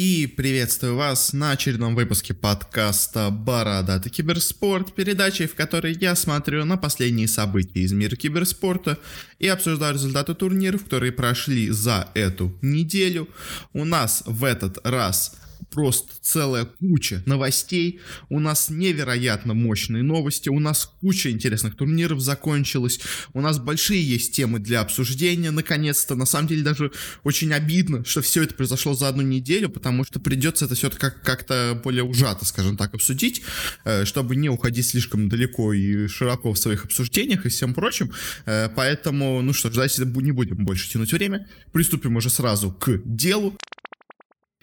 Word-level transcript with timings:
И 0.00 0.28
приветствую 0.28 0.94
вас 0.94 1.32
на 1.32 1.50
очередном 1.50 1.96
выпуске 1.96 2.32
подкаста 2.32 3.30
«Бородатый 3.30 4.10
киберспорт», 4.10 4.94
передачи, 4.94 5.48
в 5.48 5.56
которой 5.56 5.92
я 5.92 6.14
смотрю 6.14 6.64
на 6.64 6.76
последние 6.76 7.26
события 7.26 7.80
из 7.80 7.90
мира 7.90 8.14
киберспорта 8.14 9.00
и 9.40 9.48
обсуждаю 9.48 9.94
результаты 9.94 10.36
турниров, 10.36 10.84
которые 10.84 11.10
прошли 11.10 11.68
за 11.70 12.06
эту 12.14 12.56
неделю. 12.62 13.28
У 13.72 13.84
нас 13.84 14.22
в 14.24 14.44
этот 14.44 14.78
раз 14.86 15.34
просто 15.70 16.12
целая 16.20 16.64
куча 16.64 17.22
новостей. 17.26 18.00
У 18.28 18.40
нас 18.40 18.70
невероятно 18.70 19.54
мощные 19.54 20.02
новости. 20.02 20.48
У 20.48 20.60
нас 20.60 20.86
куча 21.00 21.30
интересных 21.30 21.76
турниров 21.76 22.20
закончилась. 22.20 23.00
У 23.34 23.40
нас 23.40 23.58
большие 23.58 24.02
есть 24.02 24.34
темы 24.34 24.58
для 24.58 24.80
обсуждения, 24.80 25.50
наконец-то. 25.50 26.14
На 26.14 26.26
самом 26.26 26.48
деле 26.48 26.62
даже 26.62 26.90
очень 27.24 27.52
обидно, 27.52 28.04
что 28.04 28.22
все 28.22 28.42
это 28.42 28.54
произошло 28.54 28.94
за 28.94 29.08
одну 29.08 29.22
неделю, 29.22 29.68
потому 29.68 30.04
что 30.04 30.20
придется 30.20 30.64
это 30.64 30.74
все 30.74 30.90
как- 30.90 31.22
как-то 31.22 31.80
более 31.82 32.04
ужато, 32.04 32.44
скажем 32.44 32.76
так, 32.76 32.94
обсудить, 32.94 33.42
э, 33.84 34.04
чтобы 34.04 34.36
не 34.36 34.48
уходить 34.48 34.86
слишком 34.86 35.28
далеко 35.28 35.72
и 35.72 36.08
широко 36.08 36.52
в 36.52 36.58
своих 36.58 36.84
обсуждениях 36.84 37.46
и 37.46 37.48
всем 37.48 37.74
прочим. 37.74 38.12
Э, 38.46 38.68
поэтому, 38.74 39.42
ну 39.42 39.52
что 39.52 39.70
ж, 39.70 39.74
давайте 39.74 40.04
не 40.04 40.32
будем 40.32 40.64
больше 40.64 40.90
тянуть 40.90 41.12
время. 41.12 41.46
Приступим 41.72 42.16
уже 42.16 42.30
сразу 42.30 42.72
к 42.72 43.00
делу. 43.04 43.56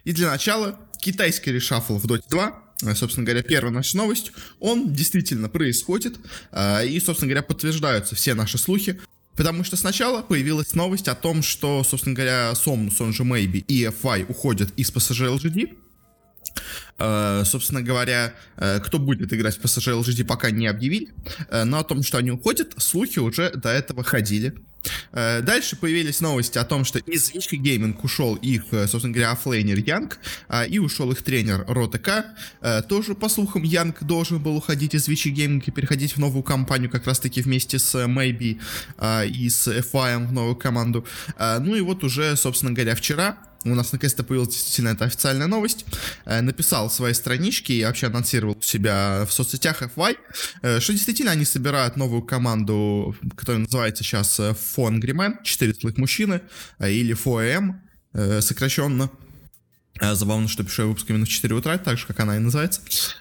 И 0.04 0.12
для 0.12 0.30
начала 0.30 0.85
китайский 1.00 1.52
решафл 1.52 1.98
в 1.98 2.06
Dota 2.06 2.24
2 2.30 2.64
э, 2.84 2.96
собственно 2.96 3.26
говоря, 3.26 3.44
первая 3.44 3.74
наша 3.74 3.98
новость, 3.98 4.32
он 4.60 4.94
действительно 4.94 5.50
происходит, 5.50 6.18
э, 6.52 6.88
и, 6.88 7.00
собственно 7.00 7.30
говоря, 7.30 7.44
подтверждаются 7.44 8.16
все 8.16 8.34
наши 8.34 8.58
слухи, 8.58 9.00
потому 9.36 9.64
что 9.64 9.78
сначала 9.78 10.22
появилась 10.22 10.74
новость 10.74 11.08
о 11.08 11.16
том, 11.16 11.44
что, 11.44 11.84
собственно 11.84 12.16
говоря, 12.16 12.52
Somnus, 12.54 12.96
он 13.00 13.14
же 13.14 13.24
Maybe 13.24 13.64
и 13.68 13.86
fy 13.86 14.26
уходят 14.28 14.72
из 14.78 14.92
PSG 14.92 15.38
LGD, 15.38 15.78
Uh, 16.98 17.44
собственно 17.44 17.82
говоря, 17.82 18.34
кто 18.56 18.98
будет 18.98 19.34
играть 19.34 19.58
в 19.58 19.62
PSG 19.62 20.00
LGD 20.00 20.24
пока 20.24 20.52
не 20.52 20.68
объявили, 20.68 21.10
но 21.52 21.80
о 21.80 21.84
том, 21.84 22.02
что 22.02 22.18
они 22.18 22.32
уходят, 22.32 22.74
слухи 22.78 23.20
уже 23.20 23.52
до 23.52 23.70
этого 23.70 24.06
ходили. 24.06 24.56
Э, 25.12 25.42
дальше 25.42 25.76
появились 25.76 26.22
новости 26.22 26.58
о 26.58 26.64
том, 26.64 26.86
что 26.86 27.00
из 27.00 27.32
Vici 27.34 27.56
Gaming 27.56 28.04
ушел 28.04 28.36
их, 28.36 28.66
э, 28.72 28.88
собственно 28.88 29.14
говоря, 29.14 29.32
offlaner 29.32 29.78
Yang, 29.80 30.20
а, 30.48 30.66
и 30.66 30.80
ушел 30.80 31.12
их 31.12 31.22
тренер 31.22 31.66
rOtK. 31.68 32.26
Э, 32.62 32.82
тоже, 32.82 33.16
по 33.16 33.30
слухам, 33.30 33.64
Yang 33.64 34.04
должен 34.04 34.40
был 34.40 34.56
уходить 34.58 34.96
из 34.96 35.08
Vici 35.08 35.30
Gaming 35.30 35.68
и 35.68 35.72
переходить 35.72 36.16
в 36.16 36.20
новую 36.20 36.44
компанию, 36.44 36.90
как 36.90 37.08
раз-таки 37.08 37.42
вместе 37.42 37.80
с 37.80 37.96
Maybe 38.06 38.60
а, 38.98 39.24
и 39.24 39.50
с 39.50 39.68
FI 39.68 40.28
в 40.28 40.32
новую 40.32 40.56
команду. 40.56 41.06
Ну 41.38 41.76
и 41.76 41.82
вот 41.82 42.04
уже, 42.04 42.36
собственно 42.36 42.72
говоря, 42.72 42.96
вчера 42.96 43.38
у 43.72 43.76
нас 43.76 43.92
наконец-то 43.92 44.24
появилась 44.24 44.54
действительно 44.54 44.90
эта 44.90 45.06
официальная 45.06 45.48
новость, 45.48 45.86
э, 46.26 46.42
написал 46.42 46.90
свои 46.90 47.14
странички 47.14 47.72
и 47.72 47.84
вообще 47.84 48.08
анонсировал 48.08 48.62
себя 48.62 49.26
в 49.28 49.34
соцсетях 49.34 49.82
FY, 49.82 50.18
э, 50.62 50.80
что 50.80 50.94
действительно 50.94 51.32
они 51.32 51.46
собирают 51.46 51.98
новую 51.98 52.22
команду, 52.22 53.16
которая 53.36 53.64
называется 53.64 54.04
сейчас 54.04 54.40
Фон 54.76 55.00
Гримен, 55.00 55.40
4 55.44 55.74
злых 55.74 55.98
мужчины, 55.98 56.42
э, 56.80 56.92
или 56.92 57.14
ФОМ, 57.14 57.82
сокращенно. 58.40 59.10
Забавно, 60.00 60.48
что 60.48 60.64
пишу 60.64 60.84
я 60.84 60.88
выпуск 60.88 61.10
именно 61.10 61.26
в 61.26 61.30
4 61.30 61.54
утра, 61.54 61.78
так 61.78 61.98
же, 61.98 62.06
как 62.06 62.20
она 62.22 62.38
и 62.38 62.40
называется. 62.40 62.80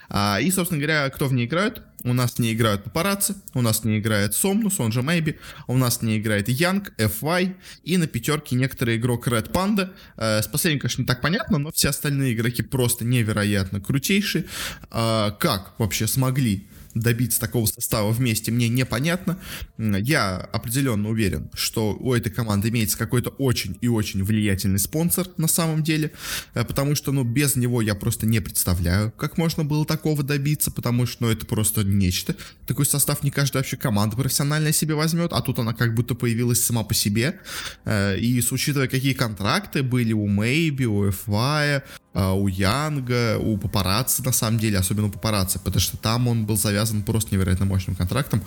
А, 0.09 0.39
и, 0.41 0.51
собственно 0.53 0.81
говоря, 0.81 1.11
кто 1.11 1.27
в 1.27 1.33
ней 1.33 1.47
играет? 1.47 1.83
У 2.05 2.13
нас 2.13 2.39
не 2.39 2.53
играют 2.53 2.85
папарацци, 2.85 3.35
у 3.55 3.63
нас 3.63 3.83
не 3.85 3.99
играет 3.99 4.35
Сомнус, 4.35 4.79
он 4.79 4.93
же 4.93 5.01
Maybe, 5.01 5.39
у 5.67 5.77
нас 5.77 6.03
не 6.03 6.19
играет 6.19 6.49
Янг, 6.49 6.93
FY, 6.99 7.57
и 7.83 7.97
на 7.97 8.07
пятерке 8.07 8.57
некоторый 8.57 8.97
игрок 8.97 9.27
Red 9.27 9.51
Panda. 9.51 9.91
Э, 10.17 10.43
с 10.43 10.47
последним, 10.47 10.81
конечно, 10.81 11.03
не 11.03 11.07
так 11.07 11.21
понятно, 11.21 11.59
но 11.59 11.73
все 11.73 11.89
остальные 11.89 12.35
игроки 12.35 12.63
просто 12.63 13.05
невероятно 13.05 13.81
крутейшие. 13.81 14.45
Э, 14.91 15.33
как 15.39 15.75
вообще 15.79 16.07
смогли 16.07 16.67
добиться 16.95 17.41
такого 17.41 17.67
состава 17.67 18.11
вместе, 18.11 18.53
мне 18.53 18.69
непонятно. 18.69 19.39
Я 19.79 20.37
определенно 20.37 21.09
уверен, 21.09 21.51
что 21.55 21.95
у 21.95 22.15
этой 22.15 22.31
команды 22.31 22.69
имеется 22.69 22.97
какой-то 22.97 23.31
очень 23.31 23.77
и 23.81 23.89
очень 23.89 24.23
влиятельный 24.23 24.79
спонсор 24.79 25.27
на 25.37 25.49
самом 25.49 25.83
деле, 25.83 26.13
э, 26.55 26.65
потому 26.65 26.95
что, 26.95 27.13
ну, 27.13 27.25
без 27.25 27.57
него 27.57 27.83
я 27.83 27.95
просто 27.95 28.27
не 28.27 28.41
представляю, 28.41 29.13
как 29.13 29.39
можно 29.39 29.65
было 29.65 29.85
такого 29.85 30.23
добиться, 30.23 30.71
потому 30.71 31.07
что, 31.07 31.25
ну, 31.25 31.31
это 31.31 31.47
просто 31.47 31.83
нечто. 31.85 32.37
Такой 32.67 32.87
состав 32.87 33.23
не 33.23 33.31
каждая 33.31 33.63
вообще 33.63 33.77
команда 33.77 34.17
профессиональная 34.17 34.73
себе 34.73 34.95
возьмет, 34.95 35.33
а 35.33 35.43
тут 35.43 35.59
она 35.59 35.73
как 35.73 35.95
будто 35.95 36.15
появилась 36.15 36.63
сама 36.63 36.85
по 36.85 36.95
себе. 36.95 37.41
Э, 37.85 38.17
и 38.19 38.43
учитывая, 38.51 38.89
какие 38.89 39.15
контракты 39.15 39.83
были 39.83 40.13
у 40.13 40.27
Мэйби, 40.27 40.85
у 40.85 41.09
FY, 41.09 41.83
у 42.15 42.49
Янга, 42.49 43.39
у 43.39 43.57
Папарацци, 43.57 44.23
на 44.23 44.33
самом 44.33 44.59
деле, 44.59 44.79
особенно 44.79 45.09
у 45.09 45.11
Папарацци, 45.11 45.59
потому 45.59 45.81
что 45.81 45.97
там 45.97 46.29
он 46.29 46.47
был 46.47 46.57
завязан 46.57 47.03
просто 47.03 47.35
невероятно 47.35 47.67
мощным 47.67 47.97
контрактом. 47.97 48.43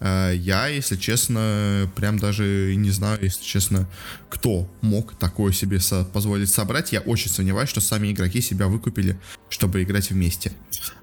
А, 0.00 0.32
я, 0.32 0.68
если 0.68 0.96
честно, 0.96 1.90
прям 1.96 2.18
даже 2.18 2.74
не 2.76 2.90
знаю, 2.90 3.18
если 3.22 3.44
честно, 3.44 3.88
кто 4.28 4.68
мог 4.80 5.14
такое 5.18 5.52
себе 5.52 5.80
позволить 6.12 6.50
собрать. 6.50 6.92
Я 6.92 7.00
очень 7.00 7.30
сомневаюсь, 7.30 7.68
что 7.68 7.80
сами 7.80 8.12
игроки 8.12 8.40
себя 8.40 8.68
выкупили, 8.68 9.18
чтобы 9.48 9.82
играть 9.82 10.10
вместе. 10.10 10.52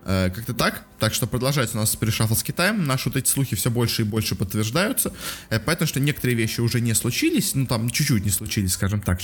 А, 0.04 0.30
как-то 0.30 0.54
так. 0.54 0.86
Так 1.00 1.14
что 1.14 1.28
продолжается 1.28 1.78
у 1.78 1.82
нас 1.82 1.96
перешафл 1.96 2.34
с 2.34 2.44
Китаем. 2.44 2.86
Наши 2.86 3.10
вот 3.10 3.18
эти 3.18 3.30
слухи 3.30 3.56
все 3.56 3.70
больше 3.70 4.02
и 4.02 4.06
больше 4.06 4.36
подтверждаются. 4.36 5.14
Э, 5.50 5.60
поэтому, 5.60 5.88
что 5.88 6.00
некоторые 6.00 6.36
вещи 6.36 6.60
уже 6.60 6.82
не 6.82 6.94
случились, 6.96 7.54
ну 7.54 7.68
там 7.68 7.90
чуть-чуть 7.90 8.26
не 8.26 8.32
случились, 8.32 8.74
скажем 8.74 9.02
так. 9.02 9.20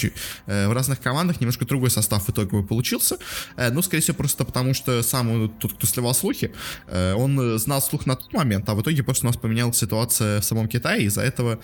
Э, 0.46 0.68
в 0.68 0.74
разных 0.74 1.00
командах 1.00 1.42
немножко 1.42 1.66
другой 1.66 1.90
состав 1.90 2.30
итоговый 2.30 2.64
получился. 2.84 3.18
Э, 3.56 3.72
ну, 3.72 3.82
скорее 3.82 4.02
всего, 4.02 4.18
просто 4.18 4.46
потому, 4.46 4.74
что 4.74 5.02
сам 5.04 5.50
тот, 5.60 5.74
кто 5.74 5.88
сливал 5.88 6.14
слухи, 6.14 6.52
он 6.92 7.58
знал 7.60 7.82
слух 7.82 8.06
на 8.06 8.16
тот 8.16 8.34
момент, 8.34 8.70
а 8.70 8.74
в 8.76 8.82
итоге 8.82 9.04
просто 9.04 9.26
у 9.26 9.30
нас 9.30 9.38
поменялась 9.38 9.78
ситуация 9.78 10.42
в 10.42 10.44
самом 10.44 10.68
Китае, 10.68 11.04
из-за 11.06 11.22
этого 11.22 11.60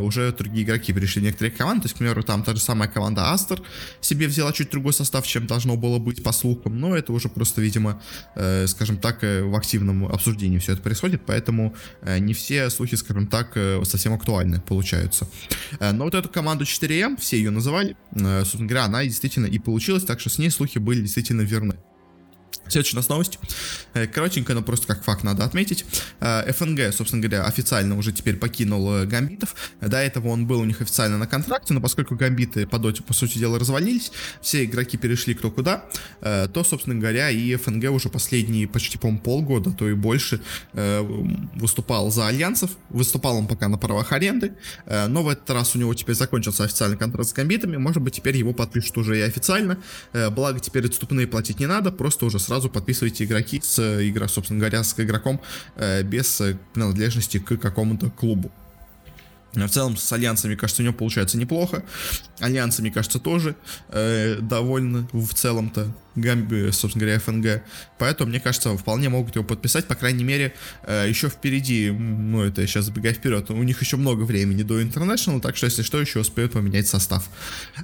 уже 0.00 0.32
другие 0.32 0.64
игроки 0.64 0.92
перешли 0.92 1.22
некоторые 1.22 1.50
команды. 1.50 1.82
То 1.82 1.86
есть, 1.86 1.94
к 1.94 1.98
примеру, 1.98 2.22
там 2.22 2.42
та 2.42 2.54
же 2.54 2.60
самая 2.60 2.88
команда 2.88 3.32
Астер 3.32 3.62
себе 4.00 4.26
взяла 4.26 4.52
чуть 4.52 4.70
другой 4.70 4.92
состав, 4.92 5.26
чем 5.26 5.46
должно 5.46 5.76
было 5.76 5.98
быть 5.98 6.22
по 6.22 6.32
слухам. 6.32 6.78
Но 6.78 6.96
это 6.96 7.12
уже 7.12 7.28
просто, 7.28 7.60
видимо, 7.60 8.02
скажем 8.66 8.98
так, 8.98 9.22
в 9.22 9.56
активном 9.56 10.06
обсуждении 10.06 10.58
все 10.58 10.72
это 10.72 10.82
происходит, 10.82 11.22
поэтому 11.26 11.74
э, 12.02 12.18
не 12.18 12.34
все 12.34 12.70
слухи, 12.70 12.96
скажем 12.96 13.26
так, 13.26 13.52
э, 13.54 13.80
совсем 13.84 14.12
актуальны 14.12 14.60
получаются. 14.60 15.26
Э, 15.78 15.92
но 15.92 16.04
вот 16.04 16.14
эту 16.14 16.28
команду 16.28 16.64
4M, 16.64 17.16
все 17.20 17.36
ее 17.36 17.50
называли, 17.50 17.96
собственно 18.14 18.66
говоря, 18.66 18.84
она 18.84 19.04
действительно 19.04 19.46
и 19.46 19.58
получилась, 19.58 20.04
так 20.04 20.20
что 20.20 20.30
с 20.30 20.38
ней 20.38 20.49
слухи 20.50 20.78
были 20.78 21.00
действительно 21.00 21.42
верны. 21.42 21.76
Следующая 22.70 22.96
у 22.96 23.00
нас 23.00 23.08
новость. 23.08 23.38
Э, 23.94 24.06
коротенько, 24.06 24.54
но 24.54 24.62
просто 24.62 24.86
как 24.86 25.02
факт 25.02 25.24
надо 25.24 25.44
отметить. 25.44 25.84
Э, 26.20 26.52
ФНГ, 26.52 26.94
собственно 26.94 27.20
говоря, 27.20 27.44
официально 27.44 27.98
уже 27.98 28.12
теперь 28.12 28.36
покинул 28.36 28.94
э, 28.94 29.06
Гамбитов. 29.06 29.56
До 29.80 29.96
этого 29.96 30.28
он 30.28 30.46
был 30.46 30.60
у 30.60 30.64
них 30.64 30.80
официально 30.80 31.18
на 31.18 31.26
контракте, 31.26 31.74
но 31.74 31.80
поскольку 31.80 32.14
Гамбиты 32.14 32.68
по 32.68 32.78
доте, 32.78 33.02
по 33.02 33.12
сути 33.12 33.38
дела, 33.38 33.58
развалились, 33.58 34.12
все 34.40 34.64
игроки 34.64 34.96
перешли 34.96 35.34
кто 35.34 35.50
куда, 35.50 35.84
то, 36.20 36.64
собственно 36.64 36.94
говоря, 37.00 37.30
и 37.30 37.56
ФНГ 37.56 37.90
уже 37.90 38.08
последние 38.08 38.68
почти, 38.68 38.98
по-моему, 38.98 39.20
полгода, 39.20 39.72
то 39.72 39.88
и 39.88 39.94
больше 39.94 40.40
выступал 40.72 42.10
за 42.10 42.28
альянсов. 42.28 42.70
Выступал 42.90 43.36
он 43.36 43.46
пока 43.46 43.68
на 43.68 43.78
правах 43.78 44.12
аренды, 44.12 44.52
но 44.86 45.22
в 45.22 45.28
этот 45.28 45.48
раз 45.50 45.74
у 45.74 45.78
него 45.78 45.94
теперь 45.94 46.14
закончился 46.14 46.64
официальный 46.64 46.96
контракт 46.96 47.30
с 47.30 47.32
Гамбитами. 47.32 47.76
Может 47.76 48.02
быть, 48.02 48.14
теперь 48.14 48.36
его 48.36 48.52
подпишут 48.52 48.96
уже 48.98 49.18
и 49.18 49.22
официально. 49.22 49.78
Благо, 50.12 50.60
теперь 50.60 50.86
отступные 50.86 51.26
платить 51.26 51.58
не 51.58 51.66
надо, 51.66 51.90
просто 51.90 52.26
уже 52.26 52.38
сразу 52.38 52.59
подписывайте 52.68 53.24
игроки 53.24 53.60
с 53.62 53.78
э, 53.78 54.08
игра, 54.08 54.28
собственно 54.28 54.60
говоря, 54.60 54.82
с 54.82 54.98
игроком 54.98 55.40
э, 55.76 56.02
без 56.02 56.40
э, 56.40 56.56
принадлежности 56.74 57.38
к 57.38 57.56
какому-то 57.56 58.10
клубу. 58.10 58.52
В 59.52 59.68
целом 59.68 59.96
с 59.96 60.12
альянсами, 60.12 60.54
кажется, 60.54 60.82
у 60.82 60.84
него 60.84 60.94
получается 60.94 61.36
неплохо. 61.36 61.82
Альянсы, 62.38 62.82
мне 62.82 62.90
кажется, 62.90 63.18
тоже 63.18 63.56
э, 63.88 64.38
довольно 64.40 65.08
в 65.12 65.34
целом-то, 65.34 65.92
Гамби, 66.14 66.70
собственно 66.70 67.04
говоря, 67.04 67.20
ФНГ. 67.20 67.62
Поэтому, 67.98 68.30
мне 68.30 68.40
кажется, 68.40 68.76
вполне 68.76 69.08
могут 69.08 69.34
его 69.34 69.44
подписать, 69.44 69.86
по 69.86 69.94
крайней 69.94 70.24
мере, 70.24 70.54
э, 70.84 71.06
еще 71.08 71.28
впереди, 71.28 71.90
ну, 71.90 72.42
это 72.42 72.60
я 72.60 72.66
сейчас 72.66 72.86
забегаю 72.86 73.14
вперед, 73.14 73.50
у 73.50 73.62
них 73.62 73.80
еще 73.80 73.96
много 73.96 74.22
времени 74.22 74.62
до 74.62 74.80
International, 74.80 75.40
так 75.40 75.56
что, 75.56 75.66
если 75.66 75.82
что, 75.82 76.00
еще 76.00 76.20
успеют 76.20 76.52
поменять 76.52 76.86
состав. 76.86 77.28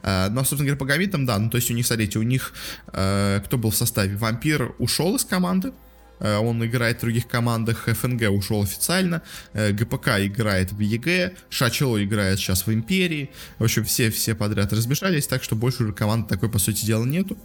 Э, 0.03 0.29
но, 0.29 0.41
собственно 0.41 0.65
говоря, 0.65 0.79
по 0.79 0.87
гамбитам, 0.87 1.27
да, 1.27 1.39
ну, 1.39 1.51
то 1.51 1.57
есть 1.57 1.71
у 1.71 1.75
них, 1.75 1.87
смотрите, 1.87 2.19
у 2.19 2.23
них, 2.23 2.53
э, 2.93 3.41
кто 3.45 3.59
был 3.59 3.71
в 3.71 3.77
составе? 3.77 4.17
Вампир 4.17 4.75
ушел 4.79 5.17
из 5.17 5.25
команды, 5.25 5.73
он 6.21 6.65
играет 6.65 6.99
в 6.99 7.01
других 7.01 7.27
командах, 7.27 7.87
ФНГ 7.87 8.31
ушел 8.31 8.63
официально, 8.63 9.23
э, 9.53 9.73
ГПК 9.73 10.09
играет 10.21 10.73
в 10.73 10.81
EG, 10.81 11.35
Шачло 11.51 12.03
играет 12.03 12.39
сейчас 12.39 12.67
в 12.67 12.73
Империи. 12.73 13.31
В 13.59 13.65
общем, 13.65 13.85
все, 13.85 14.11
все 14.11 14.35
подряд 14.35 14.73
разбежались, 14.73 15.27
так 15.27 15.43
что 15.43 15.57
больше 15.57 15.85
уже 15.85 15.93
команды 15.93 16.29
такой, 16.29 16.49
по 16.49 16.59
сути 16.59 16.85
дела, 16.85 17.05
нету. 17.05 17.37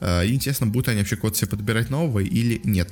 Э, 0.00 0.26
интересно, 0.26 0.66
будут 0.66 0.88
они 0.88 0.98
вообще 0.98 1.16
код 1.16 1.36
себе 1.36 1.48
подбирать 1.48 1.90
нового 1.90 2.20
или 2.20 2.60
нет. 2.64 2.88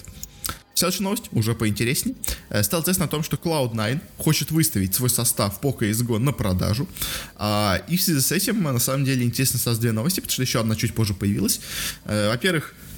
Следующая 0.75 1.03
новость, 1.03 1.25
уже 1.33 1.55
поинтереснее. 1.55 2.17
Э, 2.49 2.62
стало 2.62 2.83
известно 2.83 3.05
о 3.05 3.09
том, 3.09 3.23
что 3.23 3.37
Cloud9 3.37 4.00
хочет 4.17 4.50
выставить 4.50 4.94
свой 4.94 5.11
состав 5.11 5.61
по 5.61 5.71
CSGO 5.71 6.19
на 6.19 6.33
продажу. 6.33 6.88
А, 7.37 7.83
и 7.88 7.97
в 7.97 8.03
связи 8.03 8.21
с 8.21 8.33
этим, 8.33 8.62
на 8.62 8.79
самом 8.79 9.05
деле, 9.05 9.25
интересно 9.25 9.59
сразу 9.59 9.81
две 9.81 9.93
новости, 9.93 10.21
потому 10.21 10.33
что 10.33 10.43
еще 10.43 10.61
одна 10.61 10.76
чуть 10.76 10.94
позже 10.94 11.12
появилась. 11.15 11.61
Э, 12.05 12.31
во-первых, 12.31 12.75
Э, 12.75 12.90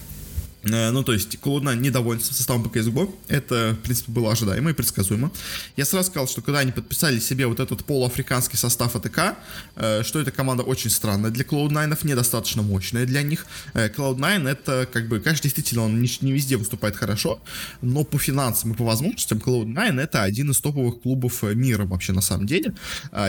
ну, 0.64 1.02
то 1.02 1.12
есть, 1.12 1.36
Cloud9 1.36 1.76
недоволен 1.76 2.20
составом 2.20 2.62
CSGO. 2.64 3.12
Это, 3.28 3.76
в 3.78 3.82
принципе, 3.82 4.12
было 4.12 4.32
ожидаемо 4.32 4.70
и 4.70 4.72
предсказуемо. 4.72 5.30
Я 5.76 5.84
сразу 5.84 6.10
сказал, 6.10 6.28
что 6.28 6.40
когда 6.40 6.60
они 6.60 6.70
подписали 6.70 7.18
себе 7.18 7.46
вот 7.46 7.58
этот 7.58 7.84
полуафриканский 7.84 8.56
состав 8.56 8.94
АТК, 8.94 9.36
э, 9.76 10.02
что 10.04 10.20
эта 10.20 10.30
команда 10.30 10.62
очень 10.62 10.90
странная 10.90 11.30
для 11.30 11.44
Cloud9, 11.44 12.06
недостаточно 12.06 12.62
мощная 12.62 13.06
для 13.06 13.22
них. 13.22 13.46
Э, 13.74 13.88
Cloud9 13.88 14.48
это, 14.48 14.88
как 14.90 15.08
бы, 15.08 15.18
конечно, 15.18 15.42
действительно, 15.42 15.82
он 15.82 16.00
не, 16.00 16.08
не 16.20 16.32
везде 16.32 16.56
выступает 16.56 16.96
хорошо, 16.96 17.40
но 17.80 18.04
по 18.04 18.18
финансам 18.18 18.72
и 18.72 18.76
по 18.76 18.84
возможностям 18.84 19.38
Cloud9 19.38 20.00
это 20.00 20.22
один 20.22 20.52
из 20.52 20.60
топовых 20.60 21.02
клубов 21.02 21.42
мира 21.42 21.84
вообще 21.84 22.12
на 22.12 22.20
самом 22.20 22.46
деле. 22.46 22.74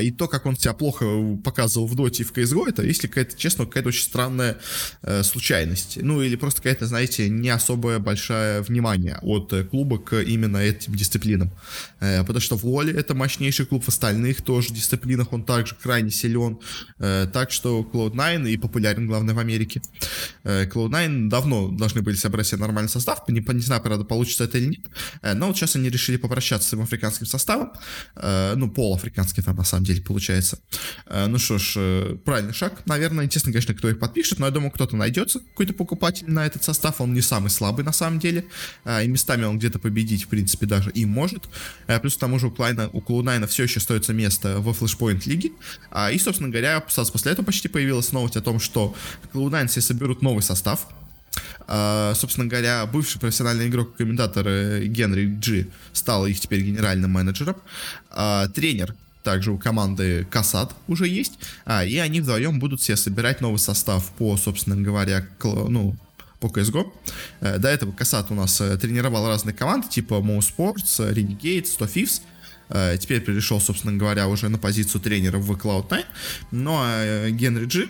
И 0.02 0.12
то, 0.12 0.28
как 0.28 0.46
он 0.46 0.56
себя 0.56 0.74
плохо 0.74 1.06
показывал 1.44 1.88
в 1.88 1.96
Доте 1.96 2.24
и 2.24 2.26
в 2.26 2.32
CSGO, 2.32 2.70
это, 2.70 2.84
если 2.84 3.08
какая-то, 3.08 3.36
честно, 3.38 3.66
какая-то 3.66 3.90
очень 3.90 4.04
странная 4.04 4.58
случайность. 5.24 5.98
Ну, 6.02 6.22
или 6.22 6.36
просто 6.36 6.62
какая-то, 6.62 6.86
знаете, 6.86 7.23
не 7.30 7.50
особое 7.50 8.00
большое 8.00 8.62
внимание 8.62 9.18
от 9.22 9.54
э, 9.54 9.64
клуба 9.64 9.98
к 9.98 10.22
именно 10.22 10.58
этим 10.58 10.96
дисциплинам. 10.96 11.52
Э, 12.00 12.22
потому 12.22 12.40
что 12.40 12.58
в 12.58 12.64
Воле 12.64 12.94
это 12.94 13.16
мощнейший 13.16 13.66
клуб, 13.66 13.84
в 13.84 13.90
остальных 13.90 14.42
тоже 14.42 14.74
дисциплинах 14.74 15.34
он 15.34 15.44
также 15.44 15.76
крайне 15.76 16.12
силен. 16.12 16.60
Э, 17.00 17.28
так 17.32 17.52
что 17.52 17.82
Cloud9 17.82 18.50
и 18.50 18.58
популярен, 18.58 19.08
главное, 19.08 19.34
в 19.34 19.40
Америке. 19.40 19.82
Cloud9 20.44 21.30
давно 21.30 21.70
должны 21.70 22.02
были 22.02 22.16
собрать 22.16 22.48
себе 22.48 22.62
нормальный 22.62 22.90
состав, 22.90 23.28
не, 23.28 23.40
не 23.54 23.62
знаю, 23.62 23.82
правда, 23.82 24.04
получится 24.04 24.44
это 24.44 24.58
или 24.58 24.68
нет. 24.68 24.86
Но 25.22 25.48
вот 25.48 25.56
сейчас 25.58 25.76
они 25.76 25.90
решили 25.90 26.18
попрощаться 26.18 26.68
с 26.68 26.70
своим 26.70 26.84
африканским 26.84 27.26
составом. 27.26 27.72
Ну, 28.56 28.70
полуафриканский 28.70 29.44
там, 29.44 29.56
на 29.56 29.64
самом 29.64 29.86
деле, 29.86 30.02
получается. 30.02 30.60
Ну 31.10 31.38
что 31.38 31.58
ж, 31.58 32.18
правильный 32.26 32.54
шаг. 32.54 32.86
Наверное, 32.86 33.26
интересно, 33.26 33.52
конечно, 33.52 33.74
кто 33.74 33.90
их 33.90 34.00
подпишет, 34.00 34.40
но 34.40 34.46
я 34.46 34.52
думаю, 34.52 34.72
кто-то 34.72 34.96
найдется, 34.96 35.40
какой-то 35.40 35.74
покупатель 35.74 36.30
на 36.30 36.46
этот 36.46 36.64
состав. 36.64 37.02
Он 37.02 37.13
не 37.14 37.22
самый 37.22 37.50
слабый 37.50 37.86
на 37.86 37.92
самом 37.92 38.20
деле, 38.20 38.46
а, 38.84 39.04
и 39.04 39.08
местами 39.08 39.46
он 39.46 39.58
где-то 39.58 39.80
победить, 39.80 40.26
в 40.26 40.28
принципе, 40.28 40.66
даже 40.66 40.92
и 40.92 41.06
может. 41.06 41.44
А, 41.88 42.00
плюс 42.00 42.16
к 42.16 42.20
тому 42.20 42.40
же 42.40 42.48
у, 42.48 42.52
Клайна, 42.52 42.90
у 42.94 43.02
Клоунайна 43.02 43.48
все 43.48 43.64
еще 43.64 43.80
остается 43.80 44.14
место 44.14 44.60
во 44.60 44.74
Flashpoint 44.74 45.26
лиге, 45.26 45.52
а, 45.92 46.12
и, 46.12 46.20
собственно 46.20 46.50
говоря, 46.50 46.84
сразу 46.90 47.12
после 47.12 47.32
этого 47.32 47.46
почти 47.46 47.68
появилась 47.68 48.12
новость 48.12 48.38
о 48.38 48.42
том, 48.42 48.60
что 48.60 48.96
Cloud9 49.32 49.70
себе 49.70 49.82
соберут 49.82 50.22
новый 50.22 50.44
состав, 50.44 50.88
Э, 51.66 52.14
собственно 52.14 52.46
говоря, 52.46 52.86
бывший 52.86 53.20
профессиональный 53.20 53.68
игрок 53.68 53.96
и 53.96 53.98
комментатор 53.98 54.46
э, 54.48 54.86
Henry 54.86 55.36
G 55.40 55.68
стал 55.92 56.28
их 56.28 56.40
теперь 56.40 56.62
генеральным 56.62 57.10
менеджером. 57.10 57.56
Э, 58.12 58.50
тренер 58.50 58.94
также 59.24 59.52
у 59.52 59.58
команды 59.58 60.28
Kassad 60.30 60.76
уже 60.88 61.08
есть, 61.08 61.34
а, 61.66 61.84
и 61.84 61.98
они 61.98 62.22
вдвоем 62.22 62.60
будут 62.60 62.82
себе 62.82 62.98
собирать 62.98 63.42
новый 63.42 63.58
состав 63.58 64.12
по, 64.12 64.38
собственно 64.38 64.76
говоря, 64.76 65.26
ну, 65.42 65.96
по 66.48 66.60
CSGO. 66.60 66.92
Э, 67.42 67.58
до 67.58 67.70
этого 67.70 67.92
Касат 67.92 68.32
у 68.32 68.36
нас 68.36 68.60
э, 68.62 68.78
тренировал 68.78 69.28
разные 69.28 69.54
команды, 69.54 69.88
типа 69.88 70.16
Mo 70.16 70.40
Sports, 70.40 71.00
э, 71.00 71.14
Renegade, 71.14 71.66
100 71.66 71.86
Thieves. 71.86 72.22
Теперь 72.98 73.20
перешел, 73.20 73.60
собственно 73.60 73.94
говоря, 73.94 74.28
уже 74.28 74.50
на 74.50 74.58
позицию 74.58 75.02
тренера 75.02 75.38
в 75.38 75.52
Cloud9. 75.52 76.06
Ну 76.52 76.76
а 76.76 77.30
Генри 77.30 77.66
Джи 77.66 77.90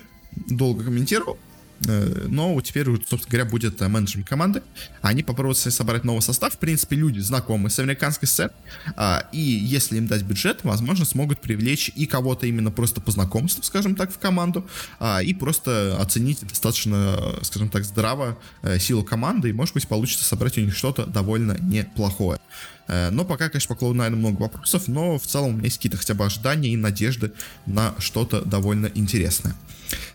долго 0.50 0.84
комментировал, 0.84 1.38
Э, 1.38 1.53
но 1.86 2.60
теперь, 2.62 2.86
собственно 2.86 3.30
говоря, 3.30 3.46
будет 3.46 3.82
э, 3.82 3.88
менеджером 3.88 4.24
команды. 4.24 4.62
Они 5.02 5.24
попробуют 5.24 5.58
собрать 5.58 6.04
новый 6.04 6.22
состав. 6.22 6.54
В 6.54 6.58
принципе, 6.58 6.96
люди 6.96 7.20
знакомы 7.20 7.70
с 7.70 7.80
американской 7.80 8.28
сценой. 8.28 8.54
А, 8.96 9.28
и 9.32 9.40
если 9.40 9.98
им 9.98 10.08
дать 10.08 10.24
бюджет, 10.24 10.62
возможно, 10.64 11.06
смогут 11.06 11.42
привлечь 11.42 11.92
и 11.96 12.06
кого-то 12.06 12.48
именно 12.48 12.72
просто 12.72 13.02
по 13.02 13.12
знакомству, 13.12 13.64
скажем 13.64 13.96
так, 13.96 14.12
в 14.14 14.20
команду, 14.20 14.68
а, 15.00 15.22
и 15.22 15.34
просто 15.34 15.98
оценить 16.00 16.40
достаточно, 16.42 17.18
скажем 17.42 17.70
так, 17.70 17.84
здраво 17.84 18.38
э, 18.62 18.80
силу 18.80 19.04
команды, 19.04 19.50
и, 19.50 19.54
может 19.54 19.74
быть, 19.74 19.88
получится 19.88 20.24
собрать 20.24 20.58
у 20.58 20.62
них 20.62 20.76
что-то 20.76 21.06
довольно 21.06 21.58
неплохое. 21.60 22.40
Но 22.86 23.24
пока, 23.24 23.48
конечно, 23.48 23.74
по 23.74 23.80
Cloud9 23.80 24.10
много 24.10 24.42
вопросов, 24.42 24.90
но 24.90 25.18
в 25.18 25.26
целом 25.26 25.50
у 25.50 25.54
меня 25.54 25.66
есть 25.66 25.78
какие-то 25.78 25.98
хотя 25.98 26.16
бы 26.16 26.26
ожидания 26.26 26.74
и 26.74 26.76
надежды 26.76 27.32
на 27.66 27.96
что-то 27.98 28.42
довольно 28.42 28.88
интересное. 28.94 29.56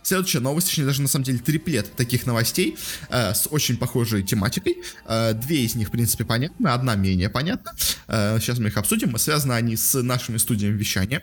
Следующая 0.09 0.41
новость, 0.41 0.69
точнее 0.69 0.87
даже 0.87 1.03
на 1.03 1.09
самом 1.09 1.27
деле 1.27 1.39
триплет 1.39 1.95
таких 1.95 2.25
новостей 2.25 2.79
э, 3.11 3.35
с 3.35 3.47
очень 3.51 3.77
похожей 3.77 4.23
тематикой. 4.23 4.79
Э, 5.05 5.35
две 5.35 5.65
из 5.65 5.75
них, 5.75 5.89
в 5.89 5.91
принципе, 5.91 6.25
понятны, 6.25 6.69
одна 6.69 6.95
менее 6.95 7.29
понятна. 7.29 7.73
Э, 8.07 8.39
сейчас 8.41 8.59
мы 8.59 8.69
их 8.69 8.79
обсудим. 8.79 9.19
Связаны 9.19 9.53
они 9.53 9.77
с 9.77 10.03
нашими 10.03 10.39
студиями 10.39 10.79
вещания. 10.79 11.23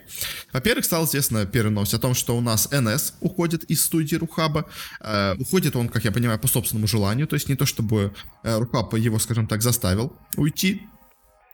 Во-первых, 0.54 0.86
стало 0.86 1.06
известно 1.06 1.48
первая 1.48 1.74
новость 1.74 1.96
о 1.96 1.98
том, 1.98 2.14
что 2.14 2.38
у 2.38 2.42
нас 2.42 2.68
NS 2.72 3.14
уходит 3.22 3.64
из 3.64 3.84
студии 3.84 4.18
Рухаба. 4.18 4.70
Э, 5.00 5.34
уходит 5.40 5.76
он, 5.76 5.90
как 5.90 6.06
я 6.06 6.12
понимаю, 6.12 6.38
по 6.38 6.48
собственному 6.48 6.86
желанию, 6.86 7.26
то 7.26 7.34
есть 7.34 7.50
не 7.50 7.56
то, 7.56 7.66
чтобы 7.66 8.14
э, 8.44 8.60
Рухаб 8.60 8.94
его, 8.94 9.18
скажем 9.18 9.48
так, 9.48 9.64
заставил 9.64 10.16
уйти. 10.38 10.84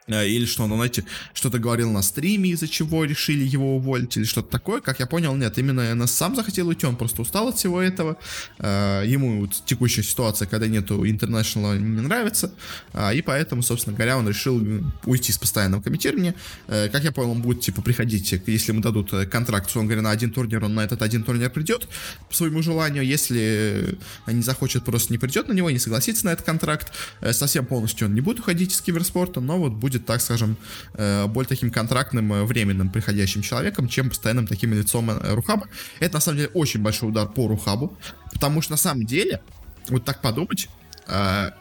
Э, 0.07 0.27
или 0.27 0.45
что 0.45 0.63
он, 0.63 0.73
знаете, 0.73 1.05
что-то 1.33 1.59
говорил 1.59 1.91
на 1.91 2.01
стриме, 2.01 2.51
из-за 2.51 2.67
чего 2.67 3.05
решили 3.05 3.43
его 3.43 3.75
уволить, 3.75 4.17
или 4.17 4.23
что-то 4.23 4.49
такое. 4.49 4.81
Как 4.81 4.99
я 4.99 5.05
понял, 5.05 5.35
нет, 5.35 5.57
именно 5.57 5.93
НС 5.95 6.11
сам 6.11 6.35
захотел 6.35 6.67
уйти, 6.67 6.85
он 6.85 6.95
просто 6.95 7.21
устал 7.21 7.49
от 7.49 7.57
всего 7.57 7.81
этого. 7.81 8.17
Э, 8.59 9.03
ему 9.05 9.41
вот 9.41 9.63
текущая 9.65 10.03
ситуация, 10.03 10.47
когда 10.47 10.67
нету 10.67 11.07
интернешнла, 11.07 11.77
не 11.77 12.01
нравится, 12.01 12.51
а, 12.93 13.13
и 13.13 13.21
поэтому, 13.21 13.61
собственно 13.61 13.95
говоря, 13.95 14.17
он 14.17 14.27
решил 14.27 14.61
уйти 15.05 15.31
с 15.31 15.37
постоянного 15.37 15.81
комментирования. 15.81 16.35
Э, 16.67 16.89
как 16.89 17.03
я 17.03 17.11
понял, 17.11 17.31
он 17.31 17.41
будет, 17.41 17.61
типа, 17.61 17.81
приходить, 17.81 18.31
если 18.47 18.71
ему 18.71 18.81
дадут 18.81 19.11
контракт, 19.29 19.75
он 19.75 19.85
говорит, 19.85 20.03
на 20.03 20.11
один 20.11 20.31
турнир, 20.31 20.63
он 20.63 20.73
на 20.73 20.81
этот 20.83 21.01
один 21.01 21.23
турнир 21.23 21.49
придет 21.49 21.87
по 22.29 22.35
своему 22.35 22.61
желанию. 22.61 23.05
Если 23.05 23.97
не 24.27 24.41
захочет, 24.41 24.83
просто 24.83 25.13
не 25.13 25.19
придет 25.19 25.47
на 25.47 25.53
него, 25.53 25.69
не 25.69 25.79
согласится 25.79 26.25
на 26.25 26.31
этот 26.31 26.45
контракт. 26.45 26.91
Совсем 27.31 27.65
полностью 27.65 28.07
он 28.07 28.15
не 28.15 28.21
будет 28.21 28.39
уходить 28.39 28.73
из 28.73 28.81
киберспорта, 28.81 29.41
но 29.41 29.57
вот 29.57 29.73
будет 29.73 29.90
будет, 29.91 30.05
так 30.05 30.21
скажем, 30.21 30.55
э, 30.93 31.27
более 31.27 31.49
таким 31.49 31.71
контрактным, 31.71 32.33
э, 32.33 32.43
временным 32.43 32.89
приходящим 32.89 33.41
человеком, 33.41 33.87
чем 33.87 34.09
постоянным 34.09 34.47
таким 34.47 34.73
лицом 34.73 35.09
э, 35.09 35.33
Рухаба. 35.33 35.67
Это, 35.99 36.15
на 36.15 36.21
самом 36.21 36.37
деле, 36.37 36.49
очень 36.53 36.81
большой 36.81 37.09
удар 37.09 37.27
по 37.27 37.47
Рухабу, 37.47 37.97
потому 38.31 38.61
что, 38.61 38.73
на 38.73 38.77
самом 38.77 39.05
деле, 39.05 39.41
вот 39.89 40.05
так 40.05 40.21
подумать, 40.21 40.69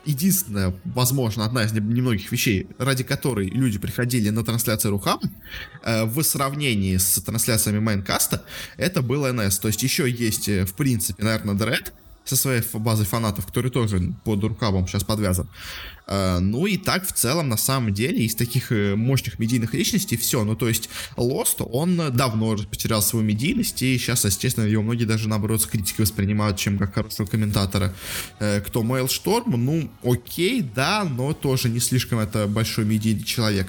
единственная, 0.07 0.73
возможно, 0.85 1.45
одна 1.45 1.65
из 1.65 1.73
немногих 1.73 2.31
вещей, 2.31 2.69
ради 2.79 3.03
которой 3.03 3.49
люди 3.49 3.79
приходили 3.79 4.31
на 4.31 4.45
трансляцию 4.45 4.93
Рухаба, 4.93 5.29
в 5.83 6.23
сравнении 6.23 6.97
с 6.97 7.21
трансляциями 7.23 7.81
Майнкаста, 7.81 8.45
это 8.77 9.03
был 9.03 9.27
НС. 9.33 9.59
То 9.59 9.69
есть 9.69 9.83
еще 9.83 10.09
есть, 10.09 10.47
в 10.47 10.75
принципе, 10.75 11.25
наверное, 11.25 11.55
Дред, 11.55 11.93
со 12.25 12.37
своей 12.37 12.63
базой 12.75 13.07
фанатов, 13.07 13.47
который 13.47 13.71
тоже 13.71 14.15
под 14.25 14.43
рукавом 14.45 14.87
сейчас 14.87 15.05
подвязан. 15.05 15.49
А, 16.07 16.41
ну 16.41 16.67
и 16.67 16.77
так 16.77 17.07
в 17.07 17.13
целом, 17.13 17.49
на 17.49 17.57
самом 17.57 17.95
деле, 17.95 18.25
из 18.25 18.35
таких 18.35 18.73
э, 18.73 18.97
мощных 18.97 19.39
медийных 19.39 19.75
личностей 19.75 20.17
все. 20.17 20.45
Ну 20.45 20.57
то 20.57 20.69
есть 20.69 20.89
Лост, 21.17 21.61
он 21.61 21.97
давно 22.13 22.57
потерял 22.57 23.01
свою 23.01 23.25
медийность, 23.25 23.81
и 23.83 23.97
сейчас, 23.97 24.25
естественно, 24.25 24.65
его 24.65 24.83
многие 24.83 25.05
даже, 25.05 25.29
наоборот, 25.29 25.63
с 25.63 25.67
критикой 25.67 26.05
воспринимают, 26.05 26.57
чем 26.57 26.79
как 26.79 26.95
хорошего 26.95 27.27
комментатора. 27.27 27.95
Э, 28.41 28.61
кто 28.61 28.83
Мейлшторм, 28.83 29.53
ну 29.65 29.91
окей, 30.03 30.63
да, 30.63 31.05
но 31.05 31.33
тоже 31.33 31.69
не 31.69 31.81
слишком 31.81 32.19
это 32.19 32.47
большой 32.47 32.85
медийный 32.85 33.23
человек. 33.23 33.69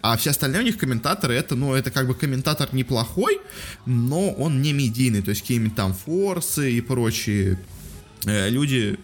А 0.00 0.16
все 0.16 0.30
остальные 0.30 0.62
у 0.62 0.64
них 0.64 0.78
комментаторы, 0.78 1.34
это, 1.34 1.56
ну, 1.56 1.74
это 1.74 1.90
как 1.90 2.06
бы 2.06 2.14
комментатор 2.14 2.68
неплохой, 2.72 3.38
но 3.86 4.30
он 4.32 4.62
не 4.62 4.72
медийный, 4.72 5.22
то 5.22 5.30
есть 5.30 5.42
какие-нибудь 5.42 5.74
там 5.74 5.94
форсы 5.94 6.72
и 6.72 6.80
прочие 6.80 7.52
Э, 7.52 7.56
люди, 8.24 8.98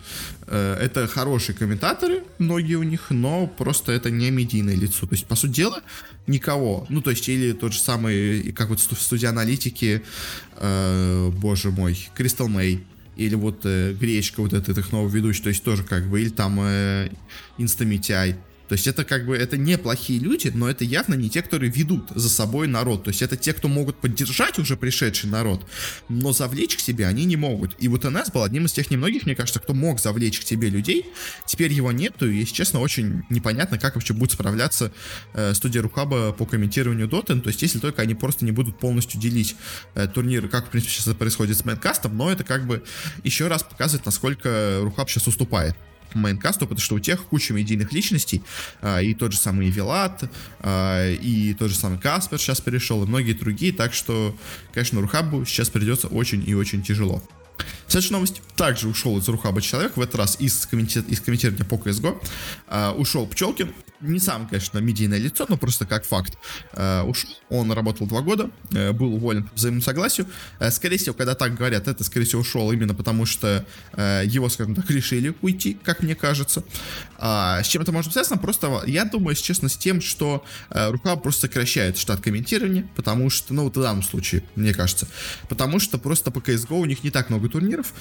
э, 0.46 0.76
это 0.80 1.06
хорошие 1.06 1.56
комментаторы, 1.56 2.22
многие 2.38 2.76
у 2.76 2.82
них, 2.82 3.10
но 3.10 3.46
просто 3.46 3.92
это 3.92 4.10
не 4.10 4.30
медийное 4.30 4.76
лицо. 4.76 5.06
То 5.06 5.14
есть, 5.14 5.26
по 5.26 5.36
сути 5.36 5.52
дела, 5.52 5.82
никого. 6.26 6.86
Ну, 6.88 7.02
то 7.02 7.10
есть, 7.10 7.28
или 7.28 7.52
тот 7.52 7.72
же 7.72 7.80
самый, 7.80 8.52
как 8.52 8.68
вот 8.68 8.80
в 8.80 9.02
студии 9.02 9.26
аналитики, 9.26 10.02
э, 10.56 11.30
боже 11.34 11.70
мой, 11.70 12.08
Кристал 12.14 12.48
Мэй, 12.48 12.84
или 13.16 13.34
вот 13.34 13.60
э, 13.64 13.94
Гречка, 13.94 14.40
вот 14.40 14.52
этот 14.52 14.78
их 14.78 14.92
новый 14.92 15.10
ведущий, 15.10 15.42
то 15.42 15.48
есть 15.48 15.64
тоже 15.64 15.82
как 15.82 16.06
бы, 16.08 16.20
или 16.20 16.28
там 16.28 16.60
э. 16.60 17.10
То 18.68 18.74
есть 18.74 18.86
это 18.86 19.04
как 19.04 19.26
бы, 19.26 19.36
это 19.36 19.56
неплохие 19.56 20.18
люди, 20.18 20.52
но 20.54 20.68
это 20.68 20.84
явно 20.84 21.14
не 21.14 21.30
те, 21.30 21.42
которые 21.42 21.70
ведут 21.70 22.10
за 22.14 22.28
собой 22.28 22.68
народ. 22.68 23.04
То 23.04 23.10
есть 23.10 23.22
это 23.22 23.36
те, 23.36 23.52
кто 23.52 23.68
могут 23.68 23.96
поддержать 23.96 24.58
уже 24.58 24.76
пришедший 24.76 25.30
народ, 25.30 25.66
но 26.08 26.32
завлечь 26.32 26.76
к 26.76 26.80
себе 26.80 27.06
они 27.06 27.24
не 27.24 27.36
могут. 27.36 27.74
И 27.78 27.88
вот 27.88 28.04
НС 28.04 28.30
был 28.30 28.42
одним 28.42 28.66
из 28.66 28.72
тех 28.72 28.90
немногих, 28.90 29.24
мне 29.24 29.34
кажется, 29.34 29.60
кто 29.60 29.74
мог 29.74 30.00
завлечь 30.00 30.40
к 30.40 30.42
себе 30.42 30.68
людей. 30.68 31.06
Теперь 31.46 31.72
его 31.72 31.92
нету, 31.92 32.30
и, 32.30 32.38
если 32.38 32.54
честно, 32.54 32.80
очень 32.80 33.24
непонятно, 33.30 33.78
как 33.78 33.94
вообще 33.94 34.12
будет 34.12 34.32
справляться 34.32 34.92
э, 35.32 35.54
студия 35.54 35.82
Рухаба 35.82 36.32
по 36.32 36.44
комментированию 36.44 37.08
Дотен. 37.08 37.40
То 37.40 37.48
есть 37.48 37.62
если 37.62 37.78
только 37.78 38.02
они 38.02 38.14
просто 38.14 38.44
не 38.44 38.52
будут 38.52 38.78
полностью 38.78 39.18
делить 39.18 39.56
э, 39.94 40.06
турниры, 40.06 40.48
как, 40.48 40.66
в 40.66 40.70
принципе, 40.70 40.92
сейчас 40.92 41.14
происходит 41.14 41.56
с 41.56 41.64
Мэнкастом, 41.64 42.16
но 42.16 42.30
это 42.30 42.44
как 42.44 42.66
бы 42.66 42.82
еще 43.24 43.48
раз 43.48 43.62
показывает, 43.62 44.04
насколько 44.04 44.80
Рухаб 44.82 45.08
сейчас 45.08 45.26
уступает 45.26 45.74
мейнкасту, 46.14 46.66
потому 46.66 46.80
что 46.80 46.94
у 46.96 46.98
тех 46.98 47.24
куча 47.24 47.54
медийных 47.54 47.92
личностей, 47.92 48.42
а, 48.80 49.00
и 49.00 49.14
тот 49.14 49.32
же 49.32 49.38
самый 49.38 49.70
Вилат, 49.70 50.24
а, 50.60 51.10
и 51.10 51.54
тот 51.54 51.70
же 51.70 51.76
самый 51.76 51.98
Каспер 51.98 52.38
сейчас 52.38 52.60
перешел, 52.60 53.02
и 53.04 53.06
многие 53.06 53.32
другие, 53.32 53.72
так 53.72 53.94
что, 53.94 54.36
конечно, 54.72 55.00
Рухабу 55.00 55.44
сейчас 55.44 55.70
придется 55.70 56.08
очень 56.08 56.42
и 56.48 56.54
очень 56.54 56.82
тяжело. 56.82 57.22
Следующая 57.86 58.14
новость. 58.14 58.42
Также 58.56 58.88
ушел 58.88 59.18
из 59.18 59.28
Рухаба 59.28 59.60
человек, 59.62 59.96
в 59.96 60.00
этот 60.00 60.16
раз 60.16 60.36
из, 60.40 60.66
комитет, 60.66 61.08
из 61.08 61.20
комментирования 61.20 61.64
по 61.64 61.74
CSGO. 61.74 62.20
Uh, 62.68 62.94
ушел 62.94 63.26
Пчелкин, 63.26 63.72
не 64.00 64.20
сам, 64.20 64.46
конечно, 64.46 64.78
медийное 64.78 65.18
лицо, 65.18 65.46
но 65.48 65.56
просто 65.56 65.86
как 65.86 66.04
факт. 66.04 66.38
Э, 66.72 67.02
ушел, 67.02 67.30
он 67.48 67.72
работал 67.72 68.06
два 68.06 68.20
года, 68.20 68.50
э, 68.72 68.92
был 68.92 69.14
уволен 69.14 69.44
по 69.44 69.54
взаимному 69.54 69.82
согласию. 69.82 70.26
Э, 70.60 70.70
скорее 70.70 70.98
всего, 70.98 71.14
когда 71.14 71.34
так 71.34 71.54
говорят, 71.54 71.88
это, 71.88 72.04
скорее 72.04 72.24
всего, 72.24 72.42
ушел 72.42 72.70
именно 72.70 72.94
потому, 72.94 73.26
что 73.26 73.64
его, 73.96 74.48
скажем 74.48 74.74
так, 74.74 74.90
решили 74.90 75.34
уйти, 75.42 75.76
как 75.82 76.02
мне 76.02 76.14
кажется. 76.14 76.62
А, 77.18 77.62
с 77.62 77.66
чем 77.66 77.82
это 77.82 77.92
может 77.92 78.12
связано? 78.12 78.38
Просто, 78.38 78.82
я 78.86 79.04
думаю, 79.04 79.30
если 79.30 79.44
честно, 79.44 79.68
с 79.68 79.76
тем, 79.76 80.00
что 80.00 80.44
рука 80.70 81.16
просто 81.16 81.42
сокращает 81.42 81.98
штат 81.98 82.20
комментирования, 82.20 82.88
потому 82.96 83.30
что, 83.30 83.54
ну, 83.54 83.64
вот 83.64 83.76
в 83.76 83.80
данном 83.80 84.02
случае, 84.02 84.44
мне 84.54 84.72
кажется, 84.72 85.08
потому 85.48 85.80
что 85.80 85.98
просто 85.98 86.30
по 86.30 86.38
CSGO 86.38 86.78
у 86.78 86.84
них 86.84 87.02
не 87.02 87.10
так 87.10 87.30
много 87.30 87.47
турниров, 87.48 87.92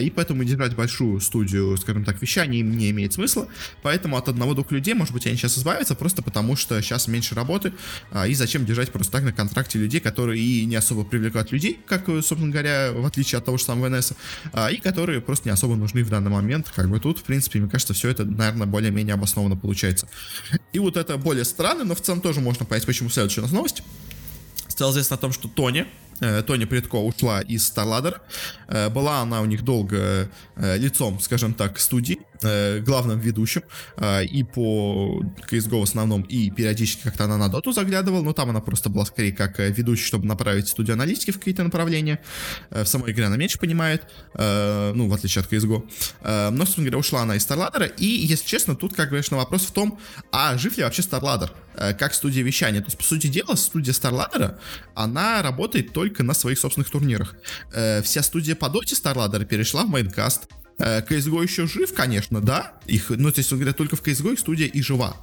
и 0.00 0.12
поэтому 0.14 0.44
держать 0.44 0.74
большую 0.74 1.20
студию, 1.20 1.76
скажем 1.76 2.04
так, 2.04 2.20
вещания 2.20 2.62
не 2.62 2.90
имеет 2.90 3.12
смысла, 3.12 3.48
поэтому 3.82 4.16
от 4.16 4.28
одного-двух 4.28 4.70
людей, 4.72 4.94
может 4.94 5.12
быть, 5.12 5.26
они 5.26 5.36
сейчас 5.36 5.58
избавиться, 5.58 5.94
просто 5.94 6.22
потому 6.22 6.56
что 6.56 6.80
сейчас 6.82 7.08
меньше 7.08 7.34
работы, 7.34 7.72
а, 8.10 8.26
и 8.26 8.34
зачем 8.34 8.64
держать 8.64 8.90
просто 8.92 9.12
так 9.12 9.22
на 9.22 9.32
контракте 9.32 9.78
людей, 9.78 10.00
которые 10.00 10.42
и 10.42 10.64
не 10.64 10.76
особо 10.76 11.04
привлекают 11.04 11.52
людей, 11.52 11.78
как, 11.86 12.06
собственно 12.06 12.50
говоря, 12.50 12.92
в 12.92 13.04
отличие 13.04 13.38
от 13.38 13.44
того 13.44 13.58
же 13.58 13.64
самого 13.64 13.88
НС, 13.88 14.12
а, 14.52 14.68
и 14.68 14.76
которые 14.78 15.20
просто 15.20 15.48
не 15.48 15.52
особо 15.52 15.76
нужны 15.76 16.02
в 16.04 16.10
данный 16.10 16.30
момент, 16.30 16.70
как 16.74 16.88
бы 16.88 17.00
тут, 17.00 17.18
в 17.18 17.22
принципе, 17.22 17.60
мне 17.60 17.70
кажется, 17.70 17.94
все 17.94 18.08
это, 18.08 18.24
наверное, 18.24 18.66
более-менее 18.66 19.14
обоснованно 19.14 19.56
получается. 19.56 20.08
И 20.72 20.78
вот 20.78 20.96
это 20.96 21.16
более 21.16 21.44
странно, 21.44 21.84
но 21.84 21.94
в 21.94 22.00
целом 22.00 22.20
тоже 22.20 22.40
можно 22.40 22.64
понять, 22.64 22.86
почему 22.86 23.10
следующая 23.10 23.40
у 23.40 23.44
нас 23.44 23.52
новость. 23.52 23.82
Стало 24.68 24.92
известно 24.92 25.16
о 25.16 25.18
том, 25.18 25.32
что 25.32 25.48
Тони, 25.48 25.86
Тоня 26.42 26.66
Предко 26.66 26.96
ушла 26.96 27.40
из 27.40 27.70
StarLadder. 27.70 28.20
Э, 28.68 28.88
была 28.88 29.20
она 29.20 29.40
у 29.40 29.46
них 29.46 29.62
долго 29.62 30.30
э, 30.56 30.78
лицом, 30.78 31.20
скажем 31.20 31.54
так, 31.54 31.78
студии, 31.78 32.18
главным 32.84 33.18
ведущим. 33.18 33.62
И 34.00 34.44
по 34.44 35.22
CSGO 35.50 35.80
в 35.80 35.82
основном, 35.82 36.22
и 36.22 36.50
периодически 36.50 37.02
как-то 37.04 37.24
она 37.24 37.36
на 37.36 37.48
доту 37.48 37.72
заглядывала, 37.72 38.22
но 38.22 38.32
там 38.32 38.50
она 38.50 38.60
просто 38.60 38.88
была 38.88 39.04
скорее 39.04 39.32
как 39.32 39.58
ведущий, 39.58 40.04
чтобы 40.04 40.26
направить 40.26 40.68
студию 40.68 40.94
аналитики 40.94 41.30
в 41.30 41.38
какие-то 41.38 41.62
направления. 41.62 42.20
В 42.70 42.84
самой 42.84 43.12
игре 43.12 43.26
она 43.26 43.36
меньше 43.36 43.58
понимает, 43.58 44.04
ну, 44.34 45.08
в 45.08 45.14
отличие 45.14 45.42
от 45.42 45.52
CSGO. 45.52 46.50
Но, 46.50 46.64
собственно 46.64 46.86
говоря, 46.86 46.98
ушла 46.98 47.22
она 47.22 47.36
из 47.36 47.46
StarLadder. 47.46 47.94
И, 47.96 48.06
если 48.06 48.46
честно, 48.46 48.74
тут, 48.74 48.94
как 48.94 49.10
конечно, 49.10 49.36
вопрос 49.36 49.62
в 49.62 49.72
том, 49.72 49.98
а 50.30 50.56
жив 50.58 50.76
ли 50.76 50.84
вообще 50.84 51.02
StarLadder? 51.02 51.50
Как 51.98 52.14
студия 52.14 52.42
вещания? 52.42 52.80
То 52.80 52.86
есть, 52.86 52.98
по 52.98 53.04
сути 53.04 53.26
дела, 53.28 53.54
студия 53.56 53.92
StarLadder, 53.92 54.58
она 54.94 55.42
работает 55.42 55.92
только 55.92 56.22
на 56.22 56.34
своих 56.34 56.58
собственных 56.58 56.90
турнирах. 56.90 57.34
Э, 57.72 58.02
вся 58.02 58.22
студия 58.22 58.54
по 58.54 58.68
доте 58.68 58.94
StarLadder 58.94 59.44
перешла 59.44 59.84
в 59.84 59.88
Майнкаст. 59.88 60.48
Э, 60.82 61.00
CSGO 61.00 61.42
еще 61.42 61.66
жив, 61.68 61.94
конечно, 61.94 62.40
да. 62.40 62.72
Их, 62.86 63.10
ну, 63.10 63.30
то 63.30 63.38
есть, 63.38 63.52
он 63.52 63.58
говорит, 63.60 63.76
только 63.76 63.94
в 63.94 64.02
CSGO 64.02 64.32
их 64.32 64.40
студия 64.40 64.66
и 64.66 64.82
жива. 64.82 65.16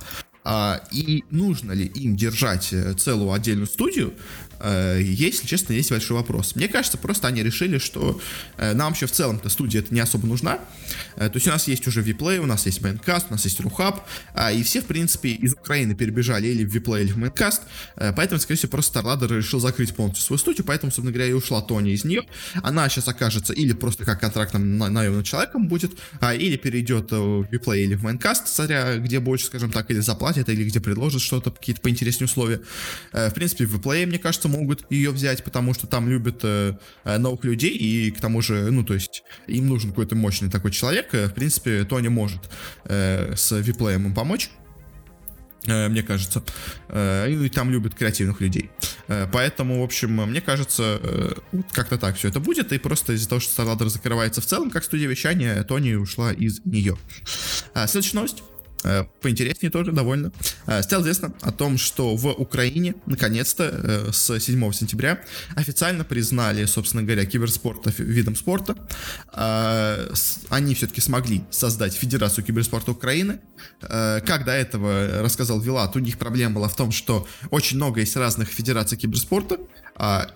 А, 0.46 0.82
и 0.92 1.26
нужно 1.32 1.74
ли 1.74 1.86
им 1.86 2.16
держать 2.16 2.72
э, 2.72 2.94
целую 2.94 3.34
отдельную 3.34 3.68
студию, 3.68 4.14
э, 4.14 4.49
если 4.64 5.48
честно, 5.48 5.74
есть 5.74 5.90
большой 5.90 6.18
вопрос. 6.18 6.56
Мне 6.56 6.68
кажется, 6.68 6.98
просто 6.98 7.28
они 7.28 7.44
решили, 7.44 7.78
что 7.78 8.20
э, 8.58 8.74
нам 8.74 8.90
вообще 8.90 9.06
в 9.06 9.12
целом-то 9.12 9.50
студия 9.50 9.82
это 9.82 9.94
не 9.94 10.00
особо 10.00 10.28
нужна. 10.28 10.60
То 11.16 11.32
есть 11.34 11.48
у 11.48 11.50
нас 11.50 11.68
есть 11.68 11.86
уже 11.88 12.02
Vplay, 12.02 12.40
у 12.40 12.46
нас 12.46 12.66
есть 12.66 12.80
Maincast, 12.80 13.26
у 13.30 13.34
нас 13.34 13.44
есть 13.46 13.60
Рухаб, 13.60 14.02
а, 14.34 14.52
и 14.52 14.64
все, 14.64 14.82
в 14.82 14.86
принципе, 14.86 15.30
из 15.30 15.54
Украины 15.54 15.94
перебежали 15.96 16.48
или 16.48 16.66
в 16.66 16.76
Vplay, 16.76 17.02
или 17.04 17.12
в 17.12 17.18
Maincast, 17.18 17.62
поэтому, 18.16 18.40
скорее 18.40 18.58
всего, 18.58 18.72
просто 18.72 19.00
StarLadder 19.00 19.38
решил 19.38 19.60
закрыть 19.60 19.94
полностью 19.96 20.26
свою 20.26 20.40
студию, 20.40 20.66
поэтому, 20.66 20.92
собственно 20.92 21.12
говоря, 21.12 21.30
и 21.30 21.34
ушла 21.34 21.62
Тони 21.62 21.92
из 21.92 22.06
нее. 22.06 22.24
Она 22.64 22.90
сейчас 22.90 23.08
окажется 23.08 23.54
или 23.54 23.74
просто 23.74 24.06
как 24.06 24.20
контрактным 24.20 24.78
наемным 24.78 25.24
человеком 25.24 25.68
будет, 25.68 25.92
а, 26.20 26.34
или 26.34 26.56
перейдет 26.58 27.12
в 27.12 27.44
Vplay 27.44 27.84
или 27.84 27.96
в 27.96 28.06
Maincast, 28.06 28.48
смотря 28.48 28.98
где 28.98 29.20
больше, 29.20 29.46
скажем 29.46 29.72
так, 29.72 29.90
или 29.92 30.00
заплатит 30.00 30.50
или 30.50 30.64
где 30.64 30.80
предложат 30.80 31.22
что-то, 31.22 31.52
какие-то 31.52 31.82
поинтереснее 31.82 32.26
условия. 32.26 32.62
Э, 33.12 33.30
в 33.30 33.34
принципе, 33.34 33.66
в 33.66 33.80
Play, 33.80 34.06
мне 34.06 34.20
кажется, 34.20 34.49
могут 34.50 34.86
ее 34.92 35.12
взять, 35.12 35.44
потому 35.44 35.74
что 35.74 35.88
там 35.88 36.10
любят 36.10 36.42
э, 36.44 36.74
э, 37.04 37.18
новых 37.18 37.44
людей, 37.44 37.72
и 37.72 38.12
к 38.12 38.20
тому 38.20 38.42
же, 38.42 38.70
ну, 38.72 38.84
то 38.84 38.94
есть, 38.94 39.24
им 39.48 39.68
нужен 39.68 39.92
какой-то 39.92 40.16
мощный 40.16 40.50
такой 40.50 40.72
человек. 40.72 41.14
В 41.14 41.30
принципе, 41.30 41.84
Тони 41.86 42.10
может 42.10 42.50
с 42.84 43.52
Vplay 43.52 43.96
им 43.96 44.14
помочь 44.14 44.50
мне 45.66 46.02
кажется. 46.02 46.42
И 46.90 47.52
там 47.54 47.70
любят 47.70 47.94
креативных 47.94 48.42
людей. 48.42 48.72
Поэтому, 49.32 49.82
в 49.82 49.84
общем, 49.84 50.16
мне 50.16 50.42
кажется, 50.42 51.00
как-то 51.74 51.98
так 51.98 52.16
все 52.16 52.30
это 52.30 52.40
будет. 52.40 52.72
И 52.72 52.80
просто 52.80 53.14
из-за 53.14 53.30
того, 53.30 53.42
что 53.42 53.62
StarLadder 53.62 53.90
закрывается 53.90 54.42
в 54.42 54.46
целом, 54.46 54.72
как 54.72 54.84
студия 54.84 55.08
вещания, 55.08 55.62
Тони 55.64 55.94
ушла 55.94 56.32
из 56.32 56.66
нее. 56.66 56.98
Следующая 57.88 58.16
новость. 58.16 58.42
Э, 58.84 59.04
поинтереснее 59.22 59.72
тоже 59.72 59.92
довольно, 59.92 60.32
э, 60.66 60.82
стало 60.84 61.02
известно 61.02 61.34
о 61.42 61.52
том, 61.52 61.78
что 61.78 62.16
в 62.16 62.28
Украине 62.28 62.96
наконец-то 63.06 63.64
э, 63.64 64.12
с 64.12 64.40
7 64.40 64.72
сентября 64.72 65.22
официально 65.56 66.06
признали, 66.06 66.66
собственно 66.66 67.04
говоря, 67.04 67.26
киберспорт 67.26 67.88
видом 67.98 68.36
спорта. 68.36 68.76
Они 70.50 70.76
все-таки 70.76 71.02
смогли 71.02 71.44
создать 71.50 71.94
Федерацию 71.94 72.44
киберспорта 72.46 72.92
Украины. 72.92 73.40
Как 73.82 74.46
до 74.46 74.52
этого 74.52 75.22
рассказал 75.22 75.60
Вилат, 75.60 75.96
у 75.96 76.00
них 76.00 76.18
проблема 76.18 76.56
была 76.56 76.68
в 76.68 76.76
том, 76.76 76.92
что 76.92 77.28
очень 77.50 77.78
много 77.78 78.00
есть 78.00 78.16
разных 78.16 78.50
федераций 78.50 78.98
киберспорта, 78.98 79.60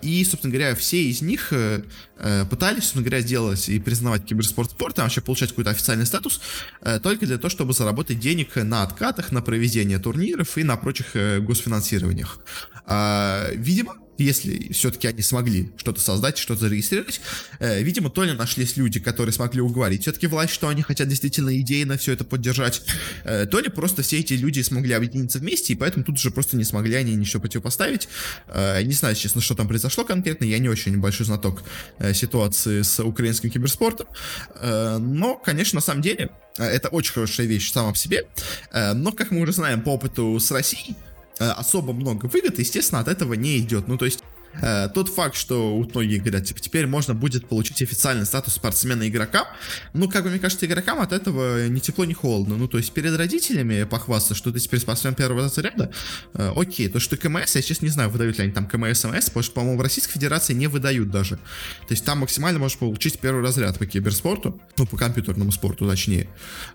и, 0.02 0.24
собственно 0.24 0.52
говоря, 0.52 0.74
все 0.74 1.04
из 1.04 1.22
них 1.22 1.52
э, 1.52 1.82
э, 2.18 2.44
пытались, 2.44 2.82
собственно 2.84 3.04
говоря, 3.04 3.20
сделать 3.22 3.68
и 3.68 3.80
признавать 3.80 4.24
киберспорт 4.24 4.72
спортом, 4.72 5.04
вообще 5.04 5.22
получать 5.22 5.50
какой-то 5.50 5.70
официальный 5.70 6.04
статус, 6.04 6.40
э, 6.82 7.00
только 7.00 7.24
для 7.24 7.38
того, 7.38 7.48
чтобы 7.48 7.72
заработать 7.72 8.18
денег 8.18 8.56
на 8.56 8.82
откатах, 8.82 9.32
на 9.32 9.40
проведение 9.40 9.98
турниров 9.98 10.58
и 10.58 10.64
на 10.64 10.76
прочих 10.76 11.14
госфинансированиях. 11.42 12.40
А, 12.86 13.48
видимо, 13.54 13.96
если 14.18 14.72
все-таки 14.72 15.08
они 15.08 15.22
смогли 15.22 15.72
что-то 15.76 16.00
создать, 16.00 16.38
что-то 16.38 16.60
зарегистрировать, 16.60 17.20
э, 17.58 17.82
видимо, 17.82 18.10
то 18.10 18.24
ли 18.24 18.32
нашлись 18.32 18.76
люди, 18.76 19.00
которые 19.00 19.32
смогли 19.32 19.60
уговорить 19.60 20.02
все-таки 20.02 20.26
власть, 20.26 20.52
что 20.52 20.68
они 20.68 20.82
хотят 20.82 21.08
действительно 21.08 21.58
идейно 21.58 21.96
все 21.96 22.12
это 22.12 22.24
поддержать, 22.24 22.82
э, 23.24 23.46
то 23.46 23.60
ли 23.60 23.68
просто 23.68 24.02
все 24.02 24.20
эти 24.20 24.34
люди 24.34 24.60
смогли 24.60 24.94
объединиться 24.94 25.38
вместе, 25.38 25.72
и 25.72 25.76
поэтому 25.76 26.04
тут 26.04 26.18
же 26.18 26.30
просто 26.30 26.56
не 26.56 26.64
смогли 26.64 26.94
они 26.94 27.14
ничего 27.14 27.40
противопоставить. 27.40 28.08
Э, 28.48 28.82
не 28.82 28.92
знаю, 28.92 29.14
честно, 29.14 29.40
что 29.40 29.54
там 29.54 29.68
произошло 29.68 30.04
конкретно, 30.04 30.44
я 30.44 30.58
не 30.58 30.68
очень 30.68 30.98
большой 30.98 31.26
знаток 31.26 31.62
э, 31.98 32.14
ситуации 32.14 32.82
с 32.82 33.02
украинским 33.02 33.50
киберспортом, 33.50 34.06
э, 34.56 34.98
но, 34.98 35.36
конечно, 35.36 35.76
на 35.76 35.82
самом 35.82 36.02
деле, 36.02 36.30
э, 36.58 36.64
это 36.64 36.88
очень 36.88 37.12
хорошая 37.12 37.46
вещь 37.46 37.72
сама 37.72 37.92
по 37.92 37.98
себе, 37.98 38.26
э, 38.72 38.92
но, 38.92 39.12
как 39.12 39.30
мы 39.30 39.40
уже 39.40 39.52
знаем 39.52 39.82
по 39.82 39.90
опыту 39.90 40.38
с 40.38 40.50
Россией, 40.50 40.96
особо 41.38 41.92
много 41.92 42.26
выгод, 42.26 42.58
естественно, 42.58 43.00
от 43.00 43.08
этого 43.08 43.34
не 43.34 43.58
идет. 43.58 43.88
Ну, 43.88 43.98
то 43.98 44.04
есть 44.04 44.20
Э, 44.62 44.88
тот 44.92 45.08
факт, 45.08 45.36
что 45.36 45.76
у 45.76 45.84
многие 46.04 46.18
говорят, 46.18 46.44
типа, 46.44 46.60
теперь 46.60 46.86
можно 46.86 47.14
будет 47.14 47.48
получить 47.48 47.82
официальный 47.82 48.26
статус 48.26 48.54
спортсмена-игрока, 48.54 49.48
ну, 49.92 50.08
как 50.08 50.24
бы, 50.24 50.30
мне 50.30 50.38
кажется, 50.38 50.66
игрокам 50.66 51.00
от 51.00 51.12
этого 51.12 51.66
ни 51.68 51.78
тепло, 51.80 52.04
ни 52.04 52.12
холодно. 52.12 52.56
Ну, 52.56 52.68
то 52.68 52.78
есть 52.78 52.92
перед 52.92 53.16
родителями 53.16 53.84
похвастаться, 53.84 54.34
что 54.34 54.52
ты 54.52 54.60
теперь 54.60 54.80
спортсмен 54.80 55.14
первого 55.14 55.42
разряда, 55.42 55.90
э, 56.34 56.52
окей. 56.54 56.88
То, 56.88 57.00
что 57.00 57.16
КМС, 57.16 57.56
я 57.56 57.62
сейчас 57.62 57.82
не 57.82 57.88
знаю, 57.88 58.10
выдают 58.10 58.38
ли 58.38 58.44
они 58.44 58.52
там 58.52 58.66
КМС, 58.66 59.04
МС, 59.04 59.26
потому 59.26 59.42
что, 59.42 59.52
по-моему, 59.52 59.78
в 59.78 59.82
Российской 59.82 60.14
Федерации 60.14 60.54
не 60.54 60.66
выдают 60.66 61.10
даже. 61.10 61.36
То 61.36 61.90
есть 61.90 62.04
там 62.04 62.18
максимально 62.18 62.58
можешь 62.58 62.78
получить 62.78 63.18
первый 63.18 63.42
разряд 63.42 63.78
по 63.78 63.86
киберспорту, 63.86 64.60
ну, 64.76 64.86
по 64.86 64.96
компьютерному 64.96 65.52
спорту, 65.52 65.88
точнее. 65.88 66.28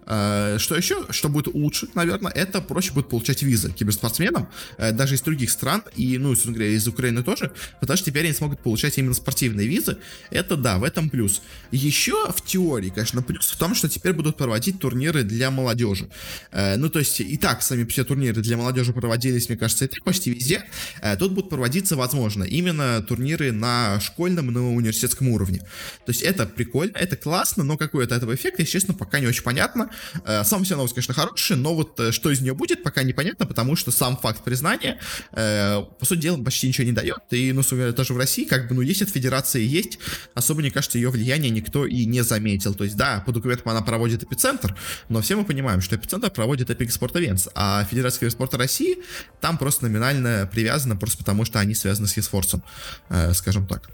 Э, 0.06 0.58
что 0.60 0.76
еще, 0.76 1.06
что 1.12 1.30
будет 1.30 1.54
лучше, 1.54 1.88
наверное, 1.94 2.32
это 2.32 2.62
проще 2.62 2.94
будет 2.94 3.10
получать 3.10 3.44
визы 3.44 3.72
киберспортсменам, 3.72 4.50
э, 4.78 4.92
даже 4.92 5.16
из 5.16 5.22
других 5.22 5.50
стран, 5.50 5.84
и, 5.96 6.18
ну, 6.18 6.30
собственно 6.30 6.56
говоря, 6.56 6.72
из 6.72 6.88
Украины 6.88 7.24
тоже, 7.24 7.52
потому 7.80 7.98
что 7.98 8.06
теперь 8.08 8.26
они 8.26 8.34
смогут 8.34 8.60
получать 8.62 8.98
именно 8.98 9.14
спортивные 9.14 9.68
визы. 9.68 9.98
Это 10.32 10.56
да, 10.56 10.78
в 10.78 10.84
этом 10.84 11.10
плюс. 11.10 11.42
Еще 11.72 12.32
в 12.32 12.42
теории, 12.46 12.90
конечно, 12.90 13.22
плюс 13.22 13.52
в 13.52 13.58
том, 13.58 13.76
что 13.76 13.90
теперь 13.90 14.14
будут 14.14 14.38
проводить 14.38 14.80
турниры 14.80 15.24
для 15.24 15.52
молодежи. 15.52 16.10
Э, 16.52 16.78
ну, 16.78 16.90
то 16.90 17.00
есть 17.00 17.20
и 17.20 17.38
так 17.38 17.62
сами 17.62 17.86
все 17.86 18.04
турниры 18.04 18.42
для 18.42 18.58
молодежи 18.58 18.94
проводились, 18.94 19.50
мне 19.50 19.58
кажется, 19.58 19.86
и 19.86 19.88
так 19.88 20.04
почти 20.04 20.32
везде. 20.32 20.64
Э, 21.02 21.16
тут 21.16 21.34
будут 21.34 21.50
проводиться, 21.50 21.96
возможно, 21.96 22.44
именно 22.44 23.02
турниры 23.02 23.52
на 23.52 24.00
школьном, 24.00 24.48
на 24.48 24.74
университетском 24.74 25.30
уровне. 25.30 25.60
То 26.06 26.12
есть 26.12 26.22
это 26.22 26.46
прикольно, 26.46 26.98
это 26.98 27.16
классно, 27.16 27.64
но 27.64 27.78
какой 27.78 28.06
от 28.06 28.12
этого 28.12 28.36
эффект, 28.36 28.60
если 28.60 28.72
честно, 28.72 28.94
пока 28.94 29.20
не 29.20 29.28
очень 29.28 29.44
понятно. 29.44 29.90
Э, 30.26 30.44
сам 30.44 30.64
вся 30.64 30.76
новость, 30.76 30.94
конечно, 30.94 31.14
хорошая, 31.14 31.58
но 31.58 31.74
вот 31.74 32.00
э, 32.00 32.12
что 32.12 32.32
из 32.32 32.42
нее 32.42 32.54
будет, 32.54 32.84
пока 32.84 33.04
непонятно, 33.04 33.46
потому 33.46 33.76
что 33.76 33.92
сам 33.92 34.18
факт 34.18 34.44
признания, 34.44 35.00
э, 35.32 35.82
по 36.00 36.06
сути 36.06 36.20
дела, 36.20 36.38
почти 36.44 36.68
ничего 36.68 36.86
не 36.86 36.94
дает. 36.94 37.20
И, 37.32 37.52
ну, 37.60 37.78
ну, 37.78 37.94
даже 37.94 38.14
в 38.14 38.18
России, 38.18 38.46
как 38.46 38.68
бы, 38.68 38.76
ну, 38.76 38.82
есть 38.82 39.02
от 39.02 39.10
федерации, 39.10 39.62
есть, 39.62 40.00
особо, 40.34 40.62
мне 40.62 40.72
кажется, 40.72 40.98
ее 40.98 41.10
влияние 41.10 41.50
никто 41.50 41.86
и 41.86 42.06
не 42.06 42.24
заметил. 42.24 42.74
То 42.74 42.84
есть, 42.84 42.96
да, 42.96 43.24
по 43.26 43.32
документам 43.32 43.70
она 43.70 43.82
проводит 43.82 44.24
эпицентр, 44.24 44.76
но 45.10 45.22
все 45.22 45.36
мы 45.36 45.46
понимаем, 45.46 45.82
что 45.82 45.96
эпицентр 45.96 46.30
проводит 46.30 46.70
Epic 46.70 46.88
Sport 46.88 47.14
Events, 47.14 47.50
а 47.56 47.84
Федерация 47.86 48.30
спорта 48.30 48.58
России 48.58 49.00
там 49.42 49.58
просто 49.58 49.86
номинально 49.86 50.50
привязана, 50.52 50.96
просто 50.96 51.18
потому 51.20 51.46
что 51.46 51.60
они 51.60 51.76
связаны 51.76 52.08
с 52.08 52.18
eSports, 52.18 52.62
э, 53.10 53.34
скажем 53.34 53.68
так. 53.68 53.90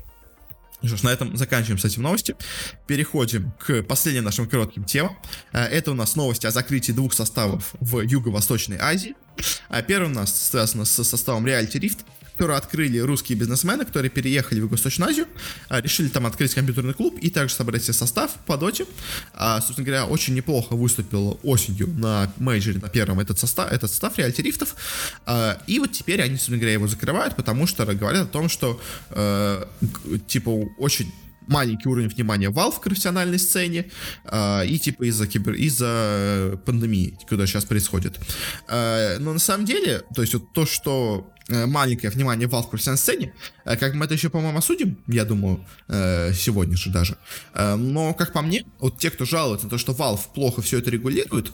Ну 0.82 0.90
что 0.90 0.98
ж, 0.98 1.04
на 1.04 1.10
этом 1.10 1.36
заканчиваем 1.36 1.80
с 1.80 1.86
этим 1.86 2.04
новости. 2.04 2.36
Переходим 2.86 3.52
к 3.60 3.82
последним 3.84 4.24
нашим 4.24 4.48
коротким 4.48 4.84
темам. 4.84 5.18
Э, 5.52 5.64
это 5.64 5.92
у 5.92 5.94
нас 5.96 6.16
новости 6.16 6.46
о 6.46 6.52
закрытии 6.52 6.92
двух 6.92 7.14
составов 7.14 7.74
в 7.80 8.02
Юго-Восточной 8.02 8.78
Азии. 8.78 9.16
А 9.70 9.82
первый 9.82 10.12
у 10.12 10.14
нас 10.14 10.50
связано 10.50 10.86
с 10.86 11.04
составом 11.04 11.46
Reality 11.46 11.80
Rift 11.80 12.00
которые 12.36 12.58
открыли 12.58 13.00
русские 13.00 13.38
бизнесмены, 13.38 13.86
которые 13.86 14.12
переехали 14.12 14.60
в 14.60 14.63
Юго-Восточную 14.63 15.10
Азию, 15.10 15.27
а, 15.70 15.80
решили 15.80 16.10
там 16.10 16.25
открыть 16.25 16.54
компьютерный 16.54 16.94
клуб 16.94 17.18
и 17.22 17.30
также 17.30 17.56
собрать 17.56 17.84
себе 17.84 17.94
состав 17.94 18.32
по 18.46 18.58
доте. 18.58 18.86
А, 19.34 19.62
собственно 19.62 19.86
говоря, 19.86 20.06
очень 20.06 20.34
неплохо 20.34 20.75
выступил 20.75 21.39
осенью 21.44 21.88
на 21.88 22.34
мейджоре, 22.38 22.80
на 22.80 22.89
первом 22.89 23.22
этот 23.22 23.39
состав, 23.39 23.72
этот 23.72 23.89
состав 23.89 24.18
реалити 24.18 24.42
рифтов. 24.42 24.75
А, 25.25 25.58
и 25.65 25.80
вот 25.80 25.94
теперь 25.94 26.22
они, 26.22 26.36
собственно 26.36 26.58
говоря, 26.58 26.74
его 26.74 26.88
закрывают, 26.88 27.38
потому 27.38 27.68
что 27.68 27.86
говорят 27.86 28.24
о 28.24 28.32
том, 28.32 28.50
что 28.50 28.82
э, 29.12 29.65
типа 30.27 30.50
очень 30.77 31.12
маленький 31.48 31.88
уровень 31.88 32.10
внимания 32.10 32.50
Valve 32.50 32.74
в 32.74 32.82
профессиональной 32.82 33.39
сцене 33.39 33.92
э, 34.25 34.68
и 34.68 34.77
типа 34.80 35.04
из-за 35.04 35.27
кибер 35.27 35.54
из-за 35.54 36.60
пандемии, 36.65 37.18
когда 37.30 37.46
сейчас 37.46 37.65
происходит. 37.65 38.20
Э, 38.68 39.18
но 39.20 39.34
на 39.34 39.39
самом 39.39 39.65
деле, 39.65 40.04
то 40.13 40.22
есть 40.22 40.34
вот 40.34 40.51
то, 40.54 40.65
что 40.65 41.32
маленькое 41.50 42.12
внимание 42.12 42.48
Valve 42.48 42.70
к 42.70 42.98
сцене, 42.98 43.34
э, 43.66 43.75
как 43.78 43.94
мы 43.94 44.06
это 44.06 44.14
еще, 44.16 44.30
по-моему, 44.30 44.58
осудим, 44.58 44.98
я 45.08 45.25
думаю, 45.25 45.66
э, 45.88 46.34
сегодня 46.34 46.75
же 46.75 46.90
даже. 46.90 47.18
Но, 47.54 48.14
как 48.14 48.34
по 48.34 48.42
мне, 48.42 48.66
вот 48.80 48.98
те, 48.98 49.12
кто 49.12 49.25
жалуется 49.25 49.66
на 49.66 49.70
то, 49.70 49.78
что 49.78 49.94
Valve 49.94 50.22
плохо 50.34 50.62
все 50.62 50.80
это 50.80 50.90
регулирует, 50.90 51.52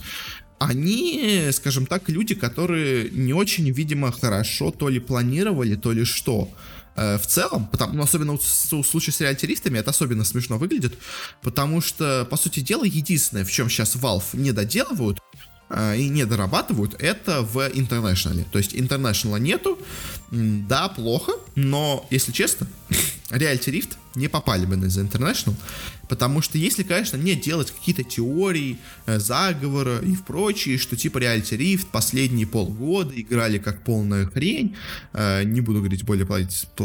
они, 0.59 1.49
скажем 1.51 1.85
так, 1.87 2.07
люди, 2.07 2.35
которые 2.35 3.09
не 3.09 3.33
очень, 3.33 3.69
видимо, 3.71 4.11
хорошо 4.11 4.71
то 4.71 4.89
ли 4.89 4.99
планировали, 4.99 5.75
то 5.75 5.91
ли 5.91 6.05
что. 6.05 6.49
В 6.95 7.21
целом, 7.25 7.67
потому, 7.67 7.93
ну, 7.93 8.03
особенно 8.03 8.37
в 8.37 8.43
случае 8.83 9.13
с 9.13 9.21
реалитаристами, 9.21 9.79
это 9.79 9.91
особенно 9.91 10.25
смешно 10.25 10.57
выглядит, 10.57 10.93
потому 11.41 11.79
что, 11.81 12.27
по 12.29 12.35
сути 12.35 12.59
дела, 12.59 12.83
единственное, 12.83 13.45
в 13.45 13.51
чем 13.51 13.69
сейчас 13.69 13.95
Valve 13.95 14.25
не 14.33 14.51
доделывают, 14.51 15.19
и 15.97 16.09
не 16.09 16.25
дорабатывают, 16.25 16.95
это 16.99 17.41
в 17.41 17.57
International. 17.69 18.45
То 18.51 18.57
есть 18.57 18.73
International 18.73 19.39
нету, 19.39 19.79
да, 20.31 20.89
плохо, 20.89 21.33
но, 21.55 22.05
если 22.09 22.31
честно, 22.31 22.67
Reality 23.29 23.71
Rift 23.71 23.97
не 24.15 24.27
попали 24.27 24.65
бы 24.65 24.75
на 24.75 24.85
The 24.85 25.09
International, 25.09 25.55
потому 26.09 26.41
что 26.41 26.57
если, 26.57 26.83
конечно, 26.83 27.17
не 27.17 27.35
делать 27.35 27.71
какие-то 27.71 28.03
теории, 28.03 28.77
э, 29.05 29.19
заговора 29.19 29.99
и 29.99 30.15
прочее, 30.15 30.77
что 30.77 30.95
типа 30.95 31.19
Reality 31.19 31.57
Rift 31.57 31.87
последние 31.91 32.47
полгода 32.47 33.13
играли 33.19 33.57
как 33.57 33.83
полная 33.83 34.25
хрень, 34.25 34.75
э, 35.13 35.43
не 35.43 35.61
буду 35.61 35.79
говорить 35.79 36.03
более 36.03 36.27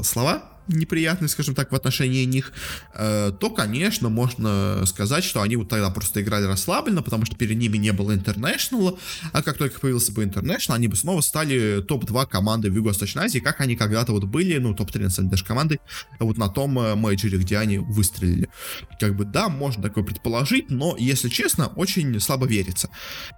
слова, 0.02 0.55
неприятный, 0.68 1.28
скажем 1.28 1.54
так, 1.54 1.72
в 1.72 1.74
отношении 1.74 2.24
них, 2.24 2.52
э, 2.94 3.32
то, 3.38 3.50
конечно, 3.50 4.08
можно 4.08 4.82
сказать, 4.86 5.24
что 5.24 5.42
они 5.42 5.56
вот 5.56 5.68
тогда 5.68 5.90
просто 5.90 6.22
играли 6.22 6.44
расслабленно, 6.44 7.02
потому 7.02 7.24
что 7.24 7.36
перед 7.36 7.56
ними 7.56 7.76
не 7.76 7.92
было 7.92 8.12
International, 8.12 8.98
а 9.32 9.42
как 9.42 9.58
только 9.58 9.80
появился 9.80 10.12
бы 10.12 10.24
International, 10.24 10.74
они 10.74 10.88
бы 10.88 10.96
снова 10.96 11.20
стали 11.20 11.82
топ-2 11.82 12.28
команды 12.28 12.70
в 12.70 12.74
Юго-Восточной 12.74 13.24
Азии, 13.24 13.38
как 13.38 13.60
они 13.60 13.76
когда-то 13.76 14.12
вот 14.12 14.24
были, 14.24 14.58
ну, 14.58 14.74
топ-3 14.74 15.02
на 15.02 15.10
самом 15.10 15.30
даже 15.30 15.44
команды, 15.44 15.80
вот 16.18 16.36
на 16.36 16.48
том 16.48 16.78
э, 16.78 16.94
мейджоре, 16.94 17.38
где 17.38 17.58
они 17.58 17.78
выстрелили. 17.78 18.48
Как 19.00 19.16
бы, 19.16 19.24
да, 19.24 19.48
можно 19.48 19.82
такое 19.82 20.04
предположить, 20.04 20.70
но, 20.70 20.96
если 20.98 21.28
честно, 21.28 21.68
очень 21.68 22.18
слабо 22.20 22.46
верится. 22.46 22.88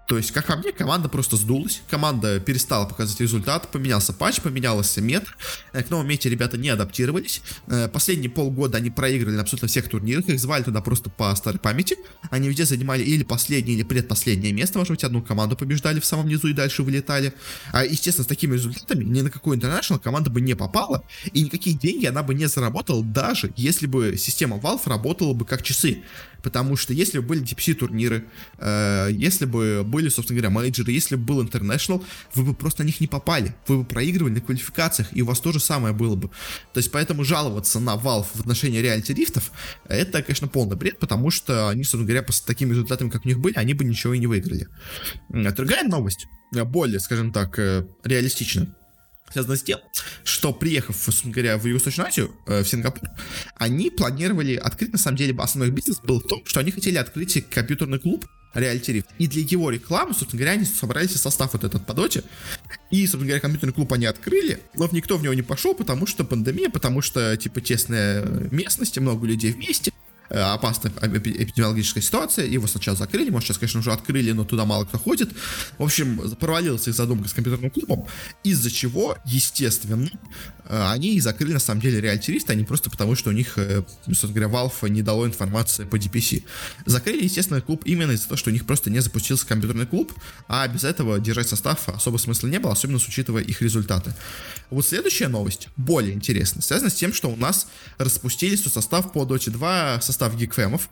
То 0.08 0.16
есть, 0.16 0.32
как 0.32 0.46
по 0.46 0.56
мне, 0.56 0.72
команда 0.72 1.08
просто 1.08 1.36
сдулась, 1.36 1.82
команда 1.90 2.40
перестала 2.40 2.86
показывать 2.86 3.20
результат, 3.20 3.70
поменялся 3.70 4.12
патч, 4.12 4.40
поменялся 4.40 5.00
метр, 5.00 5.36
э, 5.72 5.82
к 5.82 5.90
новому 5.90 6.08
мете 6.08 6.28
ребята 6.28 6.56
не 6.56 6.68
адаптировали, 6.68 6.88
адаптировались. 6.88 7.17
Э, 7.66 7.88
последние 7.88 8.30
полгода 8.30 8.78
они 8.78 8.90
проигрывали 8.90 9.36
на 9.36 9.42
абсолютно 9.42 9.68
всех 9.68 9.88
турнирах, 9.88 10.28
их 10.28 10.38
звали 10.40 10.62
туда 10.62 10.80
просто 10.80 11.10
по 11.10 11.34
старой 11.34 11.58
памяти. 11.58 11.96
Они 12.30 12.48
везде 12.48 12.64
занимали 12.64 13.02
или 13.02 13.24
последнее, 13.24 13.76
или 13.76 13.84
предпоследнее 13.84 14.52
место, 14.52 14.78
может 14.78 14.90
быть, 14.90 15.04
одну 15.04 15.22
команду 15.22 15.56
побеждали 15.56 16.00
в 16.00 16.04
самом 16.04 16.28
низу 16.28 16.48
и 16.48 16.52
дальше 16.52 16.82
вылетали. 16.82 17.32
А, 17.72 17.84
естественно, 17.84 18.24
с 18.24 18.28
такими 18.28 18.54
результатами 18.54 19.04
ни 19.04 19.20
на 19.20 19.30
какой 19.30 19.56
интернешнл 19.56 19.98
команда 19.98 20.30
бы 20.30 20.40
не 20.40 20.54
попала, 20.54 21.04
и 21.32 21.42
никакие 21.42 21.76
деньги 21.76 22.06
она 22.06 22.22
бы 22.22 22.34
не 22.34 22.46
заработала, 22.46 23.02
даже 23.04 23.52
если 23.56 23.86
бы 23.86 24.16
система 24.16 24.56
Valve 24.56 24.82
работала 24.86 25.32
бы 25.34 25.44
как 25.44 25.62
часы. 25.62 26.02
Потому 26.42 26.76
что 26.76 26.92
если 26.92 27.18
бы 27.18 27.26
были 27.26 27.42
DPC 27.42 27.74
турниры, 27.74 28.24
э, 28.58 29.08
если 29.10 29.44
бы 29.44 29.82
были, 29.84 30.08
собственно 30.08 30.40
говоря, 30.40 30.54
мейджеры, 30.54 30.92
если 30.92 31.16
бы 31.16 31.24
был 31.24 31.42
International, 31.42 32.04
вы 32.34 32.44
бы 32.44 32.54
просто 32.54 32.82
на 32.82 32.86
них 32.86 33.00
не 33.00 33.06
попали. 33.06 33.54
Вы 33.66 33.78
бы 33.78 33.84
проигрывали 33.84 34.34
на 34.34 34.40
квалификациях, 34.40 35.08
и 35.12 35.22
у 35.22 35.26
вас 35.26 35.40
то 35.40 35.52
же 35.52 35.60
самое 35.60 35.94
было 35.94 36.16
бы. 36.16 36.28
То 36.72 36.78
есть 36.78 36.90
поэтому 36.90 37.24
жаловаться 37.24 37.80
на 37.80 37.96
Valve 37.96 38.26
в 38.34 38.40
отношении 38.40 38.78
реалити 38.78 39.12
рифтов, 39.14 39.52
это, 39.88 40.22
конечно, 40.22 40.48
полный 40.48 40.76
бред, 40.76 40.98
потому 40.98 41.30
что 41.30 41.68
они, 41.68 41.82
собственно 41.82 42.04
говоря, 42.04 42.24
с 42.28 42.40
такими 42.40 42.70
результатами, 42.70 43.10
как 43.10 43.24
у 43.24 43.28
них 43.28 43.38
были, 43.38 43.54
они 43.54 43.74
бы 43.74 43.84
ничего 43.84 44.14
и 44.14 44.18
не 44.18 44.26
выиграли. 44.26 44.68
Другая 45.28 45.84
новость, 45.88 46.26
более, 46.52 47.00
скажем 47.00 47.32
так, 47.32 47.58
э, 47.58 47.86
реалистичная 48.04 48.74
связано 49.32 49.56
с 49.56 49.62
тем, 49.62 49.78
что 50.24 50.52
приехав, 50.52 50.96
собственно 50.96 51.32
говоря, 51.32 51.58
в 51.58 51.64
Юго-Восточную 51.66 52.08
Азию, 52.08 52.34
э, 52.46 52.62
в 52.62 52.68
Сингапур, 52.68 53.08
они 53.56 53.90
планировали 53.90 54.54
открыть, 54.56 54.92
на 54.92 54.98
самом 54.98 55.16
деле, 55.16 55.36
основной 55.38 55.70
бизнес 55.70 55.98
был 56.00 56.20
в 56.20 56.26
том, 56.26 56.44
что 56.46 56.60
они 56.60 56.70
хотели 56.70 56.96
открыть 56.96 57.48
компьютерный 57.50 57.98
клуб 57.98 58.26
Reality 58.54 58.94
Rift. 58.94 59.06
И 59.18 59.26
для 59.26 59.42
его 59.42 59.70
рекламы, 59.70 60.14
собственно 60.14 60.40
говоря, 60.40 60.52
они 60.52 60.64
собрались 60.64 61.10
в 61.10 61.18
состав 61.18 61.52
вот 61.52 61.64
этот 61.64 61.86
по 61.86 61.94
доте. 61.94 62.24
И, 62.90 63.02
собственно 63.02 63.26
говоря, 63.26 63.40
компьютерный 63.40 63.74
клуб 63.74 63.92
они 63.92 64.06
открыли, 64.06 64.60
но 64.74 64.88
никто 64.92 65.16
в 65.16 65.22
него 65.22 65.34
не 65.34 65.42
пошел, 65.42 65.74
потому 65.74 66.06
что 66.06 66.24
пандемия, 66.24 66.70
потому 66.70 67.02
что, 67.02 67.36
типа, 67.36 67.60
тесная 67.60 68.24
местность, 68.50 68.98
много 68.98 69.26
людей 69.26 69.52
вместе. 69.52 69.92
Э, 70.30 70.40
опасная 70.40 70.92
эпидемиологическая 70.92 72.02
ситуация, 72.02 72.46
его 72.46 72.66
сначала 72.66 72.96
закрыли, 72.96 73.30
может 73.30 73.46
сейчас, 73.46 73.58
конечно, 73.58 73.80
уже 73.80 73.92
открыли, 73.92 74.32
но 74.32 74.44
туда 74.44 74.66
мало 74.66 74.84
кто 74.84 74.98
ходит. 74.98 75.30
В 75.78 75.82
общем, 75.82 76.18
провалилась 76.38 76.86
их 76.86 76.94
задумка 76.94 77.28
с 77.28 77.32
компьютерным 77.32 77.70
клубом, 77.70 78.06
из-за 78.44 78.70
чего, 78.70 79.16
естественно, 79.24 80.10
э, 80.68 80.88
они 80.90 81.14
и 81.14 81.20
закрыли, 81.20 81.54
на 81.54 81.58
самом 81.58 81.80
деле, 81.80 82.00
реальтерист, 82.00 82.50
а 82.50 82.54
не 82.54 82.64
просто 82.64 82.90
потому, 82.90 83.14
что 83.14 83.30
у 83.30 83.32
них, 83.32 83.56
э, 83.56 83.84
собственно 84.06 84.34
говоря, 84.34 84.52
Valve 84.52 84.90
не 84.90 85.00
дало 85.00 85.26
информации 85.26 85.84
по 85.84 85.96
DPC. 85.96 86.44
Закрыли, 86.84 87.24
естественно, 87.24 87.62
клуб 87.62 87.82
именно 87.86 88.12
из-за 88.12 88.24
того, 88.24 88.36
что 88.36 88.50
у 88.50 88.52
них 88.52 88.66
просто 88.66 88.90
не 88.90 89.00
запустился 89.00 89.46
компьютерный 89.46 89.86
клуб, 89.86 90.12
а 90.46 90.68
без 90.68 90.84
этого 90.84 91.18
держать 91.18 91.48
состав 91.48 91.88
особо 91.88 92.18
смысла 92.18 92.48
не 92.48 92.58
было, 92.58 92.72
особенно 92.72 92.98
с 92.98 93.08
учитывая 93.08 93.42
их 93.42 93.62
результаты. 93.62 94.14
Вот 94.70 94.86
следующая 94.86 95.28
новость, 95.28 95.68
более 95.76 96.12
интересная, 96.12 96.60
связана 96.60 96.90
с 96.90 96.94
тем, 96.94 97.14
что 97.14 97.28
у 97.30 97.36
нас 97.36 97.66
распустились 97.96 98.62
состав 98.62 99.12
по 99.12 99.24
Dota 99.24 99.50
2 99.50 100.00
со 100.02 100.12
состав 100.18 100.36
гикфемов. 100.36 100.90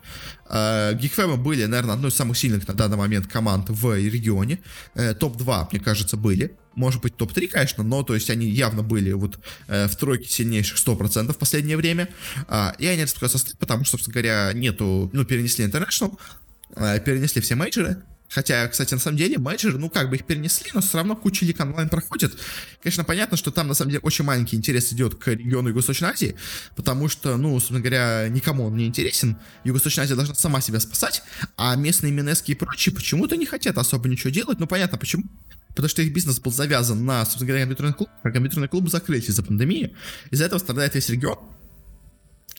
Э, 0.49 0.93
гикфемы 0.93 1.35
были, 1.35 1.65
наверное, 1.65 1.95
одной 1.95 2.09
из 2.11 2.15
самых 2.15 2.37
сильных 2.37 2.67
на 2.67 2.73
данный 2.73 2.97
момент 2.97 3.27
команд 3.27 3.69
в 3.69 3.95
регионе. 3.95 4.59
Э, 4.95 5.13
топ-2, 5.13 5.67
мне 5.71 5.81
кажется, 5.81 6.15
были. 6.15 6.55
Может 6.75 7.01
быть, 7.01 7.17
топ-3, 7.17 7.47
конечно, 7.47 7.83
но 7.83 8.03
то 8.03 8.13
есть 8.13 8.29
они 8.29 8.47
явно 8.47 8.83
были 8.83 9.11
вот 9.11 9.39
э, 9.67 9.87
в 9.87 9.95
тройке 9.95 10.29
сильнейших 10.29 10.77
100% 10.77 11.33
в 11.33 11.37
последнее 11.37 11.75
время. 11.75 12.07
А, 12.47 12.73
и 12.79 12.87
они 12.87 13.03
распускают 13.03 13.33
состав, 13.33 13.57
потому 13.57 13.83
что, 13.83 13.97
собственно 13.97 14.13
говоря, 14.13 14.53
нету, 14.53 15.09
ну, 15.11 15.25
перенесли 15.25 15.65
International, 15.65 16.17
перенесли 16.75 17.41
все 17.41 17.55
мейджоры, 17.55 17.97
Хотя, 18.29 18.67
кстати, 18.67 18.93
на 18.93 18.99
самом 18.99 19.17
деле, 19.17 19.37
менеджеры, 19.37 19.77
ну, 19.77 19.89
как 19.89 20.09
бы 20.09 20.17
их 20.17 20.25
перенесли, 20.25 20.69
но 20.73 20.81
все 20.81 20.97
равно 20.97 21.15
куча 21.15 21.45
лик 21.45 21.59
онлайн 21.59 21.87
проходит. 21.87 22.37
Конечно, 22.83 23.03
понятно, 23.03 23.37
что 23.37 23.51
там, 23.51 23.67
на 23.67 23.73
самом 23.73 23.91
деле, 23.91 24.01
очень 24.01 24.25
маленький 24.25 24.57
интерес 24.57 24.91
идет 24.91 25.15
к 25.15 25.27
региону 25.27 25.69
Юго-Восточной 25.69 26.09
Азии, 26.09 26.35
потому 26.75 27.07
что, 27.07 27.37
ну, 27.37 27.53
собственно 27.53 27.79
говоря, 27.79 28.27
никому 28.27 28.65
он 28.65 28.75
не 28.75 28.85
интересен. 28.85 29.37
Юго-Восточная 29.63 30.03
Азия 30.03 30.15
должна 30.15 30.35
сама 30.35 30.59
себя 30.61 30.79
спасать, 30.79 31.23
а 31.55 31.75
местные 31.75 32.11
Минески 32.11 32.51
и 32.51 32.55
прочие 32.55 32.93
почему-то 32.93 33.37
не 33.37 33.45
хотят 33.45 33.77
особо 33.77 34.09
ничего 34.09 34.29
делать. 34.29 34.59
Ну, 34.59 34.67
понятно, 34.67 34.97
почему. 34.97 35.23
Потому 35.69 35.89
что 35.89 36.01
их 36.01 36.11
бизнес 36.11 36.39
был 36.39 36.51
завязан 36.51 37.05
на, 37.05 37.23
собственно 37.23 37.47
говоря, 37.47 37.63
компьютерный 37.63 37.93
клуб, 37.93 38.09
а 38.23 38.31
компьютерный 38.31 38.67
клуб 38.67 38.89
закрылись 38.89 39.29
из-за 39.29 39.43
пандемии. 39.43 39.95
Из-за 40.31 40.45
этого 40.45 40.59
страдает 40.59 40.95
весь 40.95 41.07
регион. 41.09 41.37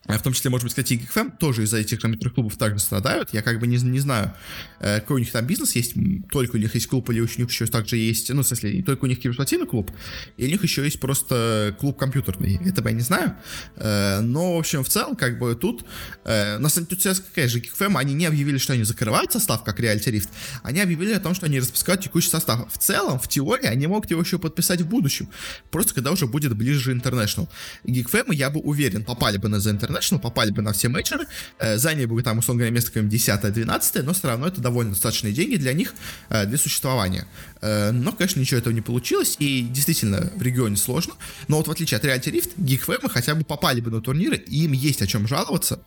А 0.07 0.19
в 0.19 0.23
том 0.23 0.33
числе, 0.33 0.51
может 0.51 0.65
быть, 0.65 0.73
кстати, 0.73 0.95
и 0.95 0.97
GFM 0.99 1.37
тоже 1.39 1.65
из-за 1.65 1.79
этих 1.79 2.01
компьютерных 2.01 2.35
клубов 2.35 2.57
также 2.57 2.79
страдают. 2.79 3.31
Я 3.33 3.43
как 3.43 3.59
бы 3.59 3.67
не, 3.67 3.77
не 3.77 4.01
знаю, 4.01 4.33
э, 4.81 5.01
какой 5.01 5.17
у 5.17 5.19
них 5.19 5.31
там 5.31 5.47
бизнес 5.47 5.75
есть, 5.75 5.95
только 6.31 6.57
у 6.57 6.59
них 6.59 6.75
есть 6.75 6.87
клуб, 6.87 7.11
или 7.11 7.21
у 7.21 7.25
них 7.25 7.49
еще 7.49 7.67
также 7.67 7.97
есть, 7.97 8.31
ну, 8.33 8.43
в 8.43 8.47
смысле, 8.47 8.75
не 8.75 8.83
только 8.83 9.05
у 9.05 9.09
них 9.09 9.21
киберспортивный 9.21 9.67
клуб, 9.67 9.91
и 10.37 10.47
у 10.47 10.49
них 10.49 10.63
еще 10.63 10.85
есть 10.85 11.01
просто 11.01 11.77
клуб 11.79 11.99
компьютерный. 11.99 12.57
Этого 12.65 12.89
я 12.89 12.95
не 12.95 13.01
знаю. 13.01 13.37
Э, 13.77 14.21
но, 14.21 14.57
в 14.57 14.59
общем, 14.59 14.85
в 14.85 14.89
целом, 14.89 15.17
как 15.17 15.39
бы 15.39 15.55
тут, 15.55 15.85
э, 16.25 16.59
на 16.59 16.69
самом 16.69 16.87
деле, 16.89 17.15
какая 17.15 17.49
же 17.49 17.59
GFM, 17.59 17.99
они 17.99 18.15
не 18.15 18.27
объявили, 18.27 18.59
что 18.59 18.75
они 18.75 18.85
закрывают 18.85 19.33
состав, 19.33 19.65
как 19.65 19.81
Reality 19.81 20.13
Rift, 20.13 20.29
они 20.63 20.81
объявили 20.81 21.13
о 21.13 21.21
том, 21.21 21.35
что 21.35 21.47
они 21.47 21.59
распускают 21.59 22.03
текущий 22.03 22.31
состав. 22.31 22.73
В 22.73 22.79
целом, 22.79 23.19
в 23.19 23.29
теории, 23.29 23.67
они 23.67 23.87
могут 23.87 24.11
его 24.11 24.23
еще 24.23 24.39
подписать 24.39 24.81
в 24.81 24.87
будущем, 24.87 25.29
просто 25.71 25.95
когда 25.95 26.13
уже 26.13 26.27
будет 26.27 26.57
ближе 26.57 26.95
International. 26.95 27.49
GeekFam, 27.85 28.35
я 28.35 28.49
бы 28.51 28.61
уверен, 28.61 29.05
попали 29.05 29.37
бы 29.37 29.49
на 29.49 29.57
The 29.57 29.79
International, 29.89 30.21
попали 30.21 30.51
бы 30.51 30.63
на 30.63 30.73
все 30.73 30.89
мейджоры, 30.89 31.27
э, 31.59 31.79
заняли 31.79 32.07
бы 32.07 32.23
там, 32.23 32.39
условно 32.39 32.61
говоря, 32.61 32.75
место 32.75 32.91
какое-нибудь 32.91 33.15
10-12, 33.15 34.03
но 34.03 34.13
все 34.13 34.29
равно 34.29 34.47
это 34.47 34.61
довольно 34.61 34.93
достаточные 34.93 35.33
деньги 35.33 35.57
для 35.57 35.73
них, 35.73 35.95
э, 36.31 36.47
для 36.47 36.59
существования. 36.59 37.27
Э, 37.61 37.91
но, 37.91 38.13
конечно, 38.13 38.41
ничего 38.41 38.59
этого 38.59 38.73
не 38.73 38.81
получилось, 38.81 39.37
и 39.39 39.63
действительно 39.63 40.31
в 40.35 40.43
регионе 40.43 40.77
сложно. 40.77 41.15
Но 41.49 41.57
вот 41.57 41.69
в 41.69 41.71
отличие 41.71 41.99
от 41.99 42.05
Reality 42.05 42.33
Rift, 42.33 42.51
GeekFam 42.57 43.09
хотя 43.09 43.35
бы 43.35 43.45
попали 43.45 43.81
бы 43.81 43.91
на 43.91 44.01
турниры, 44.01 44.37
и 44.37 44.65
им 44.65 44.73
есть 44.73 45.03
о 45.03 45.07
чем 45.07 45.27
жаловаться, 45.27 45.81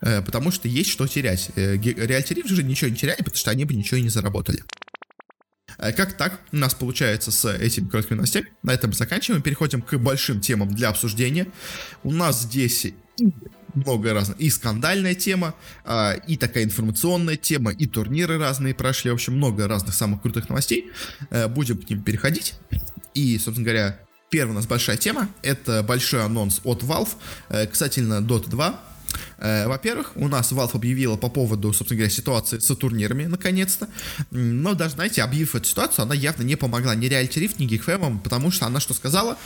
потому 0.00 0.50
что 0.50 0.68
есть 0.68 0.90
что 0.90 1.06
терять. 1.06 1.50
Reality 1.56 2.34
Rift 2.34 2.48
же 2.48 2.62
ничего 2.62 2.90
не 2.90 2.96
теряли, 2.96 3.18
потому 3.18 3.36
что 3.36 3.50
они 3.50 3.64
бы 3.64 3.74
ничего 3.74 3.98
и 3.98 4.02
не 4.02 4.10
заработали. 4.10 4.62
Как 5.76 6.16
так 6.16 6.40
у 6.52 6.56
нас 6.56 6.74
получается 6.74 7.30
с 7.30 7.50
этими 7.52 7.88
короткими 7.88 8.16
новостями? 8.16 8.52
На 8.62 8.72
этом 8.72 8.92
заканчиваем. 8.92 9.42
Переходим 9.42 9.82
к 9.82 9.96
большим 9.96 10.40
темам 10.40 10.72
для 10.72 10.88
обсуждения. 10.88 11.48
У 12.02 12.12
нас 12.12 12.42
здесь 12.42 12.86
много 13.74 14.14
разных. 14.14 14.38
И 14.38 14.50
скандальная 14.50 15.14
тема, 15.14 15.54
а, 15.84 16.14
и 16.26 16.36
такая 16.36 16.64
информационная 16.64 17.36
тема, 17.36 17.72
и 17.72 17.86
турниры 17.86 18.38
разные 18.38 18.74
прошли. 18.74 19.10
В 19.10 19.14
общем, 19.14 19.36
много 19.36 19.68
разных 19.68 19.94
самых 19.94 20.22
крутых 20.22 20.48
новостей. 20.48 20.90
Э, 21.30 21.48
будем 21.48 21.78
к 21.78 21.90
ним 21.90 22.02
переходить. 22.02 22.54
И, 23.14 23.38
собственно 23.38 23.64
говоря, 23.64 24.00
первая 24.30 24.52
у 24.52 24.56
нас 24.56 24.66
большая 24.66 24.96
тема. 24.96 25.28
Это 25.42 25.82
большой 25.82 26.24
анонс 26.24 26.60
от 26.64 26.82
Valve 26.82 27.10
э, 27.48 27.66
касательно 27.66 28.20
Dota 28.20 28.48
2. 28.48 28.80
Э, 29.38 29.66
во-первых, 29.66 30.12
у 30.16 30.28
нас 30.28 30.52
Valve 30.52 30.74
объявила 30.74 31.16
по 31.16 31.28
поводу, 31.28 31.72
собственно 31.72 31.98
говоря, 31.98 32.10
ситуации 32.14 32.58
с 32.58 32.74
турнирами, 32.76 33.24
наконец-то. 33.24 33.88
Но 34.30 34.74
даже, 34.74 34.94
знаете, 34.94 35.22
объявив 35.22 35.54
эту 35.54 35.66
ситуацию, 35.66 36.04
она 36.04 36.14
явно 36.14 36.42
не 36.42 36.56
помогла 36.56 36.94
ни 36.94 37.08
Reality 37.08 37.42
Rift, 37.42 37.56
ни 37.58 37.68
GeekFam, 37.68 38.20
потому 38.20 38.50
что 38.50 38.66
она 38.66 38.80
что 38.80 38.94
сказала, 38.94 39.36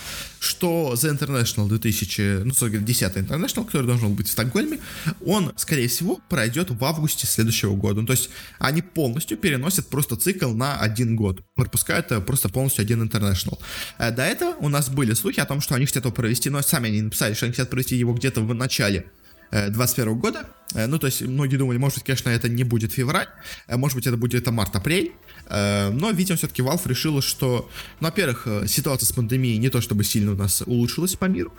что 0.41 0.95
The 0.95 1.19
International 1.19 1.69
2000, 1.69 2.43
ну, 2.45 2.53
10 2.53 3.17
International, 3.17 3.65
который 3.65 3.87
должен 3.87 4.15
быть 4.15 4.29
в 4.29 4.31
Стокгольме, 4.31 4.79
он, 5.25 5.53
скорее 5.57 5.89
всего, 5.89 6.21
пройдет 6.29 6.71
в 6.71 6.85
августе 6.85 7.27
следующего 7.27 7.75
года. 7.75 8.01
Ну, 8.01 8.07
то 8.07 8.13
есть 8.13 8.31
они 8.59 8.83
полностью 8.83 9.37
переносят 9.37 9.89
просто 9.89 10.17
цикл 10.17 10.51
на 10.51 10.79
один 10.79 11.17
год. 11.17 11.43
Пропускают 11.55 12.13
э, 12.13 12.21
просто 12.21 12.49
полностью 12.49 12.83
один 12.83 13.03
International. 13.03 13.59
Э, 13.99 14.11
до 14.11 14.23
этого 14.23 14.55
у 14.61 14.69
нас 14.69 14.89
были 14.89 15.15
слухи 15.15 15.41
о 15.41 15.47
том, 15.47 15.61
что 15.61 15.75
они 15.75 15.87
хотят 15.87 16.05
его 16.05 16.15
провести, 16.15 16.51
но 16.51 16.63
сами 16.63 16.89
они 16.89 17.03
написали, 17.03 17.35
что 17.35 17.47
они 17.47 17.53
хотят 17.53 17.71
провести 17.71 17.97
его 17.97 18.15
где-то 18.15 18.41
в 18.41 18.55
начале 18.55 19.07
2021 19.51 20.19
года. 20.19 20.47
Э, 20.75 20.87
ну, 20.87 20.99
то 20.99 21.07
есть, 21.07 21.23
многие 21.23 21.57
думали, 21.57 21.79
может 21.79 21.99
быть, 21.99 22.05
конечно, 22.05 22.31
это 22.31 22.49
не 22.49 22.65
будет 22.65 22.93
февраль, 22.93 23.29
э, 23.67 23.77
может 23.77 23.97
быть, 23.97 24.07
это 24.07 24.17
будет 24.17 24.43
это 24.43 24.53
март-апрель. 24.53 25.13
Э, 25.47 25.91
но, 25.91 26.11
видимо, 26.11 26.37
все-таки 26.37 26.63
Valve 26.63 26.87
решила, 26.89 27.23
что, 27.23 27.71
ну, 28.01 28.09
во-первых, 28.09 28.47
ситуация 28.67 29.07
с 29.07 29.13
пандемией 29.13 29.59
не 29.59 29.71
то 29.71 29.81
чтобы 29.81 30.05
сильно 30.05 30.33
у 30.33 30.37
нас 30.37 30.63
улучшилась 30.67 31.17
по 31.17 31.27
миру. 31.27 31.53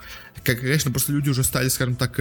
Как, 0.44 0.60
конечно, 0.60 0.90
просто 0.90 1.12
люди 1.12 1.30
уже 1.30 1.44
стали, 1.44 1.68
скажем 1.68 1.96
так, 1.96 2.18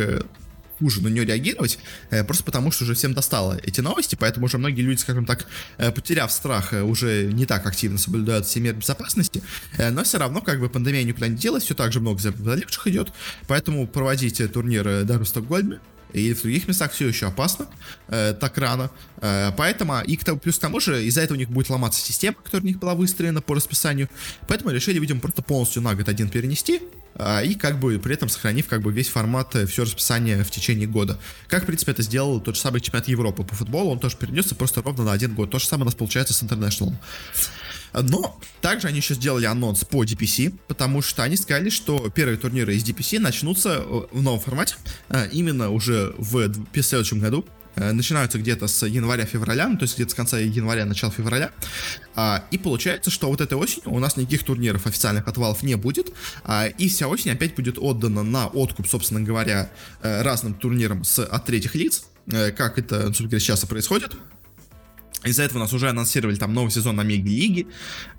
хуже 0.80 1.02
на 1.02 1.10
нее 1.10 1.26
реагировать, 1.26 1.78
э, 2.10 2.24
просто 2.24 2.44
потому 2.44 2.72
что 2.72 2.86
уже 2.86 2.96
всем 2.96 3.14
достало 3.14 3.60
эти 3.64 3.82
новости, 3.82 4.16
поэтому 4.20 4.46
уже 4.46 4.58
многие 4.58 4.82
люди, 4.82 5.00
скажем 5.00 5.26
так, 5.26 5.46
э, 5.78 5.92
потеряв 5.92 6.32
страх, 6.32 6.74
э, 6.74 6.82
уже 6.82 7.32
не 7.32 7.46
так 7.46 7.66
активно 7.66 7.98
соблюдают 7.98 8.46
все 8.46 8.60
меры 8.60 8.78
безопасности, 8.78 9.44
но 9.78 10.04
все 10.04 10.18
равно 10.18 10.42
как 10.42 10.60
бы 10.60 10.70
пандемия 10.70 11.04
никуда 11.04 11.28
не 11.28 11.36
делась, 11.36 11.64
все 11.64 11.76
так 11.76 11.92
же 11.92 12.00
много 12.00 12.20
заболевших 12.20 12.88
идет, 12.88 13.12
поэтому 13.48 13.88
проводить 13.88 14.42
турниры 14.52 15.04
даже 15.04 15.24
в 15.24 15.28
Стокгольме, 15.28 15.80
и 16.14 16.34
в 16.34 16.42
других 16.42 16.68
местах 16.68 16.92
все 16.92 17.08
еще 17.08 17.28
опасно, 17.28 17.68
э, 18.08 18.34
так 18.34 18.58
рано. 18.58 18.90
Э, 19.18 19.52
поэтому, 19.56 20.02
и 20.02 20.16
к 20.16 20.24
тому, 20.24 20.40
плюс 20.40 20.58
к 20.58 20.62
тому 20.62 20.80
же, 20.80 21.06
из-за 21.06 21.22
этого 21.22 21.36
у 21.36 21.40
них 21.40 21.50
будет 21.50 21.70
ломаться 21.70 22.02
система, 22.02 22.36
которая 22.44 22.64
у 22.64 22.68
них 22.68 22.80
была 22.80 22.96
выстроена 22.96 23.42
по 23.42 23.54
расписанию. 23.54 24.10
Поэтому 24.48 24.72
решили, 24.72 25.00
видимо, 25.00 25.20
просто 25.20 25.42
полностью 25.42 25.82
на 25.82 25.94
год 25.96 26.10
один 26.10 26.30
перенести, 26.30 26.82
а, 26.82 26.99
и 27.44 27.56
как 27.56 27.80
бы 27.80 28.00
при 28.00 28.14
этом 28.14 28.30
сохранив 28.30 28.68
как 28.68 28.82
бы 28.82 28.92
весь 28.92 29.10
формат, 29.10 29.56
э, 29.56 29.66
все 29.66 29.84
расписание 29.84 30.44
в 30.44 30.52
течение 30.52 30.88
года. 30.88 31.20
Как, 31.48 31.64
в 31.64 31.66
принципе, 31.66 31.92
это 31.92 32.02
сделал 32.02 32.40
тот 32.40 32.56
же 32.56 32.62
самый 32.62 32.82
чемпионат 32.82 33.08
Европы 33.08 33.44
по 33.44 33.56
футболу, 33.56 33.92
он 33.92 34.00
тоже 34.00 34.18
перенесся 34.18 34.56
просто 34.56 34.82
ровно 34.82 35.04
на 35.04 35.12
один 35.12 35.34
год. 35.36 35.52
То 35.52 35.60
же 35.60 35.66
самое 35.66 35.84
у 35.84 35.86
нас 35.86 35.96
получается 35.96 36.34
с 36.34 36.44
International. 36.44 36.94
Но 37.94 38.40
также 38.62 38.88
они 38.88 38.98
еще 38.98 39.16
сделали 39.16 39.46
анонс 39.46 39.84
по 39.84 40.04
DPC, 40.04 40.56
потому 40.68 41.02
что 41.02 41.24
они 41.24 41.36
сказали, 41.36 41.70
что 41.70 42.10
первые 42.10 42.38
турниры 42.38 42.76
из 42.76 42.84
DPC 42.84 43.20
начнутся 43.20 43.80
э, 43.80 44.02
в 44.12 44.22
новом 44.22 44.40
формате 44.40 44.76
э, 45.10 45.28
именно 45.32 45.72
уже 45.72 46.14
в 46.18 46.52
следующем 46.82 47.20
году, 47.20 47.46
начинаются 47.94 48.38
где-то 48.38 48.68
с 48.68 48.86
января-февраля, 48.86 49.68
ну, 49.68 49.78
то 49.78 49.84
есть 49.84 49.96
где-то 49.96 50.12
с 50.12 50.14
конца 50.14 50.38
января, 50.38 50.86
начала 50.86 51.12
февраля. 51.12 51.52
А, 52.16 52.44
и 52.52 52.58
получается, 52.58 53.12
что 53.12 53.30
вот 53.30 53.42
этой 53.42 53.58
осенью 53.58 53.92
у 53.92 54.00
нас 54.00 54.18
никаких 54.18 54.44
турниров 54.44 54.86
официальных 54.88 55.28
от 55.28 55.38
Valve 55.38 55.60
не 55.64 55.76
будет, 55.76 56.12
а, 56.44 56.68
и 56.68 56.90
вся 56.90 57.08
осень 57.08 57.32
опять 57.32 57.56
будет 57.56 57.78
отдана 57.78 58.24
на 58.24 58.48
откуп, 58.48 58.88
собственно 58.88 59.22
говоря, 59.22 59.72
э, 60.02 60.22
разным 60.22 60.54
турнирам 60.54 61.04
с, 61.04 61.24
от 61.24 61.46
третьих 61.46 61.76
лиц, 61.76 62.06
э, 62.28 62.52
как 62.52 62.78
это, 62.78 63.04
собственно 63.06 63.30
говоря, 63.30 63.40
сейчас 63.40 63.64
и 63.64 63.68
происходит. 63.68 64.16
Из-за 65.26 65.44
этого 65.44 65.60
нас 65.60 65.74
уже 65.74 65.90
анонсировали 65.90 66.38
там 66.38 66.54
новый 66.54 66.72
сезон 66.72 66.96
на 66.96 67.04
Мега 67.04 67.30
Лиги, 67.30 67.68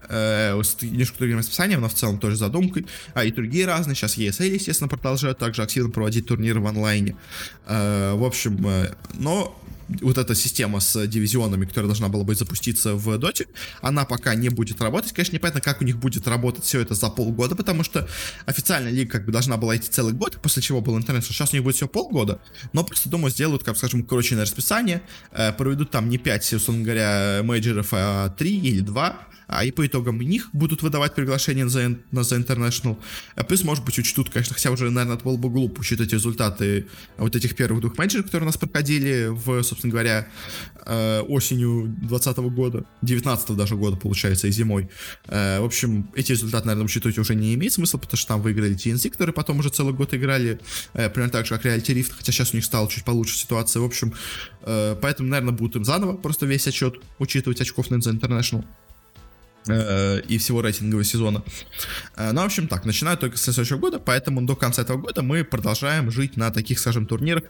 э, 0.09 0.61
с 0.63 0.77
несколько 0.83 1.21
другим 1.21 1.39
расписанием, 1.39 1.81
но 1.81 1.89
в 1.89 1.95
целом 1.95 2.19
тоже 2.19 2.37
задумкой, 2.37 2.87
а 3.15 3.25
и 3.25 3.33
другие 3.33 3.67
разные. 3.67 3.95
Сейчас 3.95 4.19
ESL, 4.19 4.49
естественно, 4.49 4.89
продолжают 4.89 5.39
также 5.39 5.63
активно 5.63 5.91
проводить 5.91 6.27
турниры 6.27 6.61
в 6.61 6.67
онлайне. 6.67 7.17
Э, 7.67 8.15
в 8.15 8.25
общем, 8.25 8.67
э, 8.67 8.95
но 9.15 9.59
вот 10.01 10.19
эта 10.19 10.35
система 10.35 10.81
с 10.81 11.07
дивизионами, 11.07 11.65
которая 11.65 11.89
должна 11.89 12.09
была 12.09 12.25
быть 12.25 12.39
запуститься 12.39 12.95
в 12.95 13.19
доте, 13.19 13.47
она 13.83 14.05
пока 14.05 14.35
не 14.35 14.49
будет 14.49 14.81
работать. 14.81 15.13
Конечно, 15.13 15.35
непонятно, 15.35 15.61
как 15.61 15.81
у 15.81 15.85
них 15.85 15.99
будет 15.99 16.27
работать 16.29 16.65
все 16.65 16.81
это 16.81 16.95
за 16.95 17.09
полгода, 17.09 17.57
потому 17.57 17.83
что 17.85 18.09
официальная 18.47 18.93
лига 18.93 19.13
как 19.13 19.27
бы 19.27 19.33
должна 19.33 19.57
была 19.57 19.77
идти 19.77 19.89
целый 19.89 20.15
год, 20.15 20.39
после 20.43 20.63
чего 20.63 20.81
был 20.81 20.97
интернет, 20.97 21.25
что 21.25 21.33
сейчас 21.33 21.53
у 21.53 21.57
них 21.57 21.65
будет 21.65 21.77
все 21.77 21.89
полгода, 21.89 22.41
но 22.73 22.85
просто, 22.85 23.09
думаю, 23.09 23.31
сделают, 23.31 23.65
как 23.65 23.77
скажем, 23.77 24.01
укороченное 24.01 24.43
расписание, 24.43 25.03
э, 25.33 25.53
проведут 25.53 25.91
там 25.91 26.09
не 26.09 26.19
5, 26.19 26.53
условно 26.55 26.85
говоря, 26.85 27.41
мейджеров, 27.43 27.89
а 27.93 28.31
3 28.31 28.59
или 28.59 28.81
2, 28.81 29.17
а 29.51 29.65
и 29.65 29.73
по 29.73 29.85
итогам 29.85 30.21
них 30.21 30.49
будут 30.53 30.83
выдавать 30.83 31.15
приглашение 31.15 31.65
на 31.65 31.71
The, 31.71 32.01
на 32.13 32.21
The 32.21 32.47
International. 32.47 32.97
А 33.35 33.43
плюс, 33.43 33.65
может 33.65 33.85
быть, 33.85 33.99
учтут, 33.99 34.31
конечно, 34.31 34.55
хотя 34.55 34.71
уже, 34.71 34.89
наверное, 34.91 35.17
это 35.17 35.25
было 35.25 35.37
бы 35.37 35.51
глупо 35.51 35.81
учитывать 35.81 36.13
результаты 36.13 36.87
вот 37.19 37.35
этих 37.35 37.57
первых 37.57 37.81
двух 37.81 37.99
менеджеров, 37.99 38.27
которые 38.27 38.45
у 38.45 38.47
нас 38.47 38.57
проходили 38.57 39.27
в, 39.29 39.63
собственно 39.65 39.91
говоря, 39.91 40.29
э, 40.87 41.21
осенью 41.23 41.87
2020 41.89 42.39
года, 42.55 42.85
19 43.03 43.57
даже 43.57 43.75
года, 43.75 43.97
получается, 43.97 44.47
и 44.47 44.53
зимой. 44.53 44.89
Э, 45.27 45.61
в 45.61 45.65
общем, 45.65 46.09
эти 46.15 46.31
результаты, 46.31 46.69
наверное, 46.69 46.87
учитывать 46.87 47.19
уже 47.19 47.35
не 47.35 47.55
имеет 47.55 47.73
смысла, 47.73 47.99
потому 47.99 48.19
что 48.19 48.29
там 48.29 48.43
выиграли 48.43 48.77
TNC, 48.77 49.11
которые 49.11 49.35
потом 49.35 49.59
уже 49.59 49.71
целый 49.71 49.95
год 49.95 50.15
играли, 50.15 50.61
э, 50.95 51.11
примерно 51.11 51.33
так 51.33 51.47
же, 51.47 51.57
как 51.57 51.67
Reality 51.67 51.93
Rift, 51.95 52.13
хотя 52.17 52.31
сейчас 52.31 52.53
у 52.53 52.57
них 52.57 52.65
стала 52.65 52.89
чуть 52.89 53.05
получше 53.05 53.37
ситуация. 53.37 53.81
В 53.81 53.85
общем, 53.85 54.15
поэтому, 54.63 55.29
наверное, 55.29 55.55
будут 55.55 55.75
им 55.77 55.85
заново 55.85 56.17
просто 56.17 56.47
весь 56.47 56.69
отчет 56.69 57.01
учитывать 57.19 57.61
очков 57.61 57.91
на 57.91 57.97
International. 57.97 58.65
Э, 59.69 60.21
и 60.21 60.39
всего 60.39 60.63
рейтингового 60.63 61.05
сезона. 61.05 61.43
Э, 62.17 62.33
ну, 62.33 62.41
в 62.41 62.45
общем, 62.45 62.67
так, 62.67 62.87
начинаю 62.87 63.19
только 63.19 63.37
с 63.37 63.43
следующего 63.43 63.77
года, 63.77 63.99
поэтому 63.99 64.41
до 64.43 64.57
конца 64.57 64.83
этого 64.83 64.97
года 64.97 65.23
мы 65.23 65.45
продолжаем 65.45 66.11
жить 66.11 66.37
на 66.37 66.51
таких, 66.51 66.79
скажем, 66.79 67.07
турнирах, 67.07 67.45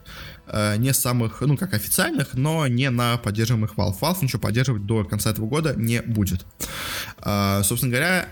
э, 0.47 0.75
не 0.77 0.93
самых, 0.93 1.39
ну, 1.39 1.55
как 1.55 1.73
официальных, 1.73 2.33
но 2.33 2.67
не 2.67 2.89
на 2.89 3.17
поддерживаемых 3.17 3.75
Valve. 3.75 3.97
Valve 3.99 4.17
ничего 4.23 4.41
поддерживать 4.41 4.85
до 4.85 5.05
конца 5.05 5.31
этого 5.31 5.47
года 5.47 5.73
не 5.75 6.01
будет. 6.01 6.45
Собственно 7.23 7.91
говоря, 7.91 8.27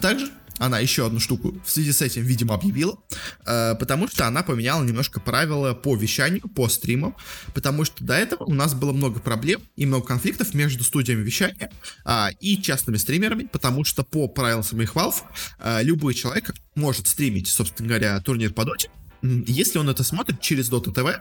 также 0.00 0.30
она 0.58 0.78
еще 0.78 1.06
одну 1.06 1.20
штуку 1.20 1.54
в 1.64 1.70
связи 1.70 1.92
с 1.92 2.02
этим, 2.02 2.22
видимо, 2.22 2.54
объявила, 2.54 2.98
э, 3.44 3.74
потому 3.78 4.08
что 4.08 4.26
она 4.26 4.42
поменяла 4.42 4.82
немножко 4.84 5.20
правила 5.20 5.74
по 5.74 5.96
вещанию, 5.96 6.42
по 6.48 6.68
стримам, 6.68 7.14
потому 7.54 7.84
что 7.84 8.04
до 8.04 8.14
этого 8.14 8.44
у 8.44 8.54
нас 8.54 8.74
было 8.74 8.92
много 8.92 9.20
проблем 9.20 9.60
и 9.76 9.86
много 9.86 10.06
конфликтов 10.06 10.54
между 10.54 10.84
студиями 10.84 11.22
вещания 11.22 11.70
э, 12.04 12.28
и 12.40 12.60
частными 12.60 12.96
стримерами, 12.96 13.44
потому 13.44 13.84
что 13.84 14.04
по 14.04 14.28
правилам 14.28 14.62
самих 14.62 14.94
Valve 14.94 15.22
э, 15.58 15.82
любой 15.82 16.14
человек 16.14 16.54
может 16.74 17.08
стримить, 17.08 17.48
собственно 17.48 17.88
говоря, 17.88 18.20
турнир 18.20 18.52
по 18.52 18.64
доте, 18.64 18.90
если 19.22 19.78
он 19.78 19.88
это 19.88 20.04
смотрит 20.04 20.40
через 20.40 20.70
Dota 20.70 20.92
TV, 20.92 21.20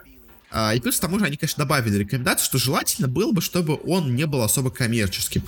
и 0.75 0.79
плюс 0.79 0.97
к 0.97 1.01
тому 1.01 1.19
же 1.19 1.25
они, 1.25 1.37
конечно, 1.37 1.63
добавили 1.63 1.97
рекомендацию, 1.97 2.45
что 2.45 2.57
желательно 2.57 3.07
было 3.07 3.31
бы, 3.31 3.41
чтобы 3.41 3.79
он 3.85 4.15
не 4.15 4.25
был 4.25 4.41
особо 4.41 4.71
коммерческим. 4.71 5.43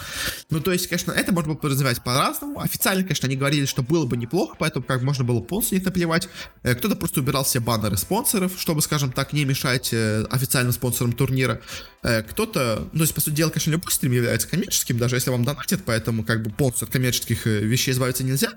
Ну, 0.49 0.59
то 0.59 0.71
есть, 0.71 0.87
конечно, 0.87 1.11
это 1.11 1.31
можно 1.31 1.53
было 1.53 1.59
подразумевать 1.59 2.01
по-разному. 2.03 2.59
Официально, 2.59 3.03
конечно, 3.03 3.27
они 3.27 3.35
говорили, 3.35 3.65
что 3.65 3.83
было 3.83 4.05
бы 4.05 4.17
неплохо, 4.17 4.55
поэтому 4.59 4.83
как 4.85 5.01
можно 5.01 5.23
было 5.23 5.39
полностью 5.39 5.77
них 5.77 5.85
наплевать. 5.85 6.27
Э, 6.63 6.75
кто-то 6.75 6.95
просто 6.95 7.21
убирал 7.21 7.43
все 7.43 7.59
баннеры 7.59 7.97
спонсоров, 7.97 8.53
чтобы, 8.57 8.81
скажем 8.81 9.11
так, 9.11 9.33
не 9.33 9.45
мешать 9.45 9.89
э, 9.93 10.25
официальным 10.29 10.73
спонсорам 10.73 11.13
турнира. 11.13 11.61
Э, 12.03 12.23
кто-то, 12.23 12.87
ну, 12.91 12.99
то 12.99 13.03
есть, 13.03 13.13
по 13.13 13.21
сути 13.21 13.35
дела, 13.35 13.49
конечно, 13.49 13.71
любой 13.71 13.91
стрим 13.91 14.11
является 14.11 14.47
коммерческим, 14.47 14.97
даже 14.97 15.15
если 15.15 15.29
вам 15.29 15.43
донатят, 15.43 15.81
поэтому 15.85 16.23
как 16.23 16.43
бы 16.43 16.49
полностью 16.49 16.85
от 16.85 16.91
коммерческих 16.91 17.45
вещей 17.45 17.91
избавиться 17.91 18.23
нельзя. 18.23 18.51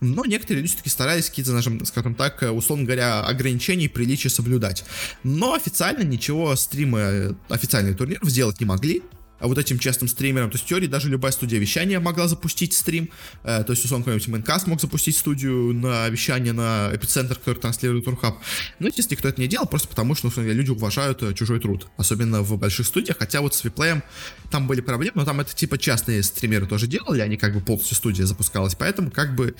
Но 0.00 0.24
некоторые 0.24 0.62
люди 0.62 0.68
все-таки 0.68 0.90
старались 0.90 1.28
какие-то, 1.28 1.60
скажем 1.84 2.14
так, 2.14 2.42
условно 2.52 2.84
говоря, 2.84 3.22
ограничений 3.22 3.88
приличия 3.88 4.28
соблюдать. 4.28 4.84
Но 5.22 5.54
официально 5.54 5.95
ничего 6.02 6.54
стримы 6.56 7.36
официальных 7.48 7.96
турниров 7.96 8.28
сделать 8.28 8.60
не 8.60 8.66
могли, 8.66 9.02
вот 9.40 9.58
этим 9.58 9.78
частным 9.78 10.08
стримерам. 10.08 10.50
То 10.50 10.56
есть 10.56 10.64
в 10.64 10.68
теории 10.68 10.86
даже 10.86 11.08
любая 11.08 11.32
студия 11.32 11.58
вещания 11.58 12.00
могла 12.00 12.28
запустить 12.28 12.74
стрим. 12.74 13.10
Э, 13.44 13.64
то 13.64 13.72
есть, 13.72 13.84
условно, 13.84 14.04
какой-нибудь 14.04 14.28
Майнкаст 14.28 14.66
мог 14.66 14.80
запустить 14.80 15.16
студию 15.16 15.74
на 15.74 16.08
вещание 16.08 16.52
на 16.52 16.90
эпицентр, 16.92 17.36
который 17.36 17.58
транслирует 17.58 18.04
Турхаб. 18.04 18.38
Но, 18.78 18.86
естественно, 18.86 19.16
никто 19.16 19.28
это 19.28 19.40
не 19.40 19.48
делал, 19.48 19.66
просто 19.66 19.88
потому 19.88 20.14
что, 20.14 20.30
ну, 20.34 20.42
люди 20.42 20.70
уважают 20.70 21.22
э, 21.22 21.34
чужой 21.34 21.60
труд. 21.60 21.88
Особенно 21.96 22.42
в 22.42 22.56
больших 22.58 22.86
студиях. 22.86 23.18
Хотя 23.18 23.40
вот 23.40 23.54
с 23.54 23.64
Виплеем 23.64 24.02
там 24.50 24.66
были 24.66 24.80
проблемы, 24.80 25.12
но 25.16 25.24
там 25.24 25.40
это 25.40 25.54
типа 25.54 25.78
частные 25.78 26.22
стримеры 26.22 26.66
тоже 26.66 26.86
делали, 26.86 27.20
они 27.20 27.36
как 27.36 27.54
бы 27.54 27.60
полностью 27.60 27.96
студия 27.96 28.26
запускалась. 28.26 28.74
Поэтому 28.74 29.10
как 29.10 29.34
бы 29.34 29.54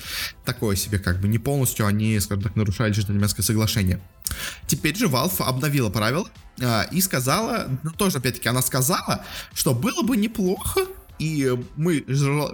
такое 0.45 0.77
себе, 0.77 0.99
как 0.99 1.21
бы 1.21 1.29
не 1.29 1.39
полностью 1.39 1.87
они, 1.87 2.19
скажем 2.21 2.43
так, 2.43 2.57
нарушали 2.57 2.93
джентльменское 2.93 3.45
соглашение. 3.45 4.01
Теперь 4.67 4.97
же 4.97 5.07
Valve 5.07 5.43
обновила 5.43 5.91
правила 5.91 6.29
а, 6.29 6.46
и 6.91 7.01
сказала, 7.01 7.69
ну 7.83 7.91
тоже 7.91 8.19
опять-таки 8.19 8.49
она 8.49 8.63
сказала, 8.63 9.25
что 9.55 9.75
было 9.75 10.03
бы 10.03 10.17
неплохо, 10.17 10.81
и 11.19 11.57
мы, 11.77 12.05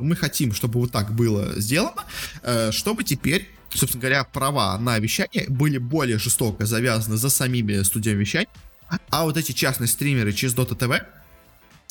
мы 0.00 0.16
хотим, 0.16 0.52
чтобы 0.52 0.80
вот 0.80 0.92
так 0.92 1.12
было 1.14 1.60
сделано, 1.60 2.04
э, 2.42 2.70
чтобы 2.72 3.04
теперь 3.04 3.48
собственно 3.74 4.02
говоря, 4.02 4.24
права 4.24 4.76
на 4.76 4.98
вещание 4.98 5.46
были 5.48 5.78
более 5.78 6.18
жестоко 6.18 6.66
завязаны 6.66 7.16
за 7.16 7.30
самими 7.30 7.80
студиями 7.82 8.20
вещания, 8.20 8.48
а 9.08 9.24
вот 9.24 9.38
эти 9.38 9.52
частные 9.52 9.88
стримеры 9.88 10.34
через 10.34 10.54
Dota 10.54 10.76
TV, 10.76 11.02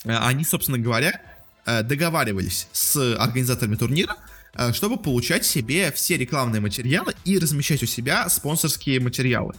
э, 0.04 0.16
они, 0.16 0.46
собственно 0.46 0.78
говоря, 0.78 1.20
э, 1.66 1.82
договаривались 1.82 2.68
с 2.72 3.16
организаторами 3.16 3.76
турнира, 3.76 4.16
чтобы 4.74 4.98
получать 4.98 5.46
себе 5.46 5.94
все 5.94 6.18
рекламные 6.18 6.60
материалы 6.60 7.16
и 7.24 7.40
размещать 7.40 7.82
у 7.84 7.86
себя 7.86 8.28
спонсорские 8.28 9.00
материалы. 9.00 9.56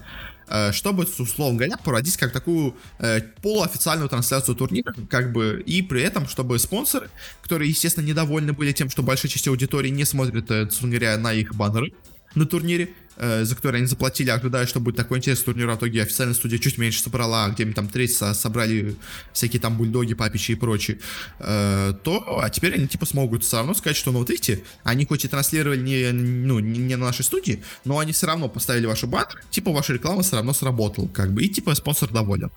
Э, 0.48 0.72
чтобы, 0.72 1.04
условно 1.04 1.58
говоря, 1.58 1.76
проводить 1.76 2.16
как 2.16 2.32
такую 2.32 2.76
э, 2.98 3.20
полуофициальную 3.42 4.08
трансляцию 4.08 4.54
турнира, 4.54 4.94
как 5.08 5.32
бы, 5.32 5.62
и 5.64 5.82
при 5.82 6.02
этом, 6.02 6.28
чтобы 6.28 6.58
спонсоры, 6.58 7.10
которые, 7.42 7.70
естественно, 7.70 8.04
недовольны 8.04 8.52
были 8.52 8.72
тем, 8.72 8.90
что 8.90 9.02
большая 9.02 9.30
часть 9.30 9.48
аудитории 9.48 9.90
не 9.90 10.04
смотрит, 10.04 10.50
э, 10.50 10.64
собственно 10.64 10.90
говоря, 10.90 11.16
на 11.18 11.32
их 11.32 11.54
баннеры 11.54 11.92
на 12.34 12.46
турнире, 12.46 12.94
э, 13.22 13.44
за 13.44 13.54
которые 13.54 13.78
они 13.78 13.86
заплатили, 13.86 14.30
ожидая, 14.30 14.66
что 14.66 14.80
будет 14.80 14.96
такой 14.96 15.18
интересный 15.18 15.44
турнир, 15.44 15.70
а 15.70 15.74
в 15.74 15.78
итоге 15.78 16.02
официальная 16.02 16.34
студия 16.34 16.58
чуть 16.58 16.78
меньше 16.78 17.00
собрала, 17.00 17.48
где-нибудь 17.48 17.76
там 17.76 17.88
треть 17.88 18.14
собрали 18.16 18.96
всякие 19.32 19.60
там 19.60 19.76
бульдоги, 19.76 20.14
папичи 20.14 20.52
и 20.52 20.54
прочие, 20.54 20.98
э, 21.38 21.94
то, 22.02 22.40
а 22.42 22.50
теперь 22.50 22.74
они 22.74 22.88
типа 22.88 23.06
смогут 23.06 23.44
все 23.44 23.58
равно 23.58 23.74
сказать, 23.74 23.96
что, 23.96 24.10
ну 24.10 24.18
вот 24.18 24.30
видите, 24.30 24.64
они 24.82 25.06
хоть 25.06 25.24
и 25.24 25.28
транслировали 25.28 25.80
не, 25.80 26.10
ну, 26.10 26.58
не, 26.58 26.96
на 26.96 27.06
нашей 27.06 27.24
студии, 27.24 27.62
но 27.84 27.98
они 27.98 28.12
все 28.12 28.26
равно 28.26 28.48
поставили 28.48 28.86
ваши 28.86 29.06
баннер, 29.06 29.42
типа 29.50 29.72
ваша 29.72 29.92
реклама 29.92 30.22
все 30.22 30.36
равно 30.36 30.52
сработала, 30.52 31.06
как 31.08 31.32
бы, 31.32 31.44
и 31.44 31.48
типа 31.48 31.74
спонсор 31.74 32.10
доволен. 32.10 32.50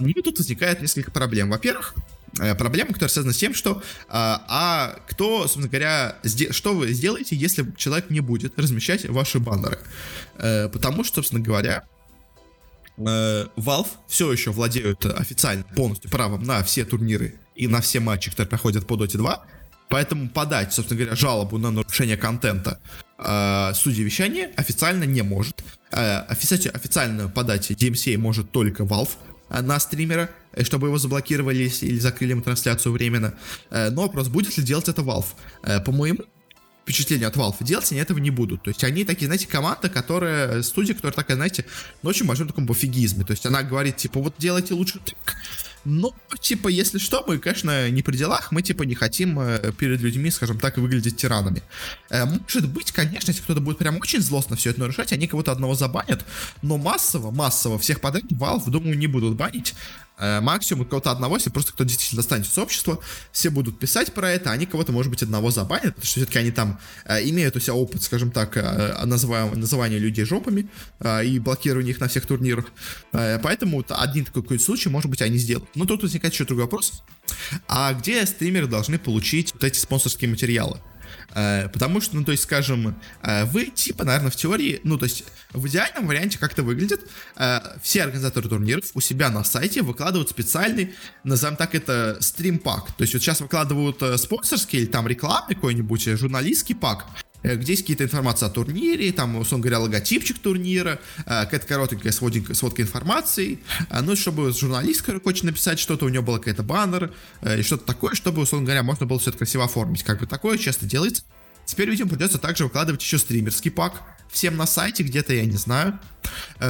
И 0.00 0.12
тут 0.22 0.38
возникает 0.38 0.82
несколько 0.82 1.10
проблем. 1.10 1.50
Во-первых, 1.50 1.94
Э, 1.94 2.19
проблема, 2.58 2.92
которая 2.92 3.10
связана 3.10 3.32
с 3.32 3.36
тем, 3.36 3.54
что 3.54 3.82
а, 4.08 4.44
а 4.48 5.00
кто, 5.08 5.42
собственно 5.42 5.68
говоря, 5.68 6.16
что 6.50 6.74
вы 6.74 6.92
сделаете, 6.92 7.36
если 7.36 7.66
человек 7.76 8.10
не 8.10 8.20
будет 8.20 8.58
размещать 8.58 9.08
ваши 9.08 9.38
баннеры? 9.38 9.78
А, 10.36 10.68
потому 10.68 11.04
что, 11.04 11.16
собственно 11.16 11.42
говоря, 11.42 11.84
э, 12.96 13.46
Valve 13.56 13.88
все 14.06 14.32
еще 14.32 14.50
владеют 14.50 15.04
официально 15.06 15.64
полностью 15.64 16.10
правом 16.10 16.42
на 16.42 16.62
все 16.62 16.84
турниры 16.84 17.34
и 17.54 17.66
на 17.68 17.80
все 17.80 18.00
матчи, 18.00 18.30
которые 18.30 18.50
проходят 18.50 18.86
по 18.86 18.94
Dota 18.94 19.16
2. 19.16 19.44
Поэтому 19.88 20.28
подать, 20.28 20.72
собственно 20.72 21.00
говоря, 21.00 21.16
жалобу 21.16 21.58
на 21.58 21.72
нарушение 21.72 22.16
контента 22.16 22.80
э, 23.18 23.72
студия 23.74 24.04
вещания 24.04 24.52
официально 24.56 25.04
не 25.04 25.22
может. 25.22 25.64
Э, 25.90 26.20
официально 26.28 27.28
подать 27.28 27.70
DMCA 27.72 28.16
может 28.16 28.52
только 28.52 28.84
Valve 28.84 29.10
на 29.50 29.80
стримера, 29.80 30.30
э, 30.52 30.64
чтобы 30.64 30.88
его 30.88 30.98
заблокировали 30.98 31.70
или 31.80 31.98
закрыли 31.98 32.30
ему 32.30 32.42
трансляцию 32.42 32.92
временно. 32.92 33.34
Э, 33.70 33.90
но 33.90 34.02
вопрос, 34.02 34.28
будет 34.28 34.56
ли 34.56 34.64
делать 34.64 34.88
это 34.88 35.02
Valve? 35.02 35.26
Э, 35.62 35.80
по 35.80 35.92
моему 35.92 36.24
впечатление 36.84 37.28
от 37.28 37.36
Valve, 37.36 37.56
делать 37.60 37.90
они 37.92 38.00
этого 38.00 38.18
не 38.18 38.30
будут. 38.30 38.62
То 38.62 38.70
есть 38.70 38.82
они 38.84 39.04
такие, 39.04 39.26
знаете, 39.26 39.46
команда, 39.46 39.88
которая, 39.88 40.62
студия, 40.62 40.94
которая 40.94 41.14
такая, 41.14 41.36
знаете, 41.36 41.64
ну, 42.02 42.10
очень 42.10 42.26
большом 42.26 42.48
таком 42.48 42.66
пофигизме. 42.66 43.24
То 43.24 43.32
есть 43.32 43.46
она 43.46 43.62
говорит, 43.62 43.96
типа, 43.96 44.20
вот 44.20 44.34
делайте 44.38 44.74
лучше 44.74 44.98
так. 44.98 45.36
Ну, 45.84 46.14
типа, 46.40 46.68
если 46.68 46.98
что, 46.98 47.24
мы, 47.26 47.38
конечно, 47.38 47.88
не 47.90 48.02
при 48.02 48.16
делах, 48.16 48.52
мы, 48.52 48.62
типа, 48.62 48.82
не 48.82 48.94
хотим 48.94 49.40
э, 49.40 49.72
перед 49.72 50.00
людьми, 50.00 50.30
скажем 50.30 50.58
так, 50.58 50.76
выглядеть 50.76 51.16
тиранами. 51.16 51.62
Э, 52.10 52.26
может 52.26 52.68
быть, 52.68 52.92
конечно, 52.92 53.30
если 53.30 53.42
кто-то 53.42 53.60
будет 53.60 53.78
прям 53.78 53.96
очень 53.96 54.20
злостно 54.20 54.56
все 54.56 54.70
это 54.70 54.80
нарушать, 54.80 55.12
они 55.12 55.26
кого-то 55.26 55.52
одного 55.52 55.74
забанят, 55.74 56.24
но 56.62 56.76
массово, 56.76 57.30
массово 57.30 57.78
всех 57.78 58.00
подряд 58.00 58.24
Valve, 58.30 58.68
думаю, 58.68 58.98
не 58.98 59.06
будут 59.06 59.36
банить. 59.36 59.74
Э, 60.18 60.40
максимум 60.40 60.84
кого-то 60.84 61.10
одного, 61.10 61.36
если 61.36 61.50
просто 61.50 61.72
кто 61.72 61.84
действительно 61.84 62.22
достанет 62.22 62.46
с 62.46 62.58
общества, 62.58 62.98
все 63.32 63.48
будут 63.50 63.78
писать 63.78 64.12
про 64.12 64.30
это, 64.30 64.50
они 64.50 64.66
кого-то, 64.66 64.92
может 64.92 65.10
быть, 65.10 65.22
одного 65.22 65.50
забанят, 65.50 65.94
потому 65.94 66.04
что 66.04 66.20
все-таки 66.20 66.38
они 66.38 66.50
там 66.50 66.78
э, 67.06 67.26
имеют 67.28 67.56
у 67.56 67.60
себя 67.60 67.74
опыт, 67.74 68.02
скажем 68.02 68.30
так, 68.30 68.56
э, 68.56 69.04
называем, 69.06 69.58
называния 69.58 69.98
людей 69.98 70.26
жопами 70.26 70.68
э, 71.00 71.24
и 71.24 71.38
блокирования 71.38 71.92
их 71.92 72.00
на 72.00 72.08
всех 72.08 72.26
турнирах. 72.26 72.66
Э, 73.12 73.38
поэтому 73.42 73.78
вот 73.78 73.90
один 73.90 74.26
такой 74.26 74.42
какой-то 74.42 74.62
случай, 74.62 74.90
может 74.90 75.10
быть, 75.10 75.22
они 75.22 75.38
сделают. 75.38 75.70
Но 75.74 75.86
тут 75.86 76.02
возникает 76.02 76.34
еще 76.34 76.44
другой 76.44 76.64
вопрос. 76.64 77.02
А 77.66 77.94
где 77.94 78.24
стримеры 78.26 78.66
должны 78.66 78.98
получить 78.98 79.54
вот 79.54 79.64
эти 79.64 79.78
спонсорские 79.78 80.28
материалы? 80.28 80.80
Э, 81.34 81.68
потому 81.68 82.00
что, 82.00 82.16
ну, 82.16 82.24
то 82.24 82.32
есть, 82.32 82.44
скажем, 82.44 82.96
э, 83.22 83.44
вы, 83.46 83.66
типа, 83.66 84.04
наверное, 84.04 84.30
в 84.30 84.36
теории, 84.36 84.80
ну, 84.84 84.98
то 84.98 85.04
есть, 85.04 85.24
в 85.52 85.66
идеальном 85.66 86.06
варианте 86.06 86.38
как 86.38 86.52
это 86.52 86.62
выглядит, 86.62 87.08
э, 87.36 87.60
все 87.82 88.02
организаторы 88.02 88.48
турниров 88.48 88.84
у 88.94 89.00
себя 89.00 89.30
на 89.30 89.44
сайте 89.44 89.82
выкладывают 89.82 90.30
специальный, 90.30 90.94
назовем 91.24 91.56
так, 91.56 91.74
это 91.74 92.18
стрим-пак. 92.20 92.92
То 92.92 93.02
есть, 93.02 93.14
вот 93.14 93.22
сейчас 93.22 93.40
выкладывают 93.40 94.02
спонсорский 94.20 94.80
или 94.80 94.86
там 94.86 95.06
рекламный 95.06 95.54
какой-нибудь 95.54 96.04
журналистский 96.18 96.74
пак, 96.74 97.06
где 97.42 97.72
есть 97.72 97.82
какие-то 97.82 98.04
информации 98.04 98.46
о 98.46 98.50
турнире, 98.50 99.12
там, 99.12 99.36
условно 99.36 99.62
говоря, 99.62 99.80
логотипчик 99.80 100.38
турнира, 100.38 100.98
э, 101.18 101.24
какая-то 101.24 101.66
коротенькая 101.66 102.12
сводка, 102.12 102.54
сводка 102.54 102.82
информации, 102.82 103.60
э, 103.88 104.00
ну, 104.00 104.16
чтобы 104.16 104.52
журналист, 104.52 105.02
который 105.02 105.20
хочет 105.20 105.44
написать 105.44 105.78
что-то, 105.78 106.06
у 106.06 106.08
него 106.08 106.22
был 106.22 106.38
какой-то 106.38 106.62
баннер, 106.62 107.12
и 107.58 107.62
что-то 107.62 107.84
такое, 107.84 108.14
чтобы, 108.14 108.42
условно 108.42 108.66
говоря, 108.66 108.82
можно 108.82 109.06
было 109.06 109.18
все 109.18 109.30
это 109.30 109.38
красиво 109.38 109.64
оформить. 109.64 110.02
Как 110.02 110.20
бы 110.20 110.26
такое 110.26 110.58
часто 110.58 110.86
делается. 110.86 111.22
Теперь, 111.64 111.88
видимо, 111.88 112.10
придется 112.10 112.38
также 112.38 112.64
выкладывать 112.64 113.02
еще 113.02 113.18
стримерский 113.18 113.70
пак, 113.70 114.02
всем 114.28 114.56
на 114.56 114.66
сайте, 114.66 115.02
где-то, 115.02 115.32
я 115.32 115.44
не 115.44 115.56
знаю, 115.56 115.98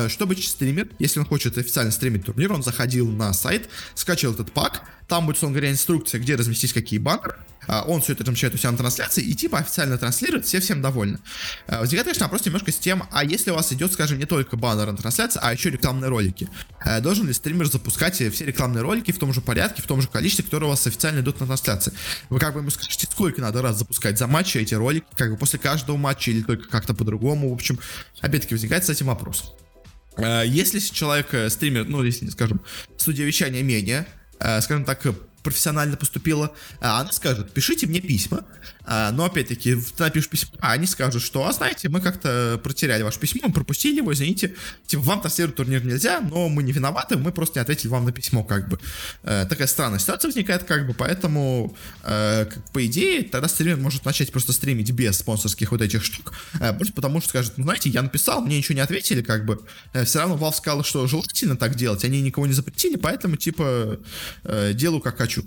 чтобы 0.08 0.36
стример, 0.36 0.88
если 0.98 1.20
он 1.20 1.26
хочет 1.26 1.56
официально 1.56 1.90
стримить 1.90 2.26
турнир, 2.26 2.52
он 2.52 2.62
заходил 2.62 3.08
на 3.10 3.32
сайт, 3.32 3.68
скачивал 3.94 4.34
этот 4.34 4.52
пак, 4.52 4.82
там 5.08 5.26
будет, 5.26 5.36
условно 5.36 5.56
говоря, 5.56 5.72
инструкция, 5.72 6.20
где 6.20 6.34
разместить 6.34 6.72
какие 6.72 6.98
баннеры, 6.98 7.36
он 7.68 8.00
все 8.00 8.12
это 8.12 8.24
размещает 8.24 8.54
у 8.54 8.58
себя 8.58 8.72
на 8.72 8.78
трансляции 8.78 9.22
и 9.22 9.34
типа 9.34 9.58
официально 9.58 9.98
транслирует, 9.98 10.46
все 10.46 10.60
всем 10.60 10.82
довольны. 10.82 11.18
А, 11.66 11.80
возникает, 11.80 12.06
конечно, 12.06 12.26
вопрос 12.26 12.44
немножко 12.44 12.72
с 12.72 12.76
тем, 12.76 13.04
а 13.10 13.24
если 13.24 13.50
у 13.50 13.54
вас 13.54 13.72
идет, 13.72 13.92
скажем, 13.92 14.18
не 14.18 14.24
только 14.24 14.56
баннер 14.56 14.90
на 14.90 14.96
трансляции, 14.96 15.40
а 15.42 15.52
еще 15.52 15.70
рекламные 15.70 16.08
ролики, 16.08 16.48
а, 16.80 17.00
должен 17.00 17.26
ли 17.26 17.32
стример 17.32 17.66
запускать 17.66 18.14
все 18.14 18.44
рекламные 18.44 18.82
ролики 18.82 19.12
в 19.12 19.18
том 19.18 19.32
же 19.32 19.40
порядке, 19.40 19.82
в 19.82 19.86
том 19.86 20.00
же 20.00 20.08
количестве, 20.08 20.44
которые 20.44 20.68
у 20.68 20.70
вас 20.70 20.86
официально 20.86 21.20
идут 21.20 21.40
на 21.40 21.46
трансляции? 21.46 21.92
Вы 22.28 22.38
как 22.38 22.54
бы 22.54 22.60
ему 22.60 22.70
скажете, 22.70 23.06
сколько 23.10 23.40
надо 23.40 23.62
раз 23.62 23.78
запускать 23.78 24.18
за 24.18 24.26
матчи 24.26 24.58
эти 24.58 24.74
ролики, 24.74 25.06
как 25.16 25.30
бы 25.30 25.36
после 25.36 25.58
каждого 25.58 25.96
матча 25.96 26.30
или 26.30 26.42
только 26.42 26.68
как-то 26.68 26.94
по-другому, 26.94 27.50
в 27.50 27.52
общем, 27.52 27.78
опять-таки 28.20 28.54
возникает 28.54 28.84
с 28.84 28.90
этим 28.90 29.06
вопрос. 29.06 29.54
Если 30.18 30.80
человек, 30.80 31.32
э, 31.32 31.48
стример, 31.48 31.86
ну, 31.86 32.02
если, 32.02 32.28
скажем, 32.28 32.60
студия 32.98 33.24
вещания 33.24 33.62
менее, 33.62 34.06
Э, 34.40 34.60
скажем 34.62 34.84
так, 34.84 35.04
профессионально 35.42 35.96
поступила, 35.96 36.52
а 36.80 37.00
она 37.00 37.12
скажет, 37.12 37.52
пишите 37.52 37.86
мне 37.86 38.00
письма, 38.00 38.44
а, 38.84 39.10
но 39.12 39.24
опять-таки 39.24 39.74
ты 39.74 40.02
напишешь 40.02 40.28
письмо, 40.28 40.50
а 40.60 40.72
они 40.72 40.86
скажут, 40.86 41.22
что, 41.22 41.46
а 41.46 41.52
знаете, 41.52 41.88
мы 41.88 42.00
как-то 42.00 42.60
протеряли 42.62 43.02
ваше 43.02 43.18
письмо, 43.18 43.42
мы 43.44 43.52
пропустили 43.52 43.98
его, 43.98 44.12
извините, 44.12 44.54
типа 44.86 45.02
вам 45.02 45.20
транслировать 45.20 45.56
турнир 45.56 45.84
нельзя, 45.84 46.20
но 46.20 46.48
мы 46.48 46.62
не 46.62 46.72
виноваты, 46.72 47.16
мы 47.16 47.32
просто 47.32 47.58
не 47.58 47.62
ответили 47.62 47.88
вам 47.88 48.04
на 48.04 48.12
письмо, 48.12 48.44
как 48.44 48.68
бы. 48.68 48.78
Э, 49.22 49.46
такая 49.48 49.66
странная 49.66 49.98
ситуация 49.98 50.28
возникает, 50.28 50.64
как 50.64 50.86
бы, 50.86 50.94
поэтому, 50.94 51.76
э, 52.02 52.46
как, 52.46 52.70
по 52.72 52.84
идее, 52.86 53.22
тогда 53.22 53.48
стример 53.48 53.76
может 53.76 54.04
начать 54.04 54.32
просто 54.32 54.52
стримить 54.52 54.90
без 54.90 55.18
спонсорских 55.18 55.72
вот 55.72 55.82
этих 55.82 56.04
штук, 56.04 56.32
э, 56.60 56.72
потому 56.94 57.20
что 57.20 57.30
скажет, 57.30 57.54
ну 57.56 57.64
знаете, 57.64 57.90
я 57.90 58.02
написал, 58.02 58.40
мне 58.40 58.58
ничего 58.58 58.74
не 58.74 58.80
ответили, 58.80 59.22
как 59.22 59.44
бы, 59.44 59.60
э, 59.92 60.04
все 60.04 60.20
равно 60.20 60.36
Valve 60.36 60.54
сказал, 60.54 60.84
что 60.84 61.06
желательно 61.06 61.56
так 61.56 61.74
делать, 61.74 62.04
они 62.04 62.20
никого 62.20 62.46
не 62.46 62.52
запретили, 62.52 62.96
поэтому, 62.96 63.36
типа, 63.36 63.98
э, 64.44 64.72
делаю 64.74 65.00
как 65.00 65.18
хочу. 65.18 65.44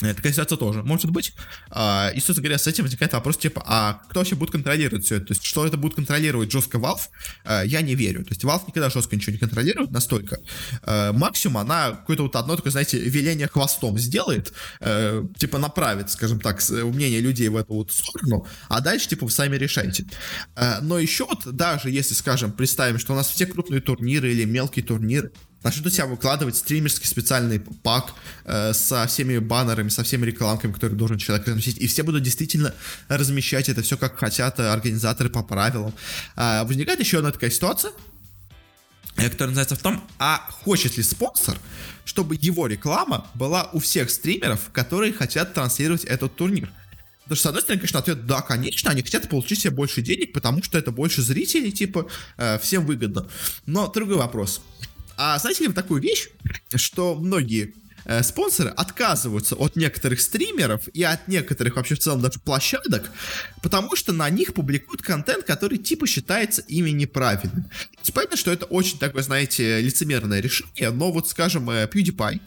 Такая 0.00 0.32
ситуация 0.32 0.56
тоже 0.56 0.82
может 0.82 1.10
быть. 1.10 1.32
А, 1.70 2.10
и, 2.14 2.20
собственно 2.20 2.42
говоря, 2.42 2.58
с 2.58 2.66
этим 2.66 2.84
возникает 2.84 3.12
вопрос, 3.12 3.36
типа, 3.36 3.62
а 3.66 4.00
кто 4.08 4.20
вообще 4.20 4.34
будет 4.34 4.50
контролировать 4.50 5.04
все 5.04 5.16
это? 5.16 5.26
То 5.26 5.32
есть, 5.32 5.44
что 5.44 5.66
это 5.66 5.76
будет 5.76 5.94
контролировать 5.94 6.50
жестко 6.50 6.78
Valve, 6.78 7.02
а, 7.44 7.62
я 7.62 7.82
не 7.82 7.94
верю. 7.94 8.24
То 8.24 8.30
есть, 8.30 8.42
Valve 8.42 8.62
никогда 8.66 8.88
жестко 8.88 9.16
ничего 9.16 9.32
не 9.32 9.38
контролирует 9.38 9.90
настолько. 9.90 10.38
А, 10.82 11.12
максимум 11.12 11.58
она 11.58 11.90
какое-то 11.90 12.22
вот 12.22 12.36
одно 12.36 12.56
такое, 12.56 12.70
знаете, 12.70 12.98
веление 12.98 13.46
хвостом 13.46 13.98
сделает, 13.98 14.52
а, 14.80 15.26
типа, 15.36 15.58
направит, 15.58 16.10
скажем 16.10 16.40
так, 16.40 16.62
мнение 16.70 17.20
людей 17.20 17.48
в 17.48 17.56
эту 17.56 17.74
вот 17.74 17.92
сторону, 17.92 18.46
а 18.68 18.80
дальше, 18.80 19.08
типа, 19.08 19.26
вы 19.26 19.30
сами 19.30 19.56
решайте. 19.56 20.06
Но 20.82 20.98
еще 20.98 21.26
вот, 21.26 21.46
даже 21.54 21.90
если, 21.90 22.14
скажем, 22.14 22.52
представим, 22.52 22.98
что 22.98 23.12
у 23.12 23.16
нас 23.16 23.28
все 23.28 23.46
крупные 23.46 23.80
турниры 23.80 24.32
или 24.32 24.44
мелкие 24.44 24.84
турниры, 24.84 25.32
начнут 25.62 25.92
себя 25.92 26.06
выкладывать 26.06 26.56
стримерский 26.56 27.06
специальный 27.06 27.60
пак 27.60 28.14
э, 28.44 28.72
со 28.72 29.06
всеми 29.06 29.38
баннерами, 29.38 29.88
со 29.88 30.02
всеми 30.02 30.26
рекламками, 30.26 30.72
которые 30.72 30.96
должен 30.96 31.18
человек 31.18 31.46
разместить, 31.46 31.78
и 31.78 31.86
все 31.86 32.02
будут 32.02 32.22
действительно 32.22 32.74
размещать 33.08 33.68
это 33.68 33.82
все 33.82 33.96
как 33.96 34.18
хотят 34.18 34.58
э, 34.58 34.68
организаторы 34.68 35.28
по 35.30 35.42
правилам. 35.42 35.94
Э, 36.36 36.64
возникает 36.64 37.00
еще 37.00 37.18
одна 37.18 37.30
такая 37.30 37.50
ситуация, 37.50 37.92
э, 39.16 39.28
которая 39.28 39.50
называется 39.50 39.76
в 39.76 39.82
том, 39.82 40.02
а 40.18 40.46
хочет 40.50 40.96
ли 40.96 41.02
спонсор, 41.02 41.58
чтобы 42.04 42.38
его 42.40 42.66
реклама 42.66 43.26
была 43.34 43.70
у 43.72 43.80
всех 43.80 44.10
стримеров, 44.10 44.70
которые 44.72 45.12
хотят 45.12 45.54
транслировать 45.54 46.04
этот 46.04 46.34
турнир. 46.36 46.70
Потому 47.30 47.36
что, 47.36 47.44
с 47.44 47.46
одной 47.46 47.62
стороны, 47.62 47.80
конечно, 47.80 47.98
ответ 48.00 48.26
да, 48.26 48.40
конечно, 48.40 48.90
они 48.90 49.02
хотят 49.02 49.28
получить 49.28 49.60
себе 49.60 49.70
больше 49.70 50.02
денег, 50.02 50.32
потому 50.32 50.64
что 50.64 50.76
это 50.76 50.90
больше 50.90 51.22
зрителей, 51.22 51.70
типа, 51.70 52.08
э, 52.38 52.58
всем 52.58 52.84
выгодно. 52.84 53.28
Но 53.66 53.86
другой 53.86 54.16
вопрос. 54.16 54.62
А 55.22 55.38
знаете 55.38 55.64
ли 55.64 55.68
вы 55.68 55.74
такую 55.74 56.00
вещь, 56.00 56.30
что 56.76 57.14
многие 57.14 57.74
э, 58.06 58.22
спонсоры 58.22 58.70
отказываются 58.70 59.54
от 59.54 59.76
некоторых 59.76 60.18
стримеров 60.18 60.88
и 60.88 61.02
от 61.02 61.28
некоторых 61.28 61.76
вообще 61.76 61.94
в 61.94 61.98
целом 61.98 62.22
даже 62.22 62.40
площадок, 62.40 63.10
потому 63.60 63.96
что 63.96 64.14
на 64.14 64.30
них 64.30 64.54
публикуют 64.54 65.02
контент, 65.02 65.44
который 65.44 65.76
типа 65.76 66.06
считается 66.06 66.62
ими 66.62 66.88
неправильным. 66.88 67.66
Понятно, 68.14 68.38
что 68.38 68.50
это 68.50 68.64
очень 68.64 68.98
такое, 68.98 69.22
знаете, 69.22 69.82
лицемерное 69.82 70.40
решение, 70.40 70.90
но 70.90 71.12
вот, 71.12 71.28
скажем, 71.28 71.68
э, 71.68 71.84
PewDiePie, 71.84 72.40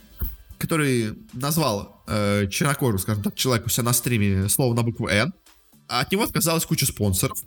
который 0.57 1.13
назвал 1.33 2.03
э, 2.07 2.47
чернокожего, 2.49 2.97
скажем 2.97 3.21
так, 3.21 3.35
человека 3.35 3.67
у 3.67 3.69
себя 3.69 3.83
на 3.83 3.93
стриме 3.93 4.49
слово 4.49 4.73
на 4.73 4.81
букву 4.81 5.07
а 5.87 5.99
от 5.99 6.11
него 6.11 6.23
отказалась 6.23 6.65
куча 6.65 6.87
спонсоров. 6.87 7.37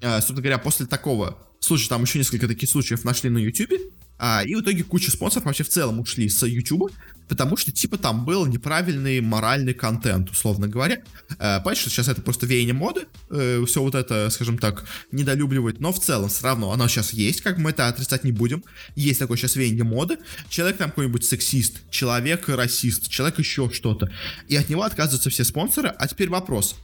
Э, 0.00 0.16
собственно 0.16 0.42
говоря, 0.42 0.58
после 0.58 0.86
такого 0.86 1.38
случая, 1.60 1.88
там 1.88 2.02
еще 2.02 2.18
несколько 2.18 2.48
таких 2.48 2.68
случаев 2.68 3.04
нашли 3.04 3.30
на 3.30 3.38
YouTube, 3.38 3.72
а, 4.18 4.42
и 4.44 4.54
в 4.54 4.60
итоге 4.60 4.82
куча 4.82 5.10
спонсоров 5.10 5.44
вообще 5.44 5.62
в 5.62 5.68
целом 5.68 6.00
ушли 6.00 6.28
с 6.28 6.44
YouTube, 6.46 6.90
потому 7.28 7.56
что, 7.56 7.70
типа, 7.70 7.98
там 7.98 8.24
был 8.24 8.46
неправильный 8.46 9.20
моральный 9.20 9.74
контент, 9.74 10.30
условно 10.30 10.68
говоря. 10.68 11.02
А, 11.38 11.60
понятно, 11.60 11.82
что 11.82 11.90
сейчас 11.90 12.08
это 12.08 12.22
просто 12.22 12.46
веяние 12.46 12.74
моды, 12.74 13.06
э, 13.30 13.62
все 13.66 13.82
вот 13.82 13.94
это, 13.94 14.30
скажем 14.30 14.56
так, 14.58 14.86
недолюбливать, 15.12 15.80
но 15.80 15.92
в 15.92 16.00
целом 16.00 16.30
все 16.30 16.44
равно 16.44 16.72
оно 16.72 16.88
сейчас 16.88 17.12
есть, 17.12 17.42
как 17.42 17.58
мы 17.58 17.70
это 17.70 17.88
отрицать 17.88 18.24
не 18.24 18.32
будем. 18.32 18.64
Есть 18.94 19.18
такое 19.18 19.36
сейчас 19.36 19.56
веяние 19.56 19.84
моды. 19.84 20.18
Человек 20.48 20.78
там 20.78 20.90
какой-нибудь 20.90 21.24
сексист, 21.24 21.90
человек 21.90 22.48
расист, 22.48 23.08
человек 23.08 23.38
еще 23.38 23.70
что-то. 23.70 24.10
И 24.48 24.56
от 24.56 24.70
него 24.70 24.82
отказываются 24.82 25.28
все 25.28 25.44
спонсоры. 25.44 25.88
А 25.88 26.08
теперь 26.08 26.30
вопрос. 26.30 26.76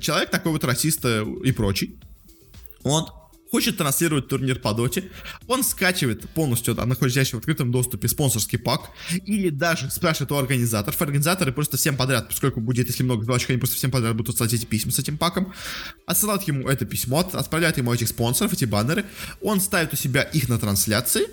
Человек 0.00 0.30
такой 0.30 0.52
вот 0.52 0.64
расист 0.64 1.04
и 1.04 1.52
прочий, 1.52 1.96
он 2.82 3.08
хочет 3.50 3.76
транслировать 3.76 4.28
турнир 4.28 4.58
по 4.58 4.72
доте, 4.74 5.10
он 5.46 5.62
скачивает 5.62 6.28
полностью 6.30 6.74
да, 6.74 6.84
находящийся 6.84 7.36
в 7.36 7.38
открытом 7.38 7.70
доступе 7.70 8.08
спонсорский 8.08 8.58
пак, 8.58 8.90
или 9.24 9.50
даже 9.50 9.90
спрашивает 9.90 10.32
у 10.32 10.36
организаторов, 10.36 11.00
организаторы 11.00 11.52
просто 11.52 11.76
всем 11.76 11.96
подряд, 11.96 12.28
поскольку 12.28 12.60
будет, 12.60 12.88
если 12.88 13.02
много 13.02 13.24
звоночек, 13.24 13.50
они 13.50 13.58
просто 13.58 13.76
всем 13.76 13.90
подряд 13.90 14.16
будут 14.16 14.40
эти 14.40 14.64
письма 14.64 14.92
с 14.92 14.98
этим 14.98 15.16
паком, 15.16 15.52
отсылают 16.06 16.42
ему 16.42 16.68
это 16.68 16.84
письмо, 16.84 17.20
отправляют 17.20 17.78
ему 17.78 17.92
этих 17.92 18.08
спонсоров, 18.08 18.52
эти 18.52 18.64
баннеры, 18.64 19.04
он 19.40 19.60
ставит 19.60 19.92
у 19.92 19.96
себя 19.96 20.22
их 20.22 20.48
на 20.48 20.58
трансляции, 20.58 21.26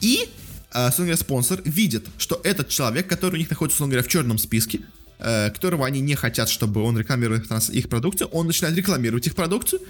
и 0.00 0.28
э, 0.72 1.16
спонсор 1.16 1.62
видит, 1.64 2.06
что 2.18 2.40
этот 2.44 2.68
человек, 2.68 3.08
который 3.08 3.34
у 3.34 3.38
них 3.38 3.50
находится, 3.50 3.76
условно 3.76 3.92
говоря, 3.92 4.06
в 4.06 4.10
черном 4.12 4.38
списке, 4.38 4.80
которого 5.18 5.86
они 5.86 6.00
не 6.00 6.14
хотят, 6.14 6.48
чтобы 6.48 6.82
он 6.82 6.98
рекламировал 6.98 7.40
их, 7.40 7.70
их 7.70 7.88
продукцию, 7.88 8.28
он 8.28 8.46
начинает 8.46 8.76
рекламировать 8.76 9.26
их 9.26 9.34
продукцию, 9.34 9.80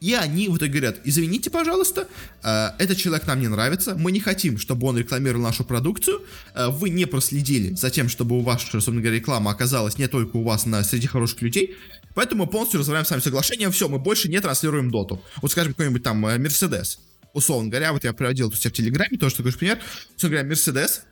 и 0.00 0.14
они 0.14 0.48
в 0.48 0.56
итоге 0.56 0.72
говорят, 0.72 1.00
извините, 1.04 1.50
пожалуйста, 1.50 2.08
э, 2.42 2.68
этот 2.78 2.96
человек 2.96 3.26
нам 3.26 3.40
не 3.40 3.48
нравится, 3.48 3.94
мы 3.96 4.12
не 4.12 4.20
хотим, 4.20 4.58
чтобы 4.58 4.86
он 4.86 4.98
рекламировал 4.98 5.42
нашу 5.42 5.64
продукцию, 5.64 6.22
э, 6.54 6.68
вы 6.68 6.90
не 6.90 7.06
проследили 7.06 7.74
за 7.74 7.90
тем, 7.90 8.08
чтобы 8.08 8.38
у 8.38 8.40
вас, 8.40 8.62
собственно 8.62 9.00
говоря, 9.00 9.16
реклама 9.16 9.50
оказалась 9.50 9.98
не 9.98 10.08
только 10.08 10.36
у 10.36 10.42
вас 10.42 10.66
на 10.66 10.82
среди 10.84 11.06
хороших 11.06 11.42
людей, 11.42 11.76
поэтому 12.14 12.44
мы 12.44 12.50
полностью 12.50 12.80
разрываем 12.80 13.04
с 13.04 13.10
вами 13.10 13.20
соглашение, 13.20 13.70
все, 13.70 13.88
мы 13.88 13.98
больше 13.98 14.28
не 14.28 14.40
транслируем 14.40 14.90
доту. 14.90 15.22
Вот 15.42 15.50
скажем, 15.50 15.72
какой-нибудь 15.72 16.02
там 16.02 16.18
Мерседес, 16.18 17.00
условно 17.32 17.68
говоря, 17.68 17.92
вот 17.92 18.04
я 18.04 18.12
приводил 18.12 18.48
у 18.48 18.52
себя 18.52 18.70
в 18.70 18.74
Телеграме, 18.74 19.18
тоже 19.18 19.36
такой 19.36 19.52
же 19.52 19.58
пример, 19.58 19.78
условно 20.16 20.36
говоря, 20.36 20.48
Мерседес, 20.48 21.02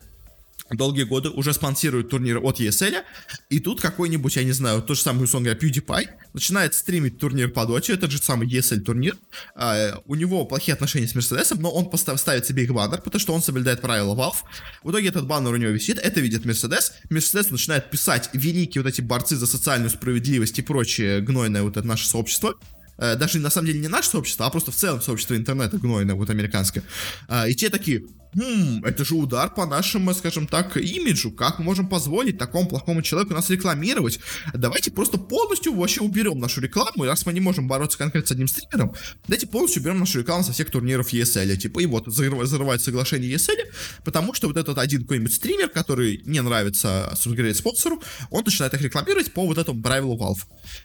долгие 0.70 1.05
годы 1.05 1.31
уже 1.31 1.53
спонсирует 1.53 2.09
турнир 2.09 2.38
от 2.38 2.61
ESL, 2.61 3.03
и 3.50 3.61
тут 3.61 3.81
какой-нибудь, 3.81 4.37
я 4.37 4.44
не 4.44 4.53
знаю, 4.53 4.83
тот 4.83 4.96
же 4.96 5.03
самый, 5.03 5.24
условно 5.24 5.50
говоря, 5.50 5.68
PewDiePie 5.68 6.09
начинает 6.33 6.74
стримить 6.74 7.18
турнир 7.18 7.50
по 7.50 7.66
доте, 7.66 7.92
этот 7.92 8.11
же 8.11 8.18
самый 8.18 8.48
ESL 8.48 8.81
турнир, 8.81 9.16
а, 9.55 10.00
у 10.07 10.14
него 10.14 10.44
плохие 10.46 10.74
отношения 10.74 11.07
с 11.07 11.14
Мерседесом, 11.14 11.61
но 11.61 11.70
он 11.70 11.90
постав, 11.90 12.18
ставит 12.18 12.46
себе 12.46 12.64
их 12.64 12.72
баннер, 12.72 13.00
потому 13.03 13.20
что 13.20 13.35
он 13.35 13.42
соблюдает 13.42 13.81
правила 13.81 14.14
Valve, 14.14 14.37
в 14.83 14.90
итоге 14.90 15.09
этот 15.09 15.27
баннер 15.27 15.53
у 15.53 15.57
него 15.57 15.70
висит, 15.70 15.98
это 15.98 16.20
видит 16.20 16.44
Мерседес, 16.44 16.92
Мерседес 17.11 17.50
начинает 17.50 17.90
писать 17.90 18.31
великие 18.33 18.83
вот 18.83 18.88
эти 18.88 19.00
борцы 19.00 19.37
за 19.37 19.46
социальную 19.46 19.90
справедливость 19.90 20.59
и 20.59 20.62
прочее 20.62 21.20
гнойное 21.20 21.62
вот 21.62 21.77
это 21.77 21.87
наше 21.87 22.09
сообщество, 22.09 22.55
э, 22.96 23.16
даже 23.16 23.38
на 23.38 23.50
самом 23.50 23.66
деле 23.66 23.81
не 23.81 23.88
наше 23.88 24.11
сообщество, 24.11 24.46
а 24.46 24.50
просто 24.50 24.72
в 24.72 24.77
целом 24.77 25.03
сообщество 25.03 25.37
интернета 25.37 25.79
гнойное, 25.79 26.14
вот 26.14 26.31
американское. 26.31 26.83
А, 27.29 27.48
и 27.48 27.55
те 27.55 27.68
такие, 27.68 28.07
хм, 28.34 28.84
это 28.84 29.04
же 29.04 29.14
удар 29.14 29.52
по 29.52 29.66
нашему, 29.66 30.12
скажем 30.14 30.46
так, 30.46 30.76
имиджу. 30.76 31.30
Как 31.30 31.58
мы 31.58 31.64
можем 31.64 31.88
позволить 31.88 32.38
такому 32.38 32.68
плохому 32.68 33.02
человеку 33.02 33.34
нас 33.34 33.50
рекламировать? 33.50 34.20
Давайте 34.52 34.90
просто 34.90 35.18
полностью 35.18 35.74
вообще 35.74 36.00
уберем 36.00 36.38
нашу 36.38 36.60
рекламу, 36.60 37.04
и 37.04 37.06
раз 37.06 37.26
мы 37.26 37.32
не 37.32 37.40
можем 37.40 37.68
бороться 37.68 37.98
конкретно 37.98 38.28
с 38.28 38.32
одним 38.32 38.48
стримером, 38.48 38.94
давайте 39.26 39.46
полностью 39.46 39.82
уберем 39.82 40.00
нашу 40.00 40.20
рекламу 40.20 40.44
со 40.44 40.52
всех 40.52 40.70
турниров 40.70 41.12
ESL. 41.12 41.56
Типа, 41.56 41.80
и 41.80 41.86
вот, 41.86 42.06
зарывать 42.06 42.82
соглашение 42.82 43.34
ESL, 43.34 43.70
потому 44.04 44.34
что 44.34 44.48
вот 44.48 44.56
этот 44.56 44.78
один 44.78 45.02
какой-нибудь 45.02 45.32
стример, 45.32 45.68
который 45.68 46.22
не 46.24 46.40
нравится, 46.40 47.12
собственно 47.16 47.54
спонсору, 47.54 48.02
он 48.30 48.44
начинает 48.44 48.74
их 48.74 48.82
рекламировать 48.82 49.32
по 49.32 49.46
вот 49.46 49.58
этому 49.58 49.82
правилу 49.82 50.16
Valve. 50.16 50.44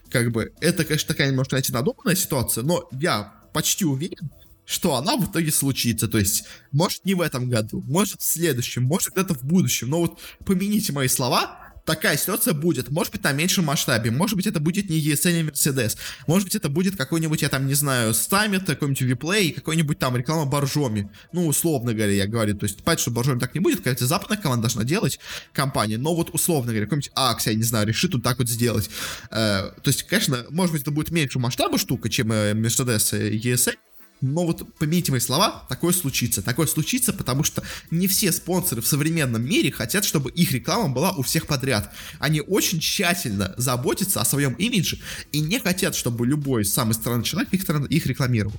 Как 0.09 0.31
бы, 0.31 0.53
это, 0.61 0.83
конечно, 0.83 1.07
такая 1.07 1.29
немножко, 1.29 1.51
знаете, 1.51 1.73
надуманная 1.73 2.15
ситуация, 2.15 2.63
но 2.63 2.87
я 2.91 3.33
почти 3.53 3.85
уверен, 3.85 4.29
что 4.69 4.95
она 4.95 5.17
в 5.17 5.29
итоге 5.29 5.51
случится. 5.51 6.07
То 6.07 6.19
есть, 6.19 6.43
может 6.71 7.03
не 7.03 7.15
в 7.15 7.21
этом 7.21 7.49
году, 7.49 7.83
может 7.87 8.21
в 8.21 8.23
следующем, 8.23 8.83
может 8.83 9.13
где-то 9.13 9.33
в 9.33 9.43
будущем. 9.43 9.89
Но 9.89 10.01
вот 10.01 10.19
помяните 10.45 10.93
мои 10.93 11.07
слова, 11.07 11.57
такая 11.85 12.17
ситуация 12.17 12.53
будет. 12.53 12.91
Может 12.91 13.13
быть, 13.13 13.23
на 13.23 13.31
меньшем 13.31 13.65
масштабе. 13.65 14.11
Может 14.11 14.35
быть, 14.35 14.45
это 14.45 14.59
будет 14.59 14.91
не 14.91 14.99
ESL, 14.99 15.33
не 15.33 15.49
Mercedes. 15.49 15.97
Может 16.27 16.45
быть, 16.45 16.55
это 16.55 16.69
будет 16.69 16.95
какой-нибудь, 16.95 17.41
я 17.41 17.49
там 17.49 17.65
не 17.65 17.73
знаю, 17.73 18.13
Стамит, 18.13 18.65
какой-нибудь 18.65 19.01
Виплей, 19.01 19.51
какой-нибудь 19.53 19.97
там 19.97 20.15
реклама 20.15 20.45
Боржоми. 20.45 21.09
Ну, 21.33 21.47
условно 21.47 21.95
говоря, 21.95 22.11
я 22.11 22.27
говорю. 22.27 22.55
То 22.55 22.65
есть, 22.65 22.83
понятно, 22.83 23.01
что 23.01 23.11
Боржоми 23.11 23.39
так 23.39 23.55
не 23.55 23.61
будет, 23.61 23.79
какая-то 23.79 24.05
западная 24.05 24.37
команда 24.37 24.63
должна 24.67 24.83
делать 24.83 25.19
компания. 25.51 25.97
Но 25.97 26.13
вот, 26.13 26.29
условно 26.31 26.73
говоря, 26.73 26.85
какой-нибудь 26.85 27.11
Акс, 27.15 27.47
я 27.47 27.55
не 27.55 27.63
знаю, 27.63 27.87
решит 27.87 28.13
вот 28.13 28.21
так 28.21 28.37
вот 28.37 28.47
сделать. 28.47 28.87
Э, 29.31 29.71
то 29.81 29.87
есть, 29.87 30.03
конечно, 30.03 30.45
может 30.51 30.73
быть, 30.73 30.83
это 30.83 30.91
будет 30.91 31.09
меньше 31.09 31.39
масштаба 31.39 31.79
штука, 31.79 32.07
чем 32.07 32.31
э, 32.31 32.53
Mercedes 32.53 33.29
и 33.31 33.39
ESL. 33.39 33.73
Но 34.21 34.45
вот 34.45 34.73
помните 34.75 35.11
мои 35.11 35.21
слова, 35.21 35.65
такое 35.69 35.93
случится. 35.93 36.41
Такое 36.41 36.67
случится, 36.67 37.13
потому 37.13 37.43
что 37.43 37.63
не 37.89 38.07
все 38.07 38.31
спонсоры 38.31 38.81
в 38.81 38.87
современном 38.87 39.43
мире 39.43 39.71
хотят, 39.71 40.03
чтобы 40.03 40.29
их 40.31 40.51
реклама 40.51 40.89
была 40.93 41.11
у 41.13 41.21
всех 41.21 41.47
подряд. 41.47 41.93
Они 42.19 42.41
очень 42.41 42.79
тщательно 42.79 43.53
заботятся 43.57 44.19
о 44.19 44.25
своем 44.25 44.53
имидже 44.53 44.99
и 45.31 45.39
не 45.39 45.59
хотят, 45.59 45.95
чтобы 45.95 46.27
любой 46.27 46.65
самый 46.65 46.93
странный 46.93 47.23
человек 47.23 47.53
их, 47.53 47.69
их 47.89 48.05
рекламировал. 48.05 48.55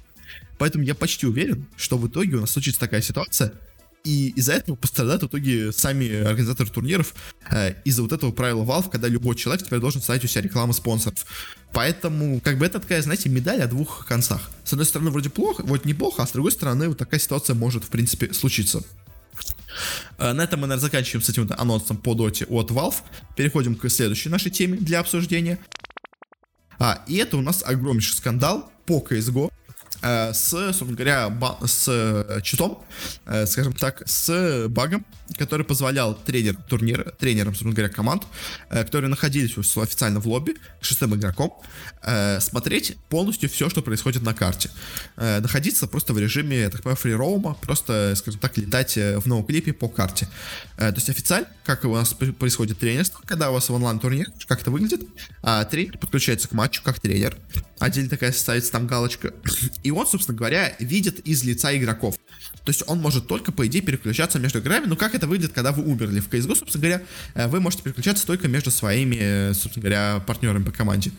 Поэтому 0.59 0.85
я 0.85 0.94
почти 0.94 1.27
уверен, 1.27 1.66
что 1.77 1.99
в 1.99 2.09
итоге 2.09 2.37
у 2.37 2.40
нас 2.40 2.51
случится 2.51 2.81
такая 2.81 3.03
ситуация, 3.03 3.53
И 4.05 4.29
из-за 4.31 4.55
этого 4.55 4.77
пострадают 4.77 5.23
в 5.23 5.27
итоге 5.27 5.73
сами 5.73 6.23
организаторы 6.23 6.71
турниров 6.71 7.15
э, 7.51 7.75
из-за 7.85 8.03
вот 8.03 8.13
этого 8.13 8.33
правила 8.33 8.65
Valve, 8.65 8.91
когда 8.91 9.09
любой 9.09 9.37
человек 9.37 9.67
теперь 9.67 9.79
должен 9.79 10.01
ставить 10.01 10.25
у 10.25 10.27
себя 10.27 10.43
рекламу 10.43 10.73
спонсоров. 10.73 11.27
Поэтому, 11.73 12.41
как 12.41 12.59
бы 12.59 12.65
это 12.65 12.81
такая, 12.81 13.03
знаете, 13.03 13.29
медаль 13.29 13.63
о 13.63 13.67
двух 13.67 14.07
концах. 14.07 14.51
С 14.65 14.73
одной 14.73 14.87
стороны, 14.87 15.11
вроде 15.11 15.29
плохо, 15.29 15.63
вот 15.67 15.85
неплохо, 15.85 16.23
а 16.23 16.27
с 16.27 16.33
другой 16.33 16.53
стороны, 16.53 16.89
вот 16.89 16.99
такая 16.99 17.21
ситуация 17.21 17.55
может, 17.55 17.85
в 17.85 17.89
принципе, 17.89 18.33
случиться. 18.33 18.83
Э, 20.19 20.33
на 20.33 20.43
этом 20.43 20.61
мы, 20.61 20.67
наверное, 20.67 20.83
заканчиваем 20.83 21.23
с 21.23 21.29
этим 21.29 21.51
анонсом 21.59 21.97
по 21.97 22.15
доте 22.15 22.47
от 22.47 22.71
Valve. 22.71 22.97
Переходим 23.37 23.75
к 23.75 23.89
следующей 23.89 24.31
нашей 24.31 24.51
теме 24.51 24.79
для 24.79 25.01
обсуждения. 25.01 25.59
А, 26.79 27.05
и 27.07 27.17
это 27.17 27.37
у 27.37 27.43
нас 27.43 27.63
огромнейший 27.63 28.17
скандал 28.17 28.73
по 28.87 29.05
CSGO, 29.07 29.53
с, 30.33 30.49
собственно 30.51 30.95
говоря, 30.95 31.31
с 31.67 31.87
э, 31.89 32.41
читом, 32.43 32.83
э, 33.27 33.47
скажем 33.47 33.73
так, 33.73 34.03
с 34.07 34.67
багом, 34.69 35.05
который 35.37 35.64
позволял 35.64 36.14
тренер 36.14 36.57
турнира, 36.69 37.05
тренерам, 37.19 37.53
собственно 37.53 37.75
говоря, 37.75 37.93
команд, 37.93 38.25
э, 38.71 38.85
которые 38.85 39.11
находились 39.11 39.57
официально 39.77 40.21
в 40.21 40.27
лобби, 40.27 40.57
шестым 40.81 41.14
игроком, 41.14 41.61
э, 42.03 42.40
смотреть 42.40 42.97
полностью 43.09 43.49
все, 43.49 43.69
что 43.69 43.83
происходит 43.83 44.23
на 44.23 44.35
карте. 44.35 44.71
Э, 45.16 45.40
находиться 45.40 45.87
просто 45.87 46.12
в 46.12 46.18
режиме, 46.18 46.68
так 46.68 46.83
понимаю, 46.83 46.97
фрироума, 46.97 47.55
просто, 47.55 48.14
скажем 48.16 48.41
так, 48.41 48.57
летать 48.59 48.97
в 48.97 49.26
ноуклипе 49.26 49.72
по 49.72 49.89
карте. 49.89 50.28
То 50.76 50.95
есть 50.95 51.11
официально, 51.11 51.49
как 51.64 51.85
у 51.85 51.95
нас 51.95 52.14
происходит 52.14 52.78
тренерство, 52.78 53.20
когда 53.26 53.51
у 53.51 53.53
вас 53.53 53.68
в 53.68 53.74
онлайн-турнир, 53.74 54.26
как 54.47 54.62
это 54.62 54.70
выглядит, 54.70 55.03
э, 55.43 55.64
тренер 55.70 55.99
подключается 55.99 56.49
к 56.49 56.53
матчу 56.53 56.83
как 56.83 57.01
тренер, 57.01 57.37
отдельно 57.78 58.11
такая 58.11 58.33
ставится 58.33 58.72
там 58.72 58.87
галочка, 58.87 59.33
и 59.83 59.91
он, 59.91 60.07
собственно 60.07 60.37
говоря, 60.37 60.74
видит 60.78 61.20
из 61.20 61.45
лица 61.45 61.76
игроков. 61.76 62.16
То 62.65 62.71
есть 62.71 62.83
он 62.87 62.99
может 62.99 63.27
только, 63.27 63.53
по 63.53 63.67
идее, 63.67 63.81
переключаться 63.81 64.39
между 64.39 64.59
играми. 64.59 64.87
Ну, 64.87 64.97
как 64.97 65.15
это 65.15 65.27
выглядит, 65.27 65.53
когда 65.53 65.73
вы 65.73 65.83
умерли 65.85 66.21
в 66.21 66.29
CSGO, 66.29 66.55
собственно 66.55 66.83
говоря, 66.83 67.03
э, 67.35 67.49
вы 67.49 67.61
можете 67.61 67.83
переключаться 67.83 68.27
только 68.27 68.49
между 68.49 68.71
своими, 68.71 69.17
э, 69.19 69.55
собственно 69.55 69.83
говоря, 69.83 70.25
партнерами 70.27 70.65
по 70.65 70.71
команде. 70.71 71.13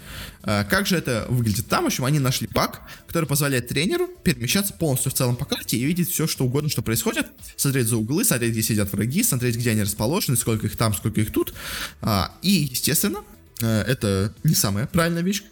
Э, 0.44 0.64
как 0.66 0.86
же 0.86 0.96
это 0.96 1.26
выглядит 1.30 1.68
там? 1.68 1.84
В 1.84 1.88
общем, 1.88 2.06
они 2.06 2.20
нашли 2.20 2.48
пак, 2.48 2.82
который 3.08 3.26
позволяет 3.26 3.68
тренеру 3.68 4.08
перемещаться 4.24 4.74
полностью 4.74 5.12
в 5.12 5.16
целом 5.16 5.36
по 5.36 5.46
карте 5.46 5.78
и 5.78 5.84
видеть 5.84 6.12
все, 6.12 6.28
что 6.28 6.46
угодно, 6.46 6.70
что 6.70 6.82
происходит. 6.82 7.28
Смотреть 7.56 7.88
за 7.88 7.98
углы, 7.98 8.24
смотреть, 8.24 8.52
где 8.52 8.62
сидят 8.62 8.92
враги, 8.92 9.24
смотреть, 9.24 9.56
где 9.56 9.72
они 9.72 9.82
расположены, 9.82 10.38
сколько 10.38 10.68
их 10.68 10.78
там, 10.78 10.94
сколько 10.94 11.22
их 11.22 11.32
тут. 11.32 11.54
А, 12.02 12.34
и, 12.42 12.52
естественно, 12.52 13.24
это 13.60 14.34
не 14.44 14.56
самая 14.56 14.88
правильная 14.88 15.22
вещь 15.22 15.44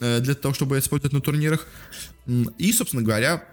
для 0.00 0.34
того, 0.34 0.54
чтобы 0.54 0.78
использовать 0.78 1.12
на 1.12 1.20
турнирах. 1.20 1.66
И, 2.56 2.72
собственно 2.72 3.02
говоря, 3.02 3.44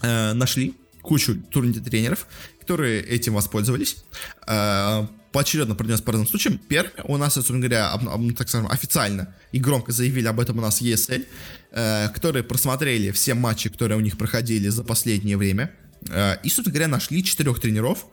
нашли 0.00 0.74
кучу 1.04 1.36
турнир-тренеров, 1.50 2.26
которые 2.60 3.02
этим 3.02 3.34
воспользовались. 3.34 4.04
Э, 4.46 5.06
поочередно 5.32 5.74
принес 5.74 6.00
по 6.00 6.12
разным 6.12 6.28
случаям. 6.28 6.58
Первый 6.58 6.92
у 7.04 7.16
нас, 7.16 7.34
собственно 7.34 7.58
говоря, 7.58 7.90
об, 7.90 8.08
об, 8.08 8.34
так 8.34 8.48
скажем, 8.48 8.70
официально 8.70 9.34
и 9.52 9.58
громко 9.58 9.92
заявили 9.92 10.26
об 10.26 10.40
этом 10.40 10.58
у 10.58 10.60
нас 10.62 10.80
ESL, 10.80 11.26
э, 11.72 12.08
которые 12.14 12.42
просмотрели 12.42 13.10
все 13.10 13.34
матчи, 13.34 13.68
которые 13.68 13.98
у 13.98 14.00
них 14.00 14.16
проходили 14.16 14.68
за 14.68 14.82
последнее 14.84 15.36
время. 15.36 15.72
Э, 16.08 16.36
и, 16.42 16.48
собственно 16.48 16.72
говоря, 16.72 16.88
нашли 16.88 17.22
четырех 17.22 17.60
тренеров, 17.60 18.06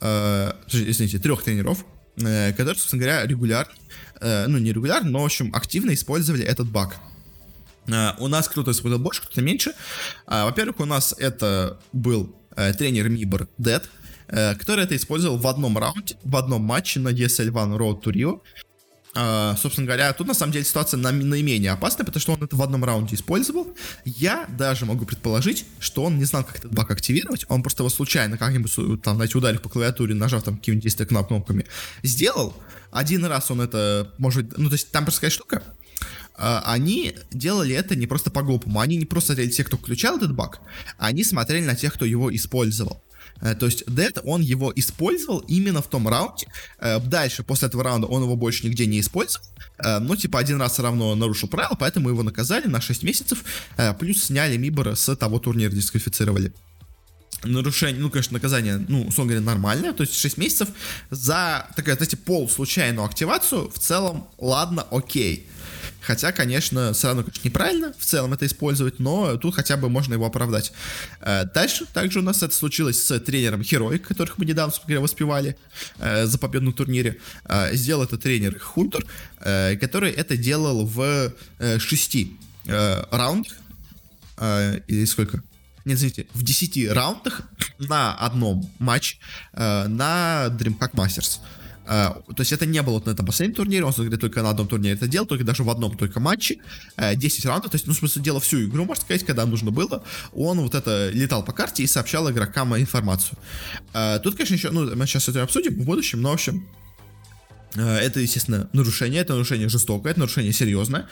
э, 0.00 0.52
извините, 0.72 1.18
трех 1.18 1.44
тренеров, 1.44 1.84
э, 2.16 2.52
которые, 2.52 2.76
собственно 2.76 3.02
говоря, 3.02 3.26
регулярно, 3.26 3.74
э, 4.20 4.46
ну 4.48 4.58
не 4.58 4.72
регулярно, 4.72 5.10
но, 5.10 5.22
в 5.22 5.26
общем, 5.26 5.54
активно 5.54 5.92
использовали 5.92 6.44
этот 6.44 6.68
баг. 6.68 6.96
У 8.18 8.28
нас 8.28 8.48
кто-то 8.48 8.70
использовал 8.70 9.02
больше, 9.02 9.22
кто-то 9.22 9.42
меньше. 9.42 9.72
Uh, 10.26 10.44
во-первых, 10.44 10.80
у 10.80 10.84
нас 10.84 11.14
это 11.18 11.78
был 11.92 12.34
uh, 12.52 12.72
тренер 12.74 13.08
Мибор 13.08 13.48
Дед, 13.58 13.88
который 14.26 14.84
это 14.84 14.94
использовал 14.94 15.38
в 15.38 15.46
одном 15.46 15.78
раунде, 15.78 16.16
в 16.22 16.36
одном 16.36 16.60
матче 16.60 17.00
на 17.00 17.08
DSL 17.08 17.48
One 17.50 17.78
Road 17.78 18.02
to 18.02 18.12
Rio. 18.12 19.56
собственно 19.56 19.86
говоря, 19.86 20.12
тут 20.12 20.26
на 20.26 20.34
самом 20.34 20.52
деле 20.52 20.66
ситуация 20.66 20.98
на, 20.98 21.12
наименее 21.12 21.72
опасная, 21.72 22.04
потому 22.04 22.20
что 22.20 22.32
он 22.34 22.42
это 22.42 22.54
в 22.54 22.62
одном 22.62 22.84
раунде 22.84 23.14
использовал. 23.14 23.74
Я 24.04 24.46
даже 24.50 24.84
могу 24.84 25.06
предположить, 25.06 25.64
что 25.80 26.04
он 26.04 26.18
не 26.18 26.24
знал, 26.24 26.44
как 26.44 26.58
этот 26.58 26.74
баг 26.74 26.90
активировать. 26.90 27.46
Он 27.48 27.62
просто 27.62 27.84
его 27.84 27.88
случайно 27.88 28.36
как-нибудь, 28.36 29.02
там, 29.02 29.16
знаете, 29.16 29.38
ударив 29.38 29.62
по 29.62 29.70
клавиатуре, 29.70 30.14
нажав 30.14 30.42
там 30.42 30.58
какими-нибудь 30.58 30.84
10 30.84 31.08
кнопками, 31.08 31.64
сделал. 32.02 32.54
Один 32.90 33.24
раз 33.24 33.50
он 33.50 33.62
это 33.62 34.12
может... 34.18 34.58
Ну, 34.58 34.68
то 34.68 34.74
есть 34.74 34.90
там 34.90 35.04
просто 35.04 35.20
такая 35.20 35.30
штука, 35.30 35.62
а, 35.62 35.77
они 36.38 37.14
делали 37.32 37.74
это 37.74 37.96
не 37.96 38.06
просто 38.06 38.30
по 38.30 38.42
глупому, 38.42 38.80
они 38.80 38.96
не 38.96 39.04
просто 39.04 39.28
смотрели 39.28 39.50
тех, 39.50 39.66
кто 39.66 39.76
включал 39.76 40.16
этот 40.16 40.34
баг, 40.34 40.60
они 40.96 41.24
смотрели 41.24 41.64
на 41.64 41.74
тех, 41.74 41.94
кто 41.94 42.04
его 42.04 42.34
использовал. 42.34 43.02
Э, 43.40 43.54
то 43.54 43.66
есть 43.66 43.84
Dead, 43.86 44.20
он 44.24 44.40
его 44.40 44.72
использовал 44.74 45.38
именно 45.40 45.82
в 45.82 45.88
том 45.88 46.08
раунде. 46.08 46.46
Э, 46.78 47.00
дальше, 47.00 47.42
после 47.42 47.68
этого 47.68 47.84
раунда, 47.84 48.06
он 48.06 48.22
его 48.22 48.36
больше 48.36 48.66
нигде 48.66 48.86
не 48.86 49.00
использовал. 49.00 49.44
Э, 49.78 49.98
ну, 49.98 50.16
типа, 50.16 50.38
один 50.38 50.60
раз 50.60 50.72
все 50.72 50.82
равно 50.82 51.14
нарушил 51.14 51.48
правила, 51.48 51.76
поэтому 51.78 52.08
его 52.08 52.22
наказали 52.22 52.66
на 52.66 52.80
6 52.80 53.02
месяцев, 53.02 53.44
плюс 53.98 54.24
сняли 54.24 54.56
Мибора 54.56 54.94
с 54.94 55.14
того 55.16 55.38
турнира, 55.38 55.70
дисквалифицировали 55.70 56.52
нарушение, 57.44 58.00
ну, 58.00 58.10
конечно, 58.10 58.34
наказание, 58.34 58.84
ну, 58.88 59.02
условно 59.02 59.34
говоря, 59.34 59.46
нормальное, 59.46 59.92
то 59.92 60.02
есть 60.02 60.14
6 60.16 60.38
месяцев 60.38 60.70
за, 61.10 61.68
такая, 61.76 61.94
знаете, 61.94 62.16
полуслучайную 62.16 63.06
активацию, 63.06 63.70
в 63.70 63.78
целом, 63.78 64.26
ладно, 64.38 64.84
окей. 64.90 65.46
Хотя, 66.08 66.32
конечно, 66.32 66.94
все 66.94 67.08
равно, 67.08 67.22
конечно, 67.22 67.46
неправильно 67.46 67.92
в 67.98 68.02
целом 68.02 68.32
это 68.32 68.46
использовать, 68.46 68.98
но 68.98 69.36
тут 69.36 69.54
хотя 69.54 69.76
бы 69.76 69.90
можно 69.90 70.14
его 70.14 70.24
оправдать. 70.24 70.72
Э, 71.20 71.44
дальше 71.44 71.84
также 71.92 72.20
у 72.20 72.22
нас 72.22 72.42
это 72.42 72.54
случилось 72.54 73.02
с 73.02 73.20
тренером 73.20 73.60
Heroic, 73.60 73.98
которых 73.98 74.38
мы 74.38 74.46
недавно, 74.46 74.72
говоря, 74.84 75.02
воспевали 75.02 75.58
э, 75.98 76.24
за 76.24 76.38
победу 76.38 76.64
на 76.64 76.72
турнире. 76.72 77.18
Э, 77.44 77.74
сделал 77.74 78.04
это 78.04 78.16
тренер 78.16 78.58
Хунтер, 78.58 79.04
который 79.38 80.10
это 80.10 80.38
делал 80.38 80.86
в 80.86 81.30
шести 81.78 82.38
раундах. 82.66 83.52
Или 84.86 85.04
сколько? 85.04 85.42
не 85.84 85.92
извините, 85.94 86.26
в 86.32 86.42
10 86.42 86.90
раундах 86.90 87.42
на 87.78 88.14
одном 88.14 88.70
матче 88.78 89.18
на 89.52 90.46
DreamHack 90.58 90.92
Masters. 90.92 91.40
Uh, 91.88 92.22
то 92.34 92.40
есть 92.40 92.52
это 92.52 92.66
не 92.66 92.82
было 92.82 93.02
на 93.02 93.10
этом 93.10 93.24
последнем 93.24 93.56
турнире, 93.56 93.82
он, 93.82 93.92
говорит, 93.96 94.20
только 94.20 94.42
на 94.42 94.50
одном 94.50 94.68
турнире 94.68 94.94
это 94.94 95.08
делал, 95.08 95.26
только 95.26 95.42
даже 95.42 95.62
в 95.62 95.70
одном 95.70 95.96
только 95.96 96.20
матче, 96.20 96.58
uh, 96.98 97.16
10 97.16 97.46
раундов, 97.46 97.70
то 97.70 97.76
есть, 97.76 97.86
ну, 97.86 97.94
в 97.94 97.96
смысле, 97.96 98.20
делал 98.22 98.40
всю 98.40 98.66
игру, 98.66 98.84
можно 98.84 99.02
сказать, 99.02 99.24
когда 99.24 99.46
нужно 99.46 99.70
было, 99.70 100.04
он 100.34 100.60
вот 100.60 100.74
это 100.74 101.08
летал 101.14 101.42
по 101.42 101.52
карте 101.52 101.82
и 101.82 101.86
сообщал 101.86 102.30
игрокам 102.30 102.76
информацию. 102.76 103.38
Uh, 103.94 104.18
тут, 104.20 104.34
конечно, 104.34 104.54
еще, 104.54 104.70
ну, 104.70 104.94
мы 104.94 105.06
сейчас 105.06 105.30
это 105.30 105.42
обсудим 105.42 105.80
в 105.80 105.84
будущем, 105.86 106.20
но, 106.20 106.30
в 106.30 106.34
общем, 106.34 106.62
Э, 106.62 106.87
это, 107.76 108.20
естественно, 108.20 108.68
нарушение, 108.72 109.20
это 109.20 109.34
нарушение 109.34 109.68
жестокое, 109.68 110.12
это 110.12 110.20
нарушение 110.20 110.52
серьезное. 110.52 111.06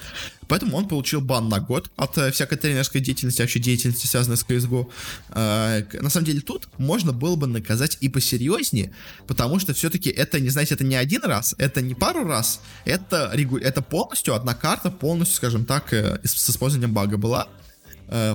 Поэтому 0.49 0.77
он 0.77 0.89
получил 0.89 1.21
бан 1.21 1.49
на 1.49 1.61
год 1.61 1.91
от 1.97 2.17
э, 2.19 2.31
всякой 2.31 2.57
тренерской 2.57 3.01
деятельности, 3.01 3.43
вообще 3.43 3.59
деятельности, 3.59 4.07
связанной 4.07 4.37
с 4.37 4.45
CSGO. 4.45 4.87
Э, 5.31 5.83
на 6.01 6.11
самом 6.11 6.27
деле 6.27 6.41
тут 6.41 6.69
можно 6.79 7.13
было 7.13 7.37
бы 7.37 7.47
наказать 7.47 7.99
и 8.01 8.09
посерьезнее, 8.09 8.93
потому 9.27 9.59
что 9.59 9.75
все-таки 9.75 10.09
это, 10.09 10.41
не 10.41 10.49
знаете, 10.49 10.75
это 10.75 10.85
не 10.85 10.97
один 10.97 11.23
раз, 11.25 11.55
это 11.59 11.83
не 11.83 11.95
пару 11.95 12.25
раз, 12.25 12.61
это, 12.85 13.33
это 13.61 13.83
полностью 13.83 14.35
одна 14.35 14.55
карта, 14.55 14.91
полностью, 14.91 15.37
скажем 15.37 15.65
так, 15.65 15.93
с 15.93 16.51
использованием 16.51 16.95
бага 16.95 17.17
была. 17.17 17.49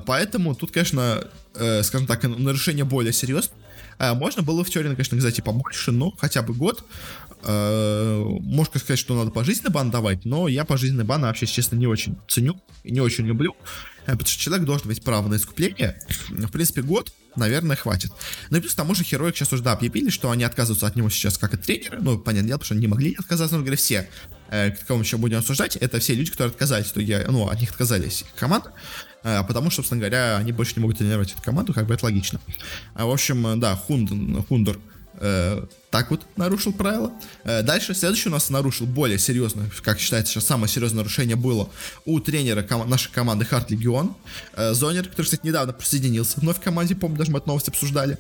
Поэтому 0.05 0.53
тут, 0.53 0.71
конечно, 0.71 1.23
скажем 1.53 2.05
так, 2.05 2.23
нарушение 2.23 2.83
более 2.83 3.13
серьезное. 3.13 3.57
Можно 3.99 4.41
было 4.41 4.63
в 4.63 4.69
теории, 4.69 4.89
конечно, 4.89 5.15
наказать 5.15 5.39
и 5.39 5.41
побольше, 5.41 5.91
но 5.91 6.11
хотя 6.11 6.41
бы 6.41 6.53
год. 6.53 6.83
Э, 7.43 8.23
можно 8.23 8.79
сказать, 8.79 8.99
что 8.99 9.15
надо 9.15 9.31
пожизненный 9.31 9.71
бан 9.71 9.91
давать, 9.91 10.25
но 10.25 10.47
я 10.47 10.65
пожизненный 10.65 11.03
бан 11.03 11.21
вообще, 11.21 11.45
честно, 11.45 11.75
не 11.75 11.87
очень 11.87 12.17
ценю 12.27 12.61
и 12.83 12.91
не 12.91 13.01
очень 13.01 13.25
люблю. 13.25 13.55
Э, 14.05 14.11
потому 14.11 14.27
что 14.27 14.39
человек 14.39 14.65
должен 14.65 14.87
иметь 14.87 15.03
право 15.03 15.27
на 15.27 15.35
искупление. 15.35 15.99
В 16.29 16.51
принципе, 16.51 16.81
год, 16.81 17.11
наверное, 17.35 17.75
хватит. 17.75 18.11
Ну 18.49 18.57
и 18.57 18.61
плюс 18.61 18.73
к 18.73 18.77
тому 18.77 18.95
же 18.95 19.03
Хероик 19.03 19.35
сейчас 19.35 19.53
уже, 19.53 19.63
да, 19.63 19.73
объявили, 19.73 20.09
что 20.09 20.31
они 20.31 20.43
отказываются 20.43 20.87
от 20.87 20.95
него 20.95 21.09
сейчас 21.09 21.37
как 21.37 21.53
от 21.53 21.63
тренера. 21.63 21.97
Ну, 21.99 22.17
понятное 22.19 22.49
дело, 22.49 22.57
потому 22.57 22.65
что 22.65 22.73
они 22.75 22.81
не 22.81 22.87
могли 22.87 23.15
отказаться, 23.17 23.55
но, 23.55 23.61
говоря, 23.61 23.77
все, 23.77 24.09
э, 24.49 24.71
кого 24.87 24.99
мы 24.99 25.03
еще 25.03 25.17
будем 25.17 25.39
обсуждать, 25.39 25.75
это 25.77 25.99
все 25.99 26.13
люди, 26.13 26.31
которые 26.31 26.51
отказались, 26.51 26.91
то 26.91 26.99
я, 26.99 27.25
ну, 27.27 27.47
от 27.47 27.59
них 27.59 27.71
отказались 27.71 28.25
команда. 28.35 28.71
Э, 29.23 29.43
потому 29.47 29.69
что, 29.69 29.77
собственно 29.77 29.99
говоря, 29.99 30.37
они 30.37 30.51
больше 30.51 30.73
не 30.75 30.81
могут 30.81 30.97
тренировать 30.97 31.31
эту 31.31 31.41
команду, 31.41 31.73
как 31.73 31.87
бы 31.87 31.93
это 31.93 32.05
логично. 32.05 32.39
В 32.95 33.09
общем, 33.09 33.59
да, 33.59 33.75
Хунд, 33.75 34.11
Хундер 34.47 34.79
так 35.91 36.09
вот 36.09 36.25
нарушил 36.37 36.71
правила. 36.71 37.11
Э, 37.43 37.63
дальше, 37.63 37.93
следующий 37.93 38.29
у 38.29 38.31
нас 38.31 38.49
нарушил 38.49 38.87
более 38.87 39.19
серьезно, 39.19 39.69
как 39.83 39.99
считается 39.99 40.31
сейчас, 40.31 40.45
самое 40.45 40.69
серьезное 40.69 40.99
нарушение 40.99 41.35
было 41.35 41.69
у 42.05 42.19
тренера 42.21 42.63
ком- 42.63 42.89
нашей 42.89 43.11
команды 43.11 43.43
Харт 43.43 43.71
Легион. 43.71 44.15
Э, 44.53 44.73
Зонер, 44.73 45.09
который, 45.09 45.25
кстати, 45.25 45.45
недавно 45.45 45.73
присоединился 45.73 46.39
вновь 46.39 46.57
в 46.57 46.61
команде, 46.61 46.95
помню, 46.95 47.17
даже 47.17 47.31
мы 47.31 47.39
эту 47.39 47.49
новость 47.49 47.67
обсуждали. 47.67 48.17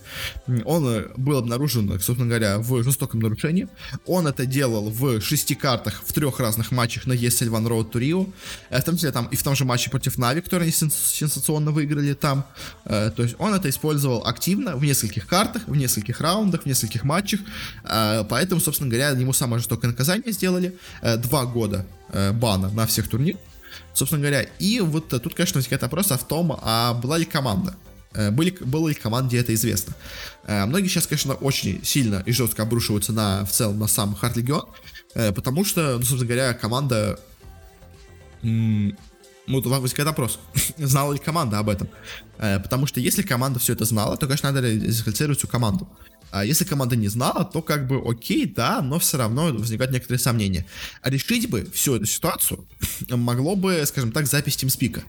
Он 0.65 0.85
э, 0.85 1.07
был 1.15 1.37
обнаружен, 1.37 1.89
собственно 2.01 2.27
говоря, 2.27 2.59
в 2.59 2.83
жестоком 2.83 3.21
нарушении. 3.21 3.69
Он 4.05 4.27
это 4.27 4.45
делал 4.45 4.89
в 4.89 5.21
шести 5.21 5.55
картах 5.55 6.03
в 6.05 6.11
трех 6.11 6.41
разных 6.41 6.71
матчах 6.71 7.05
на 7.05 7.13
ESL 7.13 7.47
One 7.47 7.67
Road 7.67 7.91
to 7.93 8.01
Rio. 8.01 8.33
В 8.69 8.83
том 8.83 8.97
числе 8.97 9.13
там 9.13 9.27
и 9.27 9.37
в 9.37 9.43
том 9.43 9.55
же 9.55 9.63
матче 9.63 9.89
против 9.89 10.17
Нави, 10.17 10.41
который 10.41 10.63
они 10.63 10.71
сенсационно 10.73 11.71
выиграли 11.71 12.13
там. 12.15 12.45
То 12.83 13.13
есть 13.17 13.35
он 13.37 13.53
это 13.53 13.69
использовал 13.69 14.25
активно 14.27 14.75
в 14.75 14.83
нескольких 14.83 15.25
картах, 15.25 15.63
в 15.67 15.75
нескольких 15.75 16.19
раундах, 16.19 16.63
в 16.63 16.65
нескольких 16.65 17.03
матчах. 17.05 17.39
А, 17.83 18.23
поэтому, 18.23 18.61
собственно 18.61 18.89
говоря, 18.89 19.09
ему 19.09 19.33
самое 19.33 19.59
жестокое 19.59 19.91
наказание 19.91 20.31
сделали. 20.31 20.75
Э, 21.01 21.17
два 21.17 21.45
года 21.45 21.85
э, 22.09 22.31
бана 22.31 22.69
на 22.69 22.85
всех 22.85 23.07
турнирах, 23.07 23.39
собственно 23.93 24.21
говоря. 24.21 24.43
И 24.59 24.79
вот 24.79 25.09
тут, 25.09 25.33
конечно, 25.35 25.57
возникает 25.57 25.81
вопрос 25.81 26.11
о 26.11 26.17
том, 26.17 26.57
а 26.61 26.93
была 26.93 27.17
ли 27.17 27.25
команда. 27.25 27.75
Э, 28.13 28.31
были, 28.31 28.51
было 28.61 28.89
ли 28.89 28.93
команде 28.93 29.37
это 29.37 29.53
известно. 29.53 29.93
Многие 30.47 30.87
сейчас, 30.87 31.05
конечно, 31.05 31.35
очень 31.35 31.83
сильно 31.83 32.23
и 32.25 32.31
жестко 32.31 32.63
обрушиваются 32.63 33.13
на, 33.13 33.45
в 33.45 33.51
целом 33.51 33.79
на 33.79 33.87
сам 33.87 34.15
Хард 34.15 34.37
Легион, 34.37 34.65
потому 35.13 35.63
что, 35.63 35.97
ну, 35.97 35.99
собственно 35.99 36.25
говоря, 36.25 36.53
команда 36.55 37.19
ну, 38.41 38.95
возникает 39.47 40.07
вопрос, 40.07 40.39
знала 40.77 41.13
ли 41.13 41.19
команда 41.19 41.59
об 41.59 41.69
этом? 41.69 41.89
Потому 42.37 42.87
что 42.87 42.99
если 42.99 43.21
команда 43.21 43.59
все 43.59 43.73
это 43.73 43.85
знала, 43.85 44.17
то, 44.17 44.25
конечно, 44.25 44.51
надо 44.51 44.73
дисквалифицировать 44.73 45.37
всю 45.37 45.47
команду. 45.47 45.87
А 46.31 46.45
если 46.45 46.63
команда 46.63 46.95
не 46.95 47.09
знала, 47.09 47.45
то 47.45 47.61
как 47.61 47.87
бы 47.87 48.01
окей, 48.03 48.45
да, 48.45 48.81
но 48.81 48.99
все 48.99 49.17
равно 49.17 49.45
возникают 49.53 49.91
некоторые 49.91 50.19
сомнения. 50.19 50.65
А 51.01 51.09
решить 51.09 51.49
бы 51.49 51.69
всю 51.73 51.95
эту 51.95 52.05
ситуацию 52.05 52.65
могло 53.09 53.55
бы, 53.55 53.83
скажем 53.85 54.11
так, 54.11 54.27
запись 54.27 54.55
TeamSpeak. 54.55 55.03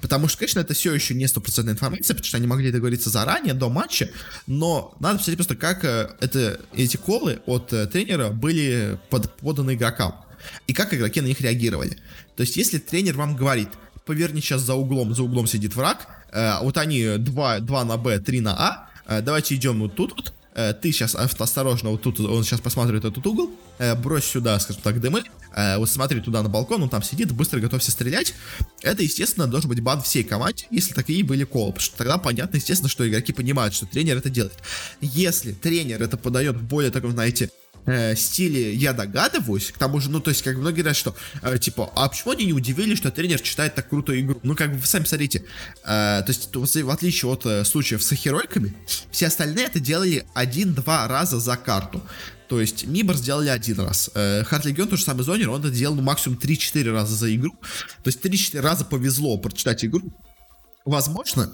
Потому 0.00 0.28
что, 0.28 0.38
конечно, 0.38 0.60
это 0.60 0.74
все 0.74 0.94
еще 0.94 1.14
не 1.14 1.26
стопроцентная 1.26 1.74
информация, 1.74 2.14
потому 2.14 2.26
что 2.26 2.36
они 2.36 2.46
могли 2.46 2.70
договориться 2.70 3.10
заранее, 3.10 3.54
до 3.54 3.68
матча, 3.70 4.10
но 4.46 4.94
надо 5.00 5.18
посмотреть 5.18 5.38
просто, 5.38 5.56
как 5.56 5.84
э, 5.84 6.10
это, 6.20 6.60
эти 6.74 6.96
колы 6.96 7.40
от 7.46 7.72
э, 7.72 7.86
тренера 7.86 8.28
были 8.28 8.98
под, 9.10 9.34
поданы 9.36 9.74
игрокам. 9.74 10.14
И 10.66 10.72
как 10.72 10.92
игроки 10.94 11.20
на 11.20 11.26
них 11.26 11.40
реагировали. 11.40 11.98
То 12.36 12.42
есть, 12.42 12.56
если 12.56 12.78
тренер 12.78 13.16
вам 13.16 13.34
говорит, 13.34 13.68
поверни 14.04 14.40
сейчас 14.40 14.62
за 14.62 14.74
углом, 14.74 15.14
за 15.14 15.22
углом 15.22 15.46
сидит 15.46 15.74
враг, 15.74 16.06
э, 16.32 16.60
вот 16.62 16.76
они 16.78 17.16
2, 17.18 17.60
2 17.60 17.84
на 17.84 17.96
Б, 17.96 18.18
3 18.18 18.40
на 18.40 18.54
А, 18.56 18.90
э, 19.06 19.22
давайте 19.22 19.54
идем 19.54 19.80
вот 19.80 19.94
тут 19.94 20.12
вот, 20.14 20.32
ты 20.80 20.90
сейчас 20.90 21.14
осторожно 21.14 21.90
вот 21.90 22.02
тут, 22.02 22.18
он 22.20 22.42
сейчас 22.42 22.60
посмотрит 22.60 23.04
этот 23.04 23.26
угол, 23.26 23.50
э, 23.78 23.94
брось 23.94 24.24
сюда, 24.24 24.58
скажем 24.58 24.82
так, 24.82 25.00
дымы, 25.00 25.22
э, 25.54 25.76
вот 25.76 25.90
смотри 25.90 26.20
туда 26.20 26.42
на 26.42 26.48
балкон, 26.48 26.82
он 26.82 26.88
там 26.88 27.02
сидит, 27.02 27.30
быстро 27.32 27.60
готовься 27.60 27.90
стрелять. 27.90 28.34
Это, 28.82 29.02
естественно, 29.02 29.46
должен 29.46 29.68
быть 29.68 29.80
бан 29.80 30.00
всей 30.00 30.24
команде, 30.24 30.66
если 30.70 30.94
такие 30.94 31.22
были 31.22 31.44
колы, 31.44 31.72
потому 31.72 31.84
что 31.84 31.98
тогда 31.98 32.16
понятно, 32.16 32.56
естественно, 32.56 32.88
что 32.88 33.06
игроки 33.06 33.32
понимают, 33.32 33.74
что 33.74 33.84
тренер 33.84 34.16
это 34.16 34.30
делает. 34.30 34.58
Если 35.02 35.52
тренер 35.52 36.02
это 36.02 36.16
подает 36.16 36.60
более 36.60 36.90
таком, 36.90 37.12
знаете, 37.12 37.50
э, 37.86 38.14
стиле 38.16 38.74
я 38.74 38.92
догадываюсь, 38.92 39.72
к 39.72 39.78
тому 39.78 40.00
же, 40.00 40.10
ну, 40.10 40.20
то 40.20 40.30
есть, 40.30 40.42
как 40.42 40.56
многие 40.56 40.80
говорят, 40.80 40.96
что, 40.96 41.14
э, 41.42 41.58
типа, 41.58 41.90
а 41.94 42.08
почему 42.08 42.32
они 42.32 42.46
не 42.46 42.52
удивились, 42.52 42.98
что 42.98 43.10
тренер 43.10 43.40
читает 43.40 43.74
так 43.74 43.88
круто 43.88 44.18
игру? 44.20 44.38
Ну, 44.42 44.54
как 44.54 44.72
бы, 44.72 44.78
вы 44.78 44.86
сами 44.86 45.04
смотрите, 45.04 45.44
э, 45.84 45.84
то 45.84 46.26
есть, 46.28 46.54
в 46.54 46.90
отличие 46.90 47.30
от 47.30 47.46
э, 47.46 47.64
случаев 47.64 48.02
с 48.02 48.14
херойками, 48.14 48.74
все 49.10 49.26
остальные 49.28 49.66
это 49.66 49.80
делали 49.80 50.24
один-два 50.34 51.08
раза 51.08 51.40
за 51.40 51.56
карту. 51.56 52.02
То 52.48 52.60
есть 52.60 52.86
Мибор 52.86 53.16
сделали 53.16 53.48
один 53.48 53.80
раз. 53.80 54.10
Э, 54.14 54.44
Легион, 54.64 54.88
тот 54.88 54.98
же 54.98 55.04
самый 55.04 55.24
Зонер, 55.24 55.50
он 55.50 55.60
это 55.60 55.70
делал 55.70 55.96
ну, 55.96 56.02
максимум 56.02 56.38
3-4 56.38 56.92
раза 56.92 57.14
за 57.14 57.34
игру. 57.34 57.56
То 58.02 58.08
есть 58.08 58.24
3-4 58.24 58.60
раза 58.60 58.84
повезло 58.84 59.36
прочитать 59.38 59.84
игру. 59.84 60.12
Возможно, 60.86 61.50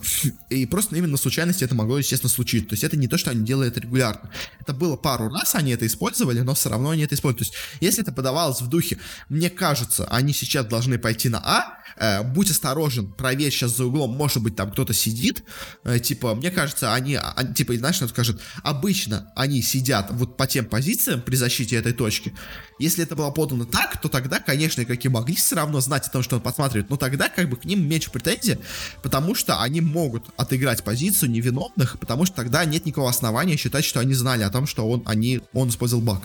и 0.51 0.67
просто 0.67 0.95
именно 0.95 1.17
случайности 1.17 1.65
это 1.65 1.75
могло, 1.75 1.97
естественно, 1.97 2.29
случиться. 2.29 2.69
То 2.69 2.73
есть 2.75 2.85
это 2.85 2.99
не 2.99 3.09
то, 3.09 3.17
что 3.17 3.31
они 3.31 3.47
делают 3.47 3.79
регулярно. 3.79 4.31
Это 4.61 4.75
было 4.75 4.95
пару 4.97 5.31
раз, 5.31 5.55
они 5.55 5.73
это 5.73 5.87
использовали, 5.87 6.41
но 6.41 6.55
все 6.55 6.69
равно 6.69 6.91
они 6.91 7.05
это 7.05 7.15
используют. 7.15 7.39
То 7.39 7.45
есть 7.45 7.55
если 7.81 8.03
это 8.03 8.13
подавалось 8.13 8.61
в 8.61 8.69
духе, 8.69 8.99
мне 9.31 9.49
кажется, 9.49 10.07
они 10.11 10.35
сейчас 10.35 10.67
должны 10.67 10.99
пойти 10.99 11.31
на 11.31 11.39
А, 11.39 11.79
э, 11.97 12.23
будь 12.23 12.51
осторожен, 12.51 13.11
проверь 13.11 13.51
сейчас 13.51 13.75
за 13.75 13.87
углом, 13.87 14.11
может 14.11 14.43
быть, 14.43 14.55
там 14.55 14.71
кто-то 14.71 14.93
сидит, 14.93 15.45
э, 15.85 15.99
типа, 15.99 16.35
мне 16.35 16.51
кажется, 16.51 16.93
они, 16.93 17.17
они 17.17 17.55
типа, 17.55 17.75
знаешь, 17.77 17.97
что 17.97 18.09
скажет, 18.09 18.39
обычно 18.63 19.33
они 19.35 19.63
сидят 19.63 20.11
вот 20.11 20.37
по 20.37 20.47
тем 20.47 20.67
позициям 20.67 21.23
при 21.23 21.37
защите 21.37 21.77
этой 21.77 21.95
точки. 21.95 22.35
Если 22.79 23.05
это 23.05 23.17
было 23.17 23.31
подано 23.31 23.65
так, 23.65 24.01
то 24.01 24.09
тогда, 24.09 24.41
конечно, 24.41 24.83
игроки 24.83 25.09
могли 25.09 25.37
все 25.37 25.57
равно 25.57 25.81
знать 25.81 26.07
о 26.07 26.11
том, 26.11 26.23
что 26.23 26.37
он 26.37 26.43
подсматривает, 26.43 26.91
но 26.91 26.97
тогда 26.97 27.29
как 27.29 27.49
бы 27.49 27.57
к 27.57 27.65
ним 27.65 27.89
меньше 27.89 28.11
претензий, 28.11 28.59
потому 29.03 29.22
потому 29.23 29.37
что 29.37 29.63
они 29.63 29.81
могут 29.81 30.25
отыграть 30.37 30.83
позицию 30.83 31.31
невиновных, 31.31 31.97
потому 32.01 32.27
что 32.27 32.35
тогда 32.35 32.65
нет 32.65 32.87
никакого 32.87 33.09
основания 33.09 33.57
считать, 33.57 33.85
что 33.85 34.01
они 34.01 34.15
знали 34.15 34.43
о 34.43 34.51
том, 34.51 34.67
что 34.67 34.89
он, 34.89 35.05
они, 35.07 35.41
он 35.53 35.69
использовал 35.69 36.03
баг. 36.03 36.23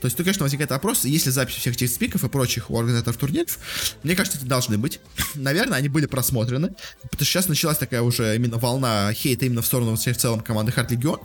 То 0.00 0.06
есть, 0.06 0.16
тут, 0.16 0.24
конечно, 0.24 0.44
возникает 0.44 0.70
вопрос, 0.70 1.04
если 1.04 1.30
запись 1.30 1.56
всех 1.56 1.74
этих 1.74 1.90
спиков 1.90 2.22
и 2.22 2.28
прочих 2.28 2.70
у 2.70 2.78
организаторов 2.78 3.16
турниров, 3.16 3.58
мне 4.04 4.14
кажется, 4.14 4.38
эти 4.38 4.46
должны 4.46 4.78
быть. 4.78 5.00
Наверное, 5.34 5.78
они 5.78 5.88
были 5.88 6.06
просмотрены, 6.06 6.76
потому 7.02 7.16
что 7.16 7.24
сейчас 7.24 7.48
началась 7.48 7.78
такая 7.78 8.02
уже 8.02 8.36
именно 8.36 8.58
волна 8.58 9.12
хейта 9.12 9.46
именно 9.46 9.62
в 9.62 9.66
сторону 9.66 9.96
всех 9.96 10.16
в 10.16 10.20
целом 10.20 10.38
команды 10.38 10.70
Hard 10.70 10.90
Legion. 10.90 11.18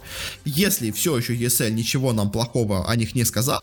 Если 0.45 0.89
все 0.89 1.15
еще 1.15 1.35
ESL 1.35 1.69
ничего 1.69 2.11
нам 2.11 2.31
плохого 2.31 2.89
о 2.89 2.95
них 2.95 3.13
не 3.13 3.23
сказал, 3.23 3.61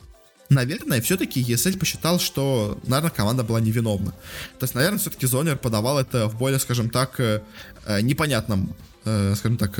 наверное, 0.51 1.01
все-таки 1.01 1.41
ESL 1.43 1.79
посчитал, 1.79 2.19
что, 2.19 2.79
наверное, 2.87 3.11
команда 3.11 3.45
была 3.45 3.61
невиновна. 3.61 4.11
То 4.59 4.65
есть, 4.65 4.75
наверное, 4.75 4.99
все-таки 4.99 5.27
Зонер 5.27 5.57
подавал 5.57 5.99
это 5.99 6.29
в 6.29 6.37
более, 6.37 6.59
скажем 6.59 6.91
так, 6.91 7.19
э, 7.21 7.43
э, 7.87 8.01
непонятном, 8.03 8.77
э, 9.05 9.35
скажем 9.37 9.57
так, 9.57 9.79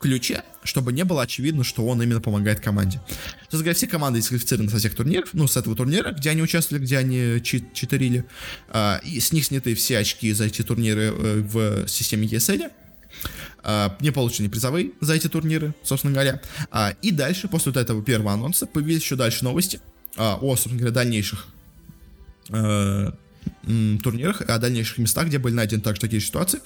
ключе, 0.00 0.42
чтобы 0.64 0.92
не 0.92 1.04
было 1.04 1.22
очевидно, 1.22 1.62
что 1.62 1.86
он 1.86 2.02
именно 2.02 2.20
помогает 2.20 2.60
команде. 2.60 3.00
Есть, 3.08 3.52
говоря, 3.52 3.74
все 3.74 3.86
команды 3.86 4.20
дисквалифицированы 4.20 4.70
со 4.70 4.78
всех 4.78 4.94
турниров, 4.94 5.28
ну, 5.32 5.46
с 5.46 5.56
этого 5.56 5.76
турнира, 5.76 6.12
где 6.12 6.30
они 6.30 6.42
участвовали, 6.42 6.82
где 6.82 6.98
они 6.98 7.40
чит 7.42 7.72
читерили, 7.72 8.24
и 9.04 9.20
с 9.20 9.30
них 9.30 9.44
сняты 9.44 9.76
все 9.76 9.98
очки 9.98 10.32
за 10.32 10.46
эти 10.46 10.62
турниры 10.62 11.12
в 11.12 11.86
системе 11.86 12.26
ESL. 12.26 12.72
А, 13.64 13.96
не 14.00 14.10
получены 14.10 14.48
призовые 14.48 14.90
за 15.00 15.14
эти 15.14 15.28
турниры, 15.28 15.74
собственно 15.82 16.12
говоря. 16.12 16.40
А, 16.70 16.94
и 17.02 17.12
дальше, 17.12 17.48
после 17.48 17.72
вот 17.72 17.80
этого 17.80 18.02
первого 18.02 18.32
анонса, 18.32 18.66
появились 18.66 19.02
еще 19.02 19.16
дальше 19.16 19.44
новости 19.44 19.80
а, 20.16 20.36
о, 20.40 20.56
собственно 20.56 20.78
говоря, 20.78 20.94
дальнейших 20.94 21.46
э, 22.50 23.12
турнирах, 24.02 24.42
о 24.42 24.58
дальнейших 24.58 24.98
местах, 24.98 25.26
где 25.26 25.38
были 25.38 25.54
найдены 25.54 25.82
также 25.82 26.00
такие 26.00 26.20
ситуации. 26.20 26.60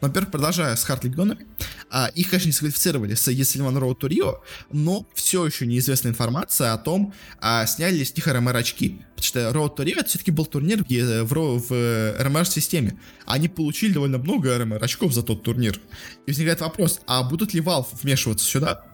Во-первых, 0.00 0.30
продолжая 0.30 0.76
с 0.76 0.84
Хард 0.84 1.04
Легионами, 1.04 1.46
а, 1.90 2.10
их, 2.14 2.30
конечно, 2.30 2.46
не 2.46 2.52
дисквалифицировали 2.52 3.14
с 3.14 3.28
Еселиван 3.30 3.76
Роуд 3.76 3.98
Турио, 3.98 4.42
но 4.70 5.06
все 5.14 5.46
еще 5.46 5.66
неизвестна 5.66 6.08
информация 6.08 6.72
о 6.72 6.78
том, 6.78 7.12
а, 7.40 7.66
сняли 7.66 7.96
ли 7.96 8.04
с 8.04 8.14
них 8.14 8.26
РМР 8.26 8.56
очки. 8.56 9.00
Потому 9.16 9.24
что 9.24 9.82
to 9.82 9.84
Rio 9.84 9.98
это 9.98 10.08
все-таки 10.08 10.30
был 10.30 10.46
турнир 10.46 10.84
в, 10.84 11.24
в, 11.24 11.68
в 11.68 12.22
РМР-системе. 12.22 12.98
Они 13.24 13.48
получили 13.48 13.92
довольно 13.92 14.18
много 14.18 14.56
РМР 14.56 14.82
очков 14.82 15.12
за 15.14 15.22
тот 15.22 15.42
турнир. 15.42 15.80
И 16.26 16.30
возникает 16.30 16.60
вопрос, 16.60 17.00
а 17.06 17.22
будут 17.22 17.54
ли 17.54 17.60
Valve 17.60 17.88
вмешиваться 18.02 18.46
сюда? 18.46 18.85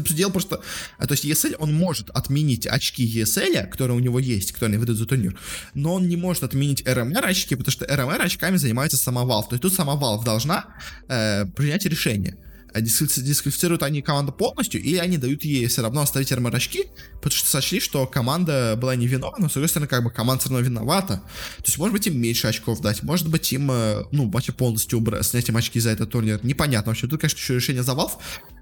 Дело 0.00 0.30
просто... 0.30 0.60
А, 0.98 1.06
то 1.06 1.12
есть 1.12 1.24
ESL, 1.24 1.56
он 1.58 1.74
может 1.74 2.10
отменить 2.10 2.66
очки 2.66 3.06
ESL, 3.06 3.68
которые 3.68 3.96
у 3.96 4.00
него 4.00 4.18
есть, 4.18 4.52
которые 4.52 4.78
выдают 4.78 4.98
за 4.98 5.06
турнир, 5.06 5.38
но 5.74 5.94
он 5.94 6.08
не 6.08 6.16
может 6.16 6.42
отменить 6.42 6.82
RMR 6.82 7.24
очки, 7.24 7.54
потому 7.54 7.72
что 7.72 7.84
RMR 7.84 8.22
очками 8.22 8.56
занимается 8.56 8.96
сама 8.96 9.22
Valve. 9.22 9.48
То 9.48 9.54
есть 9.54 9.62
тут 9.62 9.74
сама 9.74 9.94
Valve 9.94 10.24
должна 10.24 10.66
э, 11.08 11.46
принять 11.46 11.84
решение. 11.86 12.36
Дисквалифицируют 12.74 13.82
они 13.82 14.02
команду 14.02 14.32
полностью, 14.32 14.80
или 14.80 14.96
они 14.96 15.18
дают 15.18 15.44
ей 15.44 15.66
все 15.66 15.82
равно 15.82 16.00
оставить 16.00 16.32
РМР 16.32 16.54
очки, 16.54 16.86
потому 17.16 17.32
что 17.32 17.48
сочли, 17.48 17.80
что 17.80 18.06
команда 18.06 18.76
была 18.80 18.96
не 18.96 19.06
виновна, 19.06 19.38
но 19.40 19.48
с 19.48 19.52
другой 19.52 19.68
стороны, 19.68 19.88
как 19.88 20.02
бы 20.02 20.10
команда 20.10 20.40
все 20.40 20.50
равно 20.50 20.64
виновата. 20.64 21.16
То 21.58 21.64
есть, 21.64 21.78
может 21.78 21.92
быть, 21.92 22.06
им 22.06 22.20
меньше 22.20 22.46
очков 22.46 22.80
дать, 22.80 23.02
может 23.02 23.28
быть, 23.28 23.52
им, 23.52 23.70
э, 23.70 24.04
ну, 24.12 24.30
вообще 24.30 24.52
полностью 24.52 24.98
убрать, 24.98 25.26
снять 25.26 25.48
им 25.48 25.56
очки 25.56 25.80
за 25.80 25.90
этот 25.90 26.10
турнир. 26.10 26.40
Непонятно 26.42 26.90
вообще. 26.90 27.06
Тут, 27.06 27.20
конечно, 27.20 27.38
еще 27.38 27.54
решение 27.54 27.82
за 27.82 27.92
Valve, 27.92 28.12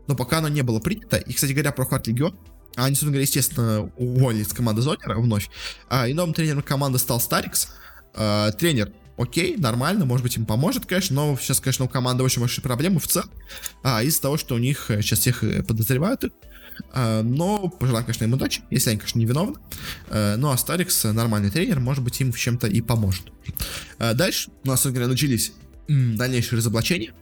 но 0.09 0.17
пока 0.17 0.39
оно 0.39 0.49
не 0.49 0.63
было 0.63 0.81
принято. 0.81 1.17
И, 1.17 1.33
кстати 1.33 1.53
говоря, 1.53 1.73
про 1.73 1.85
Hard 1.85 2.05
Legion, 2.05 2.35
они, 2.77 2.95
собственно 2.95 3.13
говоря, 3.13 3.23
естественно, 3.23 3.93
уволились 3.97 4.49
с 4.49 4.53
команды 4.53 4.83
Зонера 4.83 5.19
вновь. 5.19 5.51
А, 5.89 6.09
и 6.09 6.15
новым 6.15 6.35
тренером 6.35 6.63
команды 6.63 6.99
стал 6.99 7.21
Старикс. 7.21 7.69
Тренер 8.13 8.93
окей, 9.21 9.57
нормально, 9.57 10.05
может 10.05 10.23
быть, 10.25 10.37
им 10.37 10.47
поможет, 10.47 10.87
конечно, 10.87 11.15
но 11.15 11.37
сейчас, 11.41 11.61
конечно, 11.61 11.85
у 11.85 11.89
команды 11.89 12.25
очень 12.25 12.41
большие 12.41 12.63
проблемы 12.63 13.01
в 13.01 13.07
целом, 13.07 13.31
а, 13.83 14.03
из-за 14.03 14.23
того, 14.23 14.37
что 14.37 14.55
у 14.55 14.59
них 14.59 14.87
сейчас 14.89 15.19
э, 15.19 15.23
всех 15.23 15.45
э, 15.45 15.63
подозревают 15.63 16.25
а, 16.93 17.23
но 17.23 17.69
пожелаем, 17.69 18.07
конечно, 18.07 18.25
им 18.25 18.33
удачи, 18.33 18.63
если 18.71 18.91
они, 18.91 18.99
конечно, 18.99 19.19
не 19.19 19.27
виновны. 19.27 19.57
А, 20.09 20.37
ну, 20.37 20.51
а 20.51 20.57
Старикс, 20.57 21.05
нормальный 21.05 21.51
тренер, 21.51 21.81
может 21.81 22.03
быть, 22.03 22.21
им 22.21 22.33
в 22.33 22.39
чем-то 22.39 22.67
и 22.67 22.81
поможет. 22.81 23.25
А, 23.99 24.15
дальше 24.15 24.51
у 24.65 24.69
нас, 24.69 24.85
говоря, 24.87 25.07
начались 25.07 25.53
дальнейшие 25.89 26.59
разоблачения. 26.59 27.13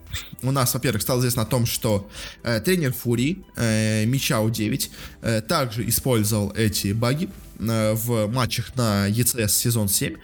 у 0.42 0.50
нас, 0.50 0.74
во-первых, 0.74 1.02
стало 1.02 1.20
известно 1.20 1.42
о 1.42 1.46
том, 1.46 1.64
что 1.64 2.10
э, 2.42 2.60
тренер 2.60 2.92
Фури, 2.92 3.44
э, 3.56 4.04
Мичау 4.04 4.50
9, 4.50 4.90
э, 5.22 5.40
также 5.40 5.88
использовал 5.88 6.52
эти 6.52 6.92
баги 6.92 7.30
э, 7.58 7.92
в 7.94 8.26
матчах 8.26 8.76
на 8.76 9.08
ECS 9.08 9.48
сезон 9.48 9.88
7. 9.88 10.16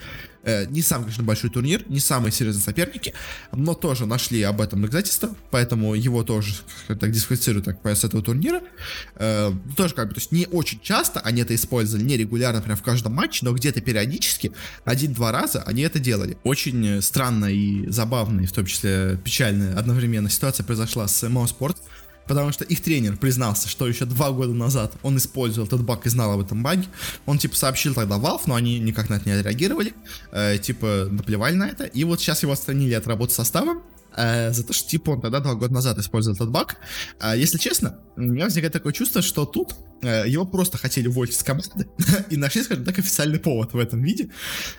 Э, 0.45 0.67
не 0.67 0.83
самый, 0.83 1.05
конечно, 1.05 1.25
большой 1.25 1.51
турнир, 1.51 1.85
не 1.89 2.01
самые 2.01 2.33
серьезные 2.33 2.63
соперники, 2.63 3.15
но 3.53 3.75
тоже 3.75 4.07
нашли 4.07 4.43
об 4.43 4.61
этом 4.61 4.83
доказательства, 4.83 5.35
поэтому 5.51 5.95
его 5.95 6.23
тоже 6.23 6.55
так 6.87 7.11
дисквалифицируют 7.11 7.65
так, 7.65 7.79
с 7.85 8.05
этого 8.05 8.23
турнира. 8.23 8.61
Э, 9.17 9.53
тоже 9.77 9.95
как 9.95 10.09
бы, 10.09 10.15
то 10.15 10.21
есть 10.21 10.33
не 10.33 10.47
очень 10.47 10.81
часто 10.81 11.21
они 11.21 11.43
это 11.43 11.55
использовали, 11.55 12.05
не 12.05 12.17
регулярно, 12.17 12.61
прям 12.61 12.77
в 12.77 12.83
каждом 12.83 13.15
матче, 13.15 13.45
но 13.45 13.53
где-то 13.53 13.81
периодически, 13.81 14.53
один-два 14.85 15.33
раза 15.33 15.63
они 15.63 15.83
это 15.83 15.99
делали. 15.99 16.37
Очень 16.45 17.01
странная 17.01 17.51
и 17.51 17.89
забавная, 17.89 18.47
в 18.47 18.53
том 18.53 18.67
числе 18.67 19.19
печальная 19.23 19.77
одновременно 19.79 20.29
ситуация 20.29 20.65
произошла 20.65 21.09
с 21.09 21.25
Mo 21.25 21.47
Sport, 21.47 21.77
потому 22.27 22.53
что 22.53 22.65
их 22.65 22.83
тренер 22.83 23.17
признался, 23.17 23.69
что 23.69 23.87
еще 23.87 24.05
два 24.05 24.31
года 24.31 24.53
назад 24.53 24.93
он 25.03 25.17
использовал 25.17 25.67
этот 25.67 25.83
баг 25.83 26.07
и 26.07 26.11
знал 26.11 26.33
об 26.33 26.41
этом 26.41 26.63
баге. 26.63 26.85
Он 27.27 27.39
типа 27.39 27.57
сообщил 27.57 27.95
тогда 27.95 28.17
Valve, 28.17 28.43
но 28.47 28.55
они 28.55 28.79
никак 28.79 29.09
на 29.11 29.15
это 29.15 29.29
не 29.29 29.35
отреагировали, 29.35 29.95
э, 30.33 30.59
типа 30.59 31.09
наплевали 31.11 31.55
на 31.55 31.69
это. 31.69 31.85
И 31.85 32.05
вот 32.05 32.21
сейчас 32.21 32.43
его 32.43 32.53
отстранили 32.53 32.95
от 32.95 33.07
работы 33.07 33.33
составом, 33.33 33.83
э, 34.17 34.53
за 34.53 34.65
то, 34.65 34.73
что 34.73 34.89
типа 34.89 35.11
он 35.11 35.21
тогда 35.21 35.41
два 35.41 35.55
года 35.55 35.73
назад 35.73 35.99
использовал 35.99 36.37
этот 36.37 36.51
баг. 36.51 36.77
Э, 37.21 37.35
если 37.37 37.59
честно, 37.59 37.99
у 38.17 38.23
меня 38.23 38.45
возникает 38.45 38.73
такое 38.73 38.93
чувство, 38.93 39.23
что 39.23 39.45
тут 39.45 39.75
э, 40.03 40.25
его 40.27 40.45
просто 40.45 40.79
хотели 40.79 41.09
уволить 41.09 41.35
с 41.35 41.43
команды 41.43 41.89
и 42.31 42.37
нашли, 42.37 42.63
скажем 42.63 42.85
так, 42.85 42.99
официальный 42.99 43.39
повод 43.39 43.73
в 43.73 43.79
этом 43.79 44.03
виде, 44.03 44.31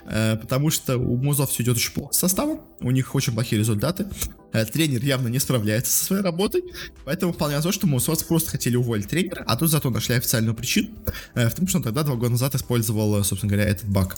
э, 0.06 0.38
потому 0.38 0.70
что 0.70 0.98
у 0.98 1.18
Музов 1.18 1.50
все 1.52 1.64
идет 1.64 1.78
очень 1.78 1.94
плохо 1.94 2.14
с 2.14 2.20
составом, 2.20 2.62
у 2.80 2.92
них 2.92 3.14
очень 3.16 3.34
плохие 3.34 3.60
результаты, 3.60 4.08
э, 4.54 4.66
тренер 4.66 5.04
явно 5.04 5.28
не 5.28 5.40
справляется 5.40 5.92
со 5.92 6.06
своей 6.06 6.22
работой, 6.22 6.64
поэтому 7.04 7.34
вполне 7.34 7.56
возможно, 7.56 7.80
что 7.80 7.88
Музов 7.88 8.26
просто 8.26 8.52
хотели 8.52 8.76
уволить 8.76 9.08
тренера, 9.08 9.44
а 9.46 9.58
тут 9.58 9.70
зато 9.70 9.90
нашли 9.90 10.16
официальную 10.16 10.56
причину, 10.56 10.90
э, 11.34 11.50
в 11.50 11.56
том, 11.56 11.68
что 11.68 11.78
он 11.80 11.84
тогда 11.84 12.04
два 12.04 12.16
года 12.16 12.32
назад 12.32 12.56
использовал, 12.56 13.24
собственно 13.24 13.52
говоря, 13.52 13.70
этот 13.70 13.90
баг. 13.90 14.18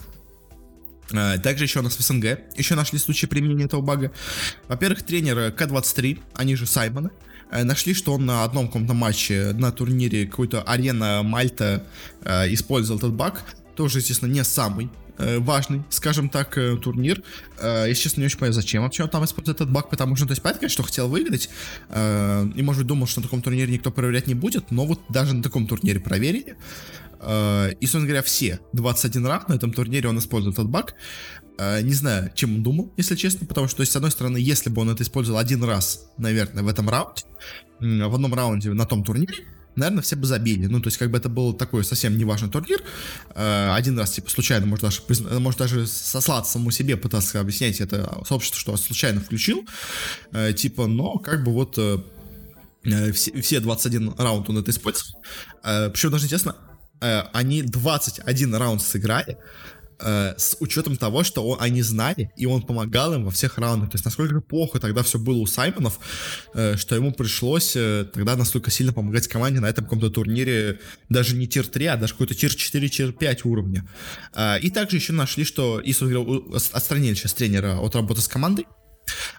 Э, 1.14 1.38
также 1.38 1.66
еще 1.66 1.80
у 1.80 1.84
нас 1.84 1.96
в 1.96 2.02
СНГ 2.02 2.40
еще 2.56 2.76
нашли 2.76 3.00
случаи 3.00 3.26
применения 3.26 3.66
этого 3.66 3.82
бага. 3.82 4.12
Во-первых, 4.68 5.04
тренер 5.04 5.52
К-23, 5.52 6.20
они 6.34 6.56
же 6.56 6.66
Саймоны, 6.66 7.12
э, 7.52 7.64
нашли, 7.64 7.94
что 7.94 8.14
он 8.14 8.26
на 8.26 8.44
одном 8.44 8.68
каком-то 8.68 8.94
матче 8.94 9.54
на 9.54 9.72
турнире 9.72 10.28
какой-то 10.28 10.62
арена 10.62 11.22
Мальта 11.24 11.86
э, 12.24 12.54
использовал 12.54 13.00
этот 13.00 13.14
баг. 13.14 13.44
Тоже, 13.76 14.00
естественно, 14.00 14.32
не 14.32 14.44
самый 14.44 14.90
важный, 15.20 15.82
скажем 15.90 16.30
так, 16.30 16.54
турнир. 16.84 17.24
Я, 17.60 17.92
честно, 17.96 18.20
не 18.20 18.28
очень 18.28 18.38
понимаю, 18.38 18.54
зачем 18.54 18.84
вообще 18.84 19.02
он 19.02 19.10
там 19.10 19.26
использует 19.26 19.58
этот 19.58 19.72
баг, 19.72 19.90
потому 19.90 20.16
что, 20.16 20.26
ну, 20.26 20.28
то 20.28 20.34
есть, 20.34 20.44
понятно, 20.44 20.60
конечно, 20.60 20.74
что 20.76 20.84
хотел 20.84 21.10
выиграть, 21.10 21.50
и, 21.90 22.62
может 22.62 22.84
быть, 22.84 22.88
думал, 22.88 23.08
что 23.08 23.22
на 23.22 23.24
таком 23.24 23.42
турнире 23.42 23.74
никто 23.74 23.90
проверять 23.90 24.28
не 24.28 24.36
будет, 24.36 24.70
но 24.70 24.86
вот 24.86 25.02
даже 25.10 25.34
на 25.34 25.42
таком 25.42 25.66
турнире 25.66 26.00
проверили. 26.00 26.56
Э, 27.20 27.72
и, 27.80 27.86
собственно 27.86 28.06
говоря, 28.06 28.24
все 28.24 28.60
21 28.74 29.26
раунд 29.26 29.50
на 29.50 29.54
этом 29.54 29.74
турнире 29.74 30.10
он 30.10 30.20
использует 30.20 30.56
этот 30.56 30.70
баг. 30.70 30.96
Э, 31.58 31.82
не 31.82 31.94
знаю, 31.94 32.32
чем 32.36 32.56
он 32.56 32.64
думал, 32.64 32.94
если 32.98 33.16
честно, 33.16 33.48
потому 33.48 33.68
что, 33.68 33.78
то 33.78 33.82
есть, 33.82 33.92
с 33.92 33.96
одной 33.96 34.12
стороны, 34.12 34.38
если 34.38 34.70
бы 34.70 34.82
он 34.82 34.90
это 34.90 35.04
использовал 35.04 35.40
один 35.40 35.64
раз, 35.64 36.08
наверное, 36.18 36.64
в 36.64 36.68
этом 36.68 36.90
раунде, 36.90 37.24
в 37.80 38.14
одном 38.14 38.34
раунде 38.34 38.72
на 38.74 38.86
том 38.86 39.04
турнире, 39.04 39.46
наверное, 39.76 40.02
все 40.02 40.16
бы 40.16 40.26
забили. 40.26 40.66
Ну, 40.68 40.80
то 40.80 40.88
есть, 40.88 40.98
как 40.98 41.12
бы 41.12 41.18
это 41.18 41.30
был 41.30 41.54
такой 41.54 41.84
совсем 41.84 42.18
неважный 42.18 42.50
турнир. 42.50 42.82
Э, 43.34 43.74
один 43.74 43.98
раз, 43.98 44.12
типа, 44.12 44.30
случайно, 44.30 44.68
может 44.68 44.84
даже, 44.84 45.02
может 45.40 45.60
даже 45.60 45.88
сослаться 45.88 46.54
самому 46.54 46.72
себе, 46.72 46.98
пытаться 46.98 47.40
объяснять 47.40 47.82
это 47.82 48.22
сообщество, 48.28 48.60
что 48.60 48.78
случайно 48.78 49.22
включил. 49.22 49.66
Типа, 50.56 50.88
но 50.88 51.18
как 51.18 51.44
бы 51.44 51.52
вот 51.54 51.80
все, 53.14 53.42
все 53.42 53.60
21 53.60 54.14
раунд 54.18 54.50
он 54.50 54.60
это 54.60 54.72
использовал. 54.72 55.22
Причем 55.64 56.12
даже 56.12 56.26
интересно, 56.26 56.56
э, 57.02 57.24
они 57.34 57.62
21 57.62 58.56
раунд 58.56 58.82
сыграли, 58.82 59.38
э, 60.00 60.36
с 60.38 60.58
учетом 60.60 60.98
того, 60.98 61.24
что 61.24 61.48
он, 61.48 61.58
они 61.60 61.82
знали, 61.82 62.32
и 62.38 62.46
он 62.46 62.62
помогал 62.62 63.14
им 63.14 63.26
во 63.26 63.32
всех 63.32 63.58
раундах. 63.58 63.90
То 63.92 63.96
есть 63.96 64.06
насколько 64.06 64.42
плохо 64.42 64.80
тогда 64.80 65.04
все 65.04 65.18
было 65.18 65.38
у 65.38 65.48
Саймонов, 65.48 66.00
э, 66.54 66.78
что 66.78 66.96
ему 66.96 67.12
пришлось 67.12 67.76
э, 67.76 68.06
тогда 68.14 68.36
настолько 68.36 68.72
сильно 68.72 68.94
помогать 68.94 69.28
команде 69.28 69.60
на 69.60 69.68
этом 69.68 69.86
каком-то 69.86 70.10
турнире, 70.10 70.80
даже 71.10 71.36
не 71.36 71.48
tier-3, 71.48 71.88
а 71.88 71.98
даже 71.98 72.14
какой-то 72.14 72.36
tier-4, 72.36 72.88
tier-5 72.88 73.42
уровня. 73.44 73.88
И 74.62 74.70
также 74.70 74.98
еще 74.98 75.14
нашли, 75.14 75.44
что 75.44 75.80
и, 75.80 75.94
отстранили 76.74 77.14
сейчас 77.16 77.34
тренера 77.34 77.80
от 77.80 77.96
работы 77.96 78.22
с 78.22 78.28
командой, 78.28 78.66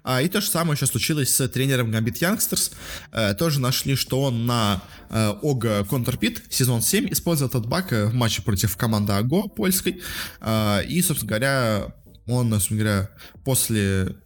а, 0.02 0.22
и 0.22 0.28
то 0.28 0.40
же 0.40 0.48
самое 0.48 0.76
сейчас 0.76 0.90
случилось 0.90 1.34
с 1.34 1.48
тренером 1.48 1.90
Gambit 1.90 2.20
Youngsters. 2.20 2.72
Э, 3.12 3.34
тоже 3.34 3.60
нашли, 3.60 3.96
что 3.96 4.22
он 4.22 4.46
на 4.46 4.82
э, 5.10 5.34
OGA 5.42 5.84
Counter 5.84 6.25
PIT 6.25 6.42
сезон 6.50 6.82
7 6.82 7.08
использовал 7.12 7.50
этот 7.50 7.66
баг 7.66 7.92
э, 7.92 8.06
в 8.06 8.14
матче 8.14 8.42
против 8.42 8.76
команды 8.76 9.12
АГО 9.12 9.48
польской. 9.48 10.02
Э, 10.40 10.84
и, 10.84 11.02
собственно 11.02 11.28
говоря, 11.28 11.94
он, 12.26 12.50
собственно 12.52 12.80
говоря, 12.80 13.10
после 13.44 14.16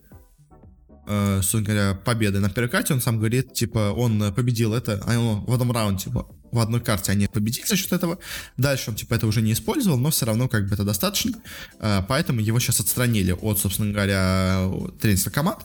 э, 1.07 1.36
собственно 1.42 1.64
говоря, 1.64 1.94
победы 1.94 2.40
на 2.40 2.50
перекате, 2.50 2.94
он 2.94 3.00
сам 3.00 3.18
говорит, 3.18 3.53
типа, 3.55 3.92
он 3.96 4.32
победил 4.34 4.74
это, 4.74 5.03
а 5.07 5.18
он 5.18 5.44
в 5.44 5.53
одном 5.53 5.72
раунде, 5.72 6.05
типа, 6.05 6.26
в 6.53 6.59
одной 6.59 6.80
карте 6.80 7.11
они 7.11 7.26
победили 7.26 7.64
за 7.66 7.76
счет 7.76 7.92
этого. 7.92 8.18
Дальше 8.59 8.90
он, 8.90 8.96
типа, 8.96 9.14
это 9.14 9.26
уже 9.26 9.40
не 9.40 9.55
использовал, 9.55 9.98
но 9.98 10.11
все 10.11 10.26
равно, 10.26 10.48
как 10.48 10.68
бы, 10.68 10.74
это 10.74 10.84
достаточно. 10.84 11.32
Э, 11.80 12.03
поэтому 12.07 12.40
его 12.40 12.61
сейчас 12.61 12.78
отстранили 12.80 13.32
от, 13.32 13.59
собственно 13.59 13.92
говоря, 13.92 14.70
тренерства 15.00 15.30
команд. 15.30 15.61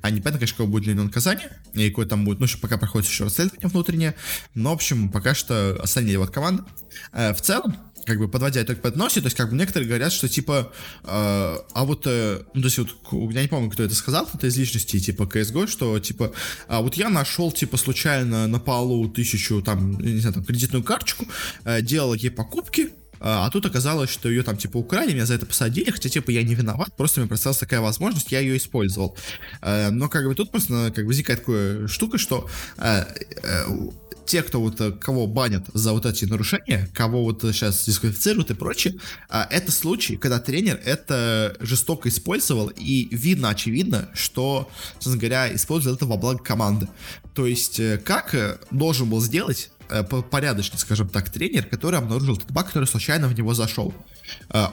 А 0.00 0.10
непонятно, 0.10 0.38
конечно, 0.38 0.56
какое 0.56 0.66
будет 0.66 0.86
него 0.86 1.04
наказание, 1.04 1.50
и 1.74 1.90
какое 1.90 2.06
там 2.06 2.24
будет, 2.24 2.40
ну, 2.40 2.46
еще 2.46 2.58
пока 2.58 2.78
проходит 2.78 3.08
еще 3.08 3.24
расследование 3.24 3.68
внутреннее. 3.68 4.14
Но, 4.54 4.70
в 4.70 4.74
общем, 4.74 5.10
пока 5.10 5.34
что 5.34 5.78
отстранили 5.80 6.12
его 6.12 6.24
от 6.24 6.30
команды. 6.30 6.64
Э, 7.12 7.34
в 7.34 7.42
целом, 7.42 7.76
как 8.06 8.18
бы 8.18 8.28
подводя 8.28 8.62
итог 8.62 8.80
подносе, 8.80 9.20
то 9.20 9.26
есть 9.26 9.36
как 9.36 9.50
бы 9.50 9.56
некоторые 9.56 9.88
говорят, 9.88 10.12
что 10.12 10.28
типа, 10.28 10.72
э, 11.04 11.06
а 11.06 11.84
вот, 11.84 12.06
э, 12.06 12.42
ну 12.54 12.62
то 12.62 12.66
есть 12.66 12.78
вот, 12.78 13.32
я 13.32 13.42
не 13.42 13.48
помню, 13.48 13.70
кто 13.70 13.82
это 13.82 13.94
сказал, 13.94 14.28
это 14.32 14.46
из 14.46 14.56
личности 14.56 14.98
типа 14.98 15.24
CSGO, 15.24 15.66
что 15.66 15.98
типа, 15.98 16.32
а 16.68 16.80
вот 16.80 16.94
я 16.94 17.08
нашел 17.08 17.52
типа 17.52 17.76
случайно 17.76 18.46
на 18.46 18.58
полу 18.58 19.08
тысячу 19.08 19.62
там, 19.62 19.98
не 19.98 20.20
знаю, 20.20 20.34
там 20.34 20.44
кредитную 20.44 20.84
карточку, 20.84 21.26
э, 21.64 21.82
делал 21.82 22.14
ей 22.14 22.30
покупки, 22.30 22.90
а, 23.20 23.46
а 23.46 23.50
тут 23.50 23.66
оказалось, 23.66 24.10
что 24.10 24.28
ее 24.28 24.42
там 24.42 24.56
типа 24.56 24.78
украли, 24.78 25.12
меня 25.12 25.26
за 25.26 25.34
это 25.34 25.46
посадили, 25.46 25.90
хотя 25.90 26.08
типа 26.08 26.30
я 26.30 26.42
не 26.42 26.54
виноват, 26.54 26.96
просто 26.96 27.20
мне 27.20 27.28
представилась 27.28 27.58
такая 27.58 27.80
возможность, 27.80 28.32
я 28.32 28.40
ее 28.40 28.56
использовал. 28.56 29.16
Э, 29.60 29.90
но 29.90 30.08
как 30.08 30.26
бы 30.26 30.34
тут 30.34 30.50
просто 30.50 30.90
как 30.94 31.04
бы 31.04 31.08
возникает 31.08 31.40
такая 31.40 31.86
штука, 31.86 32.18
что 32.18 32.48
э, 32.78 33.04
э, 33.42 33.64
те, 34.30 34.44
кто 34.44 34.60
вот, 34.60 34.80
э, 34.80 34.92
кого 34.92 35.26
банят 35.26 35.64
за 35.74 35.92
вот 35.92 36.06
эти 36.06 36.24
нарушения, 36.24 36.88
кого 36.94 37.24
вот 37.24 37.42
сейчас 37.42 37.84
дисквалифицируют 37.84 38.52
и 38.52 38.54
прочее, 38.54 38.94
а, 39.28 39.44
это 39.50 39.72
случай, 39.72 40.16
когда 40.16 40.38
тренер 40.38 40.80
это 40.84 41.56
жестоко 41.58 42.08
использовал, 42.08 42.68
и 42.68 43.08
видно, 43.10 43.48
очевидно, 43.48 44.08
что, 44.14 44.70
собственно 44.94 45.16
говоря, 45.16 45.52
использовал 45.52 45.96
это 45.96 46.06
во 46.06 46.16
благо 46.16 46.38
команды. 46.38 46.88
То 47.34 47.44
есть, 47.44 47.80
э, 47.80 47.98
как 47.98 48.32
э, 48.36 48.58
должен 48.70 49.10
был 49.10 49.20
сделать 49.20 49.70
порядочный, 50.30 50.78
скажем 50.78 51.08
так, 51.08 51.30
тренер, 51.30 51.64
который 51.64 51.98
обнаружил 51.98 52.36
этот 52.36 52.52
баг, 52.52 52.68
который 52.68 52.84
случайно 52.84 53.26
в 53.26 53.36
него 53.36 53.54
зашел. 53.54 53.92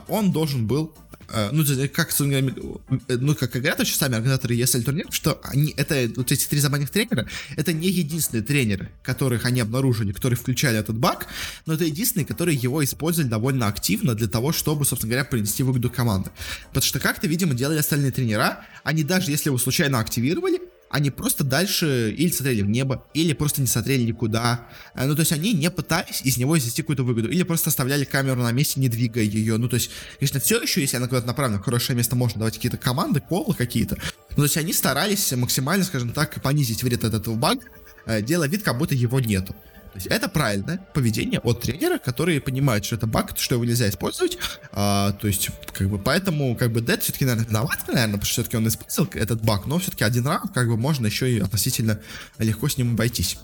Он 0.08 0.32
должен 0.32 0.68
был 0.68 0.94
Э, 1.07 1.07
ну, 1.52 1.64
как, 1.94 2.14
ну, 2.20 3.36
как 3.36 3.52
говорят 3.52 3.80
очень 3.80 3.96
сами 3.96 4.16
организаторы 4.16 4.56
ESL 4.56 4.84
турниров, 4.84 5.14
что 5.14 5.40
они, 5.44 5.74
это, 5.78 6.10
вот 6.16 6.32
эти 6.32 6.46
три 6.46 6.60
забанных 6.60 6.90
тренера, 6.90 7.28
это 7.56 7.74
не 7.74 7.90
единственные 7.90 8.44
тренеры, 8.44 8.92
которых 9.04 9.46
они 9.46 9.62
обнаружили, 9.62 10.12
которые 10.12 10.38
включали 10.38 10.78
этот 10.78 10.98
баг, 10.98 11.28
но 11.66 11.74
это 11.74 11.84
единственные, 11.84 12.26
которые 12.26 12.58
его 12.58 12.84
использовали 12.84 13.30
довольно 13.30 13.68
активно 13.68 14.16
для 14.16 14.28
того, 14.28 14.52
чтобы, 14.52 14.86
собственно 14.86 15.12
говоря, 15.12 15.26
принести 15.26 15.64
выгоду 15.64 15.90
команды. 15.90 16.32
Потому 16.70 16.84
что 16.84 17.00
как-то, 17.00 17.28
видимо, 17.28 17.54
делали 17.54 17.80
остальные 17.80 18.12
тренера, 18.12 18.66
они 18.84 19.04
даже 19.04 19.32
если 19.32 19.50
его 19.50 19.58
случайно 19.58 20.00
активировали, 20.00 20.62
они 20.90 21.12
просто 21.12 21.44
дальше 21.44 22.14
или 22.18 22.32
смотрели 22.32 22.62
в 22.62 22.70
небо, 22.70 23.06
или 23.14 23.34
просто 23.34 23.62
не 23.62 23.68
смотрели 23.68 24.04
никуда. 24.04 24.68
Э, 24.96 25.06
ну, 25.06 25.16
то 25.16 25.22
есть 25.22 25.32
они 25.32 25.54
не 25.54 25.70
пытались 25.70 26.22
из 26.24 26.38
него 26.38 26.58
извести 26.58 26.82
какую-то 26.82 27.04
выгоду, 27.04 27.30
или 27.30 27.44
просто 27.44 27.70
оставляли 27.70 28.06
камеру 28.06 28.42
на 28.42 28.52
месте, 28.52 28.80
не 28.80 28.90
двигая 28.90 29.24
ее. 29.24 29.58
Ну, 29.58 29.68
то 29.68 29.76
есть, 29.76 29.92
конечно, 30.20 30.40
все 30.40 30.62
еще, 30.62 30.82
если 30.82 30.98
она 30.98 31.08
куда-то 31.08 31.28
направлена 31.28 31.60
в 31.60 31.64
хорошее 31.64 31.98
место, 31.98 32.16
можно 32.16 32.40
давать 32.40 32.56
какие-то 32.56 32.78
команды, 32.78 33.20
колы 33.20 33.54
какие-то. 33.54 33.98
Ну, 34.32 34.36
то 34.38 34.44
есть 34.44 34.58
они 34.58 34.74
старались 34.74 35.32
максимально, 35.34 35.84
скажем 35.84 36.12
так, 36.12 36.42
понизить 36.42 36.84
вред 36.84 37.04
от 37.04 37.14
этого 37.14 37.36
бага, 37.36 37.62
э, 38.06 38.22
делая 38.22 38.48
вид, 38.48 38.64
как 38.64 38.78
будто 38.78 38.96
его 38.96 39.20
нету. 39.20 39.56
Есть 39.98 40.08
это 40.08 40.30
правильное 40.30 40.80
поведение 40.94 41.40
от 41.40 41.62
тренера, 41.62 41.98
который 41.98 42.40
понимает, 42.40 42.86
что 42.86 42.96
это 42.96 43.08
баг, 43.08 43.34
что 43.36 43.56
его 43.56 43.66
нельзя 43.66 43.90
использовать. 43.90 44.38
А, 44.72 45.12
то 45.14 45.28
есть, 45.28 45.50
как 45.74 45.90
бы, 45.90 45.98
поэтому, 45.98 46.56
как 46.56 46.72
бы, 46.72 46.82
Дед 46.82 47.02
все-таки, 47.02 47.26
наверное, 47.26 47.48
виноват, 47.48 47.80
наверное, 47.88 48.14
потому 48.14 48.26
что 48.26 48.34
все-таки 48.34 48.58
он 48.58 48.68
использовал 48.68 49.10
этот 49.14 49.42
баг, 49.44 49.66
но 49.66 49.80
все-таки 49.80 50.04
один 50.04 50.28
раунд, 50.28 50.54
как 50.54 50.68
бы, 50.68 50.78
можно 50.78 51.08
еще 51.08 51.32
и 51.32 51.40
относительно 51.40 52.00
легко 52.38 52.70
с 52.70 52.78
ним 52.78 52.94
обойтись. 52.94 53.40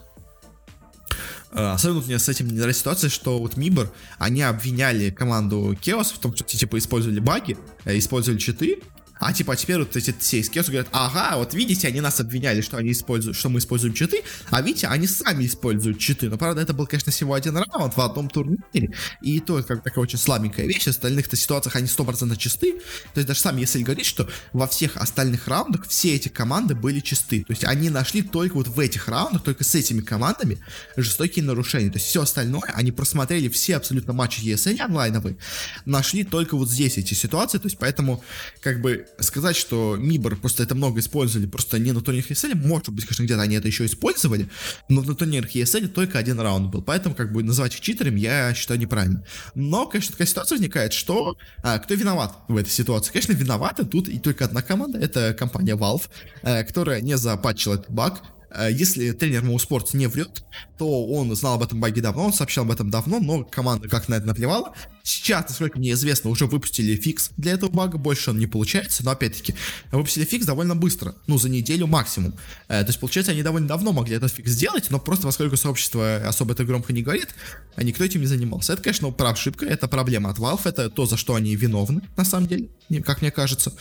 А, 1.51 1.73
особенно 1.73 1.99
вот 1.99 2.07
мне 2.07 2.19
с 2.19 2.29
этим 2.29 2.47
не 2.47 2.57
нравится 2.57 2.81
ситуация, 2.81 3.09
что 3.09 3.39
вот 3.39 3.57
Мибор, 3.57 3.91
они 4.19 4.41
обвиняли 4.43 5.09
команду 5.09 5.75
Chaos 5.81 6.13
в 6.13 6.19
том, 6.19 6.35
что 6.35 6.43
типа 6.43 6.77
использовали 6.77 7.19
баги, 7.19 7.57
э, 7.85 7.97
использовали 7.97 8.39
читы, 8.39 8.81
А 9.19 9.31
типа, 9.31 9.53
а 9.53 9.55
теперь 9.55 9.79
вот 9.79 9.95
эти 9.95 10.13
все 10.17 10.39
из 10.39 10.49
говорят, 10.49 10.87
ага, 10.91 11.37
вот 11.37 11.53
видите, 11.53 11.87
они 11.87 12.01
нас 12.01 12.19
обвиняли, 12.19 12.61
что 12.61 12.77
они 12.77 12.91
используют, 12.91 13.37
что 13.37 13.49
мы 13.49 13.59
используем 13.59 13.93
читы, 13.93 14.23
а 14.49 14.61
видите, 14.61 14.87
они 14.87 15.07
сами 15.07 15.45
используют 15.45 15.99
читы. 15.99 16.29
Но 16.29 16.37
правда, 16.37 16.61
это 16.61 16.73
был, 16.73 16.87
конечно, 16.87 17.11
всего 17.11 17.33
один 17.33 17.57
раунд 17.57 17.95
в 17.95 18.01
одном 18.01 18.29
турнире, 18.29 18.93
и 19.21 19.39
то 19.39 19.61
как 19.63 19.83
такая 19.83 20.01
очень 20.03 20.17
слабенькая 20.17 20.65
вещь. 20.65 20.83
В 20.83 20.87
остальных-то 20.87 21.35
ситуациях 21.35 21.75
они 21.75 21.87
100% 21.87 22.35
чисты. 22.37 22.73
То 23.13 23.19
есть 23.19 23.27
даже 23.27 23.39
сам, 23.39 23.57
если 23.57 23.81
говорить, 23.83 24.05
что 24.05 24.29
во 24.51 24.67
всех 24.67 24.97
остальных 24.97 25.47
раундах 25.47 25.87
все 25.87 26.15
эти 26.15 26.29
команды 26.29 26.75
были 26.75 26.99
чисты. 26.99 27.43
То 27.43 27.51
есть 27.51 27.63
они 27.63 27.89
нашли 27.89 28.23
только 28.23 28.55
вот 28.55 28.67
в 28.67 28.79
этих 28.79 29.07
раундах, 29.07 29.43
только 29.43 29.63
с 29.63 29.75
этими 29.75 30.01
командами 30.01 30.59
жестокие 30.97 31.45
нарушения. 31.45 31.89
То 31.89 31.97
есть 31.97 32.07
все 32.07 32.23
остальное, 32.23 32.71
они 32.73 32.91
просмотрели 32.91 33.47
все 33.49 33.77
абсолютно 33.77 34.13
матчи 34.13 34.41
ESN 34.41 34.79
онлайновые, 34.79 35.37
нашли 35.85 36.23
только 36.23 36.57
вот 36.57 36.69
здесь 36.69 36.97
эти 36.97 37.13
ситуации. 37.13 37.57
То 37.57 37.67
есть 37.67 37.77
поэтому, 37.77 38.23
как 38.61 38.81
бы, 38.81 39.05
сказать, 39.19 39.55
что 39.55 39.95
Мибор 39.97 40.35
просто 40.35 40.63
это 40.63 40.75
много 40.75 40.99
использовали, 40.99 41.47
просто 41.47 41.79
не 41.79 41.91
на 41.91 42.01
турнирах 42.01 42.31
ESL, 42.31 42.55
может 42.55 42.89
быть, 42.89 43.05
конечно, 43.05 43.23
где-то 43.23 43.41
они 43.41 43.55
это 43.55 43.67
еще 43.67 43.85
использовали, 43.85 44.49
но 44.89 45.01
на 45.01 45.15
турнирах 45.15 45.55
ESL 45.55 45.87
только 45.87 46.19
один 46.19 46.39
раунд 46.39 46.71
был, 46.71 46.81
поэтому 46.81 47.15
как 47.15 47.31
бы 47.31 47.43
называть 47.43 47.75
их 47.75 47.81
читерами 47.81 48.19
я 48.19 48.53
считаю 48.53 48.79
неправильно. 48.79 49.23
Но, 49.55 49.85
конечно, 49.85 50.11
такая 50.11 50.27
ситуация 50.27 50.57
возникает, 50.57 50.93
что 50.93 51.37
а, 51.63 51.79
кто 51.79 51.93
виноват 51.93 52.37
в 52.47 52.57
этой 52.57 52.69
ситуации? 52.69 53.11
Конечно, 53.11 53.33
виновата 53.33 53.85
тут 53.85 54.07
и 54.07 54.19
только 54.19 54.45
одна 54.45 54.61
команда, 54.61 54.99
это 54.99 55.33
компания 55.33 55.75
Valve, 55.75 56.09
а, 56.41 56.63
которая 56.63 57.01
не 57.01 57.17
запатчила 57.17 57.75
этот 57.75 57.91
баг, 57.91 58.21
а, 58.53 58.69
если 58.69 59.11
тренер 59.11 59.43
Mouse 59.43 59.89
не 59.93 60.07
врет, 60.07 60.43
то 60.77 61.07
он 61.07 61.35
знал 61.35 61.55
об 61.55 61.63
этом 61.63 61.79
баге 61.79 62.01
давно, 62.01 62.25
он 62.25 62.33
сообщал 62.33 62.65
об 62.65 62.71
этом 62.71 62.91
давно, 62.91 63.19
но 63.19 63.43
команда 63.43 63.89
как 63.89 64.07
на 64.07 64.15
это 64.15 64.27
наплевала, 64.27 64.73
Сейчас, 65.05 65.49
насколько 65.49 65.79
мне 65.79 65.91
известно, 65.91 66.29
уже 66.29 66.45
выпустили 66.45 66.95
фикс 66.95 67.31
для 67.35 67.51
этого 67.51 67.69
бага, 67.69 67.97
больше 67.97 68.29
он 68.29 68.39
не 68.39 68.47
получается, 68.47 69.03
но 69.03 69.11
опять-таки, 69.11 69.53
выпустили 69.91 70.23
фикс 70.23 70.45
довольно 70.45 70.75
быстро, 70.75 71.13
ну, 71.27 71.37
за 71.37 71.49
неделю 71.49 71.87
максимум. 71.87 72.35
Э, 72.69 72.83
то 72.83 72.87
есть, 72.87 73.01
получается, 73.01 73.33
они 73.33 73.43
довольно 73.43 73.67
давно 73.67 73.91
могли 73.91 74.15
этот 74.15 74.31
фикс 74.31 74.51
сделать, 74.51 74.89
но 74.91 74.99
просто 74.99 75.27
поскольку 75.27 75.57
сообщество 75.57 76.21
особо 76.25 76.53
это 76.53 76.63
громко 76.63 76.93
не 76.93 77.01
говорит, 77.01 77.35
никто 77.75 78.05
этим 78.05 78.21
не 78.21 78.27
занимался. 78.27 78.71
Это, 78.71 78.81
конечно, 78.81 79.11
правда 79.11 79.33
ошибка, 79.33 79.65
это 79.65 79.89
проблема 79.89 80.29
от 80.29 80.37
Valve, 80.37 80.61
это 80.63 80.89
то, 80.89 81.05
за 81.05 81.17
что 81.17 81.35
они 81.35 81.53
виновны, 81.57 82.01
на 82.15 82.23
самом 82.23 82.47
деле, 82.47 82.69
как 83.03 83.21
мне 83.21 83.31
кажется. 83.31 83.73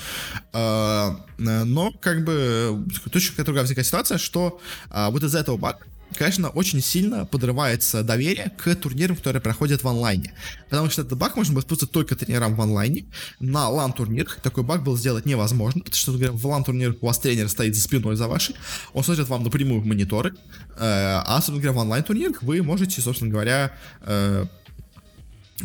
Э, 0.52 1.10
но, 1.38 1.92
как 2.00 2.24
бы, 2.24 2.84
точно 3.12 3.44
другая 3.44 3.62
возникает 3.62 3.86
ситуация, 3.86 4.18
что 4.18 4.60
э, 4.90 5.08
вот 5.10 5.22
из 5.22 5.36
этого 5.36 5.56
бага 5.56 5.78
конечно, 6.16 6.48
очень 6.48 6.80
сильно 6.80 7.26
подрывается 7.26 8.02
доверие 8.02 8.52
к 8.56 8.74
турнирам, 8.74 9.16
которые 9.16 9.42
проходят 9.42 9.82
в 9.82 9.88
онлайне. 9.88 10.34
Потому 10.68 10.90
что 10.90 11.02
этот 11.02 11.18
баг 11.18 11.36
можно 11.36 11.58
использовать 11.58 11.92
только 11.92 12.16
тренерам 12.16 12.54
в 12.54 12.60
онлайне. 12.60 13.06
На 13.40 13.68
лан-турнирах 13.68 14.40
такой 14.40 14.64
баг 14.64 14.82
был 14.82 14.96
сделать 14.96 15.26
невозможно, 15.26 15.80
потому 15.80 15.96
что, 15.96 16.12
например, 16.12 16.32
в 16.32 16.46
лан-турнирах 16.46 16.96
у 17.00 17.06
вас 17.06 17.18
тренер 17.18 17.48
стоит 17.48 17.74
за 17.74 17.82
спиной 17.82 18.16
за 18.16 18.28
вашей, 18.28 18.56
он 18.92 19.04
смотрит 19.04 19.28
вам 19.28 19.44
напрямую 19.44 19.80
в 19.80 19.86
мониторы, 19.86 20.30
э, 20.30 20.34
а, 20.78 21.34
собственно 21.36 21.60
говоря, 21.60 21.72
в 21.72 21.78
онлайн-турнирах 21.82 22.42
вы 22.42 22.62
можете, 22.62 23.00
собственно 23.00 23.30
говоря, 23.30 23.72
э, 24.02 24.46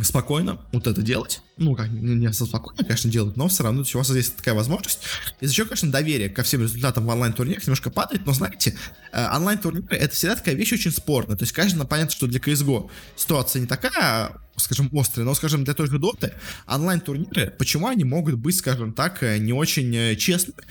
спокойно 0.02 0.60
вот 0.72 0.88
это 0.88 1.02
делать. 1.02 1.42
Ну, 1.58 1.76
как 1.76 1.90
не 1.90 2.32
спокойно, 2.32 2.84
конечно, 2.84 3.10
делать, 3.10 3.36
но 3.36 3.48
все 3.48 3.64
равно 3.64 3.82
у 3.82 3.98
вас 3.98 4.08
здесь 4.08 4.30
такая 4.30 4.54
возможность. 4.54 5.00
Из-за 5.42 5.54
чего, 5.54 5.68
конечно, 5.68 5.92
доверие 5.92 6.30
ко 6.30 6.44
всем 6.44 6.62
результатам 6.62 7.06
в 7.06 7.10
онлайн-турнирах 7.10 7.64
немножко 7.64 7.90
падает, 7.90 8.26
но 8.28 8.34
знаете, 8.34 8.76
э, 9.12 9.36
онлайн-турниры 9.36 9.96
это 9.96 10.14
всегда 10.14 10.36
такая 10.36 10.54
вещь 10.54 10.74
очень 10.74 10.92
спорная. 10.92 11.36
То 11.36 11.44
есть, 11.44 11.54
конечно, 11.54 11.84
понятно, 11.86 12.12
что 12.12 12.28
для 12.28 12.40
CSGO 12.40 12.92
ситуация 13.16 13.60
не 13.60 13.66
такая, 13.66 14.34
скажем, 14.58 14.90
острая, 14.94 15.26
но, 15.26 15.34
скажем, 15.34 15.64
для 15.64 15.74
той 15.74 15.88
же 15.88 15.98
Доты 15.98 16.34
онлайн-турниры, 16.68 17.52
почему 17.58 17.88
они 17.88 18.04
могут 18.04 18.36
быть, 18.36 18.56
скажем 18.56 18.94
так, 18.94 19.24
э, 19.24 19.40
не 19.40 19.54
очень 19.54 19.96
э, 19.96 20.16
честными? 20.16 20.62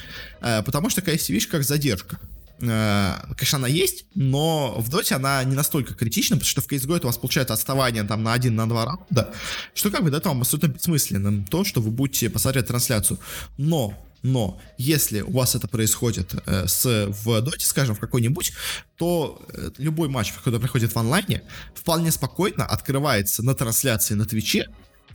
Потому 0.40 0.90
что 0.90 1.00
такая 1.00 1.18
вещь, 1.18 1.48
как 1.48 1.64
задержка. 1.64 2.20
Э, 2.60 3.14
конечно, 3.36 3.58
она 3.58 3.68
есть, 3.68 4.06
но 4.14 4.74
в 4.78 4.88
доте 4.88 5.14
она 5.14 5.42
не 5.44 5.54
настолько 5.54 5.94
критична, 5.94 6.36
потому 6.36 6.48
что 6.48 6.60
в 6.60 6.68
CSGO 6.68 6.96
это 6.96 7.06
у 7.06 7.10
вас 7.10 7.18
получается 7.18 7.54
отставание 7.54 8.04
там 8.04 8.22
на 8.22 8.32
один, 8.32 8.54
на 8.56 8.68
два 8.68 8.84
раунда, 8.84 9.32
что 9.74 9.90
как 9.90 10.02
бы 10.02 10.10
до 10.10 10.18
этого 10.18 10.38
абсолютно 10.38 10.68
бессмысленно 10.68 11.44
то, 11.50 11.64
что 11.64 11.80
вы 11.80 11.90
будете 11.90 12.30
посмотреть 12.30 12.66
трансляцию. 12.66 13.18
Но 13.58 13.94
но 14.22 14.60
если 14.76 15.20
у 15.20 15.30
вас 15.30 15.54
это 15.54 15.68
происходит 15.68 16.34
э, 16.46 16.66
с, 16.66 17.06
в 17.08 17.40
доте, 17.42 17.64
скажем, 17.64 17.94
в 17.94 18.00
какой-нибудь, 18.00 18.52
то 18.96 19.40
э, 19.52 19.70
любой 19.78 20.08
матч, 20.08 20.32
который 20.32 20.58
проходит 20.58 20.92
в 20.92 20.96
онлайне, 20.96 21.42
вполне 21.74 22.10
спокойно 22.10 22.64
открывается 22.64 23.44
на 23.44 23.54
трансляции 23.54 24.14
на 24.14 24.24
Твиче, 24.24 24.66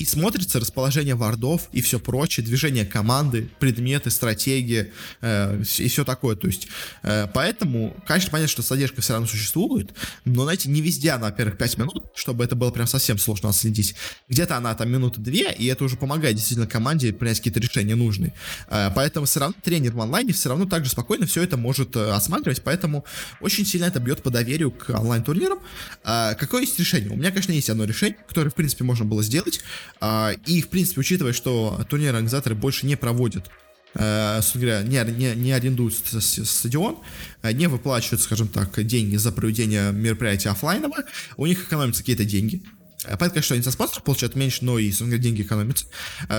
и 0.02 0.06
смотрится 0.06 0.60
расположение 0.60 1.14
вардов 1.14 1.70
и 1.72 1.82
все 1.82 2.00
прочее, 2.00 2.44
движение 2.44 2.86
команды, 2.86 3.48
предметы, 3.60 4.10
стратегии 4.10 4.92
э, 5.22 5.62
и 5.78 5.88
все 5.88 6.04
такое. 6.04 6.36
То 6.36 6.48
есть, 6.48 6.68
э, 7.04 7.28
поэтому, 7.32 7.96
конечно, 8.08 8.32
понятно, 8.32 8.52
что 8.52 8.64
задержка 8.64 9.02
все 9.02 9.14
равно 9.14 9.28
существует, 9.28 9.92
но, 10.26 10.44
знаете, 10.44 10.70
не 10.70 10.82
везде 10.82 11.12
она, 11.12 11.28
во-первых, 11.28 11.60
5 11.60 11.78
минут, 11.78 12.06
чтобы 12.16 12.44
это 12.44 12.56
было 12.56 12.72
прям 12.72 12.88
совсем 12.88 13.20
сложно 13.20 13.50
отследить. 13.50 13.94
Где-то 14.28 14.58
она 14.58 14.74
там 14.74 14.90
минуты 14.90 15.22
2, 15.22 15.52
и 15.52 15.66
это 15.68 15.84
уже 15.84 15.98
помогает 15.98 16.36
действительно 16.36 16.68
команде 16.68 17.14
принять 17.14 17.38
какие-то 17.38 17.60
решения 17.60 17.94
нужные. 17.94 18.34
Э, 18.70 18.90
поэтому 18.96 19.28
все 19.28 19.42
равно 19.42 19.56
тренер 19.64 19.92
в 19.92 20.02
онлайне 20.02 20.34
все 20.34 20.50
равно 20.50 20.66
также 20.66 20.90
спокойно 20.90 21.28
все 21.28 21.44
это 21.44 21.58
может 21.58 21.96
э, 21.96 22.10
осматривать, 22.10 22.64
поэтому 22.64 23.06
очень 23.40 23.68
сильно 23.68 23.86
это 23.86 24.00
бьет 24.00 24.24
по 24.24 24.32
доверию 24.32 24.72
к 24.72 24.90
онлайн-турнирам. 24.90 25.60
Э, 26.04 26.34
какое 26.34 26.62
есть 26.62 26.80
решение? 26.80 27.12
У 27.12 27.16
меня, 27.16 27.30
конечно, 27.30 27.52
есть 27.52 27.70
одно 27.70 27.84
решение, 27.84 28.18
которое, 28.28 28.50
в 28.50 28.56
принципе, 28.56 28.84
можно 28.84 29.06
было 29.06 29.22
сделать. 29.22 29.62
А, 30.00 30.32
и, 30.46 30.62
в 30.62 30.70
принципе, 30.70 31.02
учитывая, 31.02 31.34
что 31.34 31.86
турниры 31.90 32.14
организаторы 32.14 32.56
больше 32.56 32.86
не 32.86 32.96
проводят 32.96 33.50
Uh, 33.94 34.42
говоря, 34.54 34.84
не, 34.84 35.04
не, 35.12 35.36
не 35.36 35.52
арендуют 35.52 35.94
стадион, 35.94 37.00
uh, 37.42 37.52
не 37.52 37.68
выплачивают, 37.68 38.22
скажем 38.22 38.48
так, 38.48 38.82
деньги 38.86 39.18
за 39.18 39.34
проведение 39.34 39.92
мероприятия 39.92 40.48
офлайнового, 40.48 41.04
у 41.36 41.46
них 41.46 41.66
экономятся 41.66 42.02
какие-то 42.02 42.24
деньги. 42.24 42.64
Uh, 43.04 43.18
понятно, 43.18 43.42
что 43.42 43.56
они 43.56 43.64
со 43.64 43.72
спонсоров 43.72 44.06
получают 44.06 44.38
меньше, 44.38 44.64
но 44.64 44.80
и, 44.80 44.94
говоря, 44.98 45.18
деньги 45.18 45.42
экономятся. 45.42 45.88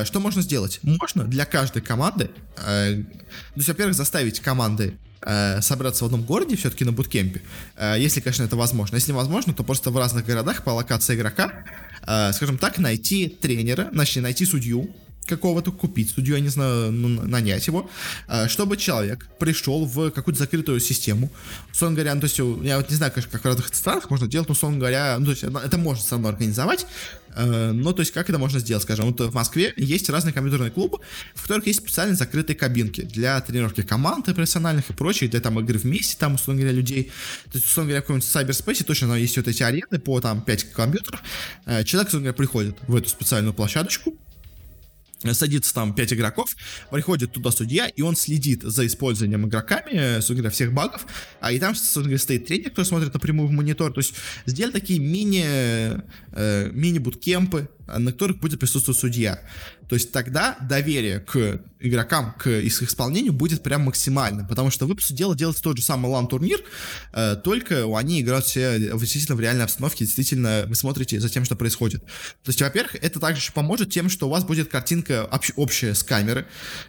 Что 0.05 0.19
можно 0.19 0.41
сделать? 0.41 0.81
Можно 0.83 1.25
для 1.25 1.45
каждой 1.45 1.83
команды, 1.83 2.31
то 2.57 3.05
есть, 3.55 3.69
во-первых, 3.69 3.97
заставить 3.97 4.41
команды 4.41 4.97
собраться 5.61 6.05
в 6.05 6.07
одном 6.07 6.23
городе 6.23 6.57
все-таки 6.57 6.85
на 6.85 6.93
буткемпе, 6.93 7.43
если, 7.97 8.21
конечно, 8.21 8.43
это 8.45 8.57
возможно. 8.57 8.97
Если 8.97 9.13
невозможно, 9.13 9.55
то 9.55 9.63
просто 9.63 9.91
в 9.91 9.97
разных 9.97 10.27
городах 10.27 10.65
по 10.65 10.71
локации 10.71 11.15
игрока 11.15 11.65
э, 12.07 12.33
скажем 12.33 12.59
так, 12.59 12.79
найти 12.79 13.29
тренера, 13.29 13.89
значит, 13.93 14.23
найти 14.23 14.45
судью, 14.45 14.95
какого-то 15.27 15.73
купить 15.73 16.11
судью, 16.11 16.35
я 16.35 16.41
не 16.41 16.49
знаю, 16.49 16.93
нанять 16.93 17.67
его, 17.67 17.91
э, 18.29 18.49
чтобы 18.49 18.77
человек 18.77 19.27
пришел 19.39 19.85
в 19.85 20.11
какую-то 20.11 20.41
закрытую 20.41 20.81
систему. 20.81 21.31
Условно 21.73 21.97
говоря, 21.97 22.15
ну, 22.15 22.21
то 22.21 22.27
есть, 22.27 22.39
я 22.39 22.77
вот 22.77 22.91
не 22.91 22.97
знаю, 22.97 23.13
как, 23.13 23.25
в 23.25 23.45
разных 23.45 23.75
странах 23.75 24.11
можно 24.11 24.27
делать, 24.27 24.49
но, 24.49 24.53
условно 24.53 24.79
говоря, 24.79 25.17
ну, 25.19 25.27
то 25.27 25.31
есть, 25.31 25.43
это 25.45 25.79
можно 25.79 26.05
равно 26.11 26.29
организовать, 26.29 26.87
э, 27.37 27.73
ну, 27.73 27.93
то 27.93 28.01
есть, 28.01 28.13
как 28.13 28.29
это 28.29 28.39
можно 28.39 28.59
сделать, 28.59 28.83
скажем, 28.83 29.07
вот 29.07 29.21
в 29.21 29.35
Москве 29.35 29.73
есть 29.77 30.11
разные 30.11 30.33
компьютерные 30.33 30.71
клубы, 30.71 30.99
в 31.35 31.43
которых 31.43 31.67
есть 31.67 31.81
специальные 31.81 32.17
закрытые 32.17 32.57
кабинки 32.57 33.03
для 33.03 33.41
тренировки 33.41 33.83
команд 33.83 34.27
профессиональных 34.27 34.91
и 34.91 34.93
прочее, 34.93 35.31
для 35.31 35.41
там 35.41 35.59
игры 35.61 35.79
вместе, 35.79 36.17
там, 36.19 36.35
условно 36.35 36.63
говоря, 36.63 36.77
людей. 36.77 37.13
То 37.45 37.59
есть, 37.59 37.67
условно 37.67 37.91
говоря, 37.91 38.03
в 38.03 38.07
каком-нибудь 38.07 38.29
Cyberspace 38.29 38.85
точно 38.85 39.15
есть 39.15 39.37
вот 39.37 39.49
эти 39.49 39.63
арены 39.63 39.99
по 39.99 40.21
там 40.21 40.43
5 40.43 40.73
компьютеров. 40.73 41.23
Э, 41.65 41.85
человек, 41.85 42.09
условно 42.09 42.27
говоря, 42.27 42.37
приходит 42.37 42.77
в 42.87 42.97
эту 42.97 43.09
специальную 43.09 43.55
площадочку, 43.55 44.17
садится 45.33 45.73
там 45.75 45.95
5 45.95 46.13
игроков, 46.15 46.57
приходит 46.91 47.33
туда 47.33 47.51
судья, 47.51 47.87
и 47.87 48.03
он 48.03 48.17
следит 48.17 48.63
за 48.63 48.87
использованием 48.87 49.47
игроками, 49.47 50.21
судя 50.21 50.51
всех 50.51 50.73
багов, 50.73 51.07
а 51.41 51.53
и 51.53 51.59
там, 51.59 51.75
собственно 51.75 52.19
стоит 52.19 52.47
тренер, 52.47 52.71
который 52.71 52.87
смотрит 52.87 53.15
напрямую 53.15 53.49
в 53.49 53.53
монитор, 53.53 53.93
то 53.93 54.01
есть 54.01 54.15
сделали 54.47 54.73
такие 54.73 55.01
мини, 55.01 55.45
э, 56.33 56.71
мини-буткемпы, 56.73 57.69
на 57.87 58.13
которых 58.13 58.39
будет 58.39 58.61
присутствовать 58.61 58.99
судья. 58.99 59.41
То 59.93 59.97
есть 59.97 60.11
тогда 60.11 60.57
доверие 60.59 61.21
к 61.21 61.61
игрокам, 61.79 62.33
к 62.39 62.49
их 62.49 62.83
исполнению 62.83 63.35
будет 63.35 63.63
прям 63.63 63.83
максимально, 63.83 64.43
потому 64.43 64.71
что 64.71 64.87
вы, 64.87 64.95
по 64.95 65.03
сути 65.03 65.19
дела, 65.19 65.37
делаете 65.37 65.61
тот 65.63 65.77
же 65.77 65.83
самый 65.83 66.11
лан-турнир, 66.11 66.61
э, 67.13 67.37
только 67.45 67.85
они 67.99 68.23
играют 68.23 68.47
все 68.47 68.79
действительно 68.79 69.37
в 69.37 69.41
реальной 69.41 69.65
обстановке, 69.65 70.07
действительно 70.07 70.65
вы 70.67 70.77
смотрите 70.77 71.21
за 71.21 71.29
тем, 71.29 71.45
что 71.45 71.57
происходит. 71.57 72.03
То 72.05 72.49
есть, 72.49 72.63
во-первых, 72.63 72.95
это 73.03 73.21
также 73.21 73.43
еще 73.43 73.53
поможет 73.53 73.91
тем, 73.91 74.09
что 74.09 74.29
у 74.29 74.31
вас 74.31 74.45
будет 74.45 74.71
картинка 74.71 75.29
общ- 75.31 75.53
общая 75.57 75.95
с 75.95 76.03
камеры, 76.03 76.47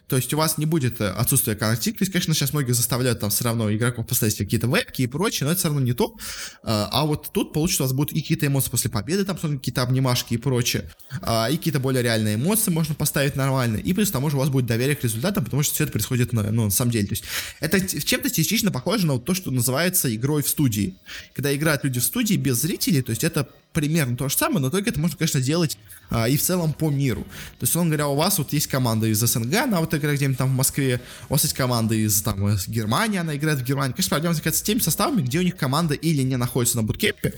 то 0.08 0.16
есть 0.16 0.34
у 0.34 0.38
вас 0.38 0.58
не 0.58 0.66
будет 0.66 1.02
э, 1.02 1.10
отсутствия 1.10 1.56
картинки, 1.56 1.98
то 1.98 2.04
есть, 2.04 2.14
конечно, 2.14 2.34
сейчас 2.34 2.54
многие 2.54 2.72
заставляют 2.72 3.20
там 3.20 3.32
все 3.32 3.44
равно 3.44 3.74
игроков 3.74 4.08
поставить 4.08 4.38
какие-то 4.38 4.68
вебки 4.68 5.02
и 5.02 5.08
прочее, 5.08 5.48
но 5.48 5.52
это 5.52 5.60
все 5.60 5.68
равно 5.68 5.82
не 5.82 5.94
то, 5.94 6.16
э, 6.16 6.68
а 6.68 7.06
вот 7.06 7.32
тут, 7.34 7.52
получится, 7.52 7.84
у 7.84 7.88
вас 7.88 7.94
будут 7.94 8.14
и 8.14 8.22
какие-то 8.22 8.48
эмоции 8.48 8.70
после 8.70 8.90
победы, 8.90 9.26
там 9.26 9.36
какие-то 9.38 9.82
обнимашки 9.82 10.36
и 10.36 10.38
прочее, 10.38 10.90
а, 11.22 11.50
и 11.50 11.58
какие-то 11.58 11.82
более 11.82 12.02
реальные 12.02 12.36
эмоции 12.36 12.72
можно 12.72 12.93
поставить 12.96 13.36
нормально, 13.36 13.78
и 13.78 13.94
плюс 13.94 14.10
к 14.10 14.14
тому 14.14 14.30
же 14.30 14.38
у 14.38 14.40
вас 14.40 14.50
будет 14.50 14.66
доверие 14.66 14.96
к 14.96 15.04
результатам, 15.04 15.44
потому 15.44 15.64
что 15.64 15.74
все 15.74 15.84
это 15.84 15.94
происходит 15.94 16.34
на, 16.34 16.44
ну, 16.52 16.66
на 16.66 16.70
самом 16.70 16.92
деле. 16.92 17.08
То 17.08 17.14
есть 17.14 17.24
это 17.60 17.80
чем-то 18.02 18.30
частично 18.30 18.72
похоже 18.72 19.08
на 19.08 19.14
вот 19.14 19.26
то, 19.26 19.34
что 19.34 19.52
называется 19.52 20.14
игрой 20.14 20.44
в 20.44 20.50
студии. 20.50 20.96
Когда 21.34 21.56
играют 21.56 21.84
люди 21.84 22.00
в 22.00 22.04
студии 22.04 22.36
без 22.36 22.62
зрителей, 22.62 23.02
то 23.02 23.12
есть 23.12 23.24
это 23.24 23.48
примерно 23.74 24.16
то 24.16 24.30
же 24.30 24.38
самое, 24.38 24.60
но 24.60 24.70
только 24.70 24.92
это 24.92 25.00
можно, 25.00 25.18
конечно, 25.18 25.42
делать 25.42 25.78
а, 26.10 26.30
и 26.30 26.38
в 26.38 26.42
целом 26.42 26.74
по 26.74 26.90
миру. 26.90 27.24
То 27.60 27.64
есть, 27.64 27.76
он 27.76 27.88
говоря, 27.88 28.08
у 28.08 28.16
вас 28.16 28.38
вот 28.38 28.54
есть 28.54 28.68
команда 28.68 29.08
из 29.08 29.20
СНГ, 29.20 29.54
она 29.56 29.80
вот 29.80 29.94
играет 29.94 30.18
где-нибудь 30.18 30.38
там 30.38 30.50
в 30.50 30.56
Москве, 30.56 31.02
у 31.28 31.34
вас 31.34 31.44
есть 31.44 31.56
команда 31.56 31.96
из 31.96 32.22
там 32.22 32.48
из 32.50 32.68
Германии, 32.68 33.20
она 33.20 33.36
играет 33.36 33.60
в 33.60 33.64
Германии. 33.64 33.94
Конечно, 33.94 34.10
проблема 34.10 34.36
с 34.36 34.62
теми 34.62 34.80
составами, 34.80 35.24
где 35.24 35.40
у 35.40 35.42
них 35.42 35.58
команда 35.58 35.96
или 35.96 36.22
не 36.22 36.38
находится 36.38 36.78
на 36.78 36.84
буткемпе, 36.84 37.34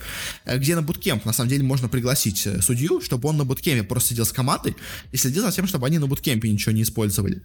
э, 0.46 0.58
где 0.58 0.76
на 0.76 0.82
буткемп, 0.82 1.26
на 1.26 1.34
самом 1.34 1.50
деле, 1.50 1.64
можно 1.64 1.88
пригласить 1.88 2.46
э, 2.46 2.62
судью, 2.62 3.02
чтобы 3.02 3.30
он 3.30 3.38
на 3.38 3.46
буткемпе 3.46 3.84
просто 3.84 4.10
сидел 4.10 4.26
с 4.26 4.32
командой 4.32 4.76
и 5.12 5.18
следил 5.18 5.44
за 5.44 5.52
тем, 5.52 5.68
чтобы 5.68 5.88
они 5.88 6.00
на 6.00 6.08
буткемпе 6.08 6.50
ничего 6.50 6.74
не 6.74 6.84
использовали. 6.84 7.42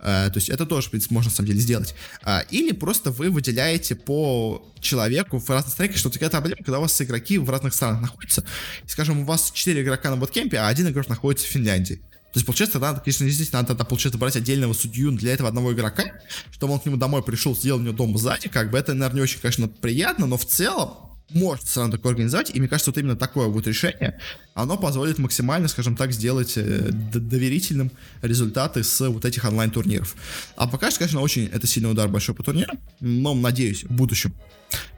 Uh, 0.00 0.30
то 0.30 0.36
есть 0.36 0.50
это 0.50 0.66
тоже, 0.66 0.88
в 0.88 0.90
принципе, 0.90 1.14
можно 1.14 1.30
на 1.30 1.34
самом 1.36 1.48
деле 1.48 1.60
сделать. 1.60 1.94
Uh, 2.24 2.44
или 2.50 2.72
просто 2.72 3.10
вы 3.10 3.30
выделяете 3.30 3.94
по 3.94 4.62
человеку 4.80 5.38
в 5.38 5.48
разных 5.48 5.72
странах, 5.72 5.96
что 5.96 6.10
такая 6.10 6.30
проблема, 6.30 6.62
когда 6.62 6.78
у 6.78 6.82
вас 6.82 7.00
игроки 7.00 7.38
в 7.38 7.48
разных 7.48 7.74
странах 7.74 8.02
находятся. 8.02 8.44
Скажем, 8.86 9.20
у 9.20 9.24
вас 9.24 9.50
4 9.52 9.82
игрока 9.82 10.10
на 10.10 10.16
боткемпе, 10.16 10.58
а 10.58 10.68
один 10.68 10.88
игрок 10.88 11.08
находится 11.08 11.46
в 11.46 11.50
Финляндии. 11.50 12.00
То 12.34 12.38
есть, 12.38 12.46
получается, 12.46 12.80
надо, 12.80 13.00
конечно, 13.00 13.24
действительно, 13.24 13.60
надо 13.60 13.68
тогда, 13.68 13.84
получается, 13.84 14.18
брать 14.18 14.34
отдельного 14.34 14.72
судью 14.72 15.12
для 15.12 15.32
этого 15.32 15.48
одного 15.48 15.72
игрока, 15.72 16.02
чтобы 16.50 16.74
он 16.74 16.80
к 16.80 16.86
нему 16.86 16.96
домой 16.96 17.22
пришел, 17.22 17.54
сделал 17.54 17.78
у 17.78 17.82
него 17.82 17.94
дом 17.94 18.18
сзади, 18.18 18.48
как 18.48 18.72
бы 18.72 18.78
это, 18.78 18.92
наверное, 18.92 19.18
не 19.18 19.22
очень, 19.22 19.38
конечно, 19.38 19.68
приятно, 19.68 20.26
но 20.26 20.36
в 20.36 20.44
целом 20.44 21.13
может 21.30 21.64
все 21.64 21.80
равно 21.80 21.96
такое 21.96 22.12
организовать, 22.12 22.50
и 22.54 22.58
мне 22.58 22.68
кажется, 22.68 22.90
вот 22.90 22.98
именно 22.98 23.16
такое 23.16 23.48
вот 23.48 23.66
решение, 23.66 24.18
оно 24.54 24.76
позволит 24.76 25.18
максимально, 25.18 25.68
скажем 25.68 25.96
так, 25.96 26.12
сделать 26.12 26.54
э, 26.56 26.90
доверительным 26.92 27.90
результаты 28.22 28.84
с 28.84 29.08
вот 29.08 29.24
этих 29.24 29.44
онлайн-турниров. 29.44 30.14
А 30.56 30.66
пока 30.66 30.90
что, 30.90 31.00
конечно, 31.00 31.20
очень 31.20 31.46
это 31.46 31.66
сильный 31.66 31.90
удар 31.90 32.08
большой 32.08 32.34
по 32.34 32.42
турнирам, 32.42 32.78
но, 33.00 33.34
надеюсь, 33.34 33.84
в 33.84 33.90
будущем 33.90 34.34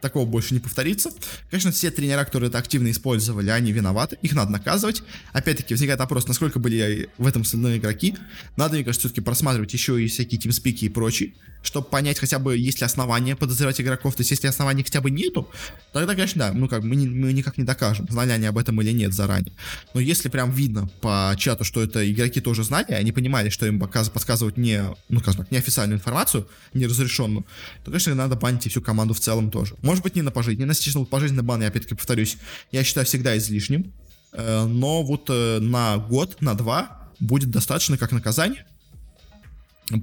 такого 0.00 0.26
больше 0.26 0.54
не 0.54 0.60
повторится. 0.60 1.10
Конечно, 1.50 1.72
все 1.72 1.90
тренера, 1.90 2.24
которые 2.24 2.48
это 2.48 2.58
активно 2.58 2.90
использовали, 2.90 3.50
они 3.50 3.72
виноваты, 3.72 4.18
их 4.22 4.32
надо 4.32 4.52
наказывать. 4.52 5.02
Опять-таки 5.32 5.74
возникает 5.74 6.00
вопрос, 6.00 6.26
насколько 6.26 6.58
были 6.58 7.08
в 7.18 7.26
этом 7.26 7.42
остальные 7.42 7.78
игроки. 7.78 8.16
Надо, 8.56 8.74
мне 8.74 8.84
кажется, 8.84 9.08
все-таки 9.08 9.20
просматривать 9.20 9.72
еще 9.72 10.02
и 10.02 10.08
всякие 10.08 10.40
тимспики 10.40 10.84
и 10.84 10.88
прочие, 10.88 11.34
чтобы 11.62 11.88
понять 11.88 12.18
хотя 12.18 12.38
бы, 12.38 12.56
есть 12.56 12.80
ли 12.80 12.86
основания 12.86 13.36
подозревать 13.36 13.80
игроков. 13.80 14.14
То 14.14 14.20
есть, 14.20 14.30
если 14.30 14.46
оснований 14.46 14.82
хотя 14.82 15.00
бы 15.00 15.10
нету, 15.10 15.48
тогда, 15.92 16.14
конечно, 16.14 16.38
да, 16.38 16.52
ну 16.52 16.68
как 16.68 16.82
мы, 16.82 16.96
не, 16.96 17.08
мы 17.08 17.32
никак 17.32 17.58
не 17.58 17.64
докажем, 17.64 18.06
знали 18.08 18.30
они 18.30 18.46
об 18.46 18.58
этом 18.58 18.80
или 18.82 18.92
нет 18.92 19.12
заранее. 19.12 19.52
Но 19.94 20.00
если 20.00 20.28
прям 20.28 20.50
видно 20.50 20.88
по 21.00 21.34
чату, 21.38 21.64
что 21.64 21.82
это 21.82 22.10
игроки 22.10 22.40
тоже 22.40 22.64
знали, 22.64 22.92
они 22.92 23.12
понимали, 23.12 23.48
что 23.48 23.66
им 23.66 23.80
подсказывают 23.80 24.56
не, 24.56 24.82
ну 25.08 25.20
скажем 25.20 25.42
так, 25.42 25.50
неофициальную 25.50 25.98
информацию, 25.98 26.48
неразрешенную, 26.74 27.44
то, 27.84 27.90
конечно, 27.90 28.14
надо 28.14 28.36
банить 28.36 28.68
всю 28.70 28.80
команду 28.80 29.14
в 29.14 29.20
целом 29.20 29.50
тоже. 29.50 29.74
Может 29.86 30.02
быть, 30.02 30.16
не 30.16 30.22
на 30.22 30.32
пожизненность, 30.32 30.92
вот 30.96 31.08
пожизненный 31.08 31.44
бан, 31.44 31.62
я 31.62 31.68
опять-таки 31.68 31.94
повторюсь, 31.94 32.38
я 32.72 32.82
считаю 32.82 33.06
всегда 33.06 33.38
излишним, 33.38 33.92
э, 34.32 34.64
но 34.64 35.04
вот 35.04 35.30
э, 35.30 35.60
на 35.60 35.96
год, 35.98 36.42
на 36.42 36.54
два 36.54 37.08
будет 37.20 37.50
достаточно 37.50 37.96
как 37.96 38.10
наказание, 38.12 38.66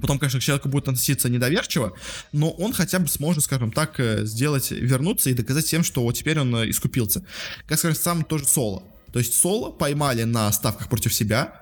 Потом, 0.00 0.18
конечно, 0.18 0.40
к 0.40 0.42
человеку 0.42 0.70
будет 0.70 0.88
относиться 0.88 1.28
недоверчиво, 1.28 1.92
но 2.32 2.50
он 2.52 2.72
хотя 2.72 2.98
бы 2.98 3.06
сможет, 3.08 3.44
скажем 3.44 3.70
так, 3.70 4.00
э, 4.00 4.24
сделать, 4.24 4.70
вернуться 4.70 5.28
и 5.28 5.34
доказать 5.34 5.66
всем, 5.66 5.84
что 5.84 6.02
вот 6.02 6.12
теперь 6.12 6.40
он 6.40 6.54
искупился. 6.70 7.22
Как 7.66 7.78
сказать, 7.78 7.98
сам 7.98 8.24
тоже 8.24 8.46
соло. 8.46 8.84
То 9.12 9.18
есть 9.18 9.34
соло 9.34 9.70
поймали 9.70 10.22
на 10.22 10.50
ставках 10.50 10.88
против 10.88 11.12
себя, 11.12 11.60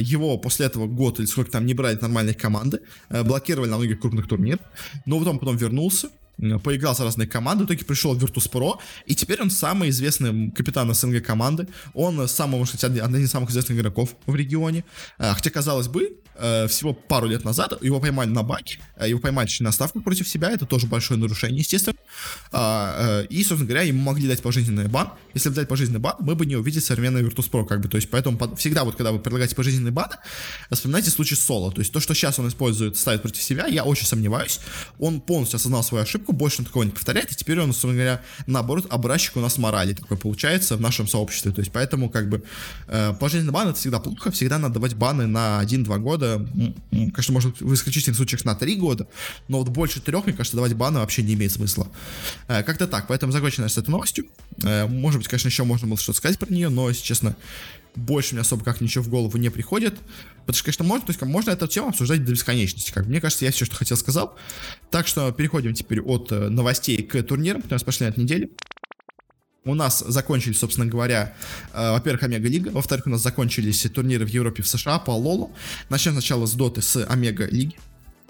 его 0.00 0.36
после 0.36 0.66
этого 0.66 0.88
год 0.88 1.20
или 1.20 1.26
сколько 1.26 1.52
там 1.52 1.64
не 1.64 1.74
брали 1.74 1.96
нормальные 2.00 2.34
команды, 2.34 2.80
блокировали 3.08 3.70
на 3.70 3.76
многих 3.76 4.00
крупных 4.00 4.26
турнирах, 4.26 4.58
но 5.06 5.20
потом 5.20 5.38
потом 5.38 5.56
вернулся, 5.56 6.10
поиграл 6.62 6.94
с 6.94 7.00
разные 7.00 7.28
команды, 7.28 7.64
в 7.64 7.66
итоге 7.66 7.84
пришел 7.84 8.14
в 8.14 8.24
Virtus.pro, 8.24 8.78
и 9.06 9.14
теперь 9.14 9.40
он 9.40 9.50
самый 9.50 9.90
известный 9.90 10.50
капитан 10.50 10.92
СНГ 10.92 11.24
команды, 11.24 11.68
он 11.94 12.26
самый, 12.28 12.58
может 12.58 12.74
быть, 12.74 12.84
один 12.84 13.16
из 13.16 13.30
самых 13.30 13.50
известных 13.50 13.78
игроков 13.78 14.16
в 14.26 14.34
регионе, 14.34 14.84
а, 15.18 15.34
хотя, 15.34 15.50
казалось 15.50 15.88
бы, 15.88 16.16
э, 16.36 16.66
всего 16.68 16.94
пару 16.94 17.26
лет 17.26 17.44
назад 17.44 17.82
его 17.82 18.00
поймали 18.00 18.30
на 18.30 18.42
баке, 18.42 18.78
э, 18.96 19.08
его 19.08 19.20
поймали 19.20 19.48
на 19.60 19.72
ставку 19.72 20.00
против 20.00 20.28
себя, 20.28 20.50
это 20.50 20.66
тоже 20.66 20.86
большое 20.86 21.18
нарушение, 21.20 21.58
естественно, 21.58 21.96
а, 22.52 23.22
э, 23.22 23.26
и, 23.26 23.42
собственно 23.42 23.66
говоря, 23.66 23.82
ему 23.82 24.02
могли 24.02 24.28
дать 24.28 24.42
пожизненный 24.42 24.88
бан, 24.88 25.10
если 25.34 25.48
бы 25.50 25.54
дать 25.54 25.68
пожизненный 25.68 26.00
бан, 26.00 26.16
мы 26.20 26.34
бы 26.34 26.46
не 26.46 26.56
увидели 26.56 26.80
современный 26.80 27.22
Virtus.pro, 27.22 27.66
как 27.66 27.80
бы, 27.80 27.88
то 27.88 27.96
есть, 27.96 28.10
поэтому 28.10 28.38
всегда 28.56 28.84
вот, 28.84 28.96
когда 28.96 29.12
вы 29.12 29.18
предлагаете 29.18 29.54
пожизненный 29.54 29.90
бан, 29.90 30.10
вспоминайте 30.70 31.10
случай 31.10 31.34
Соло, 31.34 31.72
то 31.72 31.80
есть, 31.80 31.92
то, 31.92 32.00
что 32.00 32.14
сейчас 32.14 32.38
он 32.38 32.48
использует, 32.48 32.96
ставит 32.96 33.22
против 33.22 33.42
себя, 33.42 33.66
я 33.66 33.84
очень 33.84 34.06
сомневаюсь, 34.06 34.60
он 34.98 35.20
полностью 35.20 35.56
осознал 35.56 35.82
свою 35.82 36.04
ошибку, 36.04 36.29
ошибку, 36.30 36.32
больше 36.32 36.60
он 36.60 36.66
такого 36.66 36.84
не 36.84 36.90
повторяет, 36.90 37.32
и 37.32 37.34
теперь 37.34 37.60
он, 37.60 37.72
собственно 37.72 37.94
говоря, 37.94 38.20
наоборот, 38.46 38.86
образчик 38.90 39.36
у 39.36 39.40
нас 39.40 39.58
морали 39.58 39.94
такой 39.94 40.16
получается 40.16 40.76
в 40.76 40.80
нашем 40.80 41.06
сообществе. 41.06 41.52
То 41.52 41.60
есть 41.60 41.72
поэтому 41.72 42.08
как 42.08 42.28
бы 42.28 42.42
э, 42.88 43.14
положительный 43.18 43.52
бан 43.52 43.68
это 43.68 43.78
всегда 43.78 43.98
плохо, 43.98 44.30
всегда 44.30 44.58
надо 44.58 44.74
давать 44.74 44.94
баны 44.94 45.26
на 45.26 45.62
1-2 45.62 45.98
года, 45.98 46.46
конечно, 46.90 47.34
может 47.34 47.60
в 47.60 47.74
исключительных 47.74 48.16
случаях 48.16 48.44
на 48.44 48.54
3 48.54 48.76
года, 48.76 49.06
но 49.48 49.58
вот 49.58 49.68
больше 49.68 50.00
трех, 50.00 50.26
мне 50.26 50.34
кажется, 50.34 50.56
давать 50.56 50.74
баны 50.74 51.00
вообще 51.00 51.22
не 51.22 51.34
имеет 51.34 51.52
смысла. 51.52 51.86
Э, 52.48 52.62
как-то 52.62 52.86
так, 52.86 53.06
поэтому 53.08 53.32
закончим 53.32 53.68
с 53.68 53.78
этой 53.78 53.90
новостью. 53.90 54.24
Э, 54.62 54.86
может 54.86 55.18
быть, 55.18 55.28
конечно, 55.28 55.48
еще 55.48 55.64
можно 55.64 55.86
было 55.86 55.98
что-то 55.98 56.18
сказать 56.18 56.38
про 56.38 56.52
нее, 56.52 56.68
но, 56.68 56.88
если 56.88 57.02
честно, 57.02 57.36
больше 57.94 58.34
мне 58.34 58.42
особо 58.42 58.64
как 58.64 58.80
ничего 58.80 59.04
в 59.04 59.08
голову 59.08 59.36
не 59.38 59.50
приходит. 59.50 59.98
Потому 60.40 60.54
что, 60.54 60.64
конечно, 60.64 60.84
можно, 60.84 61.06
то 61.06 61.10
есть, 61.10 61.22
можно 61.22 61.50
эту 61.50 61.66
тему 61.68 61.88
обсуждать 61.88 62.24
до 62.24 62.32
бесконечности. 62.32 62.92
Как 62.92 63.06
мне 63.06 63.20
кажется, 63.20 63.44
я 63.44 63.52
все, 63.52 63.64
что 63.64 63.76
хотел, 63.76 63.96
сказал. 63.96 64.36
Так 64.90 65.06
что 65.06 65.30
переходим 65.32 65.74
теперь 65.74 66.00
от 66.00 66.32
э, 66.32 66.48
новостей 66.48 67.02
к 67.02 67.22
турнирам, 67.22 67.62
которые 67.62 67.80
у 67.82 67.84
пошли 67.84 68.06
на 68.06 68.10
этой 68.10 68.20
неделе. 68.20 68.50
У 69.64 69.74
нас 69.74 70.00
закончились, 70.00 70.58
собственно 70.58 70.86
говоря, 70.86 71.34
э, 71.74 71.90
во-первых, 71.92 72.22
Омега 72.22 72.48
Лига, 72.48 72.70
во-вторых, 72.70 73.06
у 73.06 73.10
нас 73.10 73.22
закончились 73.22 73.82
турниры 73.94 74.24
в 74.24 74.30
Европе, 74.30 74.62
в 74.62 74.68
США 74.68 74.98
по 74.98 75.10
Лолу. 75.10 75.52
Начнем 75.90 76.12
сначала 76.12 76.46
с 76.46 76.52
Доты, 76.54 76.80
с 76.80 77.04
Омега 77.04 77.46
Лиги. 77.46 77.76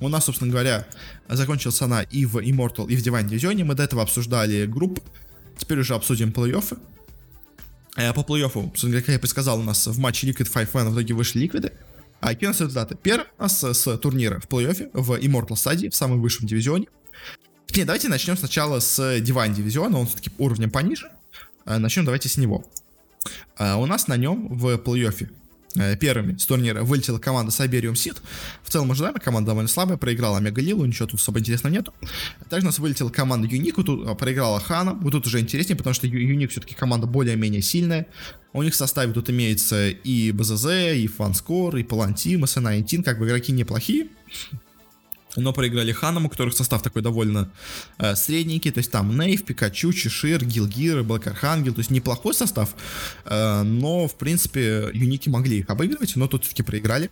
У 0.00 0.08
нас, 0.08 0.24
собственно 0.24 0.50
говоря, 0.50 0.86
закончилась 1.28 1.80
она 1.82 2.02
и 2.02 2.24
в 2.24 2.38
Immortal, 2.38 2.88
и 2.88 2.96
в 2.96 3.06
Divine 3.06 3.28
Division. 3.28 3.64
Мы 3.64 3.74
до 3.74 3.82
этого 3.82 4.02
обсуждали 4.02 4.66
группы. 4.66 5.02
Теперь 5.56 5.78
уже 5.78 5.94
обсудим 5.94 6.30
плей-оффы. 6.30 6.78
Э, 7.96 8.12
по 8.12 8.20
плей-оффу, 8.20 8.70
как 8.92 9.08
я 9.08 9.18
предсказал, 9.18 9.60
у 9.60 9.62
нас 9.62 9.86
в 9.86 9.98
матче 9.98 10.28
Liquid 10.28 10.50
5 10.52 10.74
в 10.74 10.94
итоге 10.94 11.14
вышли 11.14 11.40
Ликвиды. 11.40 11.72
А 12.20 12.28
какие 12.28 12.48
у 12.48 12.50
нас 12.50 12.60
результаты? 12.60 12.96
Первый 12.96 13.26
у 13.38 13.42
нас 13.42 13.62
с 13.62 13.98
турнира 13.98 14.40
в 14.40 14.46
плей-оффе 14.46 14.90
в 14.92 15.12
Immortal 15.12 15.56
стадии, 15.56 15.88
в 15.88 15.94
самом 15.94 16.20
высшем 16.20 16.46
дивизионе. 16.46 16.86
Не, 17.74 17.84
давайте 17.84 18.08
начнем 18.08 18.36
сначала 18.36 18.80
с 18.80 18.98
Divine 19.18 19.54
дивизиона, 19.54 19.98
он 19.98 20.06
все-таки 20.06 20.30
уровнем 20.38 20.70
пониже. 20.70 21.10
Э, 21.64 21.78
начнем 21.78 22.04
давайте 22.04 22.28
с 22.28 22.36
него. 22.36 22.64
Э, 23.58 23.74
у 23.74 23.86
нас 23.86 24.06
на 24.06 24.16
нем 24.16 24.48
в 24.48 24.74
плей-оффе 24.76 25.30
первыми 26.00 26.36
с 26.36 26.46
турнира 26.46 26.82
вылетела 26.82 27.18
команда 27.18 27.52
Siberium 27.52 27.92
Seed. 27.92 28.18
В 28.62 28.70
целом 28.70 28.90
ожидаемо, 28.90 29.20
команда 29.20 29.48
довольно 29.50 29.68
слабая, 29.68 29.96
проиграла 29.96 30.38
Омега 30.38 30.60
Лилу, 30.60 30.84
ничего 30.84 31.06
тут 31.06 31.20
особо 31.20 31.38
интересного 31.38 31.72
нету. 31.72 31.94
Также 32.48 32.66
у 32.66 32.68
нас 32.68 32.78
вылетела 32.78 33.10
команда 33.10 33.46
Юник, 33.46 33.76
тут 33.76 34.08
а, 34.08 34.14
проиграла 34.14 34.60
Хана. 34.60 34.94
Вот 34.94 35.12
тут 35.12 35.26
уже 35.26 35.40
интереснее, 35.40 35.76
потому 35.76 35.94
что 35.94 36.06
Юник 36.06 36.50
все-таки 36.50 36.74
команда 36.74 37.06
более-менее 37.06 37.62
сильная. 37.62 38.06
У 38.52 38.62
них 38.62 38.72
в 38.72 38.76
составе 38.76 39.12
тут 39.12 39.30
имеется 39.30 39.90
и 39.90 40.32
БЗЗ, 40.32 40.66
и 40.96 41.06
Фанскор, 41.06 41.76
и 41.76 41.84
Палантим, 41.84 42.44
и 42.44 42.48
SN19, 42.48 43.02
как 43.04 43.18
бы 43.18 43.26
игроки 43.26 43.52
неплохие 43.52 44.08
но 45.36 45.52
проиграли 45.52 45.92
Ханам, 45.92 46.26
у 46.26 46.28
которых 46.28 46.54
состав 46.54 46.82
такой 46.82 47.02
довольно 47.02 47.50
э, 47.98 48.14
средненький, 48.16 48.70
то 48.70 48.78
есть 48.78 48.90
там 48.90 49.16
Нейв, 49.18 49.44
Пикачу, 49.44 49.92
Чешир, 49.92 50.44
Гилгир, 50.44 51.02
Блэк 51.02 51.28
Архангел, 51.28 51.74
то 51.74 51.80
есть 51.80 51.90
неплохой 51.90 52.34
состав, 52.34 52.74
э, 53.24 53.62
но, 53.62 54.08
в 54.08 54.16
принципе, 54.16 54.90
юники 54.92 55.28
могли 55.28 55.58
их 55.58 55.70
обыгрывать, 55.70 56.16
но 56.16 56.26
тут 56.26 56.44
все-таки 56.44 56.62
проиграли. 56.62 57.10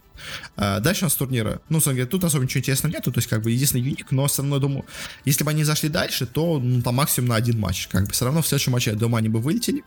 Э, 0.57 0.81
дальше 0.81 1.05
у 1.05 1.07
нас 1.07 1.15
турнира, 1.15 1.61
ну, 1.69 1.81
тут 1.81 2.25
особо 2.25 2.45
ничего 2.45 2.61
интересного 2.61 2.93
нету, 2.93 3.13
то 3.13 3.19
есть 3.19 3.29
как 3.29 3.43
бы 3.43 3.51
единственный 3.51 3.83
юник, 3.83 4.11
но 4.11 4.27
все 4.27 4.43
равно, 4.43 4.59
думаю, 4.59 4.85
если 5.25 5.45
бы 5.45 5.51
они 5.51 5.65
зашли 5.65 5.89
дальше, 5.89 6.27
то 6.27 6.59
ну, 6.59 6.83
там 6.83 6.97
максимум 6.97 7.31
на 7.31 7.37
один 7.37 7.59
матч, 7.59 7.89
как 7.89 8.07
бы 8.07 8.13
все 8.13 8.25
равно 8.25 8.43
в 8.43 8.47
следующем 8.47 8.73
матче, 8.73 8.91
я 8.91 8.97
думаю, 8.97 9.19
они 9.19 9.29
бы 9.29 9.41
вылетели. 9.41 9.85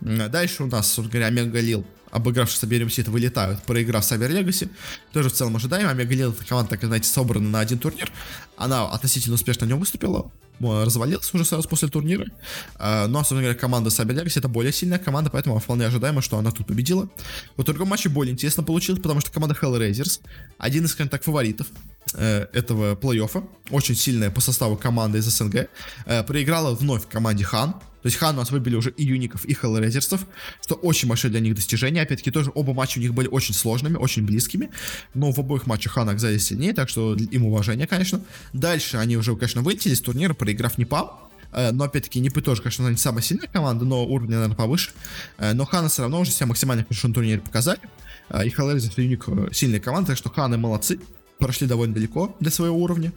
Дальше 0.00 0.64
у 0.64 0.66
нас, 0.66 0.92
собственно 0.92 1.10
говоря, 1.10 1.30
Мега 1.30 1.60
Лил 1.60 1.86
обыгравшись 2.10 2.58
Саберем 2.58 2.90
Сит, 2.90 3.08
вылетают, 3.08 3.62
проиграв 3.62 4.04
Сабер 4.04 4.30
Легаси. 4.30 4.68
Тоже 5.12 5.28
в 5.28 5.32
целом 5.32 5.56
ожидаемо. 5.56 5.90
Омега 5.90 6.14
Лил, 6.14 6.32
эта 6.32 6.44
команда, 6.44 6.70
так, 6.70 6.84
знаете, 6.84 7.08
собрана 7.08 7.48
на 7.48 7.60
один 7.60 7.78
турнир. 7.78 8.10
Она 8.56 8.86
относительно 8.86 9.34
успешно 9.34 9.66
на 9.66 9.70
нем 9.70 9.80
выступила. 9.80 10.30
Развалилась 10.60 11.32
уже 11.34 11.44
сразу 11.44 11.68
после 11.68 11.88
турнира. 11.88 12.26
А, 12.76 13.06
но, 13.08 13.20
особенно 13.20 13.42
говоря, 13.42 13.58
команда 13.58 13.90
Сабер 13.90 14.16
Легаси 14.16 14.38
это 14.38 14.48
более 14.48 14.72
сильная 14.72 14.98
команда, 14.98 15.30
поэтому 15.30 15.58
вполне 15.58 15.86
ожидаемо, 15.86 16.22
что 16.22 16.38
она 16.38 16.50
тут 16.50 16.66
победила. 16.66 17.08
В 17.56 17.64
другом 17.64 17.88
матче 17.88 18.08
более 18.08 18.32
интересно 18.32 18.62
получилось, 18.62 19.02
потому 19.02 19.20
что 19.20 19.30
команда 19.30 19.54
Hellraisers, 19.60 20.20
один 20.58 20.86
из, 20.86 20.92
скажем 20.92 21.10
так, 21.10 21.24
фаворитов, 21.24 21.66
э, 22.14 22.46
этого 22.52 22.94
плей-оффа, 22.94 23.46
очень 23.70 23.94
сильная 23.94 24.30
по 24.30 24.40
составу 24.40 24.76
команда 24.76 25.18
из 25.18 25.24
СНГ, 25.26 25.68
э, 26.06 26.22
проиграла 26.22 26.74
вновь 26.74 27.06
команде 27.06 27.44
Хан, 27.44 27.74
то 28.06 28.08
есть 28.08 28.18
Хан 28.18 28.36
у 28.36 28.38
нас 28.38 28.52
выбили 28.52 28.76
уже 28.76 28.90
и 28.90 29.04
юников, 29.04 29.44
и 29.46 29.52
хеллрейзерсов, 29.52 30.26
что 30.62 30.76
очень 30.76 31.08
большое 31.08 31.28
для 31.32 31.40
них 31.40 31.56
достижение. 31.56 32.04
Опять-таки, 32.04 32.30
тоже 32.30 32.52
оба 32.54 32.72
матча 32.72 32.98
у 32.98 33.00
них 33.00 33.12
были 33.12 33.26
очень 33.26 33.52
сложными, 33.52 33.96
очень 33.96 34.24
близкими. 34.24 34.70
Но 35.14 35.32
в 35.32 35.40
обоих 35.40 35.66
матчах 35.66 35.94
Хан 35.94 36.08
оказались 36.08 36.46
сильнее, 36.46 36.72
так 36.72 36.88
что 36.88 37.16
им 37.16 37.46
уважение, 37.46 37.88
конечно. 37.88 38.20
Дальше 38.52 38.98
они 38.98 39.16
уже, 39.16 39.34
конечно, 39.34 39.62
вылетели 39.62 39.92
с 39.92 40.00
турнира, 40.00 40.34
проиграв 40.34 40.78
Непал. 40.78 41.28
Э, 41.50 41.72
но, 41.72 41.82
опять-таки, 41.82 42.20
Нипы 42.20 42.42
тоже, 42.42 42.62
конечно, 42.62 42.88
не 42.88 42.96
самая 42.96 43.22
сильная 43.22 43.48
команда, 43.48 43.84
но 43.84 44.06
уровень, 44.06 44.30
наверное, 44.30 44.54
повыше. 44.54 44.92
Э, 45.38 45.52
но 45.52 45.64
Ханы 45.64 45.88
все 45.88 46.02
равно 46.02 46.20
уже 46.20 46.30
себя 46.30 46.46
максимально 46.46 46.84
хорошо 46.84 47.08
на 47.08 47.14
турнире 47.14 47.40
показали. 47.40 47.80
И 48.30 48.50
Hellraiser 48.50 48.92
Юник 49.02 49.26
сильная 49.52 49.80
команда, 49.80 50.10
так 50.10 50.18
что 50.18 50.30
Ханы 50.30 50.58
молодцы 50.58 51.00
прошли 51.38 51.66
довольно 51.66 51.94
далеко 51.94 52.34
для 52.40 52.50
своего 52.50 52.76
уровня 52.76 53.12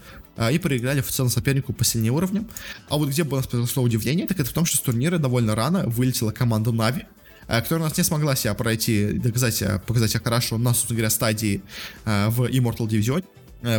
и 0.52 0.60
проиграли 0.60 1.02
в 1.02 1.10
целом 1.10 1.30
сопернику 1.30 1.74
по 1.74 1.84
сильнее 1.84 2.12
уровням. 2.12 2.50
А 2.90 2.98
вот 2.98 3.10
где 3.10 3.24
бы 3.24 3.34
у 3.34 3.36
нас 3.38 3.48
произошло 3.48 3.84
удивление, 3.84 4.28
так 4.28 4.40
это 4.40 4.50
в 4.50 4.54
том, 4.54 4.66
что 4.66 4.78
с 4.78 4.80
турнира 4.82 5.18
довольно 5.18 5.56
рано 5.56 5.84
вылетела 5.88 6.32
команда 6.32 6.72
Нави, 6.72 7.06
которая 7.48 7.86
у 7.86 7.88
нас 7.90 7.98
не 7.98 8.04
смогла 8.04 8.36
себя 8.36 8.54
пройти, 8.54 9.14
доказать 9.14 9.56
себя, 9.56 9.80
показать 9.80 10.12
себя 10.12 10.22
хорошо 10.24 10.58
на, 10.58 10.74
собственно 10.74 10.98
говоря, 10.98 11.10
стадии 11.10 11.62
в 12.06 12.44
Immortal 12.46 12.88
Division, 12.88 13.24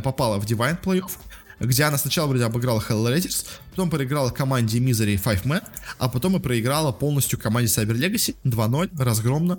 попала 0.02 0.38
в 0.38 0.44
Divine 0.44 0.82
Playoff, 0.82 1.12
где 1.60 1.84
она 1.84 1.98
сначала 1.98 2.26
вроде 2.26 2.44
обыграла 2.44 2.80
Hellraisers, 2.80 3.46
потом 3.70 3.90
проиграла 3.90 4.30
команде 4.30 4.78
Misery 4.78 5.22
Five 5.22 5.44
Man, 5.44 5.62
а 5.98 6.08
потом 6.08 6.36
и 6.36 6.40
проиграла 6.40 6.90
полностью 6.90 7.38
команде 7.38 7.70
Cyber 7.70 7.94
Legacy 7.94 8.34
2-0, 8.44 8.90
разгромно. 8.98 9.58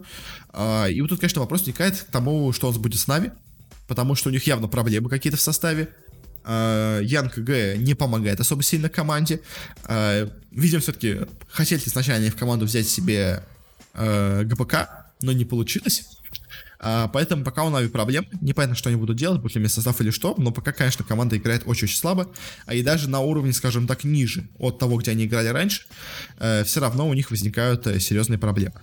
А, 0.50 0.88
и 0.88 1.00
вот 1.02 1.10
тут, 1.10 1.20
конечно, 1.20 1.42
вопрос 1.42 1.62
возникает 1.62 2.00
к 2.00 2.06
тому, 2.06 2.52
что 2.54 2.68
у 2.68 2.72
нас 2.72 2.80
будет 2.80 3.00
с 3.00 3.08
нами, 3.08 3.32
потому 3.92 4.16
что 4.16 4.30
у 4.30 4.32
них 4.32 4.48
явно 4.48 4.70
проблемы 4.70 5.10
какие-то 5.10 5.36
в 5.36 5.42
составе. 5.42 5.90
Янг 6.46 7.38
Г 7.38 7.76
не 7.76 7.94
помогает 7.94 8.40
особо 8.40 8.64
сильно 8.64 8.88
команде. 8.88 9.42
А, 9.84 10.32
видимо, 10.50 10.80
все-таки 10.82 11.28
хотели 11.50 11.82
сначала 11.82 12.18
в 12.30 12.36
команду 12.38 12.66
взять 12.66 12.88
себе 12.88 13.44
а, 13.94 14.46
ГПК, 14.46 15.12
но 15.22 15.34
не 15.34 15.44
получилось. 15.44 16.06
А, 16.80 17.10
поэтому 17.10 17.44
пока 17.44 17.66
у 17.66 17.70
Нави 17.70 17.90
проблем, 17.90 18.26
непонятно, 18.40 18.78
что 18.78 18.88
они 18.88 18.98
будут 18.98 19.18
делать, 19.18 19.42
будет 19.42 19.58
ли 19.58 19.68
состав 19.68 20.00
или 20.00 20.10
что, 20.10 20.36
но 20.38 20.52
пока, 20.52 20.72
конечно, 20.72 21.04
команда 21.04 21.36
играет 21.36 21.64
очень-очень 21.66 21.98
слабо, 21.98 22.32
а 22.66 22.74
и 22.74 22.84
даже 22.84 23.10
на 23.10 23.20
уровне, 23.20 23.52
скажем 23.52 23.88
так, 23.88 24.06
ниже 24.06 24.48
от 24.58 24.80
того, 24.80 25.00
где 25.00 25.12
они 25.12 25.26
играли 25.26 25.50
раньше, 25.50 25.84
все 26.38 26.80
равно 26.80 27.10
у 27.10 27.14
них 27.14 27.30
возникают 27.30 27.88
э, 27.88 28.00
серьезные 28.00 28.40
проблемы 28.40 28.76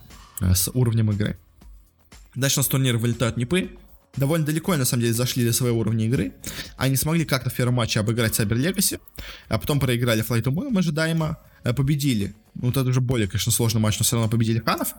э, 0.42 0.54
с 0.54 0.70
уровнем 0.74 1.10
игры. 1.12 1.38
Дальше 2.34 2.58
у 2.58 2.60
нас 2.60 2.68
турнир 2.68 2.98
вылетают 2.98 3.38
Непы, 3.38 3.70
довольно 4.16 4.46
далеко, 4.46 4.76
на 4.76 4.84
самом 4.84 5.02
деле, 5.02 5.14
зашли 5.14 5.44
до 5.44 5.52
своего 5.52 5.80
уровня 5.80 6.06
игры. 6.06 6.32
Они 6.76 6.96
смогли 6.96 7.24
как-то 7.24 7.50
в 7.50 7.54
первом 7.54 7.74
матче 7.74 8.00
обыграть 8.00 8.38
Cyber 8.38 8.56
Legacy, 8.56 9.00
а 9.48 9.58
потом 9.58 9.80
проиграли 9.80 10.24
Flight 10.24 10.44
of 10.44 10.54
Moon 10.54 10.78
ожидаемо, 10.78 11.38
победили 11.76 12.34
вот 12.54 12.76
это 12.76 12.88
уже 12.88 13.00
более, 13.00 13.28
конечно, 13.28 13.52
сложный 13.52 13.80
матч, 13.80 13.98
но 13.98 14.04
все 14.04 14.16
равно 14.16 14.30
победили 14.30 14.58
Ханов, 14.58 14.94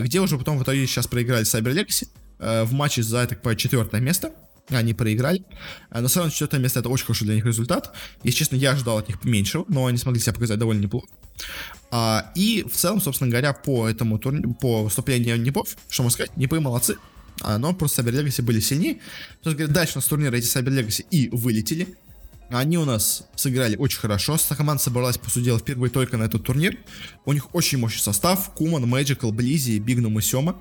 где 0.00 0.20
уже 0.20 0.36
потом 0.36 0.58
в 0.58 0.62
итоге 0.62 0.86
сейчас 0.86 1.06
проиграли 1.06 1.44
Cyber 1.44 1.72
Legacy, 1.72 2.08
Э, 2.38 2.64
в 2.64 2.72
матче 2.72 3.02
за, 3.02 3.26
так 3.26 3.42
понимаю, 3.42 3.56
четвертое 3.56 4.00
место. 4.00 4.32
Они 4.68 4.94
проиграли. 4.94 5.42
Э, 5.90 6.00
но 6.00 6.08
все 6.08 6.20
равно 6.20 6.30
четвертое 6.30 6.60
место 6.60 6.80
это 6.80 6.88
очень 6.88 7.06
хороший 7.06 7.24
для 7.24 7.34
них 7.34 7.44
результат. 7.44 7.94
Если 8.22 8.38
честно, 8.38 8.56
я 8.56 8.72
ожидал 8.72 8.98
от 8.98 9.08
них 9.08 9.24
меньшего, 9.24 9.64
но 9.68 9.86
они 9.86 9.98
смогли 9.98 10.20
себя 10.20 10.34
показать 10.34 10.58
довольно 10.58 10.82
неплохо. 10.82 11.08
А, 11.90 12.30
и 12.34 12.64
в 12.70 12.76
целом, 12.76 13.00
собственно 13.00 13.30
говоря, 13.30 13.52
по 13.52 13.88
этому 13.88 14.18
турниру, 14.18 14.54
по 14.54 14.84
выступлению 14.84 15.40
Непов, 15.40 15.76
что 15.88 16.02
можно 16.02 16.14
сказать, 16.14 16.36
Непы 16.36 16.60
молодцы. 16.60 16.96
А, 17.40 17.58
но 17.58 17.74
просто 17.74 18.02
Cyber 18.02 18.12
Legacy 18.12 18.42
были 18.42 18.60
сильнее. 18.60 19.00
То 19.42 19.50
есть, 19.50 19.72
дальше 19.72 19.94
у 19.94 19.98
нас 19.98 20.06
турниры 20.06 20.38
эти 20.38 20.46
Cyber 20.46 20.70
Legacy 20.70 21.04
и 21.10 21.28
вылетели. 21.30 21.96
Они 22.50 22.78
у 22.78 22.86
нас 22.86 23.24
сыграли 23.36 23.76
очень 23.76 23.98
хорошо. 23.98 24.38
Команда 24.56 24.82
собралась, 24.82 25.18
по 25.18 25.28
сути 25.28 25.44
дела, 25.44 25.58
впервые 25.58 25.90
только 25.90 26.16
на 26.16 26.24
этот 26.24 26.44
турнир. 26.44 26.78
У 27.26 27.32
них 27.34 27.54
очень 27.54 27.76
мощный 27.76 28.00
состав. 28.00 28.54
Куман, 28.54 28.84
Magical, 28.84 29.32
Близи, 29.32 29.78
Бигнум 29.78 30.18
и 30.18 30.22
Сема. 30.22 30.56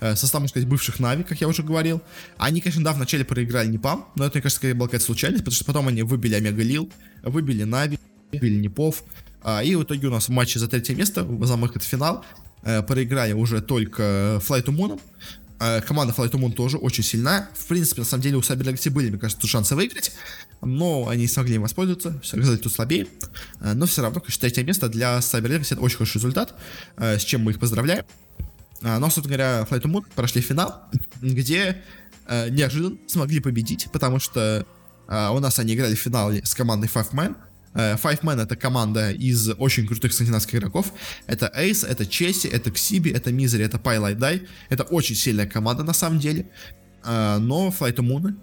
Э, 0.00 0.14
состав, 0.14 0.40
можно 0.40 0.50
сказать, 0.50 0.68
бывших 0.68 1.00
Нави, 1.00 1.24
как 1.24 1.40
я 1.40 1.48
уже 1.48 1.64
говорил. 1.64 2.00
Они, 2.36 2.60
конечно, 2.60 2.84
да, 2.84 2.92
вначале 2.92 3.24
проиграли 3.24 3.66
Непам, 3.68 4.06
но 4.14 4.24
это, 4.24 4.36
мне 4.36 4.42
кажется, 4.42 4.74
была 4.74 4.86
какая-то 4.86 5.04
случайность, 5.04 5.42
потому 5.42 5.56
что 5.56 5.64
потом 5.64 5.88
они 5.88 6.02
выбили 6.04 6.34
Омега 6.36 6.62
Лил, 6.62 6.88
выбили 7.24 7.64
Нави, 7.64 7.98
выбили 8.30 8.60
Непов. 8.60 9.02
А, 9.42 9.64
и 9.64 9.74
в 9.74 9.82
итоге 9.82 10.06
у 10.06 10.10
нас 10.10 10.28
в 10.28 10.30
матче 10.30 10.60
за 10.60 10.68
третье 10.68 10.94
место, 10.94 11.26
за 11.42 11.56
выход 11.56 11.82
в 11.82 11.86
финал, 11.86 12.24
э, 12.62 12.82
проиграли 12.82 13.32
уже 13.32 13.60
только 13.60 14.40
Флайту 14.44 14.70
Муном. 14.70 15.00
Э, 15.00 15.41
команда 15.86 16.14
Flight 16.16 16.32
Moon 16.32 16.52
тоже 16.52 16.76
очень 16.76 17.04
сильна. 17.04 17.48
В 17.54 17.66
принципе, 17.66 18.02
на 18.02 18.06
самом 18.06 18.22
деле 18.22 18.36
у 18.36 18.40
Cyber 18.40 18.62
Legacy 18.62 18.90
были, 18.90 19.10
мне 19.10 19.18
кажется, 19.18 19.40
тут 19.40 19.50
шансы 19.50 19.74
выиграть, 19.74 20.12
но 20.60 21.08
они 21.08 21.22
не 21.22 21.28
смогли 21.28 21.56
им 21.56 21.62
воспользоваться, 21.62 22.18
все 22.22 22.36
оказались 22.36 22.60
тут 22.60 22.72
слабее. 22.72 23.06
Э, 23.60 23.72
но 23.74 23.86
все 23.86 24.02
равно, 24.02 24.20
конечно, 24.20 24.40
третье 24.40 24.64
место 24.64 24.88
для 24.88 25.18
Cyber 25.18 25.48
Legacy 25.48 25.72
это 25.74 25.80
очень 25.80 25.98
хороший 25.98 26.16
результат, 26.16 26.54
э, 26.96 27.18
с 27.18 27.22
чем 27.22 27.42
мы 27.42 27.52
их 27.52 27.60
поздравляем. 27.60 28.04
Но, 28.80 29.08
собственно 29.10 29.36
говоря, 29.36 29.66
Flight 29.70 29.82
Moon 29.82 30.04
прошли 30.16 30.40
финал, 30.40 30.82
где 31.20 31.82
неожиданно 32.28 32.96
смогли 33.06 33.38
победить, 33.38 33.88
потому 33.92 34.18
что 34.18 34.66
у 35.06 35.38
нас 35.38 35.60
они 35.60 35.74
играли 35.74 35.94
в 35.94 36.00
финале 36.00 36.44
с 36.44 36.52
командой 36.52 36.90
Five 36.92 37.12
Man, 37.12 37.36
Five 37.74 38.20
Man 38.20 38.42
это 38.42 38.56
команда 38.56 39.12
из 39.12 39.50
очень 39.58 39.86
крутых 39.86 40.12
скандинавских 40.12 40.56
игроков. 40.56 40.92
Это 41.26 41.50
Ace, 41.56 41.86
это 41.86 42.06
Чеси, 42.06 42.48
это 42.48 42.70
Ксиби, 42.70 43.10
это 43.10 43.30
Misery, 43.30 43.64
это 43.64 43.78
Pylite 43.78 44.18
Die. 44.18 44.46
Это 44.68 44.82
очень 44.84 45.14
сильная 45.14 45.46
команда 45.46 45.82
на 45.82 45.94
самом 45.94 46.18
деле. 46.18 46.46
Э, 47.04 47.38
но 47.38 47.68
Flight 47.68 47.96
of 47.96 48.06
Moon 48.06 48.34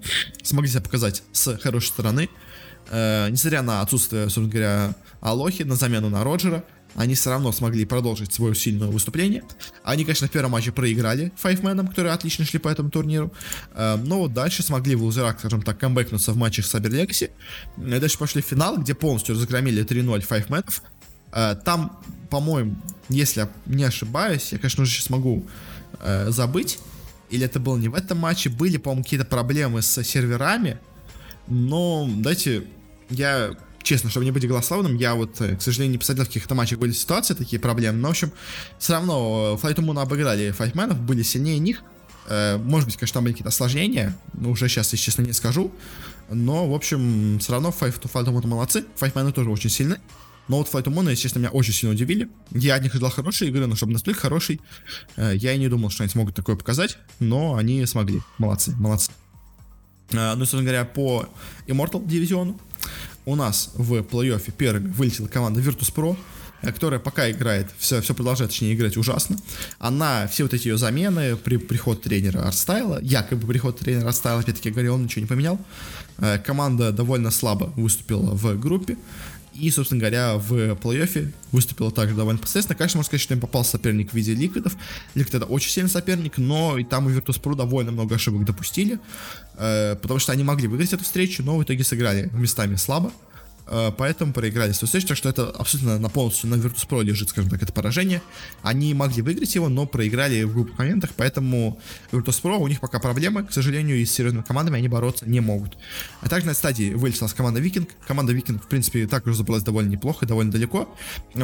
смогли 0.44 0.70
себя 0.70 0.82
показать 0.82 1.24
с 1.32 1.58
хорошей 1.58 1.88
стороны. 1.88 2.30
Э, 2.90 3.30
несмотря 3.30 3.62
на 3.62 3.82
отсутствие, 3.82 4.24
собственно 4.24 4.50
говоря, 4.50 4.96
Алохи, 5.22 5.64
на 5.64 5.76
замену 5.76 6.10
на 6.10 6.24
Роджера, 6.24 6.64
они 6.96 7.16
все 7.16 7.30
равно 7.30 7.52
смогли 7.52 7.86
продолжить 7.86 8.34
свое 8.34 8.56
сильное 8.56 8.88
выступление. 8.88 9.44
Они, 9.84 10.04
конечно, 10.04 10.28
в 10.28 10.32
первом 10.32 10.52
матче 10.52 10.72
проиграли 10.72 11.32
файфменам, 11.36 11.88
которые 11.88 12.14
отлично 12.14 12.46
шли 12.46 12.60
по 12.60 12.70
этому 12.70 12.90
турниру, 12.90 13.32
э, 13.74 13.96
но 13.98 14.20
вот 14.20 14.34
дальше 14.34 14.64
смогли 14.64 14.96
в 14.96 15.04
лузерах, 15.04 15.40
скажем 15.40 15.62
так, 15.62 15.80
камбэкнуться 15.80 16.34
в 16.34 16.38
матчах 16.38 16.66
с 16.66 16.74
Cyber 16.74 16.90
Legacy. 16.90 17.32
И 17.78 18.00
дальше 18.00 18.18
пошли 18.18 18.42
в 18.42 18.46
финал, 18.46 18.78
где 18.78 18.94
полностью 18.94 19.36
разгромили 19.36 19.84
3-0 19.84 20.22
файфменов. 20.22 20.82
Э, 21.32 21.56
там, 21.64 22.00
по-моему, 22.30 22.76
если 23.10 23.42
я 23.42 23.50
не 23.66 23.84
ошибаюсь, 23.84 24.52
я, 24.52 24.58
конечно, 24.58 24.84
уже 24.84 24.92
сейчас 24.92 25.10
могу 25.10 25.46
э, 26.00 26.30
забыть, 26.30 26.80
или 27.30 27.46
это 27.46 27.60
было 27.60 27.78
не 27.78 27.88
в 27.88 27.96
этом 27.96 28.18
матче, 28.18 28.50
были, 28.50 28.78
по-моему, 28.78 29.04
какие-то 29.04 29.26
проблемы 29.26 29.82
с 29.82 30.04
серверами, 30.04 30.80
но 31.48 32.10
дайте 32.18 32.64
я 33.10 33.56
честно, 33.84 34.10
чтобы 34.10 34.26
не 34.26 34.32
быть 34.32 34.48
голословным, 34.48 34.98
я 34.98 35.16
вот, 35.16 35.40
э, 35.42 35.56
к 35.56 35.62
сожалению, 35.62 35.94
не 35.94 35.98
посмотрел, 35.98 36.26
в 36.26 36.28
каких-то 36.28 36.56
матчах 36.56 36.80
были 36.80 36.92
ситуации, 36.92 37.34
такие 37.34 37.60
проблемы, 37.60 37.98
но, 38.00 38.08
в 38.08 38.12
общем, 38.12 38.32
все 38.78 38.94
равно 38.94 39.60
Flight 39.62 39.76
Moon 39.76 40.02
обыграли 40.02 40.52
файтменов, 40.52 41.00
были 41.00 41.24
сильнее 41.24 41.60
них, 41.60 41.84
э, 42.28 42.58
может 42.58 42.88
быть, 42.88 42.98
конечно, 42.98 43.16
там 43.16 43.24
были 43.24 43.34
какие-то 43.34 43.50
осложнения, 43.50 44.18
но 44.34 44.52
уже 44.52 44.68
сейчас, 44.68 44.92
если 44.92 45.06
честно, 45.06 45.22
не 45.24 45.34
скажу, 45.34 45.72
но, 46.30 46.70
в 46.70 46.74
общем, 46.74 47.40
все 47.40 47.54
равно 47.54 47.74
Fight 47.78 48.10
Moon 48.12 48.48
молодцы, 48.48 48.86
файтмены 48.96 49.32
тоже 49.32 49.50
очень 49.50 49.70
сильны, 49.70 50.00
но 50.48 50.58
вот 50.58 50.68
Flight 50.68 50.86
Moon, 50.86 51.10
если 51.10 51.24
честно, 51.24 51.40
меня 51.40 51.52
очень 51.52 51.74
сильно 51.74 51.94
удивили. 51.94 52.28
Я 52.50 52.74
от 52.74 52.82
них 52.82 52.92
ожидал 52.94 53.12
хорошей 53.12 53.50
игры, 53.50 53.68
но 53.68 53.76
чтобы 53.76 53.94
настолько 53.94 54.22
хороший, 54.22 54.60
э, 55.16 55.34
я 55.36 55.54
и 55.54 55.60
не 55.60 55.70
думал, 55.70 55.92
что 55.92 56.04
они 56.04 56.10
смогут 56.10 56.36
такое 56.36 56.56
показать, 56.56 56.98
но 57.20 57.56
они 57.56 57.86
смогли. 57.86 58.22
Молодцы, 58.40 58.76
молодцы. 58.78 59.12
Ну, 60.12 60.36
собственно 60.40 60.64
говоря, 60.64 60.86
по 60.86 61.30
Immortal 61.68 62.08
дивизиону 62.08 62.60
у 63.30 63.36
нас 63.36 63.72
в 63.76 63.94
плей-оффе 64.00 64.52
первыми 64.52 64.90
вылетела 64.90 65.28
команда 65.28 65.62
Virtus.pro, 65.62 66.18
э, 66.62 66.72
которая 66.72 67.00
пока 67.00 67.30
играет, 67.30 67.68
все, 67.78 68.02
все 68.02 68.14
продолжает, 68.14 68.52
точнее, 68.52 68.74
играть 68.74 68.98
ужасно. 68.98 69.38
Она, 69.78 70.28
все 70.28 70.44
вот 70.44 70.54
эти 70.54 70.68
ее 70.68 70.78
замены, 70.78 71.36
при, 71.36 71.58
приход 71.58 72.02
тренера 72.02 72.40
Артстайла, 72.48 73.00
якобы 73.02 73.48
приход 73.48 73.80
тренера 73.80 74.08
Артстайла, 74.08 74.42
опять-таки, 74.42 74.72
говорил, 74.72 74.96
он 74.96 75.04
ничего 75.04 75.22
не 75.22 75.28
поменял. 75.28 75.60
Э, 76.18 76.40
команда 76.40 76.92
довольно 76.92 77.32
слабо 77.32 77.72
выступила 77.76 78.32
в 78.32 78.60
группе. 78.60 78.98
И, 79.60 79.70
собственно 79.72 80.00
говоря, 80.00 80.36
в 80.36 80.54
плей-оффе 80.54 81.34
выступила 81.52 81.92
также 81.92 82.16
довольно 82.16 82.40
посредственно. 82.40 82.78
Конечно, 82.78 82.98
можно 82.98 83.08
сказать, 83.08 83.22
что 83.22 83.34
им 83.34 83.42
попал 83.42 83.66
соперник 83.66 84.12
в 84.12 84.14
виде 84.14 84.34
Ликвидов. 84.34 84.76
Ликвид 85.16 85.36
это 85.36 85.46
очень 85.46 85.72
сильный 85.72 85.90
соперник, 85.90 86.38
но 86.38 86.78
и 86.78 86.84
там 86.84 87.10
и 87.10 87.14
Virtus.pro 87.14 87.56
довольно 87.56 87.92
много 87.92 88.16
ошибок 88.16 88.46
допустили, 88.46 89.00
э, 89.58 89.96
потому 90.02 90.20
что 90.20 90.32
они 90.32 90.44
могли 90.44 90.68
выиграть 90.68 90.94
эту 90.94 91.04
встречу, 91.04 91.44
но 91.44 91.58
в 91.58 91.64
итоге 91.64 91.84
сыграли 91.84 92.30
местами 92.34 92.76
слабо. 92.76 93.12
Э, 93.72 93.92
поэтому 93.96 94.34
проиграли 94.34 94.72
встречу, 94.72 95.08
так 95.08 95.18
что 95.18 95.30
это 95.30 95.50
абсолютно 95.52 96.00
на 96.00 96.10
полностью 96.10 96.50
на 96.50 96.56
Virtus.pro 96.56 97.04
лежит, 97.04 97.30
скажем 97.30 97.52
так, 97.52 97.62
это 97.62 97.72
поражение. 97.72 98.22
Они 98.64 98.94
могли 98.96 99.22
выиграть 99.22 99.54
его, 99.54 99.70
но 99.70 99.86
проиграли 99.86 100.44
в 100.44 100.54
группах 100.54 100.80
моментах, 100.80 101.12
поэтому 101.16 101.80
Virtus.pro 102.12 102.58
у 102.58 102.68
них 102.68 102.80
пока 102.80 103.00
проблемы, 103.00 103.46
к 103.46 103.54
сожалению, 103.54 103.98
и 103.98 104.06
с 104.06 104.12
серьезными 104.12 104.44
командами 104.44 104.80
они 104.80 104.88
бороться 104.88 105.30
не 105.30 105.40
могут. 105.40 105.78
А 106.22 106.30
также 106.30 106.48
на 106.48 106.56
стадии 106.56 106.94
вылетела 106.94 107.28
с 107.28 107.34
команда 107.34 107.60
Викинг. 107.60 107.90
Команда 108.08 108.34
Викинг, 108.34 108.64
в 108.64 108.68
принципе, 108.68 109.06
также 109.06 109.36
забралась 109.36 109.64
довольно 109.64 109.90
неплохо, 109.90 110.26
довольно 110.26 110.52
далеко. 110.52 110.96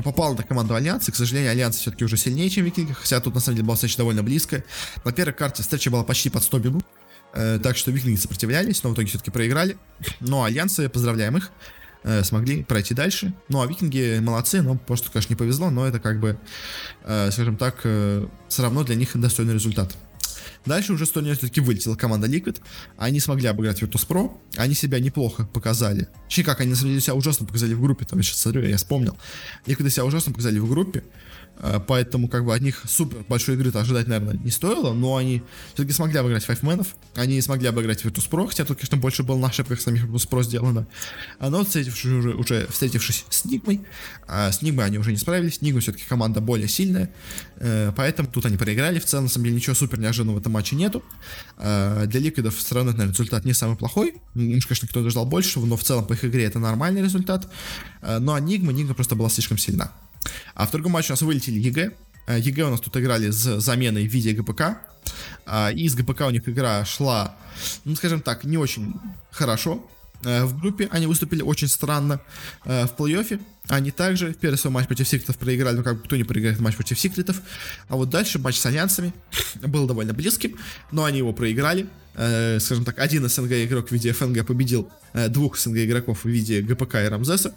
Попала 0.04 0.36
на 0.36 0.44
команду 0.44 0.74
Альянс, 0.74 1.08
и, 1.08 1.12
к 1.12 1.16
сожалению, 1.16 1.52
Альянс 1.52 1.78
все-таки 1.78 2.06
уже 2.06 2.18
сильнее, 2.18 2.50
чем 2.50 2.66
Викинг, 2.66 2.98
хотя 2.98 3.20
тут 3.20 3.36
на 3.36 3.40
самом 3.40 3.58
деле 3.58 3.68
была 3.68 3.76
встреча 3.76 3.98
довольно 3.98 4.24
близкая. 4.24 4.64
На 5.04 5.12
первой 5.12 5.34
карте 5.34 5.62
встреча 5.62 5.92
была 5.92 6.04
почти 6.04 6.30
под 6.30 6.44
100 6.44 6.60
минут, 6.60 6.86
э, 7.34 7.60
так 7.62 7.78
что 7.78 7.92
Викинги 7.92 8.18
сопротивлялись, 8.18 8.84
но 8.84 8.90
в 8.90 8.94
итоге 8.94 9.10
все-таки 9.10 9.32
проиграли. 9.32 9.78
Но 10.20 10.44
Альянсы, 10.44 10.90
поздравляем 10.90 11.38
их 11.38 11.52
э, 12.06 12.24
смогли 12.24 12.64
пройти 12.64 12.94
дальше. 12.94 13.34
Ну, 13.50 13.62
а 13.62 13.68
викинги 13.68 14.20
молодцы, 14.22 14.62
но 14.62 14.76
просто, 14.76 15.12
конечно, 15.12 15.34
не 15.34 15.38
повезло, 15.38 15.70
но 15.70 15.86
это 15.86 16.00
как 16.00 16.20
бы, 16.20 16.38
э, 17.04 17.32
скажем 17.32 17.58
так, 17.58 17.82
э, 17.84 18.26
все 18.48 18.62
равно 18.62 18.84
для 18.84 18.96
них 18.96 19.10
достойный 19.16 19.54
результат. 19.54 19.96
Дальше 20.66 20.94
уже 20.94 21.06
турнира 21.06 21.36
все-таки 21.36 21.62
вылетела 21.62 21.96
команда 21.96 22.28
Liquid. 22.28 22.60
Они 22.98 23.20
смогли 23.20 23.48
обыграть 23.48 23.82
Virtus.pro. 23.82 24.32
Они 24.58 24.74
себя 24.74 25.00
неплохо 25.00 25.48
показали. 25.54 26.08
Точнее, 26.28 26.44
как 26.44 26.62
они 26.62 26.72
на 26.72 26.76
самом 26.76 26.90
деле 26.90 27.02
себя 27.02 27.14
ужасно 27.14 27.46
показали 27.46 27.74
в 27.74 27.82
группе. 27.82 28.06
Там 28.06 28.20
я 28.20 28.24
сейчас 28.24 28.40
смотрю, 28.40 28.64
я 28.64 28.78
вспомнил. 28.78 29.16
Liquid 29.68 29.90
себя 29.90 30.06
ужасно 30.06 30.32
показали 30.32 30.58
в 30.58 30.68
группе. 30.68 31.04
Э, 31.58 31.80
поэтому 31.86 32.28
как 32.28 32.46
бы 32.46 32.54
от 32.54 32.62
них 32.62 32.84
супер 32.86 33.24
большой 33.28 33.56
игры 33.56 33.72
ожидать, 33.72 34.08
наверное, 34.08 34.38
не 34.44 34.52
стоило, 34.52 34.94
но 34.94 35.16
они 35.16 35.42
все-таки 35.74 35.94
смогли 35.94 36.18
обыграть 36.18 36.44
файфменов, 36.44 36.96
они 37.16 37.40
смогли 37.42 37.68
обыграть 37.68 38.04
Virtus.pro, 38.04 38.48
хотя 38.48 38.66
тут, 38.66 38.78
конечно, 38.78 38.98
больше 38.98 39.24
было 39.24 39.38
на 39.38 39.48
ошибках 39.48 39.80
самих 39.80 40.06
Virtus.pro 40.06 40.44
сделано. 40.44 40.88
А, 41.40 41.50
но 41.50 41.64
встретившись 41.64 42.12
уже, 42.12 42.30
уже 42.34 42.68
встретившись 42.70 43.26
с 43.30 43.46
Нигмой, 43.46 43.82
а 44.28 44.52
с 44.52 44.62
Нигмой 44.62 44.86
они 44.86 44.98
уже 44.98 45.12
не 45.12 45.18
справились, 45.18 45.62
Нигма 45.62 45.80
все-таки 45.82 46.04
команда 46.08 46.42
более 46.42 46.68
сильная, 46.68 47.10
э, 47.58 47.92
поэтому 47.96 48.30
тут 48.30 48.46
они 48.46 48.58
проиграли, 48.58 49.00
в 49.00 49.06
целом, 49.06 49.26
на 49.26 49.30
самом 49.30 49.46
деле, 49.46 49.56
ничего 49.56 49.76
супер 49.76 50.00
неожиданного 50.00 50.38
в 50.38 50.42
этом 50.42 50.52
матче 50.52 50.76
нету. 50.76 51.04
А, 51.58 52.06
для 52.06 52.20
Ликвидов 52.20 52.56
все 52.56 52.76
равно, 52.76 52.92
наверное, 52.92 53.14
результат 53.14 53.46
не 53.46 53.54
самый 53.54 53.78
плохой, 53.78 54.16
уж, 54.36 54.66
конечно, 54.66 54.88
кто-то 54.88 55.10
ждал 55.10 55.26
большего, 55.26 55.66
но 55.66 55.78
в 55.78 55.84
целом 55.84 56.06
по 56.06 56.14
их 56.14 56.26
игре 56.26 56.44
это 56.44 56.60
нормальный 56.60 57.02
результат. 57.02 57.50
А, 58.02 58.20
ну 58.20 58.34
а 58.34 58.40
Нигма, 58.40 58.74
Нигма 58.74 58.94
просто 58.94 59.16
была 59.16 59.30
слишком 59.30 59.58
сильна. 59.58 59.92
А 60.54 60.66
в 60.66 60.72
другом 60.72 60.94
матче 60.94 61.12
у 61.12 61.14
нас 61.14 61.22
вылетели 61.22 61.60
EG. 61.60 61.92
Э, 62.28 62.40
EG 62.40 62.64
у 62.64 62.70
нас 62.70 62.82
тут 62.82 62.96
играли 62.98 63.30
с 63.30 63.60
заменой 63.60 64.08
в 64.08 64.12
виде 64.12 64.34
ГПК. 64.34 64.78
А, 65.46 65.72
и 65.72 65.88
с 65.88 65.96
ГПК 65.96 66.22
у 66.22 66.32
них 66.32 66.48
игра 66.50 66.84
шла, 66.86 67.36
ну, 67.84 67.96
скажем 67.96 68.22
так, 68.22 68.44
не 68.44 68.58
очень 68.58 68.94
хорошо. 69.32 69.86
Э, 70.24 70.46
в 70.46 70.60
группе 70.60 70.88
они 70.92 71.08
выступили 71.08 71.42
очень 71.42 71.68
странно. 71.68 72.20
Э, 72.66 72.86
в 72.86 72.96
плей-оффе 72.96 73.40
они 73.68 73.92
также 73.92 74.34
первый 74.34 74.58
свой 74.58 74.74
матч 74.74 74.88
против 74.88 75.08
секретов 75.08 75.38
проиграли, 75.38 75.78
ну 75.78 75.84
как 75.84 75.98
бы 75.98 76.04
кто 76.04 76.16
не 76.16 76.24
проиграет 76.24 76.60
матч 76.60 76.76
против 76.76 77.00
секретов. 77.00 77.42
А 77.88 77.96
вот 77.96 78.10
дальше 78.10 78.40
матч 78.40 78.58
с 78.58 78.66
альянсами 78.66 79.14
был 79.62 79.88
довольно 79.88 80.14
близким, 80.14 80.58
но 80.92 81.04
они 81.04 81.20
его 81.20 81.34
проиграли. 81.34 81.88
Э, 82.18 82.60
скажем 82.60 82.86
так, 82.86 83.00
один 83.00 83.28
СНГ 83.28 83.52
игрок 83.66 83.90
в 83.90 83.92
виде 83.92 84.14
ФНГ 84.14 84.46
победил 84.46 84.90
э, 85.14 85.28
двух 85.28 85.58
СНГ 85.58 85.80
игроков 85.80 86.24
в 86.24 86.30
виде 86.30 86.62
ГПК 86.62 86.96
и 86.96 87.08
Рамзеса. 87.10 87.54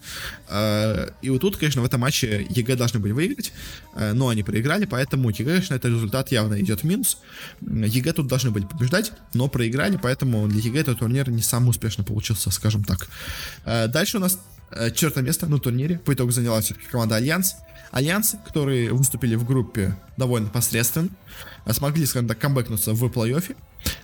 Э, 0.48 1.10
и 1.22 1.30
вот 1.30 1.40
тут, 1.40 1.56
конечно, 1.56 1.80
в 1.80 1.84
этом 1.84 2.00
матче 2.00 2.44
EG 2.50 2.74
должны 2.74 2.98
были 2.98 3.12
выиграть, 3.12 3.52
э, 3.94 4.12
но 4.14 4.28
они 4.28 4.42
проиграли, 4.42 4.84
поэтому 4.84 5.30
EG, 5.30 5.44
конечно, 5.44 5.74
этот 5.74 5.92
результат 5.92 6.32
явно 6.32 6.60
идет 6.60 6.80
в 6.80 6.84
минус. 6.84 7.18
EG 7.60 8.14
тут 8.14 8.26
должны 8.26 8.50
были 8.50 8.64
побеждать, 8.64 9.12
но 9.32 9.46
проиграли, 9.48 9.96
поэтому 10.02 10.48
для 10.48 10.60
EG 10.60 10.80
этот 10.80 10.98
турнир 10.98 11.30
не 11.30 11.42
самый 11.42 11.70
успешно 11.70 12.02
получился, 12.02 12.50
скажем 12.50 12.82
так. 12.82 13.08
Э, 13.64 13.86
дальше 13.86 14.16
у 14.16 14.20
нас 14.20 14.40
четвертое 14.92 15.22
место 15.22 15.46
на 15.46 15.58
турнире. 15.58 15.98
По 15.98 16.12
итогу 16.14 16.30
заняла 16.30 16.60
все-таки 16.60 16.86
команда 16.86 17.16
Альянс. 17.16 17.56
Альянс, 17.90 18.36
которые 18.46 18.92
выступили 18.92 19.34
в 19.34 19.44
группе 19.44 19.96
довольно 20.16 20.48
посредственно, 20.48 21.08
э, 21.64 21.72
смогли, 21.72 22.04
скажем 22.06 22.28
так, 22.28 22.38
камбэкнуться 22.38 22.92
в 22.92 23.04
плей-оффе. 23.04 23.56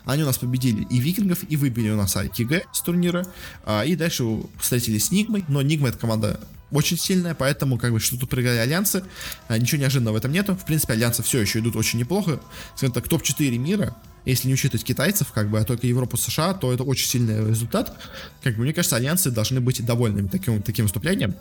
Они 0.05 0.23
у 0.23 0.27
нас 0.27 0.39
победили 0.39 0.87
и 0.91 0.99
викингов, 0.99 1.41
и 1.49 1.57
выбили 1.57 1.91
у 1.91 1.97
нас 1.97 2.17
EG 2.17 2.67
с 2.73 2.81
турнира. 2.81 3.27
А, 3.65 3.85
и 3.85 3.97
дальше 3.97 4.25
встретились 4.59 5.07
с 5.07 5.11
Нигмой. 5.11 5.45
Но 5.49 5.63
Нигма 5.63 5.89
это 5.89 5.99
команда 5.99 6.41
очень 6.75 6.99
сильная, 6.99 7.35
поэтому 7.35 7.79
как 7.79 7.93
бы 7.93 8.01
что 8.01 8.19
тут 8.19 8.29
проиграли 8.29 8.59
альянсы, 8.59 9.05
а, 9.49 9.59
ничего 9.59 9.81
неожиданного 9.81 10.15
в 10.15 10.17
этом 10.19 10.33
нету. 10.33 10.55
В 10.55 10.65
принципе, 10.65 10.95
альянсы 10.95 11.23
все 11.23 11.41
еще 11.41 11.61
идут 11.61 11.77
очень 11.77 11.99
неплохо. 11.99 12.41
Скажем 12.77 12.93
так, 12.93 13.09
топ-4 13.09 13.57
мира, 13.59 13.97
если 14.25 14.49
не 14.49 14.55
учитывать 14.55 14.85
китайцев, 14.85 15.33
как 15.33 15.51
бы, 15.51 15.59
а 15.59 15.65
только 15.65 15.87
Европу, 15.87 16.17
США, 16.17 16.55
то 16.55 16.73
это 16.73 16.83
очень 16.83 17.09
сильный 17.09 17.49
результат. 17.49 17.97
Как 18.43 18.57
бы, 18.57 18.63
мне 18.63 18.73
кажется, 18.73 18.97
альянсы 18.97 19.31
должны 19.31 19.61
быть 19.61 19.85
довольными 19.85 20.29
таким, 20.29 20.63
таким 20.63 20.87
выступлением. 20.87 21.35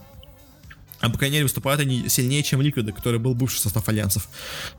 А 1.03 1.09
по 1.09 1.17
крайней 1.17 1.35
мере 1.35 1.43
выступают 1.43 1.81
они 1.81 2.07
сильнее, 2.07 2.43
чем 2.43 2.61
Ликвиды, 2.61 2.93
который 2.93 3.19
был 3.19 3.35
бывший 3.35 3.59
состав 3.59 3.89
альянсов. 3.89 4.29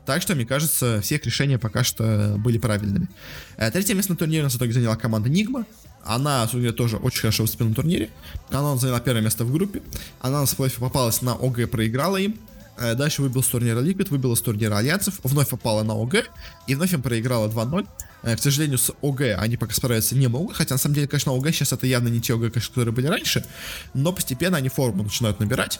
Так 0.07 0.23
что, 0.23 0.33
мне 0.33 0.43
кажется, 0.43 0.99
все 1.01 1.15
их 1.15 1.25
решения 1.25 1.59
пока 1.59 1.83
что 1.83 2.35
были 2.39 2.57
правильными. 2.57 3.09
Э, 3.57 3.69
третье 3.69 3.93
место 3.93 4.13
на 4.13 4.17
турнире 4.17 4.41
у 4.41 4.45
нас 4.45 4.53
в 4.53 4.57
итоге 4.57 4.73
заняла 4.73 4.95
команда 4.95 5.29
Нигма. 5.29 5.67
Она, 6.05 6.41
собственно 6.43 6.71
тоже 6.71 6.97
очень 6.97 7.21
хорошо 7.21 7.43
выступила 7.43 7.69
на 7.69 7.75
турнире. 7.75 8.09
Она 8.49 8.77
заняла 8.77 8.99
первое 8.99 9.21
место 9.21 9.43
в 9.43 9.51
группе. 9.51 9.81
Она 10.21 10.41
на 10.41 10.47
плей 10.47 10.69
попалась 10.77 11.21
на 11.21 11.33
ОГ, 11.33 11.69
проиграла 11.69 12.17
им. 12.17 12.37
Э, 12.77 12.93
дальше 12.95 13.21
выбил 13.21 13.41
с 13.41 13.47
турнира 13.47 13.79
Liquid, 13.79 14.09
выбила 14.09 14.35
с 14.35 14.41
турнира 14.41 14.77
Альянсов, 14.77 15.19
вновь 15.23 15.49
попала 15.49 15.83
на 15.83 15.93
ОГ 15.93 16.25
и 16.67 16.75
вновь 16.75 16.93
им 16.93 17.01
проиграла 17.01 17.47
2-0. 17.47 17.87
Э, 18.23 18.35
к 18.35 18.39
сожалению, 18.39 18.77
с 18.77 18.91
ОГ 19.01 19.21
они 19.37 19.57
пока 19.57 19.73
справиться 19.73 20.15
не 20.15 20.27
могут, 20.27 20.57
хотя 20.57 20.75
на 20.75 20.79
самом 20.79 20.95
деле, 20.95 21.07
конечно, 21.07 21.31
ОГ 21.31 21.47
сейчас 21.47 21.71
это 21.73 21.87
явно 21.87 22.09
не 22.09 22.21
те 22.21 22.33
ОГ, 22.33 22.51
которые 22.53 22.93
были 22.93 23.07
раньше, 23.07 23.45
но 23.93 24.11
постепенно 24.11 24.57
они 24.57 24.69
форму 24.69 25.03
начинают 25.03 25.39
набирать. 25.39 25.79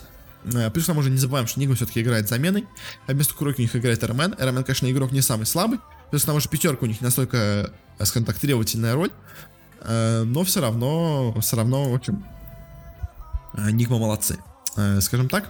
Э, 0.54 0.70
плюс 0.70 0.88
нам 0.88 0.98
уже 0.98 1.10
не 1.10 1.18
забываем, 1.18 1.48
что 1.48 1.60
Нигма 1.60 1.76
все-таки 1.76 2.02
играет 2.02 2.30
заменой. 2.30 2.66
А 3.08 3.12
вместо 3.12 3.34
Куроки 3.34 3.60
у 3.60 3.62
них 3.62 3.76
играет 3.76 4.04
rmN. 4.04 4.36
rmN, 4.40 4.64
конечно, 4.64 4.90
игрок 4.90 5.12
не 5.12 5.22
самый 5.22 5.46
слабый. 5.46 5.80
Плюс 6.12 6.24
там 6.24 6.36
уже 6.36 6.50
пятерка 6.50 6.86
у 6.86 6.88
них 6.88 7.02
настолько, 7.02 7.74
скажем 8.00 8.26
так, 8.26 8.40
требовательная 8.40 8.94
роль. 8.94 9.12
Э, 9.88 10.24
но 10.24 10.44
все 10.44 10.62
равно, 10.62 11.36
все 11.42 11.56
равно, 11.56 11.92
в 11.92 11.96
общем, 11.96 12.26
Нигма 13.72 13.98
молодцы. 13.98 14.38
Скажем 15.00 15.30
так. 15.30 15.50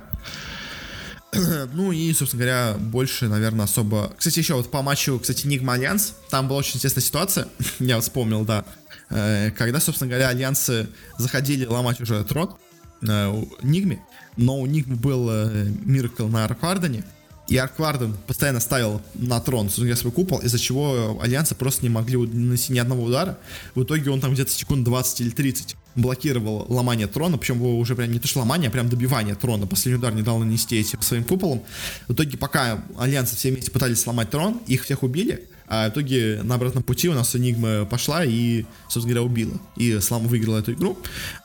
Ну 1.73 1.91
и, 1.91 2.13
собственно 2.13 2.43
говоря, 2.43 2.75
больше, 2.77 3.27
наверное, 3.27 3.65
особо... 3.65 4.13
Кстати, 4.17 4.39
еще 4.39 4.53
вот 4.53 4.71
по 4.71 4.81
матчу, 4.81 5.19
кстати, 5.19 5.47
Нигма 5.47 5.73
Альянс, 5.73 6.13
там 6.29 6.47
была 6.47 6.59
очень 6.59 6.77
интересная 6.77 7.03
ситуация, 7.03 7.47
я 7.79 7.95
вот 7.95 8.05
вспомнил, 8.05 8.45
да, 8.45 8.63
когда, 9.09 9.81
собственно 9.81 10.07
говоря, 10.07 10.29
Альянсы 10.29 10.87
заходили 11.17 11.65
ломать 11.65 11.99
уже 11.99 12.23
трон 12.23 12.55
Нигме, 13.01 13.99
но 14.37 14.59
у 14.59 14.65
них 14.65 14.87
был 14.87 15.29
э, 15.29 15.65
Миракл 15.83 16.27
на 16.27 16.45
Арквардене, 16.45 17.03
и 17.47 17.57
Аркварден 17.57 18.15
постоянно 18.27 18.59
ставил 18.59 19.01
на 19.13 19.39
трон 19.39 19.69
свой 19.69 19.93
купол, 19.93 20.39
из-за 20.39 20.57
чего 20.57 21.19
Альянсы 21.21 21.53
просто 21.55 21.83
не 21.83 21.89
могли 21.89 22.17
нанести 22.17 22.73
ни 22.73 22.79
одного 22.79 23.03
удара. 23.03 23.37
В 23.75 23.83
итоге 23.83 24.09
он 24.09 24.19
там 24.19 24.33
где-то 24.33 24.51
секунд 24.51 24.83
20 24.83 25.21
или 25.21 25.29
30 25.29 25.75
блокировал 25.95 26.65
ломание 26.69 27.07
трона, 27.07 27.37
причем 27.37 27.57
его 27.57 27.77
уже 27.77 27.95
прям 27.95 28.11
не 28.11 28.19
то 28.19 28.27
что 28.27 28.39
ломание, 28.39 28.69
а 28.69 28.71
прям 28.71 28.89
добивание 28.89 29.35
трона. 29.35 29.67
Последний 29.67 29.99
удар 29.99 30.13
не 30.13 30.23
дал 30.23 30.39
нанести 30.39 30.77
этим 30.77 31.01
своим 31.01 31.23
куполом. 31.23 31.63
В 32.07 32.13
итоге, 32.13 32.37
пока 32.37 32.83
Альянсы 32.97 33.35
все 33.35 33.51
вместе 33.51 33.71
пытались 33.71 34.01
сломать 34.01 34.29
трон, 34.29 34.59
их 34.67 34.83
всех 34.83 35.03
убили, 35.03 35.47
а 35.67 35.87
в 35.89 35.91
итоге 35.91 36.41
на 36.43 36.55
обратном 36.55 36.83
пути 36.83 37.09
у 37.09 37.13
нас 37.13 37.35
Энигма 37.35 37.85
пошла 37.85 38.23
и, 38.23 38.65
собственно 38.83 39.15
говоря, 39.15 39.21
убила. 39.23 39.53
И 39.75 39.99
Слама 39.99 40.27
выиграла 40.27 40.59
эту 40.59 40.73
игру. 40.73 40.97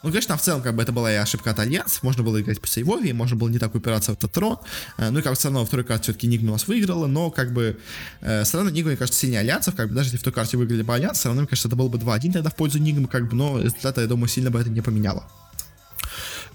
Ну, 0.02 0.10
конечно, 0.10 0.36
в 0.36 0.42
целом, 0.42 0.62
как 0.62 0.74
бы 0.74 0.82
это 0.82 0.92
была 0.92 1.12
и 1.12 1.16
ошибка 1.16 1.50
от 1.50 1.58
Альянс. 1.58 2.02
Можно 2.02 2.22
было 2.22 2.40
играть 2.40 2.60
посейвовее, 2.60 3.14
можно 3.14 3.36
было 3.36 3.48
не 3.48 3.58
так 3.58 3.74
упираться 3.74 4.12
в 4.12 4.18
этот 4.18 4.32
трон. 4.32 4.58
Э, 4.98 5.10
ну 5.10 5.20
и 5.20 5.22
как 5.22 5.32
бы 5.32 5.38
все 5.38 5.48
равно 5.48 5.64
второй 5.64 5.84
карте 5.84 6.04
все-таки 6.04 6.26
Нигма 6.26 6.50
у 6.50 6.52
нас 6.52 6.66
выиграла, 6.66 7.06
но 7.06 7.30
как 7.30 7.52
бы 7.52 7.78
э, 8.20 8.44
все 8.44 8.58
равно 8.58 8.70
Нигма, 8.70 8.90
мне 8.90 8.96
кажется, 8.96 9.20
сильнее 9.20 9.40
Альянсов. 9.40 9.74
Как 9.74 9.88
бы 9.88 9.94
даже 9.94 10.08
если 10.08 10.18
в 10.18 10.22
той 10.22 10.32
карте 10.32 10.56
выиграли 10.56 10.82
бы 10.82 10.94
Альянс, 10.94 11.18
все 11.18 11.28
равно, 11.28 11.42
мне 11.42 11.48
кажется, 11.48 11.68
это 11.68 11.76
было 11.76 11.88
бы 11.88 11.98
2-1 11.98 12.32
тогда 12.32 12.50
в 12.50 12.56
пользу 12.56 12.78
Нигмы, 12.78 13.08
как 13.08 13.28
бы, 13.28 13.36
но 13.36 13.58
результата, 13.58 14.00
я 14.00 14.06
думаю, 14.06 14.28
сильно 14.28 14.50
бы 14.50 14.60
это 14.60 14.70
не 14.70 14.80
поменяло. 14.80 15.24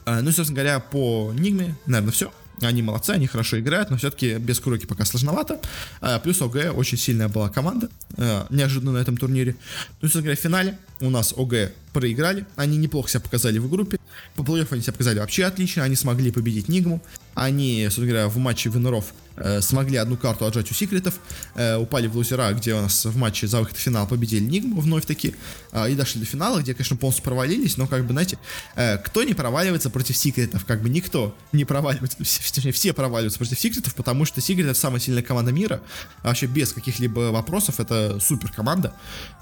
Э, 0.05 0.21
ну 0.21 0.31
собственно 0.31 0.55
говоря, 0.55 0.79
по 0.79 1.31
Нигме, 1.33 1.75
наверное, 1.85 2.11
все. 2.11 2.31
Они 2.61 2.81
молодцы, 2.81 3.11
они 3.11 3.27
хорошо 3.27 3.59
играют, 3.59 3.89
но 3.89 3.97
все-таки 3.97 4.35
без 4.35 4.59
Куроки 4.59 4.85
пока 4.85 5.05
сложновато. 5.05 5.59
А, 6.01 6.19
плюс 6.19 6.41
OG 6.41 6.73
очень 6.75 6.97
сильная 6.97 7.27
была 7.27 7.49
команда, 7.49 7.89
а, 8.17 8.47
неожиданно 8.49 8.93
на 8.93 8.97
этом 8.97 9.17
турнире. 9.17 9.55
Ну, 10.01 10.07
собственно 10.07 10.23
говоря, 10.23 10.37
в 10.37 10.41
финале 10.41 10.77
у 11.01 11.09
нас 11.09 11.33
ОГ 11.35 11.71
проиграли, 11.93 12.45
они 12.55 12.77
неплохо 12.77 13.09
себя 13.09 13.19
показали 13.19 13.57
в 13.57 13.69
группе. 13.69 13.99
По 14.35 14.43
плей 14.43 14.65
они 14.69 14.81
себя 14.81 14.93
показали 14.93 15.19
вообще 15.19 15.45
отлично, 15.45 15.83
они 15.83 15.95
смогли 15.95 16.31
победить 16.31 16.69
Нигму. 16.69 17.01
Они, 17.33 17.83
собственно 17.85 18.07
говоря, 18.07 18.27
в 18.27 18.37
матче 18.37 18.69
Венеров 18.69 19.13
смогли 19.61 19.97
одну 19.97 20.17
карту 20.17 20.45
отжать 20.45 20.71
у 20.71 20.73
секретов, 20.73 21.19
э, 21.55 21.75
упали 21.75 22.07
в 22.07 22.15
лузера, 22.15 22.51
где 22.53 22.73
у 22.73 22.81
нас 22.81 23.05
в 23.05 23.17
матче 23.17 23.47
за 23.47 23.59
выход 23.59 23.77
в 23.77 23.79
финал 23.79 24.07
победили 24.07 24.43
Нигму 24.43 24.81
вновь 24.81 25.05
таки, 25.05 25.35
э, 25.71 25.91
и 25.91 25.95
дошли 25.95 26.21
до 26.21 26.25
финала, 26.25 26.59
где, 26.59 26.73
конечно, 26.73 26.95
полностью 26.97 27.23
провалились, 27.23 27.77
но, 27.77 27.87
как 27.87 28.05
бы, 28.05 28.13
знаете, 28.13 28.37
э, 28.75 28.97
кто 28.97 29.23
не 29.23 29.33
проваливается 29.33 29.89
против 29.89 30.17
секретов? 30.17 30.65
Как 30.65 30.81
бы 30.81 30.89
никто 30.89 31.35
не 31.51 31.65
проваливается, 31.65 32.17
точнее, 32.53 32.71
все 32.71 32.93
проваливаются 32.93 33.39
против 33.39 33.59
секретов, 33.59 33.95
потому 33.95 34.25
что 34.25 34.41
секретов 34.41 34.77
самая 34.77 34.99
сильная 34.99 35.23
команда 35.23 35.51
мира, 35.51 35.81
а 36.21 36.27
вообще 36.27 36.47
без 36.47 36.73
каких-либо 36.73 37.31
вопросов, 37.31 37.79
это 37.79 38.19
супер 38.19 38.51
команда, 38.51 38.93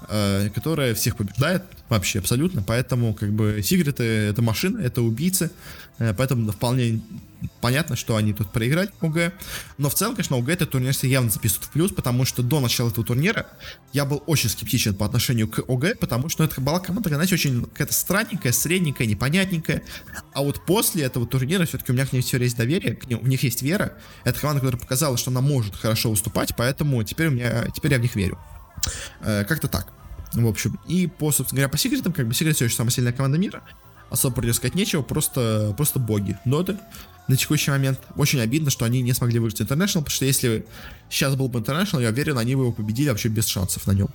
э, 0.08 0.50
которая 0.54 0.94
всех 0.94 1.16
побеждает, 1.16 1.62
вообще 1.88 2.18
абсолютно, 2.18 2.62
поэтому, 2.62 3.14
как 3.14 3.32
бы, 3.32 3.60
секреты 3.62 4.04
это 4.04 4.42
машина, 4.42 4.78
это 4.78 5.02
убийцы, 5.02 5.50
э, 5.98 6.14
поэтому 6.14 6.50
вполне 6.52 7.00
понятно, 7.60 7.96
что 7.96 8.16
они 8.16 8.32
тут 8.32 8.50
проиграли 8.50 8.90
ОГ. 9.00 9.32
Но 9.78 9.88
в 9.88 9.94
целом, 9.94 10.14
конечно, 10.14 10.36
ОГ 10.36 10.48
этот 10.48 10.70
турнир 10.70 10.94
явно 11.02 11.30
записывают 11.30 11.66
в 11.66 11.70
плюс, 11.70 11.92
потому 11.92 12.24
что 12.24 12.42
до 12.42 12.60
начала 12.60 12.88
этого 12.88 13.04
турнира 13.04 13.46
я 13.92 14.04
был 14.04 14.22
очень 14.26 14.48
скептичен 14.48 14.94
по 14.94 15.06
отношению 15.06 15.48
к 15.48 15.60
ОГ, 15.68 15.98
потому 15.98 16.28
что 16.28 16.44
это 16.44 16.60
была 16.60 16.80
команда, 16.80 17.08
знаете, 17.08 17.34
очень 17.34 17.64
какая-то 17.64 17.92
странненькая, 17.92 18.52
средненькая, 18.52 19.06
непонятненькая. 19.06 19.82
А 20.32 20.42
вот 20.42 20.64
после 20.64 21.04
этого 21.04 21.26
турнира 21.26 21.64
все-таки 21.66 21.92
у 21.92 21.94
меня 21.94 22.06
к 22.06 22.12
ним 22.12 22.22
все 22.22 22.38
есть 22.38 22.56
доверие, 22.56 22.96
к 22.96 23.06
ним, 23.08 23.20
у 23.22 23.26
них 23.26 23.42
есть 23.42 23.62
вера. 23.62 23.94
Это 24.24 24.38
команда, 24.40 24.60
которая 24.60 24.80
показала, 24.80 25.16
что 25.16 25.30
она 25.30 25.40
может 25.40 25.76
хорошо 25.76 26.10
выступать, 26.10 26.54
поэтому 26.56 27.02
теперь 27.04 27.28
у 27.28 27.30
меня, 27.30 27.66
теперь 27.74 27.92
я 27.92 27.98
в 27.98 28.02
них 28.02 28.14
верю. 28.16 28.38
Э, 29.20 29.44
как-то 29.44 29.68
так. 29.68 29.92
В 30.32 30.46
общем, 30.46 30.78
и 30.88 31.06
по, 31.06 31.30
собственно 31.30 31.60
говоря, 31.60 31.68
по 31.68 31.78
секретам, 31.78 32.12
как 32.12 32.26
бы 32.26 32.34
секрет 32.34 32.56
все 32.56 32.64
еще 32.64 32.74
самая 32.74 32.90
сильная 32.90 33.12
команда 33.12 33.38
мира 33.38 33.62
особо 34.10 34.36
против 34.36 34.56
сказать 34.56 34.74
нечего, 34.74 35.02
просто, 35.02 35.74
просто 35.76 35.98
боги 35.98 36.38
доты. 36.44 36.78
На 37.28 37.36
текущий 37.36 37.70
момент. 37.70 37.98
Очень 38.16 38.40
обидно, 38.40 38.70
что 38.70 38.84
они 38.84 39.02
не 39.02 39.12
смогли 39.12 39.38
выиграть 39.38 39.60
International, 39.60 40.00
потому 40.00 40.10
что 40.10 40.24
если 40.24 40.66
сейчас 41.08 41.34
был 41.36 41.48
бы 41.48 41.60
International, 41.60 42.02
я 42.02 42.10
уверен, 42.10 42.38
они 42.38 42.54
бы 42.54 42.62
его 42.62 42.72
победили 42.72 43.08
вообще 43.08 43.28
без 43.28 43.46
шансов 43.46 43.86
на 43.86 43.92
нем. 43.92 44.08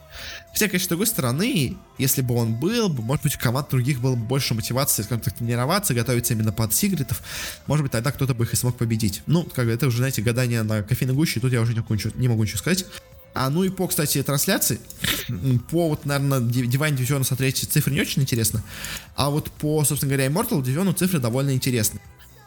Хотя, 0.54 0.68
конечно, 0.68 0.86
с 0.86 0.90
другой 0.90 1.08
стороны, 1.08 1.78
если 1.98 2.22
бы 2.22 2.36
он 2.36 2.56
был, 2.56 2.90
может 2.90 3.24
быть, 3.24 3.36
у 3.36 3.40
команд 3.40 3.70
других 3.70 4.00
было 4.00 4.16
бы 4.16 4.24
больше 4.24 4.54
мотивации, 4.54 5.04
скажем 5.04 5.22
так, 5.22 5.36
тренироваться, 5.36 5.94
готовиться 5.94 6.34
именно 6.34 6.52
под 6.52 6.74
Сигритов, 6.74 7.22
может 7.68 7.84
быть, 7.84 7.92
тогда 7.92 8.12
кто-то 8.12 8.34
бы 8.34 8.44
их 8.44 8.54
и 8.54 8.56
смог 8.56 8.78
победить. 8.78 9.22
Ну, 9.26 9.44
как 9.44 9.66
бы 9.66 9.72
это 9.72 9.88
уже, 9.88 9.98
знаете, 9.98 10.22
гадание 10.22 10.64
на 10.64 10.84
кофейной 10.84 11.16
гуще, 11.16 11.40
тут 11.40 11.52
я 11.52 11.62
уже 11.62 11.74
не 11.74 12.28
могу 12.28 12.44
ничего, 12.44 12.58
сказать. 12.60 12.86
А 13.36 13.50
ну 13.50 13.64
и 13.64 13.70
по, 13.70 13.88
кстати, 13.88 14.22
трансляции, 14.24 14.80
по 15.70 15.90
вот, 15.90 16.06
наверное, 16.06 16.40
Divine 16.40 16.98
Division 16.98 17.24
смотреть 17.24 17.58
цифры 17.58 17.94
не 17.94 18.02
очень 18.02 18.24
интересно, 18.24 18.64
а 19.16 19.30
вот 19.30 19.52
по, 19.52 19.84
собственно 19.86 20.12
говоря, 20.12 20.28
Immortal 20.30 20.64
Division 20.64 20.94
цифры 20.96 21.20
довольно 21.20 21.54
интересны. 21.54 22.02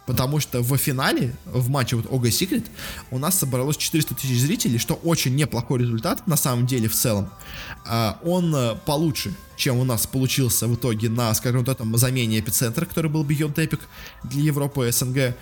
Потому 0.07 0.41
что 0.41 0.63
в 0.63 0.77
финале, 0.77 1.35
в 1.45 1.69
матче 1.69 1.97
вот 1.97 2.07
OG 2.07 2.23
Secret, 2.31 2.67
у 3.11 3.19
нас 3.19 3.39
собралось 3.39 3.77
400 3.77 4.15
тысяч 4.15 4.41
зрителей, 4.41 4.79
что 4.79 4.95
очень 4.95 5.37
неплохой 5.37 5.81
результат 5.81 6.27
на 6.27 6.37
самом 6.37 6.67
деле 6.67 6.89
в 6.89 6.95
целом. 6.95 7.31
А, 7.87 8.19
он 8.25 8.55
э, 8.55 8.75
получше, 8.85 9.33
чем 9.57 9.79
у 9.79 9.85
нас 9.85 10.07
получился 10.07 10.67
в 10.67 10.75
итоге 10.75 11.09
на, 11.09 11.33
скажем, 11.35 11.61
вот 11.61 11.69
этом 11.69 11.97
замене 11.97 12.41
эпицентра, 12.41 12.85
который 12.85 13.11
был 13.11 13.25
Beyond 13.25 13.55
Epic 13.55 13.81
для 14.25 14.43
Европы 14.43 14.89
и 14.89 14.93
СНГ. 14.93 15.35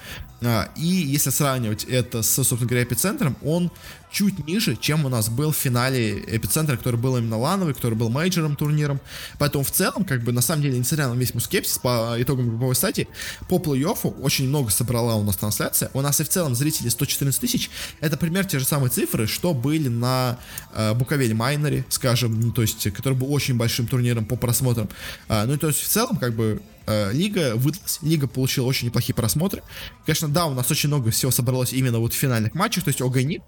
А, 0.43 0.71
и 0.77 0.87
если 0.87 1.31
сравнивать 1.31 1.85
это 1.85 2.23
с, 2.23 2.31
собственно 2.31 2.67
говоря, 2.67 2.85
эпицентром, 2.85 3.37
он 3.43 3.71
чуть 4.11 4.47
ниже, 4.47 4.77
чем 4.77 5.05
у 5.05 5.09
нас 5.09 5.29
был 5.29 5.53
в 5.53 5.57
финале 5.57 6.19
эпицентра, 6.27 6.77
который 6.77 6.97
был 6.97 7.17
именно 7.17 7.39
лановый, 7.39 7.75
который 7.75 7.95
был 7.95 8.09
мейджором 8.09 8.57
турниром. 8.57 9.01
Поэтому 9.39 9.65
в 9.65 9.71
целом, 9.71 10.05
как 10.05 10.23
бы, 10.23 10.33
на 10.33 10.41
самом 10.41 10.63
деле, 10.63 10.79
несмотря 10.79 11.09
на 11.09 11.15
весь 11.15 11.35
мой 11.35 11.43
скепсис 11.43 11.79
по 11.79 12.17
итогам 12.19 12.49
групповой 12.49 12.75
стадии, 12.75 13.07
по 13.49 13.57
плей-оффу 13.57 14.19
очень 14.21 14.49
много 14.49 14.71
собрала 14.71 15.15
у 15.15 15.23
нас 15.23 15.37
трансляция. 15.37 15.91
У 15.95 16.01
нас 16.01 16.21
и 16.21 16.25
в 16.25 16.29
целом 16.29 16.55
зрители 16.55 16.89
114 16.89 17.41
тысяч. 17.41 17.71
Это 18.01 18.17
пример 18.17 18.47
те 18.47 18.59
же 18.59 18.65
самые 18.65 18.91
цифры, 18.91 19.27
что 19.27 19.55
были 19.55 19.89
на 19.89 20.39
э, 20.75 20.95
Буковель 20.95 21.35
Майнере, 21.35 21.85
скажем, 21.89 22.41
ну, 22.41 22.53
то 22.53 22.63
есть, 22.63 22.91
который 22.93 23.15
был 23.15 23.33
очень 23.33 23.57
большим 23.57 23.87
турниром 23.87 24.00
по 24.25 24.37
просмотрам. 24.37 24.89
А, 25.29 25.47
ну, 25.47 25.57
то 25.59 25.69
есть, 25.69 25.81
в 25.81 25.89
целом, 25.89 26.17
как 26.17 26.35
бы, 26.35 26.63
э, 26.87 27.13
лига 27.13 27.57
выдалась, 27.57 27.99
лига 28.03 28.27
получила 28.27 28.67
очень 28.67 28.87
неплохие 28.87 29.15
просмотры. 29.15 29.63
Конечно, 30.07 30.29
да, 30.29 30.47
у 30.47 30.55
нас 30.55 30.71
очень 30.71 30.89
много 30.89 31.11
всего 31.11 31.31
собралось 31.31 31.73
именно 31.73 31.99
вот 31.99 32.13
в 32.13 32.17
финальных 32.17 32.55
матчах, 32.55 32.85
то 32.85 32.89
есть 32.89 33.01
Огани 33.01 33.43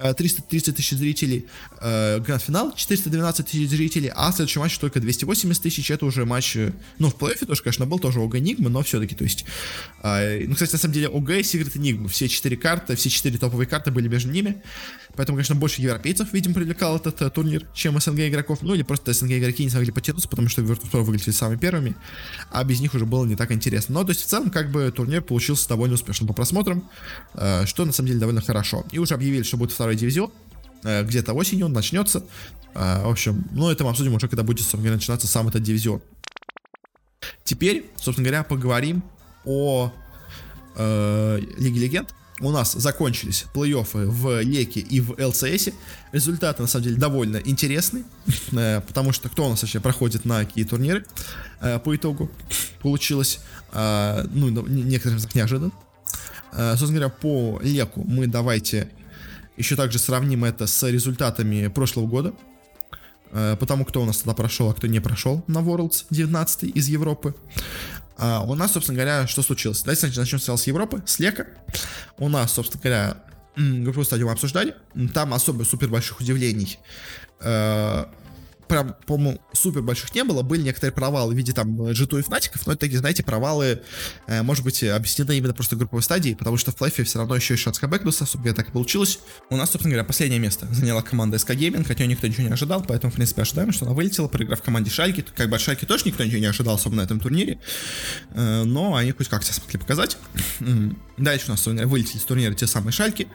330 0.00 0.68
э, 0.68 0.72
тысяч 0.72 0.96
зрителей, 0.96 1.46
э, 1.80 2.20
гранд-финал 2.20 2.74
412 2.74 3.46
тысяч 3.46 3.68
зрителей, 3.68 4.10
а 4.14 4.32
следующий 4.32 4.58
матч 4.58 4.78
только 4.78 5.00
280 5.00 5.62
тысяч, 5.62 5.90
это 5.90 6.06
уже 6.06 6.24
матч, 6.24 6.56
э, 6.56 6.72
ну, 6.98 7.10
в 7.10 7.16
плей-оффе 7.16 7.46
тоже, 7.46 7.62
конечно, 7.62 7.86
был 7.86 7.98
тоже 7.98 8.20
ОГ 8.20 8.38
Нигмы, 8.38 8.70
но 8.70 8.82
все-таки, 8.82 9.14
то 9.14 9.24
есть, 9.24 9.44
э, 10.02 10.44
ну, 10.46 10.54
кстати, 10.54 10.72
на 10.72 10.78
самом 10.78 10.94
деле, 10.94 11.08
ОГ 11.08 11.30
и 11.30 11.42
Сигрет 11.42 11.74
Нигмы, 11.74 12.08
все 12.08 12.28
четыре 12.28 12.56
карты, 12.56 12.96
все 12.96 13.10
четыре 13.10 13.38
топовые 13.38 13.66
карты 13.66 13.90
были 13.90 14.08
между 14.08 14.30
ними, 14.30 14.62
поэтому, 15.16 15.36
конечно, 15.36 15.54
больше 15.54 15.82
европейцев, 15.82 16.32
видимо, 16.32 16.54
привлекал 16.54 16.96
этот 16.96 17.20
э, 17.22 17.30
турнир, 17.30 17.66
чем 17.74 18.00
СНГ 18.00 18.20
игроков, 18.20 18.58
ну, 18.62 18.74
или 18.74 18.82
просто 18.82 19.12
СНГ 19.12 19.32
игроки 19.32 19.64
не 19.64 19.70
смогли 19.70 19.92
потянуться, 19.92 20.28
потому 20.28 20.48
что 20.48 20.62
Virtus.pro 20.62 21.02
выглядели 21.02 21.30
самыми 21.30 21.58
первыми, 21.58 21.96
а 22.50 22.64
без 22.64 22.80
них 22.80 22.94
уже 22.94 23.06
было 23.06 23.24
не 23.24 23.36
так 23.36 23.52
интересно, 23.52 23.94
но, 23.94 24.04
то 24.04 24.10
есть, 24.10 24.22
в 24.22 24.26
целом, 24.26 24.50
как 24.50 24.70
бы, 24.70 24.90
турнир 24.90 25.22
получился 25.22 25.68
довольно 25.68 25.94
успешным 25.94 26.28
по 26.28 26.34
просмотрам, 26.34 26.88
э, 27.34 27.66
что, 27.66 27.84
на 27.84 27.92
самом 27.92 28.08
деле, 28.08 28.20
довольно 28.20 28.40
хорошо, 28.40 28.84
и 28.92 28.98
уже 28.98 29.14
объявили, 29.14 29.42
что 29.42 29.56
будет 29.56 29.72
второй 29.72 29.96
дивизион, 29.96 30.30
Э, 30.82 31.02
где-то 31.02 31.32
осенью 31.34 31.66
он 31.66 31.72
начнется. 31.72 32.24
Э, 32.74 33.04
в 33.04 33.08
общем, 33.08 33.44
ну 33.52 33.70
это 33.70 33.84
мы 33.84 33.90
обсудим 33.90 34.14
уже, 34.14 34.28
когда 34.28 34.42
будет, 34.42 34.60
собственно 34.60 34.94
начинаться 34.94 35.26
сам 35.26 35.48
этот 35.48 35.62
дивизион. 35.62 36.00
Теперь, 37.44 37.90
собственно 37.96 38.26
говоря, 38.28 38.44
поговорим 38.44 39.02
о 39.44 39.92
э, 40.76 41.40
Лиге 41.58 41.80
Легенд. 41.80 42.14
У 42.40 42.50
нас 42.50 42.72
закончились 42.72 43.44
плей-оффы 43.54 44.06
в 44.06 44.40
Леке 44.40 44.80
и 44.80 45.00
в 45.00 45.14
ЛЦС. 45.22 45.68
Результаты, 46.12 46.62
на 46.62 46.68
самом 46.68 46.84
деле, 46.84 46.96
довольно 46.96 47.36
интересные, 47.36 48.04
э, 48.52 48.80
потому 48.80 49.12
что 49.12 49.28
кто 49.28 49.46
у 49.46 49.50
нас 49.50 49.60
вообще 49.60 49.78
проходит 49.78 50.24
на 50.24 50.44
какие 50.44 50.64
турниры 50.64 51.04
э, 51.60 51.78
по 51.78 51.94
итогу 51.94 52.30
получилось, 52.80 53.40
э, 53.72 54.26
ну, 54.32 54.48
некоторым 54.66 55.18
неожиданно. 55.34 55.72
Собственно 56.52 56.94
говоря, 56.94 57.08
по 57.10 57.60
Леку 57.62 58.02
мы 58.02 58.26
давайте 58.26 58.90
еще 59.56 59.76
также 59.76 60.00
сравним 60.00 60.44
это 60.44 60.66
с 60.66 60.82
результатами 60.88 61.68
прошлого 61.68 62.08
года. 62.08 62.34
Потому 63.30 63.84
кто 63.84 64.02
у 64.02 64.04
нас 64.04 64.16
тогда 64.16 64.34
прошел, 64.34 64.68
а 64.68 64.74
кто 64.74 64.88
не 64.88 64.98
прошел 64.98 65.44
на 65.46 65.58
Worlds 65.58 66.06
19 66.10 66.64
из 66.64 66.88
Европы. 66.88 67.36
А 68.22 68.42
у 68.42 68.54
нас, 68.54 68.72
собственно 68.72 68.96
говоря, 68.96 69.26
что 69.26 69.40
случилось? 69.42 69.80
Давайте 69.82 70.06
начнем 70.06 70.38
сначала 70.38 70.56
с 70.58 70.66
Европы, 70.66 71.02
с 71.06 71.18
Лека. 71.20 71.46
У 72.18 72.28
нас, 72.28 72.52
собственно 72.52 72.82
говоря, 72.82 73.16
группу 73.56 74.04
стадию 74.04 74.26
мы 74.26 74.34
обсуждали. 74.34 74.76
Там 75.14 75.32
особо 75.32 75.64
супер 75.64 75.88
больших 75.88 76.20
удивлений 76.20 76.78
э, 77.40 78.04
прям, 78.70 78.94
по-моему, 79.04 79.40
супер 79.52 79.82
больших 79.82 80.14
не 80.14 80.22
было. 80.22 80.42
Были 80.42 80.62
некоторые 80.62 80.92
провалы 80.92 81.34
в 81.34 81.36
виде 81.36 81.52
там 81.52 81.74
G2 81.82 82.20
и 82.20 82.22
Фнатиков, 82.22 82.64
но 82.66 82.72
это 82.72 82.80
такие, 82.80 83.00
знаете, 83.00 83.24
провалы, 83.24 83.82
э, 84.28 84.42
может 84.42 84.62
быть, 84.62 84.84
объяснены 84.84 85.36
именно 85.36 85.52
просто 85.52 85.74
групповой 85.74 86.04
стадии, 86.04 86.34
потому 86.34 86.56
что 86.56 86.70
в 86.70 86.76
плейфе 86.76 87.02
все 87.02 87.18
равно 87.18 87.34
еще 87.34 87.54
и 87.54 87.56
шанс 87.56 87.80
кабэкнуться, 87.80 88.26
собственно, 88.26 88.54
так 88.54 88.68
и 88.68 88.72
получилось. 88.72 89.18
У 89.50 89.56
нас, 89.56 89.70
собственно 89.70 89.94
говоря, 89.94 90.04
последнее 90.04 90.38
место 90.38 90.68
заняла 90.72 91.02
команда 91.02 91.36
SK 91.36 91.56
Gaming, 91.56 91.84
хотя 91.84 92.06
никто 92.06 92.28
ничего 92.28 92.44
не 92.44 92.52
ожидал, 92.52 92.84
поэтому, 92.86 93.10
в 93.10 93.16
принципе, 93.16 93.42
ожидаем, 93.42 93.72
что 93.72 93.86
она 93.86 93.94
вылетела, 93.94 94.28
проиграв 94.28 94.62
команде 94.62 94.90
Шальки. 94.90 95.24
Как 95.34 95.50
бы 95.50 95.56
от 95.56 95.62
Шальки 95.62 95.84
тоже 95.84 96.04
никто 96.06 96.22
ничего 96.22 96.38
не 96.38 96.46
ожидал, 96.46 96.76
особенно 96.76 97.02
на 97.02 97.06
этом 97.06 97.18
турнире, 97.18 97.58
э, 98.30 98.62
но 98.62 98.94
они 98.94 99.10
хоть 99.10 99.28
как-то 99.28 99.52
смогли 99.52 99.80
показать. 99.80 100.16
Дальше 101.18 101.46
у 101.48 101.50
нас 101.50 101.66
вылетели 101.66 102.18
с 102.18 102.24
турнира 102.24 102.54
те 102.54 102.68
самые 102.68 102.92
Шальки. 102.92 103.26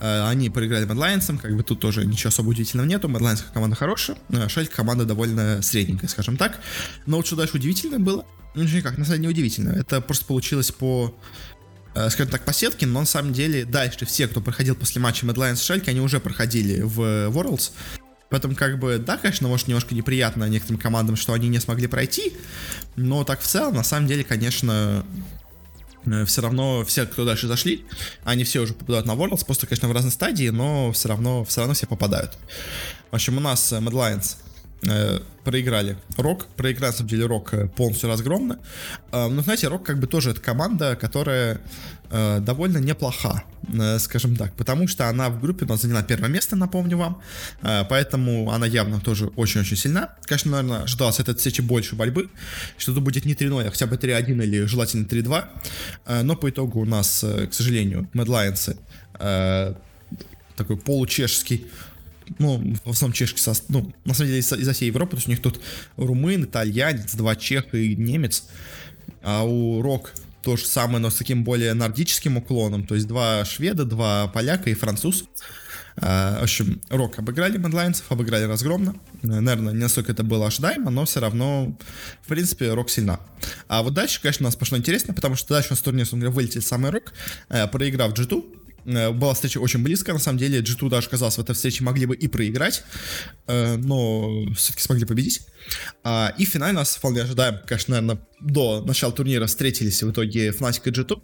Э, 0.00 0.28
они 0.28 0.50
проиграли 0.50 0.84
Mad 0.84 0.98
Lions'ам, 0.98 1.38
как 1.38 1.56
бы 1.56 1.62
тут 1.62 1.80
тоже 1.80 2.04
ничего 2.04 2.28
особо 2.28 2.50
удивительного 2.50 2.86
нету. 2.86 3.08
Mad 3.08 3.22
Lions 3.22 3.44
команда 3.52 3.76
хорошая, 3.76 4.16
э, 4.30 4.48
Schalke 4.48 4.76
команда 4.76 5.04
довольно 5.04 5.62
средненькая, 5.62 6.08
скажем 6.08 6.36
так. 6.36 6.60
Но 7.06 7.18
вот 7.18 7.26
что 7.26 7.36
дальше 7.36 7.56
удивительно 7.56 7.98
было, 7.98 8.24
ну 8.54 8.64
никак, 8.64 8.98
на 8.98 9.04
самом 9.04 9.18
деле 9.18 9.22
не 9.22 9.28
удивительно. 9.28 9.70
Это 9.70 10.00
просто 10.00 10.24
получилось 10.24 10.70
по 10.70 11.16
э, 11.94 12.10
скажем 12.10 12.32
так, 12.32 12.44
по 12.44 12.52
сетке, 12.52 12.86
но 12.86 13.00
на 13.00 13.06
самом 13.06 13.32
деле 13.32 13.64
дальше 13.64 14.04
все, 14.06 14.26
кто 14.26 14.40
проходил 14.40 14.74
после 14.74 15.00
матча 15.00 15.26
Mad 15.26 15.40
Lions 15.40 15.62
Schalke, 15.62 15.90
они 15.90 16.00
уже 16.00 16.20
проходили 16.20 16.80
в 16.80 17.00
Worlds. 17.30 17.72
Поэтому, 18.30 18.56
как 18.56 18.80
бы, 18.80 18.98
да, 18.98 19.16
конечно, 19.16 19.46
может, 19.46 19.68
немножко 19.68 19.94
неприятно 19.94 20.48
некоторым 20.48 20.80
командам, 20.80 21.14
что 21.14 21.34
они 21.34 21.48
не 21.48 21.60
смогли 21.60 21.86
пройти, 21.86 22.32
но 22.96 23.22
так 23.22 23.40
в 23.40 23.46
целом, 23.46 23.76
на 23.76 23.84
самом 23.84 24.08
деле, 24.08 24.24
конечно, 24.24 25.06
все 26.26 26.42
равно 26.42 26.84
все, 26.84 27.06
кто 27.06 27.24
дальше 27.24 27.46
зашли, 27.46 27.84
они 28.24 28.44
все 28.44 28.60
уже 28.60 28.74
попадают 28.74 29.06
на 29.06 29.12
Worlds, 29.12 29.44
просто, 29.44 29.66
конечно, 29.66 29.88
в 29.88 29.92
разной 29.92 30.12
стадии, 30.12 30.48
но 30.48 30.92
все 30.92 31.08
равно, 31.08 31.44
все 31.44 31.60
равно 31.60 31.74
все 31.74 31.86
попадают. 31.86 32.38
В 33.10 33.14
общем, 33.14 33.36
у 33.36 33.40
нас 33.40 33.72
Mad 33.72 33.92
Lions 33.92 34.36
э, 34.86 35.20
проиграли 35.44 35.96
Рок, 36.16 36.46
проиграли, 36.56 36.90
на 36.90 36.96
самом 36.96 37.08
деле, 37.08 37.26
Рок 37.26 37.54
э, 37.54 37.68
полностью 37.68 38.08
разгромно. 38.08 38.58
Э, 39.12 39.28
но, 39.28 39.42
знаете, 39.42 39.68
Рок 39.68 39.84
как 39.84 39.98
бы 39.98 40.06
тоже 40.06 40.30
это 40.30 40.40
команда, 40.40 40.96
которая 40.96 41.60
довольно 42.10 42.78
неплоха, 42.78 43.42
скажем 43.98 44.36
так, 44.36 44.54
потому 44.54 44.86
что 44.86 45.08
она 45.08 45.30
в 45.30 45.40
группе 45.40 45.64
у 45.64 45.68
нас 45.68 45.82
заняла 45.82 46.02
первое 46.04 46.28
место, 46.28 46.54
напомню 46.54 46.96
вам, 46.96 47.20
поэтому 47.60 48.52
она 48.52 48.66
явно 48.66 49.00
тоже 49.00 49.32
очень-очень 49.34 49.76
сильна. 49.76 50.14
Конечно, 50.22 50.52
наверное, 50.52 50.82
ожидалось 50.84 51.18
от 51.18 51.28
этой 51.28 51.38
встречи 51.38 51.60
больше 51.60 51.96
борьбы, 51.96 52.28
что 52.78 52.92
это 52.92 53.00
будет 53.00 53.24
не 53.24 53.32
3-0, 53.32 53.66
а 53.66 53.70
хотя 53.70 53.86
бы 53.86 53.96
3-1 53.96 54.44
или 54.44 54.64
желательно 54.66 55.06
3-2, 55.06 55.44
э, 56.06 56.22
но 56.22 56.36
по 56.36 56.50
итогу 56.50 56.82
у 56.82 56.84
нас, 56.84 57.24
к 57.24 57.52
сожалению, 57.52 58.08
Mad 58.14 58.26
Lions 58.26 59.76
такой 60.56 60.76
получешский 60.76 61.66
ну, 62.38 62.76
в 62.84 62.90
основном 62.90 63.12
чешки, 63.12 63.38
со, 63.38 63.54
ну, 63.68 63.92
на 64.04 64.14
самом 64.14 64.28
деле 64.28 64.40
из, 64.40 64.52
из 64.52 64.68
всей 64.68 64.86
Европы, 64.86 65.12
то 65.12 65.16
есть 65.16 65.28
у 65.28 65.30
них 65.30 65.42
тут 65.42 65.60
румын, 65.96 66.44
итальянец, 66.44 67.14
два 67.14 67.36
чеха 67.36 67.76
и 67.76 67.94
немец, 67.94 68.44
а 69.22 69.44
у 69.44 69.82
Рок 69.82 70.12
то 70.42 70.56
же 70.56 70.66
самое, 70.66 70.98
но 70.98 71.10
с 71.10 71.14
таким 71.14 71.42
более 71.42 71.72
нордическим 71.74 72.36
уклоном, 72.36 72.86
то 72.86 72.94
есть 72.94 73.06
два 73.06 73.44
шведа, 73.44 73.84
два 73.84 74.28
поляка 74.28 74.68
и 74.70 74.74
француз. 74.74 75.24
А, 75.96 76.40
в 76.40 76.42
общем, 76.42 76.80
Рок 76.90 77.18
обыграли 77.18 77.56
Медлайнцев, 77.56 78.04
обыграли 78.10 78.44
разгромно. 78.44 78.96
Наверное, 79.22 79.72
не 79.72 79.80
настолько 79.80 80.12
это 80.12 80.24
было 80.24 80.48
ожидаемо, 80.48 80.90
но 80.90 81.04
все 81.04 81.20
равно, 81.20 81.76
в 82.22 82.28
принципе, 82.28 82.72
Рок 82.74 82.90
сильна. 82.90 83.20
А 83.68 83.82
вот 83.82 83.94
дальше, 83.94 84.20
конечно, 84.20 84.44
у 84.44 84.48
нас 84.48 84.56
пошло 84.56 84.76
интересно, 84.76 85.14
потому 85.14 85.36
что 85.36 85.54
дальше 85.54 85.68
у 85.70 85.72
нас 85.72 85.82
турнир, 85.82 86.30
вылетел 86.30 86.62
самый 86.62 86.90
Рок, 86.90 87.12
э, 87.48 87.66
проиграв 87.68 88.12
G2, 88.12 88.42
Э, 88.42 88.63
была 88.84 89.34
встреча 89.34 89.58
очень 89.58 89.82
близко, 89.82 90.12
на 90.12 90.18
самом 90.18 90.38
деле. 90.38 90.60
G2 90.60 90.88
даже 90.90 91.08
казалось, 91.08 91.36
в 91.36 91.40
этой 91.40 91.54
встрече 91.54 91.84
могли 91.84 92.06
бы 92.06 92.14
и 92.14 92.28
проиграть, 92.28 92.84
э, 93.46 93.76
но 93.76 94.46
все-таки 94.54 94.82
смогли 94.82 95.04
победить. 95.04 95.42
А, 96.02 96.34
и 96.38 96.44
в 96.44 96.48
финале 96.48 96.72
нас 96.72 96.96
вполне 96.96 97.22
ожидаем, 97.22 97.58
конечно, 97.66 97.94
наверное, 98.00 98.20
до 98.40 98.82
начала 98.82 99.12
турнира 99.12 99.46
встретились 99.46 100.02
в 100.02 100.10
итоге 100.10 100.50
Fnatic 100.50 100.82
и 100.84 100.90
G2. 100.90 101.22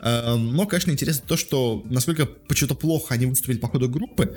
Эм, 0.00 0.54
но, 0.54 0.66
конечно, 0.66 0.92
интересно 0.92 1.24
то, 1.26 1.36
что 1.36 1.84
насколько 1.90 2.26
почему-то 2.26 2.74
плохо 2.74 3.14
они 3.14 3.26
выступили 3.26 3.58
по 3.58 3.68
ходу 3.68 3.88
группы, 3.88 4.36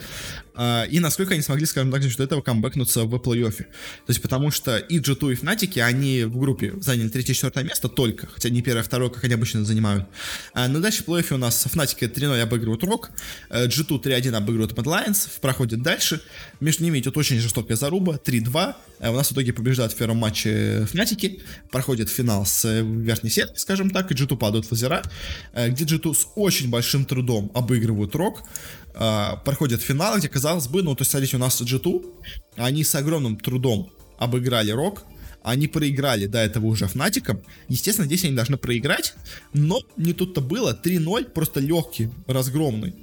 э, 0.56 0.88
и 0.90 1.00
насколько 1.00 1.34
они 1.34 1.44
смогли, 1.44 1.66
скажем 1.68 1.92
так, 1.92 2.02
за 2.02 2.24
этого 2.24 2.42
камбэкнуться 2.42 3.04
в 3.04 3.14
плей-оффе. 3.16 3.64
То 3.64 4.10
есть 4.10 4.22
потому 4.22 4.50
что 4.50 4.78
и 4.78 5.00
G2, 5.00 5.34
и 5.34 5.36
Fnatic, 5.36 5.80
они 5.82 6.24
в 6.24 6.38
группе 6.40 6.74
заняли 6.82 7.10
третье-четвертое 7.10 7.64
место 7.64 7.90
только, 7.90 8.28
хотя 8.28 8.50
не 8.50 8.62
первое, 8.62 8.84
второе, 8.84 9.10
как 9.10 9.24
они 9.24 9.36
обычно 9.36 9.64
занимают. 9.64 10.08
Э, 10.56 10.68
но 10.68 10.80
дальше 10.80 11.04
в 11.04 11.08
плей-оффе 11.08 11.36
у 11.36 11.38
нас 11.38 11.68
Fnatic 11.68 12.12
3-0 12.12 12.42
обыгрывают 12.56 12.84
Рок, 12.84 13.12
G2 13.50 14.02
3-1 14.02 14.36
обыгрывают 14.36 14.74
Mad 14.74 14.86
Lions, 14.86 15.30
проходит 15.42 15.82
дальше. 15.82 16.22
Между 16.60 16.84
ними 16.84 17.00
идет 17.00 17.18
очень 17.18 17.40
жестокая 17.40 17.78
заруба, 17.78 18.20
3-2. 18.24 18.76
У 19.00 19.12
нас 19.12 19.30
в 19.30 19.34
итоге 19.34 19.54
побеждают 19.54 19.94
в 19.94 19.98
первом 19.98 20.18
матче 20.18 20.88
Fnatic, 20.92 21.42
проходит 21.70 22.10
финал 22.10 22.46
с 22.46 22.66
э, 22.66 22.82
верхней 22.82 23.30
сетки, 23.30 23.60
скажем 23.60 23.90
так, 23.90 24.12
и 24.12 24.16
G2 24.16 24.38
падают 24.38 24.66
в 24.66 24.72
озера, 24.72 25.04
э, 25.54 25.70
где 25.70 25.84
G2 25.84 26.14
с 26.14 26.28
очень 26.36 26.70
большим 26.70 27.06
трудом 27.06 27.52
обыгрывают 27.54 28.16
Рок, 28.16 28.44
э, 28.94 29.32
проходят 29.44 29.82
финал, 29.82 30.18
где, 30.18 30.30
казалось 30.30 30.68
бы, 30.68 30.82
ну, 30.82 30.96
то 30.96 31.02
есть, 31.02 31.12
смотрите, 31.12 31.36
у 31.36 31.40
нас 31.40 31.62
G2, 31.62 32.06
они 32.56 32.84
с 32.84 32.96
огромным 32.96 33.38
трудом 33.38 33.92
обыграли 34.18 34.72
Рок, 34.72 35.04
они 35.46 35.68
проиграли 35.68 36.26
до 36.26 36.40
этого 36.40 36.66
уже 36.66 36.88
Фнатиком. 36.88 37.42
Естественно, 37.70 38.08
здесь 38.08 38.24
они 38.24 38.36
должны 38.36 38.58
проиграть, 38.58 39.14
но 39.54 39.80
не 39.96 40.14
тут-то 40.14 40.42
было. 40.42 40.78
3-0, 40.84 41.26
просто 41.32 41.60
легкий, 41.60 42.10
разгромный 42.28 42.94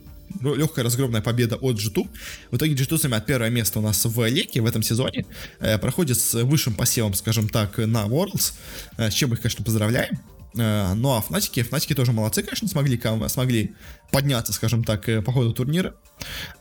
легкая 0.41 0.85
разгромная 0.85 1.21
победа 1.21 1.57
от 1.57 1.77
G2. 1.77 2.09
В 2.51 2.57
итоге 2.57 2.75
G2 2.75 2.99
занимает 2.99 3.27
первое 3.27 3.51
место 3.51 3.81
у 3.81 3.83
нас 3.83 4.05
в 4.05 4.29
Леке 4.29 4.63
в 4.63 4.67
этом 4.67 4.83
сезоне. 4.83 5.27
Э, 5.61 5.77
проходит 5.79 6.19
с 6.19 6.43
высшим 6.43 6.75
посевом, 6.75 7.13
скажем 7.15 7.49
так, 7.51 7.77
на 7.79 8.07
Worlds, 8.07 8.55
э, 8.97 9.11
с 9.11 9.15
чем 9.15 9.33
их, 9.35 9.43
конечно, 9.43 9.63
поздравляем. 9.63 10.19
Э, 10.57 10.95
ну 10.95 11.15
а 11.15 11.21
Фнатики, 11.21 11.63
Фнатики 11.63 11.95
тоже 11.95 12.13
молодцы, 12.13 12.43
конечно, 12.43 12.69
смогли, 12.69 13.01
смогли 13.29 13.75
подняться, 14.11 14.53
скажем 14.53 14.85
так, 14.85 15.07
по 15.25 15.33
ходу 15.33 15.53
турнира. 15.53 15.95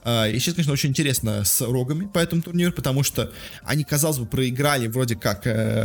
И 0.06 0.36
сейчас, 0.40 0.56
конечно, 0.56 0.74
очень 0.74 0.90
интересно 0.90 1.44
с 1.44 1.62
рогами 1.62 2.08
по 2.08 2.18
этому 2.18 2.42
турниру, 2.42 2.72
потому 2.72 3.04
что 3.04 3.32
они, 3.64 3.84
казалось 3.84 4.18
бы, 4.18 4.26
проиграли 4.26 4.88
вроде 4.88 5.16
как 5.16 5.44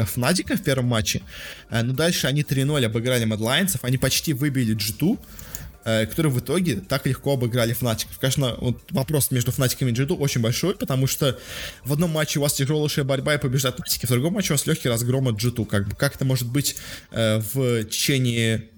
Фнатика 0.08 0.56
в 0.56 0.62
первом 0.62 0.86
матче, 0.86 1.22
но 1.70 1.92
дальше 1.92 2.28
они 2.28 2.42
3-0 2.42 2.86
обыграли 2.86 3.26
Lions, 3.26 3.78
они 3.82 3.98
почти 3.98 4.32
выбили 4.32 4.76
G2, 4.76 5.18
Э, 5.18 5.55
которые 5.86 6.32
в 6.32 6.40
итоге 6.40 6.76
так 6.80 7.06
легко 7.06 7.34
обыграли 7.34 7.72
Фнатиков. 7.72 8.18
Конечно, 8.18 8.56
вот 8.58 8.90
вопрос 8.90 9.30
между 9.30 9.52
Фнатиками 9.52 9.90
и 9.90 9.94
Джиду 9.94 10.16
очень 10.16 10.40
большой, 10.40 10.74
потому 10.74 11.06
что 11.06 11.38
в 11.84 11.92
одном 11.92 12.10
матче 12.10 12.40
у 12.40 12.42
вас 12.42 12.54
тяжелейшая 12.54 13.04
борьба 13.04 13.34
и 13.34 13.38
побеждают 13.38 13.76
Фнатики, 13.76 14.06
в 14.06 14.10
другом 14.10 14.34
матче 14.34 14.52
у 14.52 14.56
вас 14.56 14.66
легкий 14.66 14.88
разгром 14.88 15.28
от 15.28 15.36
Джиту. 15.36 15.64
Как, 15.64 15.88
бы, 15.88 15.94
как 15.94 16.16
это 16.16 16.24
может 16.24 16.48
быть 16.48 16.76
э, 17.12 17.38
в 17.38 17.84
течение 17.84 18.68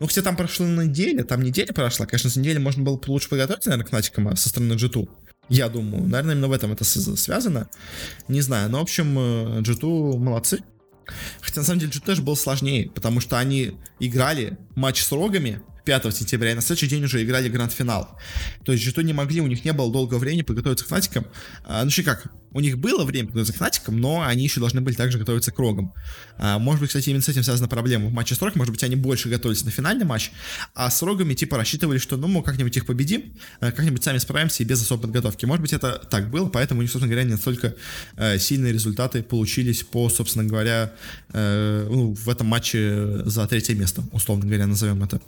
ну, 0.00 0.06
хотя 0.08 0.22
там 0.22 0.36
прошла 0.36 0.66
неделя, 0.66 1.22
там 1.22 1.42
неделя 1.42 1.72
прошла. 1.72 2.06
Конечно, 2.06 2.28
с 2.30 2.36
недели 2.36 2.58
можно 2.58 2.82
было 2.82 3.00
лучше 3.06 3.28
подготовиться, 3.28 3.70
наверное, 3.70 3.86
к 3.86 3.90
Фнатикам 3.90 4.28
а 4.28 4.36
со 4.36 4.48
стороны 4.48 4.72
G2. 4.72 5.08
Я 5.48 5.68
думаю. 5.68 6.04
Наверное, 6.04 6.34
именно 6.34 6.48
в 6.48 6.52
этом 6.52 6.72
это 6.72 6.84
связано. 6.84 7.68
Не 8.28 8.40
знаю. 8.40 8.70
Но, 8.70 8.78
в 8.78 8.82
общем, 8.82 9.18
G2 9.60 10.14
э, 10.14 10.18
молодцы. 10.18 10.60
Хотя, 11.40 11.60
на 11.60 11.66
самом 11.66 11.80
деле, 11.80 11.92
G2 11.92 12.04
тоже 12.04 12.22
был 12.22 12.36
сложнее, 12.36 12.90
потому 12.90 13.20
что 13.20 13.38
они 13.38 13.78
играли 14.00 14.58
матч 14.74 15.02
с 15.02 15.12
рогами, 15.12 15.62
5 15.84 16.16
сентября, 16.16 16.52
и 16.52 16.54
на 16.54 16.62
следующий 16.62 16.88
день 16.88 17.04
уже 17.04 17.22
играли 17.22 17.48
гранд-финал. 17.48 18.18
То 18.64 18.72
есть 18.72 18.84
что 18.84 19.02
не 19.02 19.12
могли, 19.12 19.40
у 19.40 19.46
них 19.46 19.64
не 19.64 19.72
было 19.72 19.92
долгого 19.92 20.18
времени 20.18 20.42
подготовиться 20.42 20.84
к 20.84 20.88
Фнатикам. 20.88 21.26
А, 21.64 21.84
ну, 21.84 21.90
что 21.90 22.02
как, 22.02 22.26
у 22.52 22.60
них 22.60 22.78
было 22.78 23.04
время 23.04 23.26
подготовиться 23.26 23.52
к 23.52 23.56
Фнатикам, 23.56 24.00
но 24.00 24.22
они 24.22 24.44
еще 24.44 24.60
должны 24.60 24.80
были 24.80 24.94
также 24.94 25.18
готовиться 25.18 25.50
к 25.50 25.58
Рогам. 25.58 25.92
А, 26.38 26.58
может 26.58 26.80
быть, 26.80 26.88
кстати, 26.88 27.10
именно 27.10 27.22
с 27.22 27.28
этим 27.28 27.42
связана 27.42 27.68
проблема 27.68 28.06
в 28.06 28.12
матче 28.12 28.34
с 28.34 28.40
Рог, 28.40 28.54
может 28.54 28.72
быть, 28.72 28.82
они 28.82 28.96
больше 28.96 29.28
готовились 29.28 29.64
на 29.64 29.70
финальный 29.70 30.04
матч, 30.04 30.30
а 30.74 30.90
с 30.90 31.02
Рогами, 31.02 31.34
типа, 31.34 31.56
рассчитывали, 31.56 31.98
что, 31.98 32.16
ну, 32.16 32.28
мы 32.28 32.42
как-нибудь 32.42 32.76
их 32.76 32.86
победим, 32.86 33.34
а, 33.60 33.72
как-нибудь 33.72 34.02
сами 34.02 34.18
справимся 34.18 34.62
и 34.62 34.66
без 34.66 34.80
особой 34.80 35.02
подготовки. 35.02 35.44
Может 35.44 35.62
быть, 35.62 35.72
это 35.72 36.00
так 36.10 36.30
было, 36.30 36.48
поэтому 36.48 36.80
у 36.80 36.82
них, 36.82 36.90
собственно 36.90 37.10
говоря, 37.10 37.26
не 37.26 37.32
настолько 37.32 37.74
э, 38.16 38.38
сильные 38.38 38.72
результаты 38.72 39.22
получились 39.22 39.82
по, 39.82 40.08
собственно 40.08 40.44
говоря, 40.44 40.92
э, 41.32 41.86
ну, 41.90 42.14
в 42.14 42.28
этом 42.28 42.46
матче 42.46 43.22
за 43.24 43.46
третье 43.46 43.74
место, 43.74 44.02
условно 44.12 44.46
говоря, 44.46 44.66
назовем 44.66 45.02
это. 45.02 45.20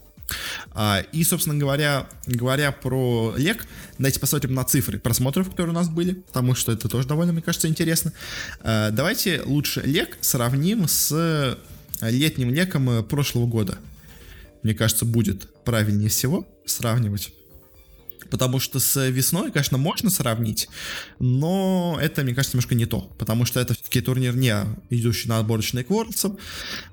А, 0.73 1.05
и, 1.13 1.25
собственно 1.25 1.57
говоря, 1.57 2.09
говоря 2.27 2.73
про 2.73 3.35
лек, 3.37 3.67
давайте 3.99 4.21
посмотрим 4.21 4.55
на 4.55 4.65
цифры 4.65 4.99
просмотров, 4.99 5.51
которые 5.51 5.73
у 5.73 5.75
нас 5.75 5.89
были, 5.89 6.15
потому 6.15 6.55
что 6.55 6.73
это 6.73 6.89
тоже 6.89 7.07
довольно, 7.07 7.33
мне 7.33 7.43
кажется, 7.43 7.69
интересно. 7.69 8.13
А, 8.61 8.91
давайте 8.91 9.43
лучше 9.43 9.83
лек 9.83 10.19
сравним 10.21 10.89
с 10.89 11.59
летним 12.01 12.53
леком 12.53 13.05
прошлого 13.05 13.47
года. 13.47 13.79
Мне 14.63 14.75
кажется, 14.75 15.05
будет 15.05 15.49
правильнее 15.65 16.09
всего 16.09 16.47
сравнивать. 16.67 17.33
Потому 18.31 18.61
что 18.61 18.81
с 18.81 19.09
весной, 19.09 19.51
конечно, 19.51 19.79
можно 19.79 20.11
сравнить, 20.11 20.69
но 21.19 21.99
это, 22.01 22.23
мне 22.23 22.35
кажется, 22.35 22.57
немножко 22.57 22.75
не 22.75 22.87
то. 22.87 23.01
Потому 23.19 23.45
что 23.45 23.61
это 23.61 23.75
все-таки 23.75 24.01
турнир 24.01 24.37
не 24.37 24.55
идущий 24.91 25.29
на 25.29 25.39
отборочные 25.39 25.85
к. 25.85 25.89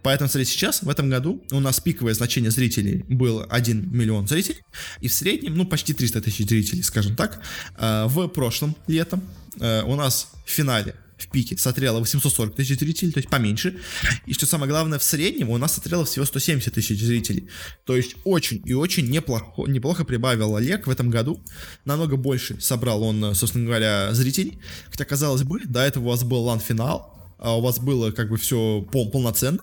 Поэтому, 0.01 0.29
смотрите, 0.29 0.51
сейчас, 0.51 0.81
в 0.81 0.89
этом 0.89 1.09
году, 1.09 1.43
у 1.51 1.59
нас 1.59 1.79
пиковое 1.79 2.13
значение 2.13 2.51
зрителей 2.51 3.05
было 3.09 3.45
1 3.45 3.89
миллион 3.91 4.27
зрителей. 4.27 4.61
И 5.01 5.07
в 5.07 5.13
среднем, 5.13 5.55
ну, 5.55 5.65
почти 5.65 5.93
300 5.93 6.21
тысяч 6.21 6.47
зрителей, 6.47 6.83
скажем 6.83 7.15
так. 7.15 7.41
А, 7.75 8.07
в 8.07 8.27
прошлом 8.27 8.75
летом 8.87 9.23
э, 9.59 9.83
у 9.83 9.95
нас 9.95 10.29
в 10.45 10.49
финале 10.49 10.95
в 11.23 11.29
пике 11.29 11.57
смотрело 11.57 11.99
840 11.99 12.55
тысяч 12.55 12.79
зрителей, 12.79 13.11
то 13.11 13.19
есть 13.19 13.29
поменьше. 13.29 13.79
И 14.25 14.33
что 14.33 14.45
самое 14.45 14.69
главное, 14.69 14.99
в 14.99 15.03
среднем 15.03 15.49
у 15.49 15.57
нас 15.57 15.73
смотрело 15.73 16.05
всего 16.05 16.25
170 16.25 16.73
тысяч 16.73 17.01
зрителей. 17.01 17.49
То 17.85 17.95
есть 17.95 18.15
очень 18.23 18.61
и 18.65 18.73
очень 18.73 19.09
неплохо, 19.09 19.63
неплохо 19.69 20.05
прибавил 20.05 20.55
Олег 20.55 20.87
в 20.87 20.89
этом 20.89 21.09
году. 21.09 21.41
Намного 21.85 22.15
больше 22.15 22.59
собрал 22.59 23.03
он, 23.03 23.35
собственно 23.35 23.65
говоря, 23.65 24.13
зрителей. 24.13 24.59
Хотя, 24.89 25.05
казалось 25.05 25.43
бы, 25.43 25.59
до 25.65 25.81
этого 25.81 26.05
у 26.05 26.09
вас 26.09 26.23
был 26.23 26.43
лан-финал, 26.43 27.33
а 27.37 27.57
у 27.57 27.61
вас 27.61 27.79
было 27.79 28.11
как 28.11 28.29
бы 28.29 28.37
все 28.37 28.85
пол 28.91 29.09
полноценно. 29.11 29.59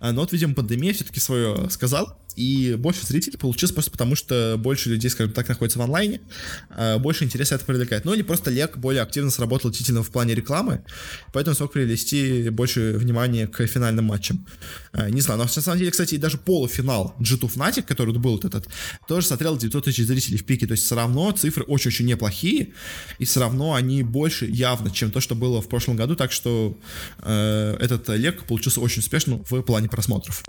А, 0.00 0.12
но 0.12 0.22
вот, 0.22 0.32
видимо, 0.32 0.54
пандемия 0.54 0.92
все-таки 0.92 1.20
свое 1.20 1.68
сказала 1.70 2.18
и 2.40 2.74
больше 2.74 3.06
зрителей 3.06 3.36
получилось 3.36 3.72
просто 3.72 3.90
потому, 3.90 4.16
что 4.16 4.56
больше 4.58 4.88
людей, 4.88 5.10
скажем 5.10 5.32
так, 5.32 5.48
находится 5.48 5.78
в 5.78 5.82
онлайне, 5.82 6.20
а, 6.70 6.98
больше 6.98 7.24
интереса 7.24 7.56
это 7.56 7.66
привлекает. 7.66 8.06
Ну 8.06 8.14
или 8.14 8.22
просто 8.22 8.50
Лек 8.50 8.78
более 8.78 9.02
активно 9.02 9.30
сработал 9.30 9.70
действительно 9.70 10.02
в 10.02 10.10
плане 10.10 10.34
рекламы, 10.34 10.82
поэтому 11.34 11.54
смог 11.54 11.72
привлести 11.72 12.48
больше 12.48 12.94
внимания 12.96 13.46
к 13.46 13.66
финальным 13.66 14.06
матчам. 14.06 14.46
А, 14.92 15.10
не 15.10 15.20
знаю, 15.20 15.38
но 15.38 15.44
на 15.44 15.50
самом 15.50 15.78
деле, 15.78 15.90
кстати, 15.90 16.16
даже 16.16 16.38
полуфинал 16.38 17.14
G2 17.20 17.54
Fnatic, 17.54 17.82
который 17.82 18.14
был 18.14 18.32
вот 18.32 18.46
этот, 18.46 18.68
тоже 19.06 19.26
смотрел 19.26 19.58
900 19.58 19.84
тысяч 19.84 20.06
зрителей 20.06 20.38
в 20.38 20.46
пике, 20.46 20.66
то 20.66 20.72
есть 20.72 20.84
все 20.84 20.94
равно 20.94 21.30
цифры 21.32 21.64
очень-очень 21.64 22.06
неплохие, 22.06 22.72
и 23.18 23.26
все 23.26 23.40
равно 23.40 23.74
они 23.74 24.02
больше 24.02 24.46
явно, 24.46 24.90
чем 24.90 25.10
то, 25.10 25.20
что 25.20 25.34
было 25.34 25.60
в 25.60 25.68
прошлом 25.68 25.96
году, 25.96 26.16
так 26.16 26.32
что 26.32 26.78
э, 27.18 27.76
этот 27.80 28.08
Лек 28.08 28.44
получился 28.44 28.80
очень 28.80 29.00
успешным 29.00 29.44
в 29.44 29.60
плане 29.62 29.88
просмотров. 29.88 30.42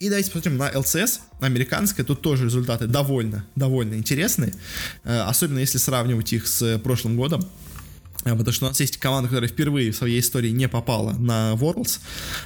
И 0.00 0.08
давайте 0.08 0.30
посмотрим 0.30 0.56
на 0.56 0.70
LCS, 0.70 1.20
американская, 1.40 2.06
тут 2.06 2.22
тоже 2.22 2.46
результаты 2.46 2.86
довольно, 2.86 3.44
довольно 3.54 3.96
интересные, 3.96 4.54
э, 5.04 5.20
особенно 5.20 5.58
если 5.58 5.76
сравнивать 5.76 6.32
их 6.32 6.46
с 6.46 6.78
прошлым 6.78 7.18
годом. 7.18 7.46
Э, 8.24 8.30
потому 8.30 8.50
что 8.50 8.64
у 8.64 8.68
нас 8.68 8.80
есть 8.80 8.96
команда, 8.96 9.28
которая 9.28 9.50
впервые 9.50 9.90
в 9.90 9.96
своей 9.96 10.20
истории 10.20 10.48
не 10.48 10.68
попала 10.68 11.12
на 11.12 11.52
Worlds. 11.52 12.00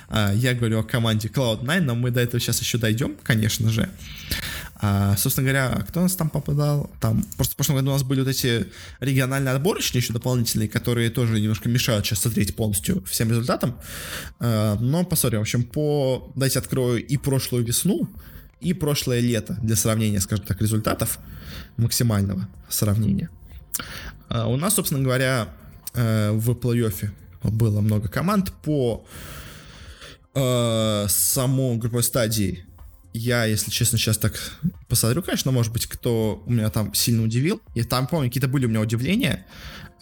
Э, 0.08 0.32
я 0.34 0.54
говорю 0.54 0.80
о 0.80 0.82
команде 0.82 1.28
Cloud9, 1.28 1.82
но 1.82 1.94
мы 1.94 2.10
до 2.10 2.20
этого 2.20 2.40
сейчас 2.40 2.60
еще 2.60 2.76
дойдем, 2.76 3.14
конечно 3.22 3.70
же. 3.70 3.88
А, 4.86 5.16
собственно 5.16 5.48
говоря, 5.48 5.82
кто 5.88 6.00
у 6.00 6.02
нас 6.02 6.14
там 6.14 6.28
попадал? 6.28 6.90
Там 7.00 7.24
просто 7.36 7.54
в 7.54 7.56
прошлом 7.56 7.76
году 7.76 7.88
у 7.88 7.92
нас 7.94 8.02
были 8.02 8.20
вот 8.20 8.28
эти 8.28 8.66
региональные 9.00 9.54
отборочные 9.54 10.02
еще 10.02 10.12
дополнительные, 10.12 10.68
которые 10.68 11.08
тоже 11.08 11.40
немножко 11.40 11.70
мешают 11.70 12.04
сейчас 12.04 12.20
смотреть 12.20 12.54
полностью 12.54 13.02
всем 13.04 13.30
результатам. 13.30 13.78
А, 14.40 14.76
но 14.78 15.04
посмотрим. 15.04 15.38
В 15.38 15.42
общем, 15.42 15.64
по... 15.64 16.30
Дайте 16.34 16.58
открою 16.58 17.02
и 17.02 17.16
прошлую 17.16 17.64
весну, 17.64 18.10
и 18.60 18.74
прошлое 18.74 19.20
лето 19.20 19.56
для 19.62 19.74
сравнения, 19.74 20.20
скажем 20.20 20.44
так, 20.44 20.60
результатов 20.60 21.18
максимального 21.78 22.46
сравнения. 22.68 23.30
А, 24.28 24.48
у 24.48 24.58
нас, 24.58 24.74
собственно 24.74 25.02
говоря, 25.02 25.48
э, 25.94 26.30
в 26.32 26.50
плей-оффе 26.50 27.08
было 27.42 27.80
много 27.80 28.08
команд 28.08 28.52
по 28.62 29.06
э, 30.34 31.06
самой 31.08 31.78
групповой 31.78 32.02
стадии 32.02 32.66
я, 33.14 33.44
если 33.44 33.70
честно, 33.70 33.96
сейчас 33.96 34.18
так 34.18 34.34
посмотрю, 34.88 35.22
конечно, 35.22 35.52
может 35.52 35.72
быть, 35.72 35.86
кто 35.86 36.42
у 36.46 36.50
меня 36.50 36.68
там 36.68 36.92
сильно 36.94 37.22
удивил. 37.22 37.62
И 37.74 37.84
там, 37.84 38.08
помню, 38.08 38.28
какие-то 38.28 38.48
были 38.48 38.66
у 38.66 38.68
меня 38.68 38.80
удивления. 38.80 39.46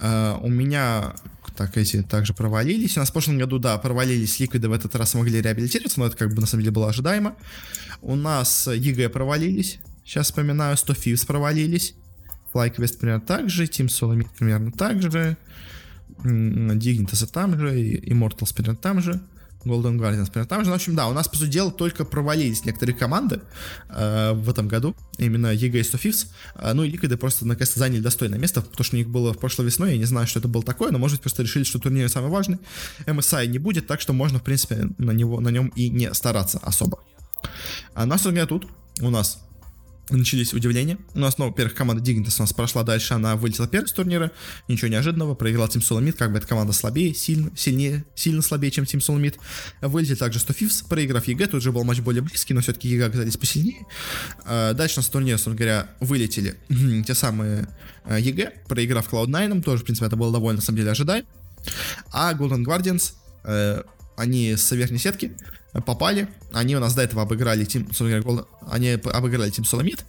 Uh, 0.01 0.41
у 0.43 0.49
меня 0.49 1.15
так 1.55 1.77
эти 1.77 2.03
также 2.03 2.33
провалились. 2.33 2.97
У 2.97 3.01
нас 3.01 3.11
в 3.11 3.13
прошлом 3.13 3.39
году, 3.39 3.59
да, 3.59 3.77
провалились 3.77 4.41
ликвиды, 4.41 4.69
в 4.69 4.73
этот 4.73 4.97
раз 4.97 5.11
смогли 5.11 5.43
реабилитироваться, 5.43 6.01
но 6.01 6.07
это 6.07 6.17
как 6.17 6.35
бы 6.35 6.41
на 6.41 6.47
самом 6.47 6.63
деле 6.63 6.73
было 6.73 6.89
ожидаемо. 6.89 7.37
У 8.01 8.17
нас 8.17 8.67
EG 8.67 9.11
провалились. 9.11 9.79
Сейчас 10.05 10.27
вспоминаю, 10.27 10.77
100 10.77 10.93
Thieves 10.95 11.27
провалились. 11.27 11.95
FlyQuest 12.53 12.99
примерно 12.99 13.21
так 13.21 13.51
же, 13.51 13.65
Team 13.65 13.87
Solomid 13.87 14.27
примерно 14.37 14.73
так 14.73 15.03
же. 15.03 15.37
Dignitas 16.25 17.27
там 17.31 17.59
же, 17.59 17.79
Immortals 17.79 18.55
примерно 18.55 18.77
там 18.77 19.01
же. 19.01 19.21
Golden 19.65 19.99
Guardians, 19.99 20.27
например. 20.27 20.47
Там 20.47 20.65
же, 20.65 20.71
в 20.71 20.75
общем, 20.75 20.95
да, 20.95 21.09
у 21.09 21.13
нас, 21.13 21.29
по 21.29 21.37
сути 21.37 21.51
дела, 21.51 21.71
только 21.71 22.05
провалились 22.05 22.65
некоторые 22.65 22.97
команды 22.97 23.41
э, 23.89 24.33
в 24.33 24.49
этом 24.49 24.69
году, 24.69 24.95
именно 25.19 25.55
EG 25.55 25.79
и 25.79 25.83
100 25.83 25.95
Thieves. 25.95 26.27
Э, 26.55 26.73
ну 26.73 26.85
и 26.85 26.91
Ликвиды 26.91 27.17
просто 27.17 27.47
наконец-то 27.47 27.79
заняли 27.79 28.01
достойное 28.01 28.39
место, 28.39 28.63
потому 28.63 28.85
что 28.85 28.97
у 28.97 28.99
них 28.99 29.09
было 29.09 29.33
в 29.33 29.39
прошлой 29.39 29.67
весной, 29.67 29.93
я 29.93 29.99
не 29.99 30.05
знаю, 30.05 30.27
что 30.27 30.39
это 30.39 30.49
было 30.49 30.63
такое, 30.63 30.91
но, 30.91 30.99
может 30.99 31.17
быть, 31.17 31.23
просто 31.23 31.43
решили, 31.43 31.65
что 31.65 31.79
турнир 31.79 32.09
самый 32.09 32.31
важный. 32.31 32.59
MSI 33.07 33.47
не 33.47 33.59
будет, 33.59 33.87
так 33.87 34.01
что 34.01 34.13
можно, 34.13 34.39
в 34.39 34.43
принципе, 34.43 34.89
на, 34.99 35.13
него, 35.13 35.41
на 35.41 35.49
нем 35.49 35.69
и 35.77 35.89
не 35.89 36.13
стараться 36.15 36.59
особо. 36.59 36.99
А 37.95 38.07
нас 38.07 38.23
тут 38.23 38.67
у 39.01 39.11
нас 39.11 39.39
начались 40.17 40.53
удивления. 40.53 40.99
У 41.15 41.19
нас, 41.19 41.39
ну, 41.39 41.47
во-первых, 41.47 41.75
команда 41.75 42.03
Dignitas 42.03 42.37
у 42.39 42.43
нас 42.43 42.53
прошла 42.53 42.83
дальше, 42.83 43.15
она 43.15 43.37
вылетела 43.37 43.67
первой 43.67 43.89
с 43.89 43.93
турнира, 43.93 44.31
ничего 44.69 44.89
неожиданного, 44.89 45.35
проиграла 45.35 45.67
Team 45.67 45.81
Solomid, 45.81 46.13
как 46.13 46.33
бы 46.33 46.39
эта 46.39 46.47
команда 46.47 46.73
слабее, 46.73 47.15
сильно, 47.15 47.51
сильнее, 47.57 48.05
сильно 48.15 48.43
слабее, 48.43 48.71
чем 48.71 48.85
Team 48.85 48.99
Solomid. 48.99 49.37
Вылетели 49.81 50.15
также 50.15 50.39
100 50.39 50.53
Thieves, 50.53 50.89
проиграв 50.89 51.27
EG, 51.27 51.47
тут 51.47 51.63
же 51.63 51.73
был 51.73 51.85
матч 51.85 52.01
более 52.01 52.23
близкий, 52.23 52.55
но 52.55 52.61
все-таки 52.61 52.89
EG 52.89 53.07
оказались 53.07 53.37
посильнее. 53.37 53.87
А, 54.45 54.73
дальше 54.75 55.03
с 55.03 55.07
турнира, 55.07 55.37
собственно 55.37 55.57
говоря, 55.57 55.89
вылетели 56.01 56.57
те 57.07 57.15
самые 57.15 57.69
а, 58.05 58.19
EG, 58.19 58.53
проиграв 58.69 59.13
Cloud9, 59.13 59.63
тоже, 59.63 59.83
в 59.83 59.85
принципе, 59.85 60.07
это 60.07 60.17
было 60.17 60.33
довольно, 60.33 60.57
на 60.57 60.63
самом 60.63 60.79
деле, 60.79 60.91
ожидаем. 60.91 61.25
А 62.13 62.35
Golden 62.35 62.65
Guardians, 62.65 63.13
э, 63.45 63.83
они 64.23 64.57
с 64.57 64.71
верхней 64.71 64.99
сетки, 64.99 65.37
попали. 65.81 66.29
Они 66.53 66.77
у 66.77 66.81
нас 66.81 66.95
до 66.95 67.03
этого 67.03 67.23
обыграли 67.23 67.65
Тим, 67.65 67.89
они 68.71 68.91
обыграли 68.91 69.51
Тим 69.51 69.65
Соломит. 69.65 70.05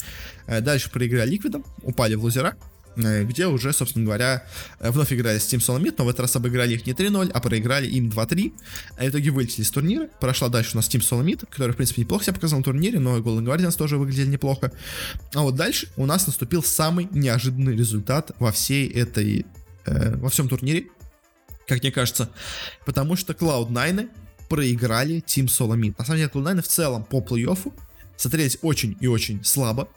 Э, 0.48 0.62
дальше 0.62 0.90
проиграли 0.90 1.32
Ликвидом, 1.32 1.66
упали 1.82 2.16
в 2.16 2.24
лузера, 2.24 2.56
э, 2.98 3.24
где 3.24 3.48
уже, 3.48 3.72
собственно 3.72 4.06
говоря, 4.06 4.46
э, 4.80 4.92
вновь 4.92 5.14
играли 5.14 5.40
с 5.40 5.52
Team 5.52 5.60
Solomid, 5.60 5.96
но 5.98 6.06
в 6.06 6.10
этот 6.10 6.22
раз 6.22 6.36
обыграли 6.36 6.74
их 6.74 6.86
не 6.86 6.94
3-0, 6.94 7.32
а 7.34 7.40
проиграли 7.40 7.88
им 7.88 8.10
2-3. 8.10 8.54
А 8.98 9.06
в 9.06 9.10
итоге 9.10 9.32
вылетели 9.32 9.64
с 9.64 9.72
турнира. 9.72 10.08
Прошла 10.20 10.50
дальше 10.50 10.72
у 10.74 10.78
нас 10.78 10.90
Team 10.90 11.00
Solomid, 11.00 11.46
который, 11.50 11.72
в 11.72 11.76
принципе, 11.78 12.02
неплохо 12.02 12.26
себя 12.26 12.34
показал 12.34 12.60
на 12.60 12.64
турнире, 12.64 13.00
но 13.00 13.18
Golden 13.20 13.46
Guardians 13.46 13.78
тоже 13.78 13.98
выглядели 13.98 14.28
неплохо. 14.28 14.72
А 15.34 15.42
вот 15.42 15.56
дальше 15.56 15.88
у 15.96 16.06
нас 16.06 16.28
наступил 16.28 16.62
самый 16.62 17.08
неожиданный 17.12 17.76
результат 17.76 18.32
во 18.40 18.52
всей 18.52 18.90
этой, 18.90 19.46
во 19.86 20.30
всем 20.30 20.48
турнире, 20.48 20.88
как 21.68 21.82
мне 21.82 21.92
кажется, 21.92 22.30
потому 22.86 23.16
что 23.16 23.34
Cloud9 23.34 24.10
проиграли 24.50 25.24
Team 25.26 25.46
Solomid. 25.46 25.96
На 25.98 26.06
самом 26.06 26.20
деле, 26.20 26.32
Cloud9 26.34 26.62
в 26.62 26.68
целом 26.68 27.04
по 27.04 27.20
плей-оффу 27.20 27.74
смотрелись 28.18 28.58
очень 28.62 28.98
и 29.00 29.08
очень 29.08 29.44
слабо, 29.44 29.90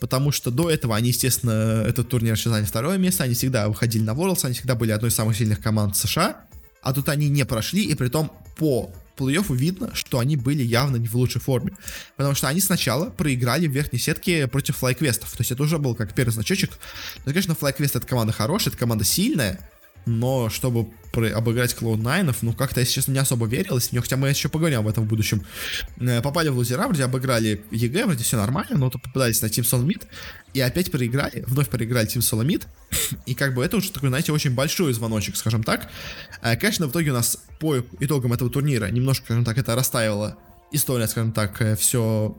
потому 0.00 0.32
что 0.32 0.50
до 0.50 0.70
этого 0.70 0.96
они, 0.96 1.08
естественно, 1.08 1.84
этот 1.86 2.08
турнир 2.08 2.38
заняли 2.38 2.64
второе 2.64 2.98
место, 2.98 3.24
они 3.24 3.34
всегда 3.34 3.68
выходили 3.68 4.02
на 4.02 4.12
Worlds, 4.12 4.44
они 4.44 4.54
всегда 4.54 4.74
были 4.74 4.92
одной 4.92 5.10
из 5.10 5.14
самых 5.14 5.36
сильных 5.36 5.60
команд 5.60 5.96
США, 5.96 6.44
а 6.82 6.92
тут 6.92 7.08
они 7.08 7.28
не 7.28 7.44
прошли, 7.44 7.84
и 7.84 7.94
при 7.94 8.08
том 8.08 8.32
по 8.56 8.92
плей-оффу 9.16 9.54
видно, 9.54 9.94
что 9.94 10.20
они 10.20 10.36
были 10.36 10.62
явно 10.62 10.96
не 10.96 11.08
в 11.08 11.14
лучшей 11.16 11.40
форме. 11.40 11.72
Потому 12.16 12.34
что 12.34 12.48
они 12.48 12.60
сначала 12.60 13.10
проиграли 13.10 13.66
в 13.66 13.72
верхней 13.72 13.98
сетке 13.98 14.46
против 14.46 14.76
флайквестов. 14.76 15.30
То 15.32 15.40
есть 15.40 15.50
это 15.50 15.62
уже 15.62 15.78
был 15.78 15.94
как 15.94 16.14
первый 16.14 16.30
значочек. 16.30 16.70
Но, 17.26 17.32
конечно, 17.32 17.54
FlyQuest 17.54 17.96
это 17.96 18.06
команда 18.06 18.32
хорошая, 18.32 18.70
это 18.70 18.78
команда 18.78 19.04
сильная, 19.04 19.68
но 20.08 20.48
чтобы 20.48 20.88
обыграть 21.12 21.74
Cloud9, 21.74 22.36
ну 22.42 22.52
как-то, 22.52 22.80
если 22.80 22.94
честно, 22.94 23.12
не 23.12 23.18
особо 23.18 23.46
верилось 23.46 23.87
в 23.87 23.92
нее, 23.92 24.02
хотя 24.02 24.16
мы 24.16 24.28
еще 24.28 24.48
поговорим 24.48 24.80
об 24.80 24.88
этом 24.88 25.04
в 25.04 25.08
будущем. 25.08 25.44
Э, 25.98 26.22
попали 26.22 26.48
в 26.48 26.56
лузера, 26.56 26.86
вроде 26.86 27.04
обыграли 27.04 27.64
EG, 27.70 28.06
вроде 28.06 28.22
все 28.22 28.36
нормально, 28.36 28.76
но 28.76 28.90
то 28.90 28.98
попадались 28.98 29.42
на 29.42 29.46
Team 29.46 29.64
SoloMid, 29.64 30.06
и 30.54 30.60
опять 30.60 30.90
проиграли, 30.90 31.44
вновь 31.46 31.68
проиграли 31.68 32.06
Team 32.06 32.20
SoloMid, 32.20 32.66
и 33.26 33.34
как 33.34 33.54
бы 33.54 33.64
это 33.64 33.78
уже 33.78 33.90
такой, 33.90 34.10
знаете, 34.10 34.32
очень 34.32 34.54
большой 34.54 34.92
звоночек, 34.92 35.36
скажем 35.36 35.62
так. 35.62 35.90
Э, 36.42 36.56
конечно, 36.56 36.86
в 36.86 36.90
итоге 36.90 37.10
у 37.10 37.14
нас 37.14 37.38
по 37.58 37.78
итогам 38.00 38.32
этого 38.32 38.50
турнира 38.50 38.86
немножко, 38.86 39.24
скажем 39.24 39.44
так, 39.44 39.58
это 39.58 39.74
расставило 39.74 40.38
история, 40.70 41.08
скажем 41.08 41.32
так, 41.32 41.60
э, 41.60 41.76
все 41.76 42.36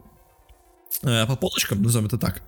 по 1.01 1.35
полочкам, 1.35 1.81
назовем 1.81 2.07
это 2.07 2.17
так, 2.17 2.41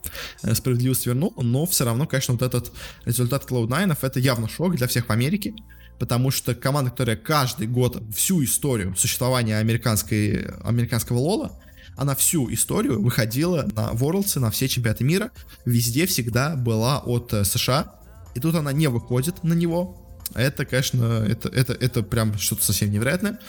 э, 0.43 0.53
справедливость 0.55 1.05
вернул, 1.05 1.34
но 1.38 1.65
все 1.65 1.85
равно, 1.85 2.05
конечно, 2.05 2.34
вот 2.34 2.41
этот 2.41 2.72
результат 3.05 3.49
Cloud9 3.49 3.97
это 4.01 4.19
явно 4.19 4.49
шок 4.49 4.76
для 4.76 4.88
всех 4.88 5.07
в 5.07 5.11
Америке, 5.11 5.53
потому 5.99 6.31
что 6.31 6.55
команда, 6.55 6.91
которая 6.91 7.15
каждый 7.15 7.68
год 7.68 8.01
всю 8.13 8.43
историю 8.43 8.95
существования 8.95 9.57
американской, 9.57 10.47
американского 10.63 11.19
лола, 11.19 11.59
она 11.95 12.15
всю 12.15 12.51
историю 12.51 13.01
выходила 13.01 13.68
на 13.76 13.91
Worlds, 13.91 14.39
на 14.39 14.49
все 14.49 14.68
чемпионаты 14.68 15.03
мира, 15.03 15.31
везде 15.65 16.05
всегда 16.05 16.55
была 16.55 16.99
от 16.99 17.34
э, 17.34 17.43
США, 17.43 17.95
и 18.34 18.39
тут 18.39 18.55
она 18.55 18.72
не 18.73 18.88
выходит 18.88 19.43
на 19.43 19.53
него, 19.53 20.10
это, 20.36 20.66
конечно, 20.66 21.26
это, 21.28 21.49
это, 21.49 21.74
это 21.74 22.03
прям 22.03 22.38
что-то 22.38 22.64
совсем 22.64 22.91
невероятное. 22.91 23.40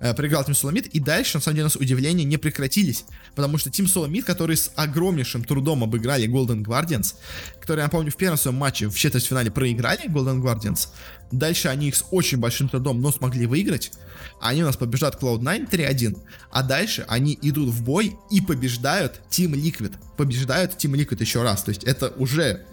Э, 0.00 0.14
проиграл 0.14 0.44
Тим 0.44 0.54
Соломид, 0.54 0.86
и 0.88 1.00
дальше, 1.00 1.38
на 1.38 1.42
самом 1.42 1.56
деле, 1.56 1.64
у 1.64 1.66
нас 1.66 1.76
удивления 1.76 2.24
не 2.24 2.36
прекратились, 2.36 3.04
потому 3.34 3.58
что 3.58 3.70
Тим 3.70 3.86
Соломид, 3.86 4.24
который 4.24 4.56
с 4.56 4.70
огромнейшим 4.76 5.44
трудом 5.44 5.84
обыграли 5.84 6.28
Golden 6.28 6.62
Guardians, 6.62 7.14
которые, 7.60 7.84
я 7.84 7.88
помню, 7.88 8.10
в 8.10 8.16
первом 8.16 8.38
своем 8.38 8.56
матче 8.56 8.88
в 8.88 8.96
четвертьфинале 8.96 9.50
проиграли 9.50 10.08
Golden 10.08 10.40
Guardians, 10.42 10.88
дальше 11.30 11.68
они 11.68 11.88
их 11.88 11.96
с 11.96 12.04
очень 12.10 12.38
большим 12.38 12.68
трудом, 12.68 13.00
но 13.00 13.12
смогли 13.12 13.46
выиграть, 13.46 13.92
они 14.40 14.62
у 14.62 14.66
нас 14.66 14.76
побеждают 14.76 15.16
Cloud9 15.20 15.70
3-1, 15.70 16.18
а 16.50 16.62
дальше 16.62 17.04
они 17.08 17.38
идут 17.42 17.70
в 17.70 17.82
бой 17.82 18.16
и 18.30 18.40
побеждают 18.40 19.20
Team 19.30 19.52
Liquid, 19.52 19.94
побеждают 20.16 20.72
Team 20.72 20.92
Liquid 20.92 21.20
еще 21.20 21.42
раз, 21.42 21.62
то 21.62 21.70
есть 21.70 21.84
это 21.84 22.08
уже 22.16 22.66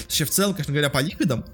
Вообще, 0.00 0.24
в 0.24 0.30
целом, 0.30 0.54
конечно 0.54 0.72
говоря, 0.72 0.90
по 0.90 0.98
ликвидам 0.98 1.44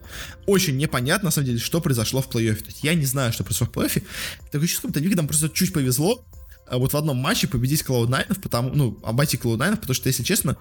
очень 0.47 0.77
непонятно, 0.77 1.27
на 1.27 1.31
самом 1.31 1.47
деле, 1.47 1.59
что 1.59 1.81
произошло 1.81 2.23
в 2.23 2.29
плей-оффе. 2.29 2.61
То 2.61 2.67
есть 2.67 2.85
я 2.85 2.95
не 2.95 3.07
знаю, 3.07 3.33
что 3.33 3.45
произошло 3.45 3.67
в 3.67 3.71
плей-оффе. 3.71 4.05
Такое 4.51 4.69
чувство, 4.69 4.91
что 4.91 5.01
ликвидам 5.01 5.27
просто 5.27 5.49
чуть 5.49 5.73
повезло, 5.73 6.25
вот 6.71 6.93
в 6.93 6.97
одном 6.97 7.17
матче 7.17 7.49
победить 7.49 7.83
Cloud9, 7.83 8.41
потому, 8.41 8.71
ну, 8.75 8.99
обойти 9.03 9.37
Cloud9, 9.37 9.77
потому 9.77 9.95
что, 9.95 10.09
если 10.09 10.23
честно, 10.23 10.57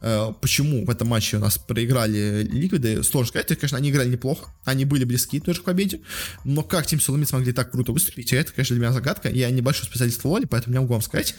э, 0.00 0.32
почему 0.40 0.84
в 0.84 0.90
этом 0.90 1.08
матче 1.08 1.36
у 1.36 1.40
нас 1.40 1.58
проиграли 1.58 2.42
Ликвиды, 2.50 3.02
сложно 3.02 3.28
сказать, 3.28 3.46
то, 3.46 3.56
конечно, 3.56 3.78
они 3.78 3.90
играли 3.90 4.10
неплохо, 4.10 4.50
они 4.64 4.84
были 4.84 5.04
близки 5.04 5.40
тоже 5.40 5.60
к 5.60 5.64
победе, 5.64 6.00
но 6.44 6.62
как 6.62 6.86
Тим 6.86 7.00
Соломит 7.00 7.28
смогли 7.28 7.52
так 7.52 7.70
круто 7.70 7.92
выступить, 7.92 8.32
это, 8.32 8.52
конечно, 8.52 8.74
для 8.76 8.86
меня 8.86 8.92
загадка, 8.92 9.30
я 9.30 9.50
небольшой 9.50 9.86
специалист 9.86 10.20
в 10.20 10.24
воле, 10.24 10.46
поэтому 10.46 10.74
не 10.74 10.80
могу 10.80 10.92
вам 10.92 11.02
сказать, 11.02 11.34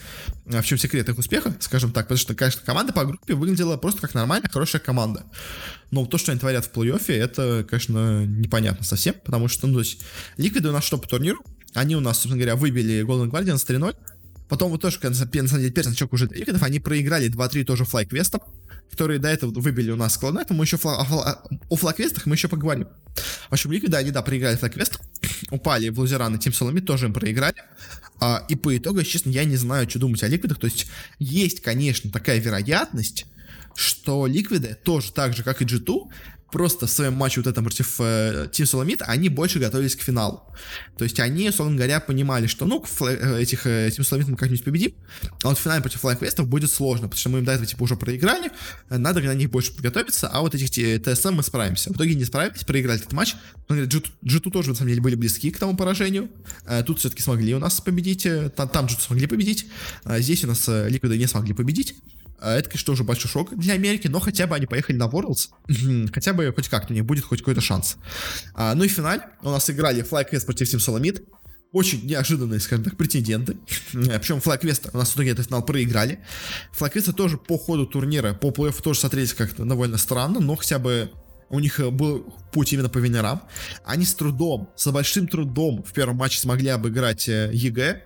э, 0.46 0.60
в 0.60 0.64
чем 0.64 0.78
секрет 0.78 1.08
их 1.08 1.18
успеха, 1.18 1.54
скажем 1.60 1.92
так, 1.92 2.06
потому 2.06 2.18
что, 2.18 2.34
конечно, 2.34 2.62
команда 2.64 2.92
по 2.92 3.04
группе 3.04 3.34
выглядела 3.34 3.76
просто 3.76 4.00
как 4.00 4.14
нормальная, 4.14 4.48
хорошая 4.48 4.80
команда. 4.80 5.24
Но 5.90 6.04
то, 6.04 6.18
что 6.18 6.32
они 6.32 6.40
творят 6.40 6.64
в 6.64 6.72
плей-оффе, 6.72 7.14
это, 7.14 7.66
конечно, 7.68 8.24
непонятно 8.24 8.84
совсем, 8.84 9.14
потому 9.24 9.48
что, 9.48 9.66
ну, 9.66 9.74
то 9.74 9.80
есть, 9.80 10.00
Ликвиды 10.36 10.68
у 10.68 10.72
нас 10.72 10.84
что 10.84 10.98
по 10.98 11.08
турниру? 11.08 11.44
Они 11.76 11.94
у 11.94 12.00
нас, 12.00 12.16
собственно 12.16 12.36
говоря, 12.36 12.56
выбили 12.56 13.04
Golden 13.04 13.30
Guardians 13.30 13.66
3-0, 13.66 13.94
Потом 14.48 14.70
вот 14.70 14.80
тоже, 14.80 14.98
на 15.02 15.12
самом 15.12 15.30
деле, 15.32 15.70
первый 15.70 15.88
значок 15.88 16.12
уже 16.12 16.28
Дригонов, 16.28 16.62
они 16.62 16.78
проиграли 16.78 17.28
2-3 17.28 17.64
тоже 17.64 17.84
флайквестом, 17.84 18.40
которые 18.90 19.18
до 19.18 19.28
этого 19.28 19.50
выбили 19.60 19.90
у 19.90 19.96
нас 19.96 20.14
склон. 20.14 20.38
Мы 20.50 20.64
еще 20.64 20.76
фла- 20.76 20.98
о, 20.98 21.42
о 21.68 21.76
флайквестах 21.76 22.26
мы 22.26 22.36
еще 22.36 22.46
поговорим. 22.46 22.86
В 23.48 23.52
общем, 23.52 23.72
Ликвиды, 23.72 23.96
они, 23.96 24.12
да, 24.12 24.22
проиграли 24.22 24.56
флайквест, 24.56 25.00
упали 25.50 25.88
в 25.88 25.98
лузера 25.98 26.28
на 26.28 26.38
Тим 26.38 26.52
Соломи, 26.52 26.80
тоже 26.80 27.06
им 27.06 27.12
проиграли. 27.12 27.56
А, 28.20 28.44
и 28.48 28.54
по 28.54 28.76
итогу, 28.76 29.02
честно, 29.02 29.30
я 29.30 29.44
не 29.44 29.56
знаю, 29.56 29.90
что 29.90 29.98
думать 29.98 30.22
о 30.22 30.28
Ликвидах. 30.28 30.60
То 30.60 30.66
есть, 30.66 30.86
есть, 31.18 31.60
конечно, 31.60 32.10
такая 32.12 32.38
вероятность, 32.38 33.26
что 33.74 34.26
Ликвиды 34.26 34.76
тоже 34.82 35.12
так 35.12 35.34
же, 35.34 35.42
как 35.42 35.60
и 35.60 35.64
G2, 35.64 36.08
просто 36.56 36.86
в 36.86 36.90
своем 36.90 37.12
матче 37.12 37.40
вот 37.40 37.46
этом 37.46 37.64
против 37.64 38.00
э, 38.00 38.48
Team 38.50 38.64
Solomid 38.64 39.02
они 39.02 39.28
больше 39.28 39.58
готовились 39.58 39.94
к 39.94 40.00
финалу. 40.00 40.42
То 40.96 41.04
есть 41.04 41.20
они, 41.20 41.50
условно 41.50 41.76
говоря, 41.76 42.00
понимали, 42.00 42.46
что 42.46 42.64
ну, 42.64 42.82
флэ, 42.82 43.42
этих 43.42 43.66
э, 43.66 43.88
Team 43.88 44.00
Solomid 44.00 44.30
мы 44.30 44.36
как-нибудь 44.38 44.64
победим, 44.64 44.92
а 45.42 45.48
вот 45.48 45.58
в 45.58 45.60
финале 45.60 45.82
против 45.82 46.02
FlyQuest 46.02 46.44
будет 46.44 46.72
сложно, 46.72 47.08
потому 47.08 47.20
что 47.20 47.28
мы 47.28 47.40
им 47.40 47.44
до 47.44 47.52
этого 47.52 47.66
типа 47.66 47.82
уже 47.82 47.96
проиграли, 47.96 48.50
э, 48.88 48.96
надо 48.96 49.20
на 49.20 49.34
них 49.34 49.50
больше 49.50 49.74
подготовиться, 49.74 50.28
а 50.28 50.40
вот 50.40 50.54
этих 50.54 50.70
TSM 50.70 51.32
мы 51.32 51.42
справимся. 51.42 51.90
В 51.90 51.96
итоге 51.96 52.14
не 52.14 52.24
справились, 52.24 52.64
проиграли 52.64 53.00
этот 53.00 53.12
матч. 53.12 53.36
G2, 53.68 54.06
G2 54.24 54.50
тоже, 54.50 54.70
на 54.70 54.74
самом 54.76 54.88
деле, 54.88 55.02
были 55.02 55.14
близки 55.14 55.50
к 55.50 55.58
тому 55.58 55.76
поражению. 55.76 56.30
Э, 56.64 56.82
тут 56.82 57.00
все-таки 57.00 57.20
смогли 57.20 57.54
у 57.54 57.58
нас 57.58 57.82
победить, 57.82 58.24
э, 58.24 58.48
там, 58.48 58.70
там 58.70 58.86
G2 58.86 59.00
смогли 59.00 59.26
победить, 59.26 59.66
а 60.04 60.20
здесь 60.20 60.42
у 60.44 60.46
нас 60.46 60.66
э, 60.70 60.88
Liquid 60.88 61.14
не 61.18 61.26
смогли 61.26 61.52
победить. 61.52 61.96
А 62.38 62.54
это, 62.54 62.68
конечно, 62.68 62.86
тоже 62.86 63.04
большой 63.04 63.30
шок 63.30 63.56
для 63.56 63.74
Америки, 63.74 64.08
но 64.08 64.20
хотя 64.20 64.46
бы 64.46 64.54
они 64.54 64.66
поехали 64.66 64.96
на 64.96 65.04
Worlds. 65.04 65.48
хотя 66.12 66.32
бы 66.32 66.52
хоть 66.54 66.68
как-то 66.68 66.92
у 66.92 66.96
них 66.96 67.04
будет 67.04 67.24
хоть 67.24 67.40
какой-то 67.40 67.60
шанс. 67.60 67.96
А, 68.54 68.74
ну 68.74 68.84
и 68.84 68.88
в 68.88 68.92
финале 68.92 69.22
у 69.42 69.50
нас 69.50 69.68
играли 69.70 70.04
FlyQuest 70.04 70.44
против 70.44 70.74
Team 70.74 70.78
Solomid. 70.78 71.24
Очень 71.72 72.06
неожиданные, 72.06 72.60
скажем 72.60 72.84
так, 72.84 72.96
претенденты. 72.96 73.56
Причем 73.92 74.38
FlyQuest 74.38 74.90
у 74.92 74.98
нас 74.98 75.10
в 75.10 75.14
итоге 75.16 75.30
этот 75.30 75.46
финал 75.46 75.64
проиграли. 75.64 76.20
FlyQuest 76.78 77.12
тоже 77.12 77.38
по 77.38 77.58
ходу 77.58 77.86
турнира, 77.86 78.34
по 78.34 78.50
плей 78.50 78.72
тоже 78.72 79.00
смотрелись 79.00 79.34
как-то 79.34 79.64
довольно 79.64 79.98
странно, 79.98 80.40
но 80.40 80.56
хотя 80.56 80.78
бы 80.78 81.10
у 81.48 81.60
них 81.60 81.80
э, 81.80 81.90
был 81.90 82.34
путь 82.52 82.72
именно 82.72 82.88
по 82.88 82.98
винерам. 82.98 83.42
Они 83.84 84.04
с 84.04 84.14
трудом, 84.14 84.70
с 84.76 84.90
большим 84.90 85.28
трудом 85.28 85.82
в 85.82 85.92
первом 85.92 86.16
матче 86.16 86.40
смогли 86.40 86.68
обыграть 86.68 87.28
э, 87.28 87.50
EG, 87.52 88.02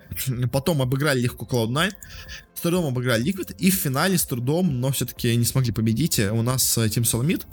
потом 0.53 0.83
обыграли 0.83 1.21
легко 1.21 1.47
Cloud9, 1.47 1.93
с 2.55 2.61
трудом 2.61 2.87
обыграли 2.87 3.25
Liquid, 3.25 3.57
и 3.59 3.71
в 3.71 3.75
финале 3.75 4.19
с 4.19 4.25
трудом, 4.25 4.81
но 4.81 4.93
все-таки 4.93 5.35
не 5.37 5.45
смогли 5.45 5.73
победить 5.73 6.19
э, 6.19 6.31
у 6.31 6.43
нас 6.43 6.77
Team 6.77 7.03
SoloMid. 7.03 7.45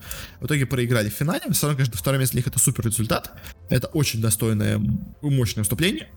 В 0.41 0.45
итоге 0.45 0.65
проиграли 0.65 1.09
в 1.09 1.14
финале. 1.14 1.41
Все 1.51 1.68
равно, 1.68 1.77
конечно, 1.77 1.97
второе 1.97 2.19
место 2.19 2.34
для 2.34 2.39
них 2.39 2.47
это 2.47 2.59
супер 2.59 2.85
результат. 2.85 3.31
Это 3.69 3.88
очень 3.88 4.22
достойное, 4.22 4.81
мощное 5.22 5.61
выступление. 5.61 6.09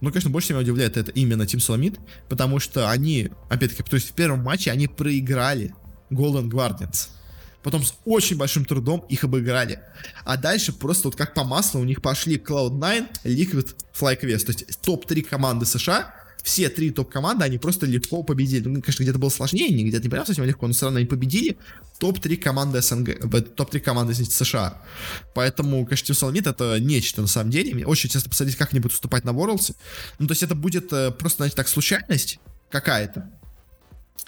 Но, 0.00 0.10
конечно, 0.10 0.30
больше 0.30 0.52
меня 0.52 0.62
удивляет 0.62 0.96
это 0.96 1.10
именно 1.12 1.42
Team 1.42 1.58
SoloMid, 1.58 1.98
потому 2.28 2.58
что 2.58 2.90
они, 2.90 3.30
опять-таки, 3.48 3.82
то 3.82 3.96
есть 3.96 4.10
в 4.10 4.12
первом 4.12 4.40
матче 4.40 4.70
они 4.70 4.88
проиграли 4.88 5.74
Golden 6.10 6.48
Guardians. 6.48 7.08
Потом 7.62 7.84
с 7.84 7.94
очень 8.04 8.36
большим 8.36 8.64
трудом 8.64 9.04
их 9.08 9.24
обыграли. 9.24 9.80
А 10.24 10.36
дальше 10.36 10.72
просто 10.72 11.08
вот 11.08 11.16
как 11.16 11.34
по 11.34 11.44
маслу 11.44 11.80
у 11.80 11.84
них 11.84 12.02
пошли 12.02 12.36
Cloud9, 12.36 13.06
Liquid, 13.24 13.74
FlyQuest. 13.98 14.44
То 14.44 14.52
есть 14.52 14.80
топ-3 14.82 15.22
команды 15.22 15.66
США 15.66 16.14
все 16.42 16.68
три 16.70 16.90
топ-команды, 16.90 17.44
они 17.44 17.58
просто 17.58 17.86
легко 17.86 18.22
победили. 18.22 18.66
Ну, 18.66 18.80
конечно, 18.80 19.02
где-то 19.02 19.18
было 19.18 19.28
сложнее, 19.28 19.68
не 19.68 19.84
где-то 19.84 20.04
не 20.04 20.08
прям 20.08 20.24
совсем 20.24 20.44
легко, 20.44 20.66
но 20.66 20.72
все 20.72 20.86
равно 20.86 20.98
они 20.98 21.06
победили 21.06 21.58
топ-3 21.98 22.36
команды 22.36 22.80
СНГ, 22.80 23.08
э, 23.08 23.40
топ-3 23.40 23.80
команды, 23.80 24.12
извините, 24.12 24.34
США. 24.34 24.80
Поэтому, 25.34 25.84
конечно, 25.84 26.12
Team 26.12 26.32
Solomid 26.32 26.48
это 26.48 26.80
нечто 26.80 27.20
на 27.20 27.26
самом 27.26 27.50
деле. 27.50 27.74
Мне 27.74 27.86
очень 27.86 28.08
интересно 28.08 28.30
посмотреть, 28.30 28.56
как 28.56 28.72
они 28.72 28.80
будут 28.80 28.92
выступать 28.92 29.24
на 29.24 29.30
Worlds. 29.30 29.74
Ну, 30.18 30.26
то 30.26 30.32
есть 30.32 30.42
это 30.42 30.54
будет 30.54 30.92
э, 30.92 31.10
просто, 31.10 31.38
знаете, 31.38 31.56
так, 31.56 31.68
случайность 31.68 32.38
какая-то 32.70 33.30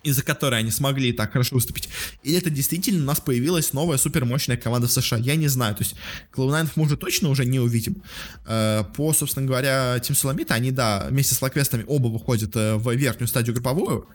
из-за 0.02 0.22
которой 0.22 0.60
они 0.60 0.70
смогли 0.70 1.12
так 1.12 1.32
хорошо 1.32 1.56
выступить, 1.56 1.88
или 2.22 2.38
это 2.38 2.50
действительно 2.50 3.02
у 3.02 3.06
нас 3.06 3.20
появилась 3.20 3.72
новая 3.72 3.98
супермощная 3.98 4.56
команда 4.56 4.88
в 4.88 4.92
США, 4.92 5.18
я 5.18 5.36
не 5.36 5.48
знаю, 5.48 5.74
то 5.74 5.82
есть 5.82 5.94
Cloud9 6.32 6.70
мы 6.76 6.84
уже 6.84 6.96
точно 6.96 7.28
уже 7.28 7.44
не 7.44 7.60
увидим. 7.60 8.02
Э, 8.46 8.84
по, 8.96 9.12
собственно 9.12 9.46
говоря, 9.46 9.96
Team 9.98 10.12
Solomita, 10.12 10.52
они, 10.52 10.70
да, 10.70 11.06
вместе 11.10 11.34
с 11.34 11.42
Лаквестами 11.42 11.84
оба 11.86 12.08
выходят 12.08 12.54
э, 12.56 12.76
в 12.76 12.90
верхнюю 12.94 13.28
стадию 13.28 13.54
групповую, 13.54 14.08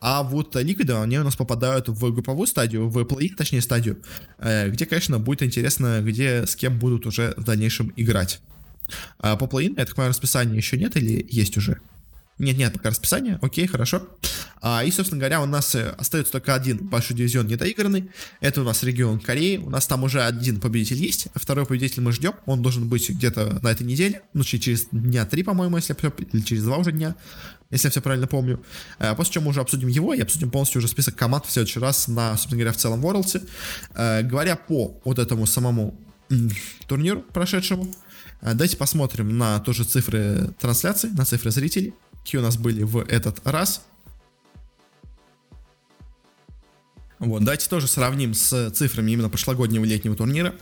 а 0.00 0.22
вот 0.22 0.56
Liquid, 0.56 1.02
они 1.02 1.18
у 1.18 1.24
нас 1.24 1.36
попадают 1.36 1.88
в 1.88 2.12
групповую 2.12 2.46
стадию, 2.46 2.88
в 2.88 3.04
плей 3.04 3.30
точнее, 3.30 3.60
стадию, 3.60 4.02
э, 4.38 4.68
где, 4.68 4.86
конечно, 4.86 5.18
будет 5.18 5.42
интересно, 5.42 6.00
где 6.02 6.46
с 6.46 6.56
кем 6.56 6.78
будут 6.78 7.06
уже 7.06 7.34
в 7.36 7.44
дальнейшем 7.44 7.92
играть. 7.96 8.40
А 9.18 9.36
по 9.36 9.46
плей 9.46 9.68
я 9.76 9.86
так 9.86 9.94
понимаю, 9.94 10.10
расписания 10.10 10.56
еще 10.56 10.76
нет 10.76 10.96
или 10.96 11.26
есть 11.30 11.56
уже? 11.56 11.80
Нет, 12.40 12.56
нет, 12.56 12.72
пока 12.72 12.88
расписание. 12.88 13.38
Окей, 13.42 13.66
хорошо. 13.66 14.08
А, 14.62 14.82
и, 14.82 14.90
собственно 14.90 15.18
говоря, 15.18 15.42
у 15.42 15.46
нас 15.46 15.74
э, 15.74 15.90
остается 15.98 16.32
только 16.32 16.54
один 16.54 16.78
большой 16.78 17.14
дивизион 17.14 17.46
недоигранный. 17.46 18.10
Это 18.40 18.62
у 18.62 18.64
нас 18.64 18.82
регион 18.82 19.20
Кореи. 19.20 19.58
У 19.58 19.68
нас 19.68 19.86
там 19.86 20.04
уже 20.04 20.22
один 20.22 20.58
победитель 20.58 20.96
есть, 20.96 21.28
а 21.34 21.38
второй 21.38 21.66
победитель 21.66 22.02
мы 22.02 22.12
ждем. 22.12 22.32
Он 22.46 22.62
должен 22.62 22.88
быть 22.88 23.10
где-то 23.10 23.60
на 23.62 23.68
этой 23.70 23.86
неделе. 23.86 24.22
Ну, 24.32 24.42
через 24.42 24.86
дня 24.90 25.26
три, 25.26 25.42
по-моему, 25.42 25.76
если 25.76 25.94
я 26.02 26.12
или 26.32 26.40
через 26.40 26.64
два 26.64 26.78
уже 26.78 26.92
дня 26.92 27.14
если 27.70 27.86
я 27.86 27.90
все 27.90 28.00
правильно 28.00 28.26
помню. 28.26 28.64
А, 28.98 29.14
после 29.14 29.34
чего 29.34 29.44
мы 29.44 29.50
уже 29.50 29.60
обсудим 29.60 29.88
его 29.88 30.14
и 30.14 30.20
обсудим 30.20 30.50
полностью 30.50 30.78
уже 30.78 30.88
список 30.88 31.16
команд 31.16 31.44
в 31.44 31.52
следующий 31.52 31.78
раз 31.78 32.08
на, 32.08 32.32
собственно 32.32 32.56
говоря, 32.56 32.72
в 32.72 32.78
целом 32.78 33.04
Worlds. 33.04 33.46
А, 33.94 34.22
говоря 34.22 34.56
по 34.56 34.98
вот 35.04 35.18
этому 35.18 35.44
самому 35.46 36.00
турниру 36.88 37.20
прошедшему, 37.20 37.92
давайте 38.40 38.76
посмотрим 38.76 39.36
на 39.36 39.58
тоже 39.60 39.84
цифры 39.84 40.54
трансляции, 40.58 41.08
на 41.08 41.24
цифры 41.24 41.50
зрителей 41.50 41.92
какие 42.22 42.40
у 42.40 42.42
нас 42.42 42.56
были 42.56 42.82
в 42.82 42.98
этот 42.98 43.46
раз. 43.46 43.84
Вот, 47.18 47.44
давайте 47.44 47.68
тоже 47.68 47.86
сравним 47.86 48.32
с 48.32 48.70
цифрами 48.70 49.10
именно 49.10 49.28
прошлогоднего 49.28 49.84
летнего 49.84 50.16
турнира. 50.16 50.54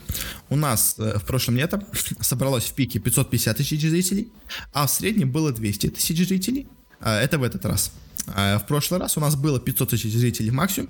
У 0.49 0.57
нас 0.57 0.95
э, 0.97 1.17
в 1.17 1.25
прошлом 1.25 1.55
летом 1.55 1.85
собралось 2.19 2.65
в 2.65 2.73
пике 2.73 2.99
550 2.99 3.55
тысяч 3.55 3.81
зрителей, 3.81 4.29
а 4.73 4.85
в 4.85 4.91
среднем 4.91 5.31
было 5.31 5.53
200 5.53 5.91
тысяч 5.91 6.27
зрителей. 6.27 6.67
А 6.99 7.17
это 7.17 7.37
в 7.37 7.43
этот 7.43 7.63
раз. 7.65 7.93
А 8.35 8.59
в 8.59 8.67
прошлый 8.67 8.99
раз 8.99 9.17
у 9.17 9.19
нас 9.19 9.35
было 9.35 9.59
500 9.59 9.89
тысяч 9.89 10.11
зрителей 10.13 10.51
максимум, 10.51 10.89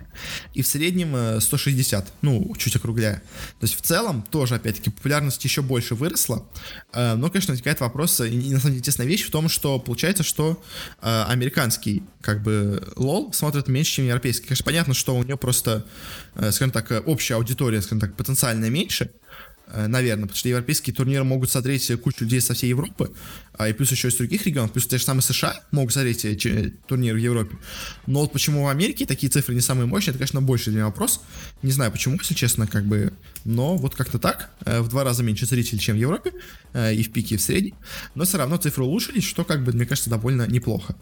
и 0.53 0.61
в 0.61 0.67
среднем 0.67 1.39
160, 1.39 2.05
э, 2.05 2.09
ну, 2.21 2.53
чуть 2.57 2.75
округляя. 2.75 3.21
То 3.59 3.65
есть 3.65 3.75
в 3.75 3.81
целом 3.81 4.23
тоже, 4.23 4.55
опять-таки, 4.55 4.89
популярность 4.89 5.43
еще 5.43 5.61
больше 5.61 5.95
выросла. 5.95 6.45
Э, 6.93 7.15
но, 7.15 7.29
конечно, 7.29 7.51
возникает 7.51 7.79
вопрос, 7.79 8.19
и 8.21 8.31
на 8.31 8.59
самом 8.59 8.71
деле 8.71 8.77
интересная 8.79 9.07
вещь 9.07 9.25
в 9.25 9.31
том, 9.31 9.49
что 9.49 9.79
получается, 9.79 10.23
что 10.23 10.61
э, 11.01 11.23
американский, 11.27 12.03
как 12.21 12.43
бы, 12.43 12.83
лол 12.95 13.33
смотрит 13.33 13.67
меньше, 13.67 13.93
чем 13.93 14.05
европейский. 14.05 14.47
Конечно, 14.47 14.65
понятно, 14.65 14.93
что 14.93 15.15
у 15.15 15.23
него 15.23 15.37
просто, 15.37 15.85
скажем 16.35 16.71
так, 16.71 17.03
общая 17.05 17.35
аудитория, 17.35 17.81
скажем 17.81 17.99
так, 17.99 18.15
потенциально 18.15 18.69
меньше, 18.69 19.11
Э, 19.71 19.87
наверное, 19.87 20.23
потому 20.23 20.37
что 20.37 20.49
европейские 20.49 20.95
турниры 20.95 21.23
могут 21.23 21.49
смотреть 21.49 21.91
кучу 22.01 22.23
людей 22.23 22.41
со 22.41 22.53
всей 22.53 22.69
Европы, 22.69 23.11
а 23.59 23.67
и 23.67 23.73
плюс 23.73 23.91
еще 23.91 24.07
из 24.07 24.15
других 24.15 24.45
регионов, 24.45 24.71
плюс 24.71 24.87
те 24.87 24.97
же 24.97 25.03
самые 25.03 25.21
США 25.21 25.59
могут 25.71 25.91
смотреть 25.91 26.25
турниры 26.87 27.19
в 27.19 27.21
Европе. 27.21 27.57
Но 28.07 28.21
вот 28.21 28.31
почему 28.31 28.63
в 28.63 28.67
Америке 28.69 29.05
такие 29.05 29.29
цифры 29.29 29.53
не 29.53 29.59
самые 29.59 29.85
мощные, 29.85 30.11
это, 30.11 30.19
конечно, 30.19 30.41
больше 30.41 30.69
для 30.69 30.75
меня 30.75 30.85
вопрос. 30.85 31.19
Не 31.61 31.73
знаю 31.73 31.91
почему, 31.91 32.15
если 32.15 32.35
честно, 32.35 32.67
как 32.67 32.85
бы, 32.85 33.11
но 33.43 33.75
вот 33.75 33.95
как-то 33.95 34.17
так, 34.17 34.51
э, 34.63 34.79
в 34.79 34.87
два 34.87 35.03
раза 35.03 35.23
меньше 35.23 35.45
зрителей, 35.45 35.77
чем 35.77 35.97
в 35.97 35.99
Европе, 35.99 36.31
э, 36.71 36.95
и 36.95 37.03
в 37.03 37.11
пике, 37.11 37.35
и 37.35 37.37
в 37.37 37.41
среднем, 37.41 37.75
но 38.15 38.23
все 38.23 38.37
равно 38.37 38.55
цифры 38.55 38.85
улучшились, 38.85 39.25
что, 39.25 39.43
как 39.43 39.61
бы, 39.65 39.73
мне 39.73 39.85
кажется, 39.85 40.09
довольно 40.09 40.47
неплохо. 40.47 40.95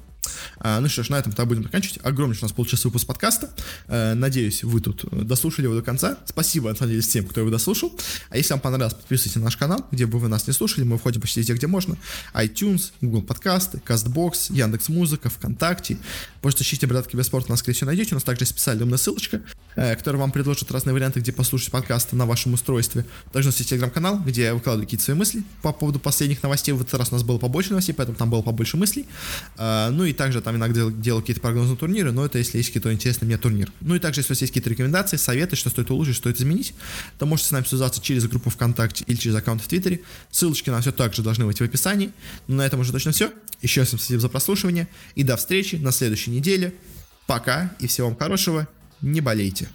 А, 0.60 0.80
ну 0.80 0.90
что 0.90 1.04
ж, 1.04 1.10
на 1.10 1.20
этом 1.20 1.32
тогда 1.32 1.46
будем 1.46 1.64
заканчивать. 1.64 2.00
Огромный 2.04 2.38
у 2.40 2.44
нас 2.44 2.52
получился 2.52 2.88
выпуск 2.88 3.08
подкаста. 3.08 3.52
А, 3.88 4.14
надеюсь, 4.14 4.64
вы 4.64 4.82
тут 4.82 5.06
дослушали 5.26 5.66
его 5.66 5.76
до 5.76 5.82
конца. 5.82 6.18
Спасибо, 6.26 6.70
на 6.70 6.76
самом 6.76 6.92
деле, 6.92 7.02
всем, 7.02 7.26
кто 7.26 7.42
его 7.42 7.50
дослушал. 7.50 7.98
А 8.30 8.38
если 8.38 8.54
вам 8.54 8.62
понравилось, 8.62 8.94
подписывайтесь 8.94 9.36
на 9.36 9.44
наш 9.44 9.58
канал, 9.58 9.86
где 9.92 10.06
бы 10.06 10.20
вы 10.20 10.28
нас 10.28 10.48
не 10.48 10.54
слушали. 10.54 10.84
Мы 10.84 10.98
входим 10.98 11.22
почти 11.22 11.40
везде, 11.40 11.54
где 11.54 11.68
можно. 11.68 11.98
iTunes, 12.48 12.92
Google 13.02 13.22
подкасты, 13.22 13.82
CastBox, 13.86 14.54
Яндекс 14.54 14.90
Музыка, 14.90 15.30
ВКонтакте. 15.30 15.98
Просто 16.42 16.64
ищите 16.64 16.88
«Братки 16.88 17.16
без 17.16 17.28
спорта», 17.28 17.50
нас, 17.50 17.60
скорее 17.60 17.76
всего, 17.76 17.88
найдете. 17.88 18.12
У 18.12 18.16
нас 18.16 18.24
также 18.24 18.46
специальная 18.46 18.84
умная 18.84 18.98
ссылочка, 18.98 19.42
э, 19.76 19.96
которая 19.96 20.22
вам 20.22 20.32
предложит 20.32 20.72
разные 20.72 20.94
варианты, 20.94 21.20
где 21.20 21.32
послушать 21.32 21.72
подкасты 21.72 22.16
на 22.16 22.26
вашем 22.26 22.54
устройстве. 22.54 23.06
Также 23.32 23.50
у 23.50 23.52
нас 23.52 23.58
есть 23.58 23.70
телеграм-канал, 23.70 24.20
где 24.20 24.44
я 24.44 24.54
выкладываю 24.54 24.86
какие-то 24.86 25.04
свои 25.04 25.18
мысли 25.18 25.44
по 25.62 25.74
поводу 25.74 26.00
последних 26.00 26.44
новостей. 26.44 26.74
В 26.74 26.82
этот 26.82 26.94
раз 26.94 27.12
у 27.12 27.16
нас 27.16 27.24
было 27.24 27.38
побольше 27.38 27.72
новостей, 27.72 27.94
поэтому 27.94 28.18
там 28.18 28.30
было 28.30 28.42
побольше 28.42 28.78
мыслей. 28.78 29.06
А, 29.58 29.90
ну 29.90 30.06
и 30.06 30.14
также 30.14 30.42
там 30.42 30.56
иногда 30.56 30.90
делаю 30.90 31.22
какие-то 31.22 31.42
прогнозы 31.42 31.72
на 31.72 31.76
турниры, 31.76 32.12
но 32.12 32.26
это 32.26 32.38
если 32.38 32.58
есть 32.58 32.70
какие-то 32.70 32.94
интересные 32.94 33.28
мне 33.28 33.38
турнир. 33.38 33.72
Ну 33.82 33.96
и 33.96 34.00
также, 34.00 34.22
если 34.22 34.32
у 34.32 34.36
вас 34.36 34.42
есть 34.42 34.52
какие-то 34.52 34.70
рекомендации, 34.70 35.18
советы, 35.18 35.56
что 35.56 35.70
стоит 35.70 35.92
улучшить, 35.92 36.16
что 36.16 36.30
стоит 36.30 36.40
изменить, 36.40 36.74
то 37.18 37.26
можете 37.26 37.50
с 37.50 37.52
нами 37.52 37.66
связаться 37.66 38.02
через 38.02 38.26
группу 38.28 38.50
ВКонтакте 38.50 39.04
или 39.08 39.16
через 39.16 39.36
аккаунт 39.36 39.62
в 39.62 39.68
Твиттере. 39.68 40.02
Ссылочки 40.32 40.70
на 40.70 40.82
все 40.82 40.92
также 40.92 41.22
должны 41.22 41.46
быть 41.46 41.60
в 41.60 41.64
описании. 41.64 42.12
Ну, 42.48 42.56
на 42.58 42.66
этом 42.66 42.80
уже 42.80 42.92
точно 42.92 43.12
все. 43.12 43.32
Еще 43.62 43.82
раз 43.82 43.88
всем 43.90 44.00
спасибо 44.00 44.20
за 44.20 44.30
прослушивание 44.30 44.88
и 45.16 45.24
до 45.24 45.36
встречи 45.38 45.76
на 45.78 45.92
следующей 45.92 46.32
неделе. 46.32 46.74
Пока 47.26 47.72
и 47.80 47.88
всего 47.88 48.08
вам 48.08 48.18
хорошего. 48.18 48.68
Не 49.02 49.22
болейте. 49.22 49.70